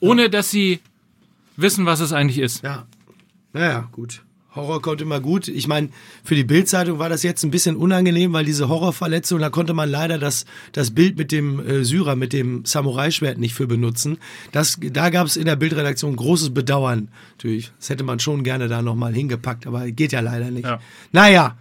Ohne 0.00 0.30
dass 0.30 0.50
sie 0.50 0.80
wissen, 1.56 1.86
was 1.86 2.00
es 2.00 2.12
eigentlich 2.12 2.38
ist. 2.38 2.64
Ja. 2.64 2.86
Naja, 3.52 3.88
gut. 3.92 4.22
Horror 4.54 4.82
kommt 4.82 5.00
immer 5.00 5.20
gut. 5.20 5.46
Ich 5.46 5.68
meine, 5.68 5.90
für 6.24 6.34
die 6.34 6.42
Bildzeitung 6.44 6.98
war 6.98 7.08
das 7.08 7.22
jetzt 7.22 7.44
ein 7.44 7.50
bisschen 7.52 7.76
unangenehm, 7.76 8.32
weil 8.32 8.44
diese 8.44 8.68
Horrorverletzung, 8.68 9.38
da 9.38 9.48
konnte 9.48 9.74
man 9.74 9.88
leider 9.88 10.18
das, 10.18 10.44
das 10.72 10.90
Bild 10.92 11.16
mit 11.16 11.30
dem 11.30 11.64
äh, 11.64 11.84
Syrer, 11.84 12.16
mit 12.16 12.32
dem 12.32 12.64
Samurai-Schwert 12.64 13.38
nicht 13.38 13.54
für 13.54 13.68
benutzen. 13.68 14.18
Das, 14.50 14.76
da 14.80 15.10
gab 15.10 15.26
es 15.28 15.36
in 15.36 15.44
der 15.44 15.54
Bildredaktion 15.56 16.16
großes 16.16 16.52
Bedauern. 16.52 17.08
Natürlich, 17.36 17.70
das 17.78 17.90
hätte 17.90 18.02
man 18.02 18.18
schon 18.18 18.42
gerne 18.42 18.66
da 18.66 18.82
nochmal 18.82 19.14
hingepackt, 19.14 19.66
aber 19.68 19.88
geht 19.92 20.10
ja 20.12 20.20
leider 20.20 20.50
nicht. 20.50 20.66
Ja. 20.66 20.80
Naja, 21.12 21.56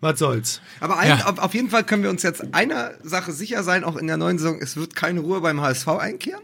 was 0.00 0.18
soll's. 0.18 0.60
Aber 0.80 0.98
ein, 0.98 1.10
Ja. 1.10 1.26
auf, 1.26 1.38
auf 1.38 1.54
jeden 1.54 1.70
Fall 1.70 1.84
können 1.84 2.02
wir 2.02 2.10
uns 2.10 2.24
jetzt 2.24 2.52
einer 2.54 2.90
Sache 3.04 3.30
sicher 3.30 3.62
sein, 3.62 3.84
auch 3.84 3.94
in 3.96 4.08
der 4.08 4.16
neuen 4.16 4.38
Saison, 4.38 4.58
es 4.60 4.76
wird 4.76 4.96
keine 4.96 5.20
Ruhe 5.20 5.40
beim 5.40 5.60
HSV 5.60 5.86
einkehren. 5.86 6.42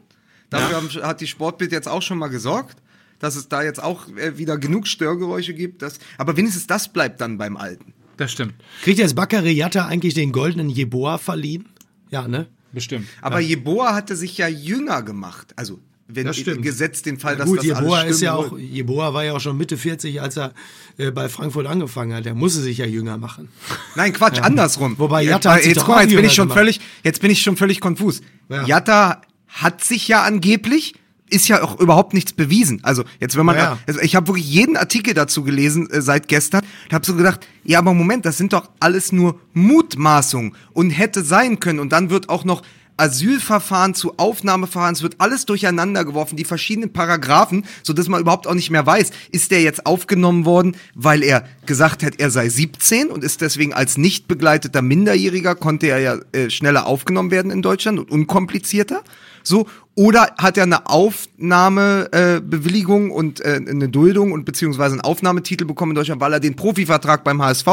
Dafür 0.49 0.77
haben, 0.77 0.89
hat 0.89 1.21
die 1.21 1.27
Sportbild 1.27 1.73
jetzt 1.73 1.89
auch 1.89 2.03
schon 2.03 2.19
mal 2.19 2.29
gesorgt, 2.29 2.77
dass 3.19 3.37
es 3.37 3.49
da 3.49 3.63
jetzt 3.63 3.83
auch 3.83 4.07
äh, 4.17 4.39
wieder 4.39 4.59
genug 4.59 4.87
Störgeräusche 4.87 5.55
gibt. 5.55 5.83
Dass, 5.83 5.99
aber 6.19 6.37
wenigstens 6.37 6.67
das 6.67 6.93
bleibt 6.93 7.21
dann 7.21 7.39
beim 7.39 7.57
Alten. 7.57 7.93
Das 8.17 8.33
stimmt. 8.33 8.55
Kriegt 8.83 8.99
jetzt 8.99 9.15
Bakary 9.15 9.53
Yatta 9.53 9.87
eigentlich 9.87 10.15
den 10.15 10.33
goldenen 10.33 10.69
Jeboa 10.71 11.19
verliehen? 11.19 11.69
Ja, 12.11 12.27
ne? 12.27 12.47
Bestimmt. 12.73 13.07
Aber 13.23 13.41
Jeboa 13.41 13.95
hatte 13.95 14.17
sich 14.17 14.37
ja 14.39 14.49
jünger 14.49 15.03
gemacht. 15.03 15.53
Also, 15.57 15.79
wenn 16.09 16.27
Das 16.27 16.37
stimmt. 16.37 16.63
gesetzt 16.63 17.07
den 17.07 17.19
Fall, 17.19 17.37
dass 17.37 17.47
Gut, 17.47 17.59
das 17.59 17.67
Jeboa 17.67 17.99
alles 18.01 18.17
ist 18.17 18.23
ja 18.23 18.35
auch. 18.35 18.57
Jeboa 18.59 19.13
war 19.15 19.25
ja 19.25 19.35
auch 19.35 19.41
schon 19.41 19.57
Mitte 19.57 19.77
40, 19.77 20.21
als 20.21 20.37
er 20.37 20.53
äh, 20.97 21.11
bei 21.11 21.29
Frankfurt 21.29 21.67
angefangen 21.67 22.15
hat. 22.15 22.25
Der 22.25 22.35
musste 22.35 22.61
sich 22.61 22.79
ja 22.79 22.87
jünger 22.87 23.19
machen. 23.19 23.49
Nein, 23.95 24.13
Quatsch, 24.15 24.41
andersrum. 24.41 24.99
Wobei 24.99 25.23
Jetzt- 25.23 25.45
Jatta 25.45 25.59
jetzt 25.59 25.77
doch 25.77 25.87
guck 25.87 25.95
mal, 25.97 26.03
jetzt 26.05 26.13
auch 26.13 26.17
bin 26.17 26.25
ich 26.25 26.35
schon 26.35 26.45
gemacht. 26.49 26.59
völlig, 26.59 26.81
jetzt 27.05 27.21
bin 27.21 27.31
ich 27.31 27.43
schon 27.43 27.57
völlig 27.57 27.81
konfus. 27.81 28.21
Ja. 28.49 28.65
Jatta 28.67 29.21
hat 29.49 29.85
sich 29.85 30.09
ja 30.09 30.23
angeblich 30.25 30.95
ist 31.31 31.49
ja 31.49 31.63
auch 31.63 31.79
überhaupt 31.81 32.15
nichts 32.15 32.33
bewiesen. 32.33 32.81
Also 32.83 33.05
jetzt 33.21 33.37
wenn 33.37 33.47
man, 33.47 33.57
Ja, 33.57 33.63
ja. 33.63 33.79
also 33.87 34.01
ich 34.01 34.17
habe 34.17 34.29
wirklich 34.29 34.49
jeden 34.49 34.77
Artikel 34.77 35.15
dazu 35.15 35.43
gelesen 35.43 35.91
äh, 35.91 36.01
seit 36.01 36.29
gestern 36.29 36.63
und 36.87 36.95
habe 36.95 37.07
so 37.07 37.15
gedacht, 37.15 37.47
ja, 37.65 37.79
aber 37.79 37.95
Moment, 37.95 38.27
das 38.27 38.39
sind 38.39 38.53
doch 38.53 38.71
alles 38.81 39.13
nur 39.13 39.41
Mutmaßungen 39.53 40.55
und 40.73 40.91
hätte 40.91 41.23
sein 41.23 41.61
können 41.61 41.81
und 41.81 41.93
dann 41.93 42.11
wird 42.11 42.29
auch 42.29 42.45
noch 42.45 42.63
Asylverfahren 42.99 43.95
zu 43.95 44.19
Aufnahmeverfahren, 44.19 44.95
es 44.95 45.03
wird 45.03 45.15
alles 45.19 45.47
durcheinander 45.47 46.05
geworfen, 46.05 46.37
die 46.37 46.45
verschiedenen 46.45 46.93
Paragraphen, 46.93 47.65
so 47.83 47.93
dass 47.93 48.09
man 48.09 48.21
überhaupt 48.21 48.47
auch 48.47 48.55
nicht 48.55 48.71
mehr 48.71 48.85
weiß, 48.85 49.11
ist 49.31 49.51
der 49.51 49.63
jetzt 49.63 49.87
aufgenommen 49.87 50.45
worden, 50.45 50.77
weil 50.95 51.23
er 51.23 51.45
gesagt 51.65 52.03
hat, 52.03 52.15
er 52.19 52.31
sei 52.31 52.49
17 52.49 53.09
und 53.09 53.25
ist 53.25 53.41
deswegen 53.41 53.73
als 53.73 53.97
nicht 53.97 54.29
begleiteter 54.29 54.83
Minderjähriger 54.83 55.55
konnte 55.55 55.87
er 55.87 55.99
ja 56.01 56.19
äh, 56.33 56.51
schneller 56.51 56.87
aufgenommen 56.87 57.31
werden 57.31 57.51
in 57.51 57.63
Deutschland 57.63 57.99
und 57.99 58.11
unkomplizierter. 58.11 59.03
So, 59.43 59.67
oder 59.95 60.35
hat 60.39 60.57
er 60.57 60.63
eine 60.65 60.87
Aufnahmebewilligung 60.87 63.11
äh, 63.11 63.13
und 63.13 63.41
äh, 63.41 63.61
eine 63.69 63.89
Duldung 63.89 64.33
und 64.33 64.45
beziehungsweise 64.45 64.95
einen 64.95 65.03
Aufnahmetitel 65.03 65.65
bekommen 65.65 65.93
in 65.93 65.97
Deutschland, 65.97 66.21
weil 66.21 66.33
er 66.33 66.41
den 66.41 66.57
Profivertrag 66.57 67.23
beim 67.25 67.43
HSV 67.43 67.67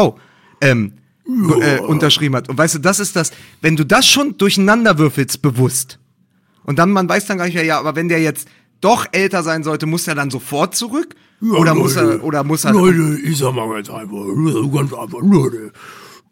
ähm, 0.62 0.94
äh, 1.62 1.80
unterschrieben 1.80 2.36
hat. 2.36 2.50
Und 2.50 2.58
weißt 2.58 2.76
du, 2.76 2.80
das 2.80 3.00
ist 3.00 3.16
das, 3.16 3.32
wenn 3.62 3.76
du 3.76 3.86
das 3.86 4.08
schon 4.08 4.38
durcheinander 4.38 4.98
würfelst, 4.98 5.42
bewusst, 5.42 6.00
und 6.66 6.80
dann, 6.80 6.92
man 6.92 7.08
weiß 7.08 7.28
dann 7.28 7.38
gar 7.38 7.46
nicht 7.46 7.54
mehr, 7.54 7.64
ja, 7.64 7.80
aber 7.80 7.96
wenn 7.96 8.10
der 8.10 8.22
jetzt 8.22 8.48
doch 8.82 9.06
älter 9.12 9.44
sein 9.44 9.64
sollte, 9.64 9.86
muss 9.86 10.08
er 10.08 10.16
dann 10.16 10.32
sofort 10.32 10.76
zurück? 10.76 11.16
oder 11.42 11.76
muss 11.76 11.96
er, 11.96 12.24
oder 12.24 12.44
muss 12.44 12.66
er, 12.66 12.74
Leute, 12.74 13.20
ich 13.24 13.38
sag 13.38 13.54
mal 13.54 13.70
ganz 13.70 13.90
einfach, 13.90 14.26
ganz 14.74 14.94
einfach, 14.94 15.20
Leute, 15.22 15.72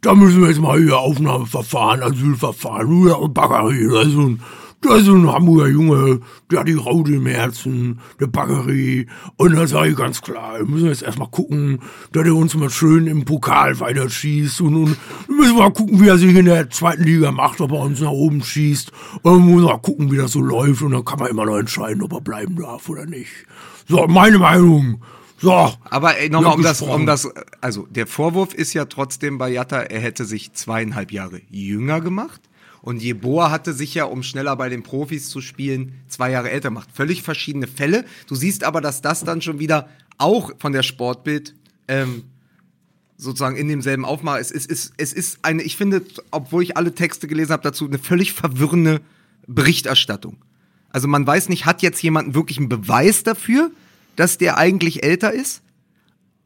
da 0.02 0.16
müssen 0.16 0.42
wir 0.42 0.50
jetzt 0.50 0.62
mal 0.62 0.80
hier 0.80 0.98
Aufnahmeverfahren, 0.98 2.02
Asylverfahren, 2.02 3.08
ja, 3.08 3.16
und 3.16 3.34
Bakary, 3.34 3.88
das 3.90 4.08
ist 4.08 4.14
so 4.14 4.22
ein, 4.22 4.42
das 4.84 5.02
ist 5.02 5.08
ein 5.08 5.32
Hamburger 5.32 5.68
Junge, 5.68 6.20
der 6.52 6.60
hat 6.60 6.68
die 6.68 6.74
Raute 6.74 7.14
im 7.14 7.26
Herzen, 7.26 8.00
der 8.20 8.28
Bakary, 8.28 9.08
und 9.38 9.56
da 9.56 9.68
sage 9.68 9.90
ich 9.90 9.96
ganz 9.96 10.22
klar, 10.22 10.60
wir 10.60 10.66
müssen 10.66 10.88
jetzt 10.88 11.04
erstmal 11.04 11.30
gucken, 11.30 11.80
dass 12.12 12.26
er 12.26 12.36
uns 12.36 12.56
mal 12.56 12.70
schön 12.70 13.08
im 13.08 13.26
Pokal 13.26 13.80
weiterschießt 13.80 14.62
und, 14.62 14.76
und 14.76 14.98
wir 15.28 15.36
müssen 15.36 15.58
mal 15.58 15.72
gucken, 15.74 16.00
wie 16.02 16.08
er 16.08 16.18
sich 16.18 16.36
in 16.36 16.46
der 16.46 16.70
zweiten 16.70 17.04
Liga 17.04 17.32
macht, 17.32 17.62
ob 17.62 17.72
er 17.72 17.80
uns 17.80 18.02
nach 18.02 18.12
oben 18.12 18.44
schießt, 18.44 18.92
und 19.22 19.48
wir 19.48 19.54
müssen 19.56 19.66
mal 19.66 19.78
gucken, 19.78 20.12
wie 20.12 20.18
das 20.18 20.32
so 20.32 20.42
läuft, 20.42 20.82
und 20.82 20.92
dann 20.92 21.06
kann 21.06 21.20
man 21.20 21.30
immer 21.30 21.46
noch 21.46 21.58
entscheiden, 21.58 22.04
ob 22.04 22.14
er 22.14 22.22
bleiben 22.22 22.56
darf 22.56 22.90
oder 22.90 23.06
nicht. 23.06 23.32
So, 23.88 24.08
meine 24.08 24.38
Meinung. 24.38 25.02
So. 25.44 25.74
aber 25.90 26.14
nochmal, 26.30 26.56
um 26.56 26.62
das, 26.62 26.82
um 26.82 27.06
das, 27.06 27.30
also 27.60 27.86
der 27.90 28.08
Vorwurf 28.08 28.54
ist 28.54 28.74
ja 28.74 28.86
trotzdem 28.86 29.38
bei 29.38 29.50
Jatta, 29.50 29.82
er 29.82 30.00
hätte 30.00 30.24
sich 30.24 30.54
zweieinhalb 30.54 31.12
Jahre 31.12 31.42
jünger 31.50 32.00
gemacht. 32.00 32.42
Und 32.84 33.02
Jeboa 33.02 33.50
hatte 33.50 33.72
sich 33.72 33.94
ja, 33.94 34.04
um 34.04 34.24
schneller 34.24 34.58
bei 34.58 34.68
den 34.68 34.84
Profis 34.84 35.30
zu 35.30 35.40
spielen, 35.40 35.94
zwei 36.10 36.32
Jahre 36.32 36.52
älter 36.52 36.68
gemacht. 36.68 36.90
Völlig 36.94 37.24
verschiedene 37.24 37.66
Fälle. 37.66 38.04
Du 38.28 38.36
siehst 38.36 38.66
aber, 38.66 38.82
dass 38.82 39.02
das 39.02 39.24
dann 39.24 39.42
schon 39.42 39.58
wieder 39.58 39.88
auch 40.18 40.52
von 40.60 40.74
der 40.74 40.84
Sportbild 40.84 41.56
ähm, 41.88 42.26
sozusagen 43.16 43.56
in 43.56 43.70
demselben 43.70 44.04
Aufmaß 44.04 44.52
ist. 44.52 44.54
Es 44.54 44.66
ist, 44.66 44.94
es 44.98 45.14
ist 45.14 45.40
eine, 45.44 45.64
ich 45.64 45.78
finde, 45.78 46.02
obwohl 46.30 46.62
ich 46.62 46.76
alle 46.76 46.94
Texte 46.94 47.28
gelesen 47.28 47.54
habe 47.54 47.64
dazu, 47.64 47.88
eine 47.88 48.00
völlig 48.00 48.34
verwirrende 48.34 49.00
Berichterstattung. 49.48 50.36
Also 50.90 51.08
man 51.08 51.26
weiß 51.26 51.48
nicht, 51.48 51.66
hat 51.66 51.84
jetzt 51.84 52.04
jemand 52.04 52.36
wirklich 52.36 52.58
einen 52.58 52.68
Beweis 52.68 53.24
dafür, 53.24 53.72
dass 54.18 54.38
der 54.38 54.58
eigentlich 54.58 55.04
älter 55.04 55.32
ist? 55.32 55.62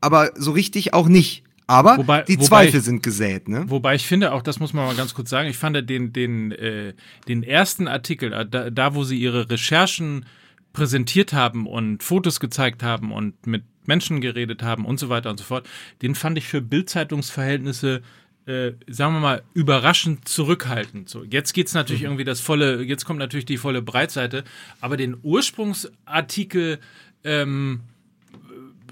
Aber 0.01 0.33
so 0.35 0.51
richtig 0.51 0.93
auch 0.93 1.07
nicht. 1.07 1.43
Aber 1.67 1.97
Wobei- 1.97 2.23
die 2.23 2.37
Zweifel 2.37 2.79
ich- 2.79 2.85
sind 2.85 3.03
gesät, 3.03 3.49
ne? 3.49 3.65
Wobei 3.67 3.95
ich 3.95 4.07
finde, 4.07 4.31
auch 4.31 4.41
das 4.41 4.59
muss 4.59 4.73
man 4.73 4.85
mal 4.85 4.95
ganz 4.95 5.13
kurz 5.13 5.29
sagen, 5.29 5.49
ich 5.49 5.57
fand 5.57 5.89
den, 5.89 6.13
den, 6.13 6.53
äh, 6.53 6.93
den 7.27 7.43
ersten 7.43 7.89
Artikel, 7.89 8.31
äh, 8.31 8.45
da, 8.49 8.69
da 8.69 8.95
wo 8.95 9.03
sie 9.03 9.19
ihre 9.19 9.49
Recherchen 9.49 10.25
präsentiert 10.71 11.33
haben 11.33 11.67
und 11.67 12.03
Fotos 12.03 12.39
gezeigt 12.39 12.83
haben 12.83 13.11
und 13.11 13.45
mit 13.45 13.63
Menschen 13.85 14.21
geredet 14.21 14.63
haben 14.63 14.85
und 14.85 14.99
so 14.99 15.09
weiter 15.09 15.29
und 15.29 15.37
so 15.39 15.43
fort, 15.43 15.67
den 16.01 16.15
fand 16.15 16.37
ich 16.37 16.47
für 16.47 16.61
Bildzeitungsverhältnisse 16.61 18.01
äh, 18.45 18.71
sagen 18.87 19.13
wir 19.13 19.19
mal, 19.19 19.43
überraschend 19.53 20.25
zurückhaltend. 20.25 21.09
So, 21.09 21.25
jetzt 21.25 21.51
geht's 21.51 21.73
natürlich 21.73 22.03
irgendwie 22.03 22.23
das 22.23 22.39
volle, 22.39 22.81
jetzt 22.81 23.03
kommt 23.03 23.19
natürlich 23.19 23.45
die 23.45 23.57
volle 23.57 23.81
Breitseite, 23.81 24.45
aber 24.79 24.95
den 24.95 25.17
Ursprungsartikel 25.21 26.79
ähm, 27.25 27.81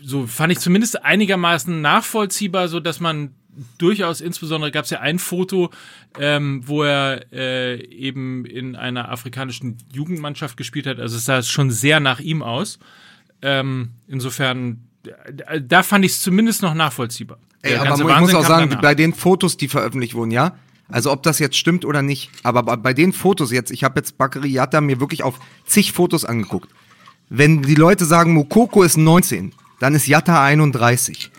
so 0.07 0.27
fand 0.27 0.51
ich 0.53 0.59
zumindest 0.59 1.03
einigermaßen 1.03 1.81
nachvollziehbar, 1.81 2.67
so 2.67 2.79
dass 2.79 2.99
man 2.99 3.31
durchaus, 3.77 4.21
insbesondere 4.21 4.69
gab 4.71 4.83
es 4.83 4.91
ja 4.91 4.99
ein 4.99 5.17
Foto, 5.17 5.71
ähm, 6.19 6.61
wo 6.65 6.83
er 6.83 7.25
äh, 7.33 7.83
eben 7.87 8.45
in 8.45 8.75
einer 8.75 9.09
afrikanischen 9.11 9.77
Jugendmannschaft 9.93 10.57
gespielt 10.57 10.85
hat. 10.87 10.99
Also 10.99 11.15
es 11.17 11.25
sah 11.25 11.41
schon 11.41 11.71
sehr 11.71 11.99
nach 11.99 12.19
ihm 12.19 12.43
aus. 12.43 12.79
Ähm, 13.41 13.91
insofern, 14.07 14.81
da, 15.03 15.59
da 15.59 15.83
fand 15.83 16.03
ich 16.05 16.11
es 16.13 16.21
zumindest 16.21 16.61
noch 16.61 16.73
nachvollziehbar. 16.73 17.37
Ey, 17.61 17.75
aber 17.77 17.89
mu- 17.91 17.93
ich 17.95 17.99
muss 18.01 18.09
Wahnsinn 18.09 18.35
auch 18.35 18.45
sagen, 18.45 18.69
danach. 18.69 18.81
bei 18.81 18.93
den 18.95 19.13
Fotos, 19.13 19.57
die 19.57 19.67
veröffentlicht 19.67 20.13
wurden, 20.15 20.31
ja, 20.31 20.55
also 20.89 21.11
ob 21.11 21.23
das 21.23 21.39
jetzt 21.39 21.55
stimmt 21.57 21.83
oder 21.85 22.01
nicht, 22.01 22.29
aber 22.43 22.61
bei- 22.63 22.75
bei 22.75 22.93
den 22.93 23.11
Fotos 23.13 23.51
jetzt, 23.51 23.71
ich 23.71 23.83
habe 23.83 23.99
jetzt 23.99 24.17
Bakary 24.17 24.49
Yatta 24.49 24.81
mir 24.81 24.99
wirklich 24.99 25.23
auf 25.23 25.39
zig 25.65 25.93
Fotos 25.93 26.25
angeguckt. 26.25 26.69
Wenn 27.29 27.61
die 27.63 27.73
Leute 27.75 28.05
sagen, 28.05 28.33
Mokoko 28.33 28.83
ist 28.83 28.97
19, 28.97 29.53
dann 29.85 29.93
ist 29.93 30.07
Yatta 30.07 30.43
31. 30.43 31.29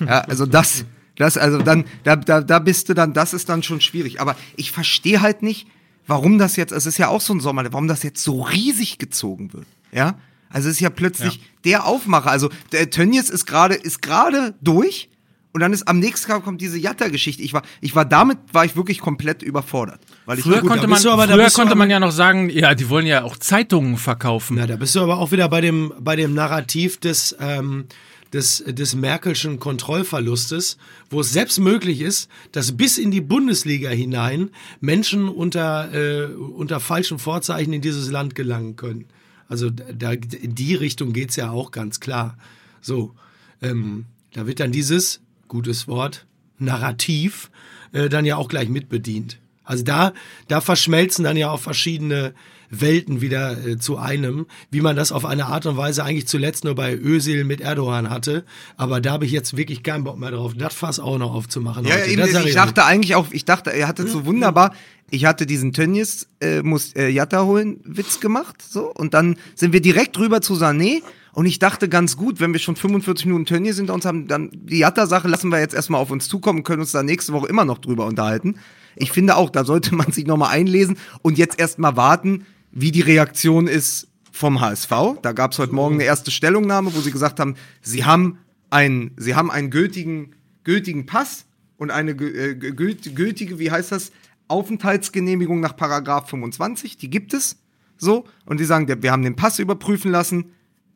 Ja, 0.00 0.20
also 0.28 0.44
das, 0.44 0.84
das, 1.16 1.38
also 1.38 1.62
dann, 1.62 1.86
da, 2.02 2.16
da, 2.16 2.42
da 2.42 2.58
bist 2.58 2.90
du 2.90 2.94
dann, 2.94 3.14
das 3.14 3.32
ist 3.32 3.48
dann 3.48 3.62
schon 3.62 3.80
schwierig. 3.80 4.20
Aber 4.20 4.36
ich 4.56 4.72
verstehe 4.72 5.22
halt 5.22 5.42
nicht, 5.42 5.66
warum 6.06 6.36
das 6.36 6.56
jetzt, 6.56 6.70
es 6.70 6.84
ist 6.84 6.98
ja 6.98 7.08
auch 7.08 7.22
so 7.22 7.32
ein 7.32 7.40
Sommer, 7.40 7.64
warum 7.72 7.88
das 7.88 8.02
jetzt 8.02 8.22
so 8.22 8.42
riesig 8.42 8.98
gezogen 8.98 9.54
wird. 9.54 9.66
Ja, 9.90 10.18
also 10.50 10.68
es 10.68 10.74
ist 10.74 10.80
ja 10.80 10.90
plötzlich 10.90 11.40
der 11.64 11.86
Aufmacher. 11.86 12.30
Also 12.30 12.50
der 12.72 12.90
Tönnies 12.90 13.30
ist 13.30 13.46
gerade, 13.46 13.74
ist 13.74 14.02
gerade 14.02 14.54
durch 14.60 15.08
Und 15.52 15.60
dann 15.60 15.72
ist 15.72 15.88
am 15.88 15.98
nächsten 15.98 16.30
Tag 16.30 16.44
kommt 16.44 16.60
diese 16.60 16.76
Jatta-Geschichte. 16.76 17.42
Ich 17.42 17.54
war, 17.54 17.62
ich 17.80 17.94
war 17.94 18.04
damit, 18.04 18.38
war 18.52 18.66
ich 18.66 18.76
wirklich 18.76 19.00
komplett 19.00 19.42
überfordert. 19.42 20.00
Weil 20.26 20.38
ich 20.38 20.44
Früher 20.44 20.60
gut, 20.60 20.70
konnte 20.70 20.86
man, 20.86 21.06
aber- 21.06 21.28
früher 21.28 21.50
konnte 21.50 21.74
man 21.74 21.90
ja 21.90 22.00
noch 22.00 22.10
sagen, 22.12 22.48
ja, 22.48 22.74
die 22.74 22.88
wollen 22.88 23.06
ja 23.06 23.24
auch 23.24 23.36
Zeitungen 23.36 23.98
verkaufen. 23.98 24.56
Na, 24.56 24.66
da 24.66 24.76
bist 24.76 24.94
du 24.94 25.00
aber 25.00 25.18
auch 25.18 25.32
wieder 25.32 25.48
bei 25.48 25.60
dem, 25.60 25.92
bei 26.00 26.16
dem 26.16 26.32
Narrativ 26.32 26.98
des, 26.98 27.36
ähm, 27.40 27.84
des, 28.32 28.64
des 28.66 28.94
Merkelschen 28.94 29.60
Kontrollverlustes, 29.60 30.78
wo 31.10 31.20
es 31.20 31.32
selbst 31.32 31.60
möglich 31.60 32.00
ist, 32.00 32.30
dass 32.52 32.76
bis 32.76 32.96
in 32.98 33.10
die 33.10 33.20
Bundesliga 33.20 33.90
hinein 33.90 34.50
Menschen 34.80 35.28
unter, 35.28 35.92
äh, 35.92 36.26
unter 36.34 36.80
falschen 36.80 37.18
Vorzeichen 37.18 37.72
in 37.74 37.82
dieses 37.82 38.10
Land 38.10 38.34
gelangen 38.34 38.76
können. 38.76 39.04
Also 39.48 39.68
da, 39.70 40.12
in 40.12 40.54
die 40.54 40.74
Richtung 40.74 41.12
geht's 41.12 41.36
ja 41.36 41.50
auch 41.50 41.70
ganz 41.70 42.00
klar. 42.00 42.38
So, 42.80 43.14
ähm, 43.60 44.06
da 44.32 44.46
wird 44.46 44.58
dann 44.58 44.72
dieses, 44.72 45.20
gutes 45.48 45.86
Wort, 45.86 46.26
Narrativ, 46.58 47.50
äh, 47.92 48.08
dann 48.08 48.24
ja 48.24 48.36
auch 48.36 48.48
gleich 48.48 48.68
mitbedient. 48.68 49.38
Also 49.64 49.84
da, 49.84 50.12
da 50.48 50.60
verschmelzen 50.60 51.24
dann 51.24 51.36
ja 51.36 51.50
auch 51.50 51.60
verschiedene 51.60 52.34
Welten 52.80 53.20
wieder 53.20 53.66
äh, 53.66 53.78
zu 53.78 53.98
einem, 53.98 54.46
wie 54.70 54.80
man 54.80 54.96
das 54.96 55.12
auf 55.12 55.24
eine 55.24 55.46
Art 55.46 55.66
und 55.66 55.76
Weise 55.76 56.04
eigentlich 56.04 56.26
zuletzt 56.26 56.64
nur 56.64 56.74
bei 56.74 56.94
Özil 56.94 57.44
mit 57.44 57.60
Erdogan 57.60 58.10
hatte. 58.10 58.44
Aber 58.76 59.00
da 59.00 59.12
habe 59.12 59.26
ich 59.26 59.32
jetzt 59.32 59.56
wirklich 59.56 59.82
keinen 59.82 60.04
Bock 60.04 60.18
mehr 60.18 60.30
drauf, 60.30 60.52
das 60.56 60.74
Fass 60.74 61.00
auch 61.00 61.18
noch 61.18 61.34
aufzumachen. 61.34 61.84
Ja, 61.84 61.96
heute. 61.96 62.10
eben, 62.10 62.24
ich 62.24 62.36
euch. 62.36 62.54
dachte 62.54 62.84
eigentlich 62.84 63.14
auch, 63.14 63.26
ich 63.30 63.44
dachte, 63.44 63.70
er 63.70 63.88
hatte 63.88 64.06
so 64.06 64.26
wunderbar, 64.26 64.74
ich 65.10 65.26
hatte 65.26 65.46
diesen 65.46 65.72
Tönnies, 65.72 66.28
äh, 66.40 66.62
muss 66.62 66.94
äh, 66.94 67.08
Jatta 67.08 67.44
holen, 67.44 67.80
Witz 67.84 68.20
gemacht, 68.20 68.62
so, 68.62 68.90
und 68.92 69.14
dann 69.14 69.36
sind 69.54 69.72
wir 69.72 69.80
direkt 69.80 70.18
rüber 70.18 70.40
zu 70.40 70.54
Sané, 70.54 71.02
und 71.34 71.46
ich 71.46 71.58
dachte 71.58 71.88
ganz 71.88 72.16
gut, 72.16 72.40
wenn 72.40 72.52
wir 72.52 72.60
schon 72.60 72.76
45 72.76 73.26
Minuten 73.26 73.44
Tönnies 73.44 73.76
hinter 73.76 73.94
uns 73.94 74.04
haben, 74.04 74.28
dann 74.28 74.50
die 74.52 74.78
Jatta-Sache 74.78 75.26
lassen 75.26 75.50
wir 75.50 75.58
jetzt 75.58 75.74
erstmal 75.74 76.00
auf 76.00 76.10
uns 76.10 76.28
zukommen 76.28 76.62
können 76.62 76.80
uns 76.80 76.92
da 76.92 77.02
nächste 77.02 77.32
Woche 77.32 77.48
immer 77.48 77.64
noch 77.64 77.78
drüber 77.78 78.06
unterhalten. 78.06 78.56
Ich 78.96 79.10
finde 79.10 79.36
auch, 79.36 79.50
da 79.50 79.64
sollte 79.64 79.94
man 79.94 80.12
sich 80.12 80.26
nochmal 80.26 80.50
einlesen 80.50 80.96
und 81.22 81.36
jetzt 81.36 81.58
erstmal 81.58 81.96
warten, 81.96 82.46
wie 82.70 82.92
die 82.92 83.00
Reaktion 83.00 83.66
ist 83.66 84.08
vom 84.30 84.60
HSV. 84.60 84.90
Da 85.22 85.32
gab 85.32 85.52
es 85.52 85.58
heute 85.58 85.74
Morgen 85.74 85.94
eine 85.94 86.04
erste 86.04 86.30
Stellungnahme, 86.30 86.94
wo 86.94 87.00
sie 87.00 87.10
gesagt 87.10 87.40
haben, 87.40 87.56
sie 87.82 88.04
haben 88.04 88.38
einen, 88.70 89.12
sie 89.16 89.34
haben 89.34 89.50
einen 89.50 89.70
gültigen, 89.70 90.34
gültigen 90.62 91.06
Pass 91.06 91.46
und 91.78 91.90
eine 91.90 92.12
äh, 92.12 92.54
gült- 92.54 93.14
gültige, 93.14 93.58
wie 93.58 93.70
heißt 93.70 93.92
das, 93.92 94.12
Aufenthaltsgenehmigung 94.46 95.60
nach 95.60 95.76
Paragraph 95.76 96.28
25, 96.28 96.96
die 96.96 97.10
gibt 97.10 97.34
es 97.34 97.56
so 97.96 98.24
und 98.44 98.60
die 98.60 98.64
sagen, 98.64 99.02
wir 99.02 99.10
haben 99.10 99.22
den 99.22 99.36
Pass 99.36 99.58
überprüfen 99.58 100.10
lassen, 100.10 100.52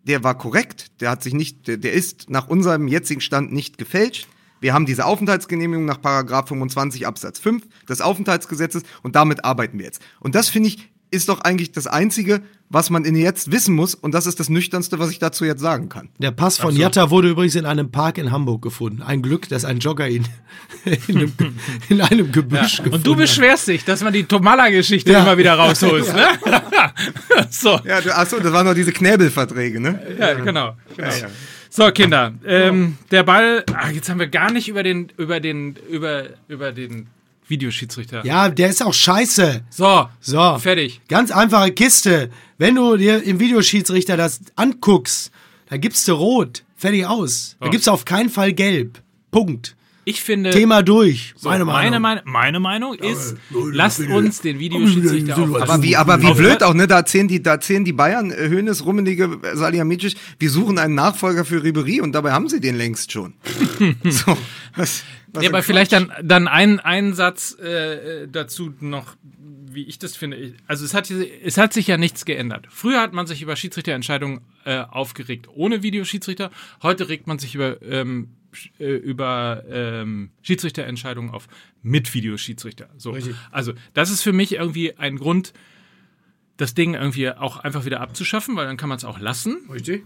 der 0.08 0.24
war 0.24 0.36
korrekt, 0.36 1.00
der 1.00 1.10
hat 1.10 1.22
sich 1.22 1.34
nicht, 1.34 1.68
der, 1.68 1.76
der 1.76 1.92
ist 1.92 2.30
nach 2.30 2.48
unserem 2.48 2.88
jetzigen 2.88 3.20
Stand 3.20 3.52
nicht 3.52 3.78
gefälscht. 3.78 4.26
Wir 4.60 4.74
haben 4.74 4.86
diese 4.86 5.04
Aufenthaltsgenehmigung 5.04 5.84
nach 5.84 6.00
Paragraph 6.00 6.48
25 6.48 7.06
Absatz 7.06 7.38
5 7.38 7.64
des 7.88 8.00
Aufenthaltsgesetzes 8.00 8.82
und 9.02 9.14
damit 9.14 9.44
arbeiten 9.44 9.78
wir 9.78 9.84
jetzt. 9.84 10.02
Und 10.18 10.34
das 10.34 10.48
finde 10.48 10.70
ich 10.70 10.90
ist 11.10 11.28
doch 11.28 11.40
eigentlich 11.40 11.72
das 11.72 11.86
einzige, 11.86 12.42
was 12.70 12.90
man 12.90 13.04
in 13.06 13.16
jetzt 13.16 13.50
wissen 13.50 13.74
muss 13.74 13.94
und 13.94 14.12
das 14.12 14.26
ist 14.26 14.40
das 14.40 14.50
nüchternste, 14.50 14.98
was 14.98 15.10
ich 15.10 15.18
dazu 15.18 15.44
jetzt 15.46 15.60
sagen 15.60 15.88
kann. 15.88 16.10
Der 16.18 16.32
Pass 16.32 16.58
von 16.58 16.76
Jatta 16.76 17.08
wurde 17.10 17.30
übrigens 17.30 17.54
in 17.54 17.64
einem 17.64 17.90
Park 17.90 18.18
in 18.18 18.30
Hamburg 18.30 18.60
gefunden. 18.62 19.00
Ein 19.02 19.22
Glück, 19.22 19.48
dass 19.48 19.64
ein 19.64 19.78
Jogger 19.78 20.06
ihn 20.08 20.26
in 21.08 21.16
einem, 21.16 21.32
in 21.88 22.00
einem 22.02 22.30
Gebüsch 22.32 22.76
gefunden 22.78 22.96
Und 22.96 23.06
du 23.06 23.12
hat. 23.12 23.18
beschwerst 23.20 23.68
dich, 23.68 23.84
dass 23.84 24.02
man 24.02 24.12
die 24.12 24.24
Tomala-Geschichte 24.24 25.12
Ja. 25.12 25.22
immer 25.22 25.38
wieder 25.38 25.54
rausholt, 25.54 26.12
ne? 26.14 26.28
so, 27.50 27.80
Ja, 27.84 28.00
du, 28.02 28.14
achso, 28.14 28.38
das 28.38 28.52
waren 28.52 28.66
noch 28.66 28.74
diese 28.74 28.92
Knäbelverträge, 28.92 29.80
ne? 29.80 30.00
ja, 30.18 30.34
genau. 30.34 30.76
genau. 30.96 31.10
So, 31.70 31.90
Kinder, 31.92 32.32
ähm, 32.46 32.96
der 33.10 33.22
Ball, 33.22 33.64
ach, 33.74 33.90
jetzt 33.90 34.08
haben 34.08 34.18
wir 34.18 34.26
gar 34.28 34.50
nicht 34.50 34.68
über 34.68 34.82
den, 34.82 35.10
über 35.16 35.38
den, 35.40 35.76
über, 35.90 36.24
über 36.48 36.72
den 36.72 37.06
Videoschiedsrichter. 37.50 38.24
Ja, 38.24 38.48
der 38.48 38.68
ist 38.68 38.82
auch 38.82 38.94
scheiße. 38.94 39.62
So, 39.70 40.08
So. 40.20 40.58
fertig. 40.58 41.00
Ganz 41.08 41.30
einfache 41.30 41.72
Kiste. 41.72 42.30
Wenn 42.58 42.74
du 42.74 42.96
dir 42.96 43.22
im 43.22 43.40
Videoschiedsrichter 43.40 44.16
das 44.16 44.40
anguckst, 44.56 45.30
da 45.68 45.76
gibst 45.76 46.06
du 46.08 46.12
rot. 46.12 46.64
Fertig 46.76 47.06
aus. 47.06 47.56
Da 47.60 47.66
So. 47.66 47.70
gibt's 47.70 47.88
auf 47.88 48.04
keinen 48.04 48.30
Fall 48.30 48.52
gelb. 48.52 49.00
Punkt. 49.30 49.76
Ich 50.08 50.22
finde, 50.22 50.50
Thema 50.50 50.82
durch. 50.82 51.34
so, 51.36 51.50
meine 51.50 51.66
Meinung. 51.66 52.00
meine, 52.00 52.22
meine 52.24 52.60
Meinung 52.60 52.94
ist, 52.94 53.36
Leute, 53.50 53.76
lasst 53.76 53.98
bitte. 53.98 54.14
uns 54.14 54.40
den 54.40 54.58
Videoschiedsrichter 54.58 55.36
auf. 55.36 55.60
Aber 55.60 55.82
wie, 55.82 55.96
aber 55.96 56.22
wie 56.22 56.32
blöd 56.32 56.62
auch, 56.62 56.72
ne? 56.72 56.86
Da 56.86 56.96
erzählen 56.96 57.28
die, 57.28 57.42
da 57.42 57.52
erzählen 57.52 57.84
die 57.84 57.92
Bayern, 57.92 58.30
äh, 58.30 58.48
Hönes, 58.48 58.86
Rummenigge, 58.86 59.38
Salihamidzic, 59.52 60.16
wir 60.38 60.50
suchen 60.50 60.78
einen 60.78 60.94
Nachfolger 60.94 61.44
für 61.44 61.62
Ribery 61.62 62.00
und 62.00 62.12
dabei 62.12 62.32
haben 62.32 62.48
sie 62.48 62.58
den 62.58 62.76
längst 62.76 63.12
schon. 63.12 63.34
so, 64.04 64.38
was, 64.76 65.04
was 65.32 65.42
Ja, 65.42 65.50
aber 65.50 65.62
vielleicht 65.62 65.92
dann, 65.92 66.10
dann 66.22 66.48
ein, 66.48 66.80
ein 66.80 67.12
Satz 67.12 67.54
äh, 67.62 68.22
äh, 68.22 68.28
dazu 68.32 68.72
noch, 68.80 69.14
wie 69.70 69.84
ich 69.84 69.98
das 69.98 70.16
finde. 70.16 70.54
Also 70.66 70.86
es 70.86 70.94
hat, 70.94 71.10
es 71.10 71.58
hat 71.58 71.74
sich 71.74 71.86
ja 71.86 71.98
nichts 71.98 72.24
geändert. 72.24 72.66
Früher 72.70 73.02
hat 73.02 73.12
man 73.12 73.26
sich 73.26 73.42
über 73.42 73.56
Schiedsrichterentscheidungen 73.56 74.40
äh, 74.64 74.78
aufgeregt 74.78 75.48
ohne 75.54 75.82
Videoschiedsrichter. 75.82 76.50
Heute 76.82 77.10
regt 77.10 77.26
man 77.26 77.38
sich 77.38 77.54
über, 77.54 77.82
ähm, 77.82 78.28
äh, 78.78 78.94
über 78.96 79.64
ähm, 79.70 80.30
Schiedsrichterentscheidungen 80.42 81.30
auf 81.30 81.48
mit 81.82 82.12
Videoschiedsrichter. 82.14 82.88
So. 82.96 83.16
Also 83.50 83.72
das 83.94 84.10
ist 84.10 84.22
für 84.22 84.32
mich 84.32 84.52
irgendwie 84.52 84.96
ein 84.96 85.16
Grund, 85.16 85.52
das 86.56 86.74
Ding 86.74 86.94
irgendwie 86.94 87.30
auch 87.30 87.58
einfach 87.58 87.84
wieder 87.84 88.00
abzuschaffen, 88.00 88.56
weil 88.56 88.66
dann 88.66 88.76
kann 88.76 88.88
man 88.88 88.98
es 88.98 89.04
auch 89.04 89.18
lassen. 89.18 89.68
Richtig? 89.72 90.04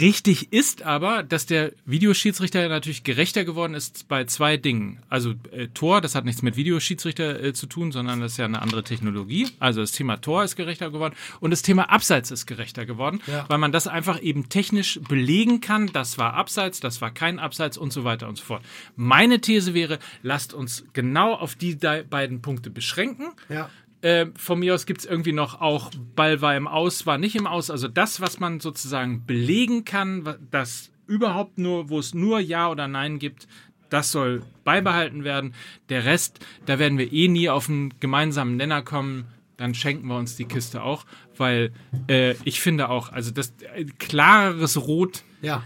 Richtig 0.00 0.52
ist 0.52 0.82
aber, 0.82 1.22
dass 1.24 1.46
der 1.46 1.72
Videoschiedsrichter 1.84 2.68
natürlich 2.68 3.02
gerechter 3.02 3.44
geworden 3.44 3.74
ist 3.74 4.06
bei 4.08 4.24
zwei 4.24 4.56
Dingen. 4.56 5.02
Also 5.08 5.34
äh, 5.50 5.66
Tor, 5.68 6.00
das 6.00 6.14
hat 6.14 6.24
nichts 6.24 6.42
mit 6.42 6.56
Videoschiedsrichter 6.56 7.42
äh, 7.42 7.52
zu 7.54 7.66
tun, 7.66 7.90
sondern 7.90 8.20
das 8.20 8.32
ist 8.32 8.38
ja 8.38 8.44
eine 8.44 8.62
andere 8.62 8.84
Technologie. 8.84 9.48
Also 9.58 9.80
das 9.80 9.90
Thema 9.92 10.18
Tor 10.18 10.44
ist 10.44 10.54
gerechter 10.56 10.90
geworden 10.90 11.14
und 11.40 11.50
das 11.50 11.62
Thema 11.62 11.90
Abseits 11.90 12.30
ist 12.30 12.46
gerechter 12.46 12.86
geworden, 12.86 13.20
Ja. 13.26 13.46
weil 13.48 13.58
man 13.58 13.72
das 13.72 13.86
einfach 13.88 14.20
eben 14.22 14.48
technisch 14.48 15.00
belegen 15.08 15.60
kann. 15.60 15.88
Das 15.92 16.18
war 16.18 16.34
Abseits, 16.34 16.78
das 16.80 17.00
war 17.00 17.10
kein 17.10 17.38
Abseits 17.40 17.76
und 17.76 17.92
so 17.92 18.04
weiter 18.04 18.28
und 18.28 18.36
so 18.38 18.44
fort. 18.44 18.62
Meine 18.94 19.40
These 19.40 19.74
wäre, 19.74 19.98
lasst 20.22 20.54
uns 20.54 20.84
genau 20.92 21.34
auf 21.34 21.56
die 21.56 21.74
beiden 21.74 22.42
Punkte 22.42 22.70
beschränken. 22.70 23.32
Ja. 23.48 23.68
Äh, 24.04 24.26
von 24.36 24.58
mir 24.58 24.74
aus 24.74 24.84
gibt 24.84 25.00
es 25.00 25.06
irgendwie 25.06 25.32
noch 25.32 25.62
auch 25.62 25.90
Ball 26.14 26.42
war 26.42 26.54
im 26.54 26.68
Aus, 26.68 27.06
war 27.06 27.16
nicht 27.16 27.36
im 27.36 27.46
Aus. 27.46 27.70
Also 27.70 27.88
das, 27.88 28.20
was 28.20 28.38
man 28.38 28.60
sozusagen 28.60 29.24
belegen 29.24 29.86
kann, 29.86 30.36
das 30.50 30.90
überhaupt 31.06 31.56
nur, 31.56 31.88
wo 31.88 31.98
es 32.00 32.12
nur 32.12 32.38
Ja 32.38 32.68
oder 32.70 32.86
Nein 32.86 33.18
gibt, 33.18 33.48
das 33.88 34.12
soll 34.12 34.42
beibehalten 34.62 35.24
werden. 35.24 35.54
Der 35.88 36.04
Rest, 36.04 36.40
da 36.66 36.78
werden 36.78 36.98
wir 36.98 37.10
eh 37.14 37.28
nie 37.28 37.48
auf 37.48 37.70
einen 37.70 37.94
gemeinsamen 37.98 38.56
Nenner 38.58 38.82
kommen. 38.82 39.24
Dann 39.56 39.74
schenken 39.74 40.06
wir 40.08 40.18
uns 40.18 40.36
die 40.36 40.44
Kiste 40.44 40.82
auch, 40.82 41.06
weil 41.38 41.72
äh, 42.06 42.34
ich 42.44 42.60
finde 42.60 42.90
auch, 42.90 43.10
also 43.10 43.30
das 43.30 43.54
äh, 43.74 43.86
klareres 43.98 44.86
Rot 44.86 45.22
Ja. 45.40 45.62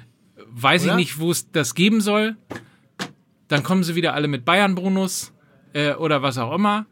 weiß 0.47 0.84
Oder? 0.84 0.93
ich 0.93 0.97
nicht, 0.97 1.18
wo 1.18 1.32
es 1.32 1.51
das 1.51 1.74
geben 1.74 2.01
soll. 2.01 2.36
Dann 3.49 3.64
kommen 3.64 3.82
sie 3.82 3.97
wieder 3.97 4.14
alle 4.14 4.28
mit 4.28 4.45
Bayern-Bonus 4.45 5.32
äh, 5.72 5.95
oder 5.95 6.22
was 6.22 6.39
auch 6.39 6.55
immer. 6.55 6.86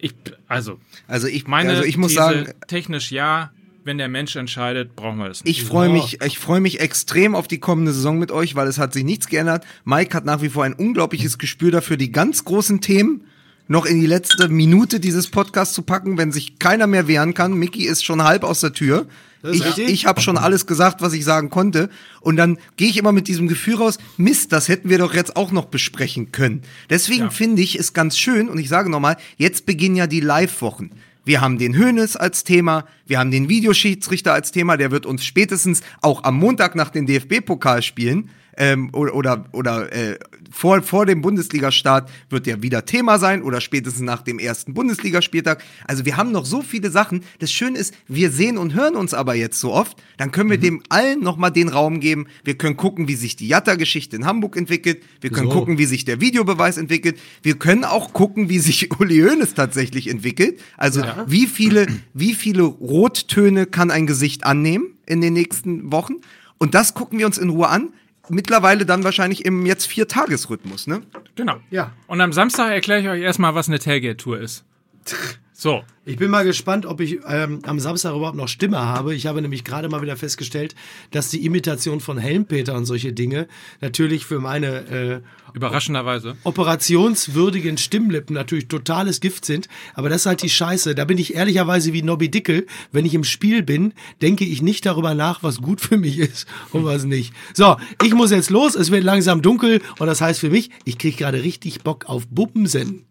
Ich, 0.00 0.14
also, 0.48 0.78
Also 1.06 1.26
ich, 1.26 1.46
meine 1.46 1.70
also 1.70 1.84
ich 1.84 1.96
muss 1.96 2.12
These, 2.12 2.20
sagen, 2.20 2.52
technisch 2.66 3.12
ja, 3.12 3.50
wenn 3.84 3.98
der 3.98 4.08
Mensch 4.08 4.36
entscheidet, 4.36 4.94
brauchen 4.96 5.18
wir 5.18 5.28
das 5.28 5.44
nicht. 5.44 5.58
Ich 5.58 5.64
freue 5.64 5.88
mich, 5.88 6.20
ich 6.22 6.38
freue 6.38 6.60
mich 6.60 6.80
extrem 6.80 7.34
auf 7.34 7.48
die 7.48 7.58
kommende 7.58 7.92
Saison 7.92 8.18
mit 8.18 8.30
euch, 8.30 8.54
weil 8.54 8.68
es 8.68 8.78
hat 8.78 8.92
sich 8.92 9.04
nichts 9.04 9.28
geändert. 9.28 9.66
Mike 9.84 10.14
hat 10.14 10.24
nach 10.24 10.42
wie 10.42 10.50
vor 10.50 10.64
ein 10.64 10.74
unglaubliches 10.74 11.38
Gespür 11.38 11.70
dafür, 11.70 11.96
die 11.96 12.12
ganz 12.12 12.44
großen 12.44 12.80
Themen 12.80 13.24
noch 13.68 13.86
in 13.86 14.00
die 14.00 14.06
letzte 14.06 14.48
Minute 14.48 15.00
dieses 15.00 15.28
Podcasts 15.28 15.74
zu 15.74 15.82
packen, 15.82 16.18
wenn 16.18 16.32
sich 16.32 16.58
keiner 16.58 16.86
mehr 16.86 17.06
wehren 17.08 17.34
kann. 17.34 17.54
Mickey 17.54 17.84
ist 17.84 18.04
schon 18.04 18.24
halb 18.24 18.42
aus 18.42 18.60
der 18.60 18.72
Tür. 18.72 19.06
Ich, 19.42 19.78
ich 19.78 20.06
habe 20.06 20.20
schon 20.20 20.36
alles 20.36 20.66
gesagt, 20.66 21.00
was 21.00 21.12
ich 21.12 21.24
sagen 21.24 21.50
konnte. 21.50 21.88
Und 22.20 22.36
dann 22.36 22.58
gehe 22.76 22.88
ich 22.88 22.98
immer 22.98 23.12
mit 23.12 23.28
diesem 23.28 23.48
Gefühl 23.48 23.76
raus, 23.76 23.98
Mist, 24.16 24.52
das 24.52 24.68
hätten 24.68 24.88
wir 24.88 24.98
doch 24.98 25.14
jetzt 25.14 25.36
auch 25.36 25.50
noch 25.50 25.66
besprechen 25.66 26.32
können. 26.32 26.62
Deswegen 26.90 27.30
finde 27.30 27.62
ich 27.62 27.78
es 27.78 27.92
ganz 27.92 28.18
schön, 28.18 28.48
und 28.48 28.58
ich 28.58 28.68
sage 28.68 28.90
nochmal, 28.90 29.16
jetzt 29.36 29.66
beginnen 29.66 29.96
ja 29.96 30.06
die 30.06 30.20
Live-Wochen. 30.20 30.90
Wir 31.24 31.40
haben 31.40 31.58
den 31.58 31.76
Hönes 31.76 32.16
als 32.16 32.44
Thema, 32.44 32.86
wir 33.06 33.18
haben 33.18 33.30
den 33.30 33.48
Videoschiedsrichter 33.48 34.32
als 34.32 34.52
Thema, 34.52 34.76
der 34.76 34.90
wird 34.90 35.06
uns 35.06 35.24
spätestens 35.24 35.82
auch 36.00 36.24
am 36.24 36.36
Montag 36.36 36.74
nach 36.74 36.90
dem 36.90 37.06
DFB-Pokal 37.06 37.82
spielen. 37.82 38.30
Ähm, 38.60 38.90
oder 38.92 39.14
oder, 39.14 39.44
oder 39.52 39.90
äh, 39.90 40.18
vor, 40.50 40.82
vor 40.82 41.06
dem 41.06 41.22
Bundesliga-Start 41.22 42.10
wird 42.28 42.44
der 42.44 42.62
wieder 42.62 42.84
Thema 42.84 43.18
sein 43.18 43.42
oder 43.42 43.62
spätestens 43.62 44.02
nach 44.02 44.20
dem 44.20 44.38
ersten 44.38 44.74
Bundesligaspieltag. 44.74 45.62
Also 45.86 46.04
wir 46.04 46.18
haben 46.18 46.30
noch 46.30 46.44
so 46.44 46.60
viele 46.60 46.90
Sachen. 46.90 47.22
Das 47.38 47.50
Schöne 47.50 47.78
ist, 47.78 47.94
wir 48.06 48.30
sehen 48.30 48.58
und 48.58 48.74
hören 48.74 48.96
uns 48.96 49.14
aber 49.14 49.34
jetzt 49.34 49.60
so 49.60 49.72
oft, 49.72 49.96
dann 50.18 50.30
können 50.30 50.50
wir 50.50 50.58
dem 50.58 50.82
allen 50.90 51.20
nochmal 51.20 51.50
den 51.52 51.68
Raum 51.68 52.00
geben. 52.00 52.26
Wir 52.44 52.58
können 52.58 52.76
gucken, 52.76 53.08
wie 53.08 53.14
sich 53.14 53.34
die 53.34 53.48
Jatta-Geschichte 53.48 54.16
in 54.16 54.26
Hamburg 54.26 54.58
entwickelt. 54.58 55.02
Wir 55.22 55.30
können 55.30 55.48
So. 55.48 55.54
gucken, 55.54 55.78
wie 55.78 55.86
sich 55.86 56.04
der 56.04 56.20
Videobeweis 56.20 56.76
entwickelt. 56.76 57.18
Wir 57.42 57.54
können 57.58 57.84
auch 57.84 58.12
gucken, 58.12 58.50
wie 58.50 58.58
sich 58.58 58.90
Uli 59.00 59.20
Hoeneß 59.20 59.54
tatsächlich 59.54 60.08
entwickelt. 60.08 60.60
Also 60.76 61.02
wie 61.26 61.46
viele, 61.46 61.86
wie 62.12 62.34
viele 62.34 62.64
Rottöne 62.64 63.64
kann 63.64 63.90
ein 63.90 64.06
Gesicht 64.06 64.44
annehmen 64.44 64.98
in 65.06 65.22
den 65.22 65.32
nächsten 65.32 65.90
Wochen? 65.92 66.16
Und 66.58 66.74
das 66.74 66.92
gucken 66.92 67.18
wir 67.18 67.24
uns 67.24 67.38
in 67.38 67.48
Ruhe 67.48 67.68
an. 67.68 67.94
Mittlerweile 68.28 68.86
dann 68.86 69.04
wahrscheinlich 69.04 69.44
im 69.44 69.66
jetzt 69.66 69.86
Vier-Tages-Rhythmus, 69.86 70.86
ne? 70.86 71.02
Genau. 71.34 71.56
Ja. 71.70 71.92
Und 72.06 72.20
am 72.20 72.32
Samstag 72.32 72.70
erkläre 72.70 73.00
ich 73.00 73.08
euch 73.08 73.22
erstmal, 73.22 73.54
was 73.54 73.68
eine 73.68 73.78
Tailgate-Tour 73.78 74.40
ist. 74.40 74.64
So. 75.60 75.82
Ich 76.06 76.16
bin 76.16 76.30
mal 76.30 76.42
gespannt, 76.42 76.86
ob 76.86 77.00
ich 77.00 77.18
ähm, 77.28 77.58
am 77.64 77.78
Samstag 77.80 78.16
überhaupt 78.16 78.34
noch 78.34 78.48
Stimme 78.48 78.78
habe. 78.78 79.14
Ich 79.14 79.26
habe 79.26 79.42
nämlich 79.42 79.62
gerade 79.62 79.90
mal 79.90 80.00
wieder 80.00 80.16
festgestellt, 80.16 80.74
dass 81.10 81.28
die 81.28 81.44
Imitation 81.44 82.00
von 82.00 82.16
Helmpeter 82.16 82.74
und 82.74 82.86
solche 82.86 83.12
Dinge 83.12 83.46
natürlich 83.82 84.24
für 84.24 84.40
meine 84.40 84.66
äh, 84.88 85.20
Überraschenderweise. 85.52 86.36
operationswürdigen 86.44 87.76
Stimmlippen 87.76 88.32
natürlich 88.32 88.68
totales 88.68 89.20
Gift 89.20 89.44
sind. 89.44 89.68
Aber 89.92 90.08
das 90.08 90.22
ist 90.22 90.26
halt 90.26 90.42
die 90.42 90.48
Scheiße. 90.48 90.94
Da 90.94 91.04
bin 91.04 91.18
ich 91.18 91.34
ehrlicherweise 91.34 91.92
wie 91.92 92.00
Nobby 92.00 92.30
Dickel. 92.30 92.66
Wenn 92.90 93.04
ich 93.04 93.12
im 93.12 93.24
Spiel 93.24 93.62
bin, 93.62 93.92
denke 94.22 94.46
ich 94.46 94.62
nicht 94.62 94.86
darüber 94.86 95.12
nach, 95.12 95.42
was 95.42 95.60
gut 95.60 95.82
für 95.82 95.98
mich 95.98 96.18
ist 96.18 96.46
und 96.72 96.86
was 96.86 97.04
nicht. 97.04 97.34
So, 97.52 97.76
ich 98.02 98.14
muss 98.14 98.30
jetzt 98.30 98.48
los. 98.48 98.76
Es 98.76 98.90
wird 98.90 99.04
langsam 99.04 99.42
dunkel. 99.42 99.82
Und 99.98 100.06
das 100.06 100.22
heißt 100.22 100.40
für 100.40 100.48
mich, 100.48 100.70
ich 100.86 100.96
kriege 100.96 101.18
gerade 101.18 101.42
richtig 101.42 101.82
Bock 101.82 102.06
auf 102.06 102.26
Bumsen. 102.28 103.04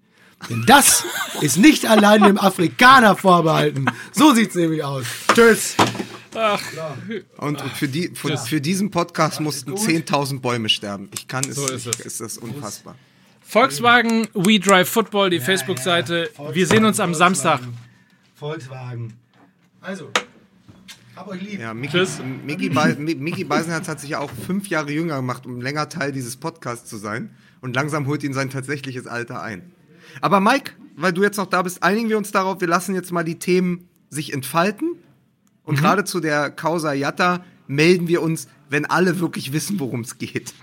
Denn 0.49 0.64
das 0.66 1.03
ist 1.41 1.57
nicht 1.57 1.86
allein 1.86 2.24
dem 2.24 2.38
Afrikaner 2.38 3.16
vorbehalten. 3.16 3.86
So 4.11 4.34
sieht's 4.34 4.56
nämlich 4.56 4.84
aus. 4.84 5.06
Tschüss. 5.34 5.76
Und 7.38 7.61
für, 7.76 7.88
die, 7.88 8.11
für, 8.14 8.38
für 8.38 8.61
diesen 8.61 8.91
Podcast 8.91 9.40
mussten 9.41 9.74
10.000 9.74 10.40
Bäume 10.41 10.70
sterben. 10.70 11.10
Ich 11.14 11.28
kann 11.28 11.44
es, 11.44 11.56
So 11.56 11.68
ist 11.68 11.88
es. 11.88 11.99
ist 11.99 12.22
das 12.22 12.38
unfassbar. 12.38 12.95
Volkswagen 13.41 14.28
We 14.36 14.60
Drive 14.60 14.88
Football, 14.90 15.32
die 15.32 15.40
Facebook-Seite. 15.40 16.30
Wir 16.53 16.68
sehen 16.68 16.86
uns 16.86 16.99
am 16.99 17.14
Samstag. 17.16 17.61
Volkswagen. 18.36 19.14
Also, 19.82 20.10
hab 21.16 21.28
euch 21.30 21.41
lieb. 21.41 21.60
Ja, 21.60 21.74
Mickey, 21.74 21.98
Tschüss. 21.98 22.20
Mickey, 22.45 22.70
Be 22.70 22.95
Mi- 22.99 23.16
Mickey 23.16 23.44
Beisenherz 23.44 23.88
hat 23.88 23.99
sich 23.99 24.11
ja 24.11 24.20
auch 24.20 24.30
fünf 24.45 24.68
Jahre 24.68 24.91
jünger 24.91 25.16
gemacht, 25.18 25.45
um 25.45 25.61
länger 25.61 25.90
Teil 25.90 26.11
dieses 26.11 26.36
Podcasts 26.38 26.88
zu 26.90 26.98
sein. 26.98 27.32
Und 27.61 27.76
langsam 27.76 28.06
holt 28.06 28.24
ihn 28.24 28.34
sein 28.34 28.49
tatsächliches 28.49 29.07
Alter 29.07 29.41
ein. 29.41 29.72
Aber 30.22 30.40
Mike, 30.40 30.72
weil 30.95 31.14
du 31.14 31.23
jetzt 31.23 31.38
noch 31.38 31.48
da 31.48 31.61
bist, 31.61 31.81
einigen 31.84 32.10
wir 32.10 32.18
uns 32.18 32.31
darauf, 32.31 32.61
wir 32.61 32.68
lassen 32.68 32.94
jetzt 32.95 33.11
mal 33.11 33.23
die 33.23 33.40
Themen 33.40 33.88
sich 34.10 34.34
entfalten. 34.34 34.94
Und 35.64 35.76
Mhm. 35.76 35.80
gerade 35.81 36.03
zu 36.03 36.19
der 36.19 36.49
Causa 36.49 36.94
Jatta 36.94 37.44
melden 37.68 38.07
wir 38.07 38.22
uns, 38.22 38.48
wenn 38.69 38.86
alle 38.86 39.19
wirklich 39.19 39.53
wissen, 39.53 39.80
worum 39.80 40.02
es 40.02 40.18
geht. 40.18 40.53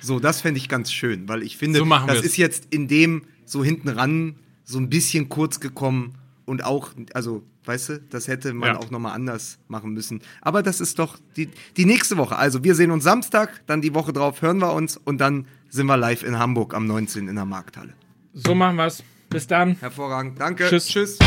So, 0.00 0.18
das 0.20 0.40
fände 0.40 0.58
ich 0.58 0.68
ganz 0.68 0.92
schön, 0.92 1.28
weil 1.28 1.42
ich 1.42 1.56
finde, 1.56 1.78
So 1.80 1.84
das 1.84 2.06
wir's. 2.08 2.24
ist 2.24 2.36
jetzt 2.36 2.66
in 2.70 2.88
dem 2.88 3.22
so 3.44 3.62
hinten 3.64 3.88
ran 3.88 4.36
so 4.64 4.78
ein 4.78 4.88
bisschen 4.88 5.28
kurz 5.28 5.60
gekommen 5.60 6.14
und 6.44 6.64
auch, 6.64 6.90
also, 7.14 7.42
weißt 7.64 7.88
du, 7.90 8.00
das 8.10 8.28
hätte 8.28 8.52
man 8.54 8.70
Ja. 8.74 8.78
auch 8.78 8.90
nochmal 8.90 9.12
anders 9.14 9.58
machen 9.68 9.92
müssen. 9.92 10.20
Aber 10.40 10.62
das 10.62 10.80
ist 10.80 10.98
doch 10.98 11.18
die, 11.36 11.48
die 11.76 11.84
nächste 11.84 12.16
Woche. 12.16 12.36
Also, 12.36 12.62
wir 12.64 12.74
sehen 12.74 12.90
uns 12.90 13.04
Samstag, 13.04 13.62
dann 13.66 13.80
die 13.82 13.94
Woche 13.94 14.12
drauf 14.12 14.42
hören 14.42 14.58
wir 14.58 14.72
uns 14.72 14.96
und 14.96 15.18
dann 15.18 15.46
sind 15.68 15.86
wir 15.86 15.96
live 15.96 16.22
in 16.22 16.38
Hamburg 16.38 16.74
am 16.74 16.86
19. 16.86 17.28
in 17.28 17.34
der 17.36 17.44
Markthalle. 17.44 17.92
So 18.36 18.54
machen 18.54 18.76
wir's. 18.76 19.02
Bis 19.30 19.46
dann. 19.46 19.76
Hervorragend. 19.80 20.38
Danke. 20.38 20.68
Tschüss. 20.68 20.88
Tschüss. 20.88 21.18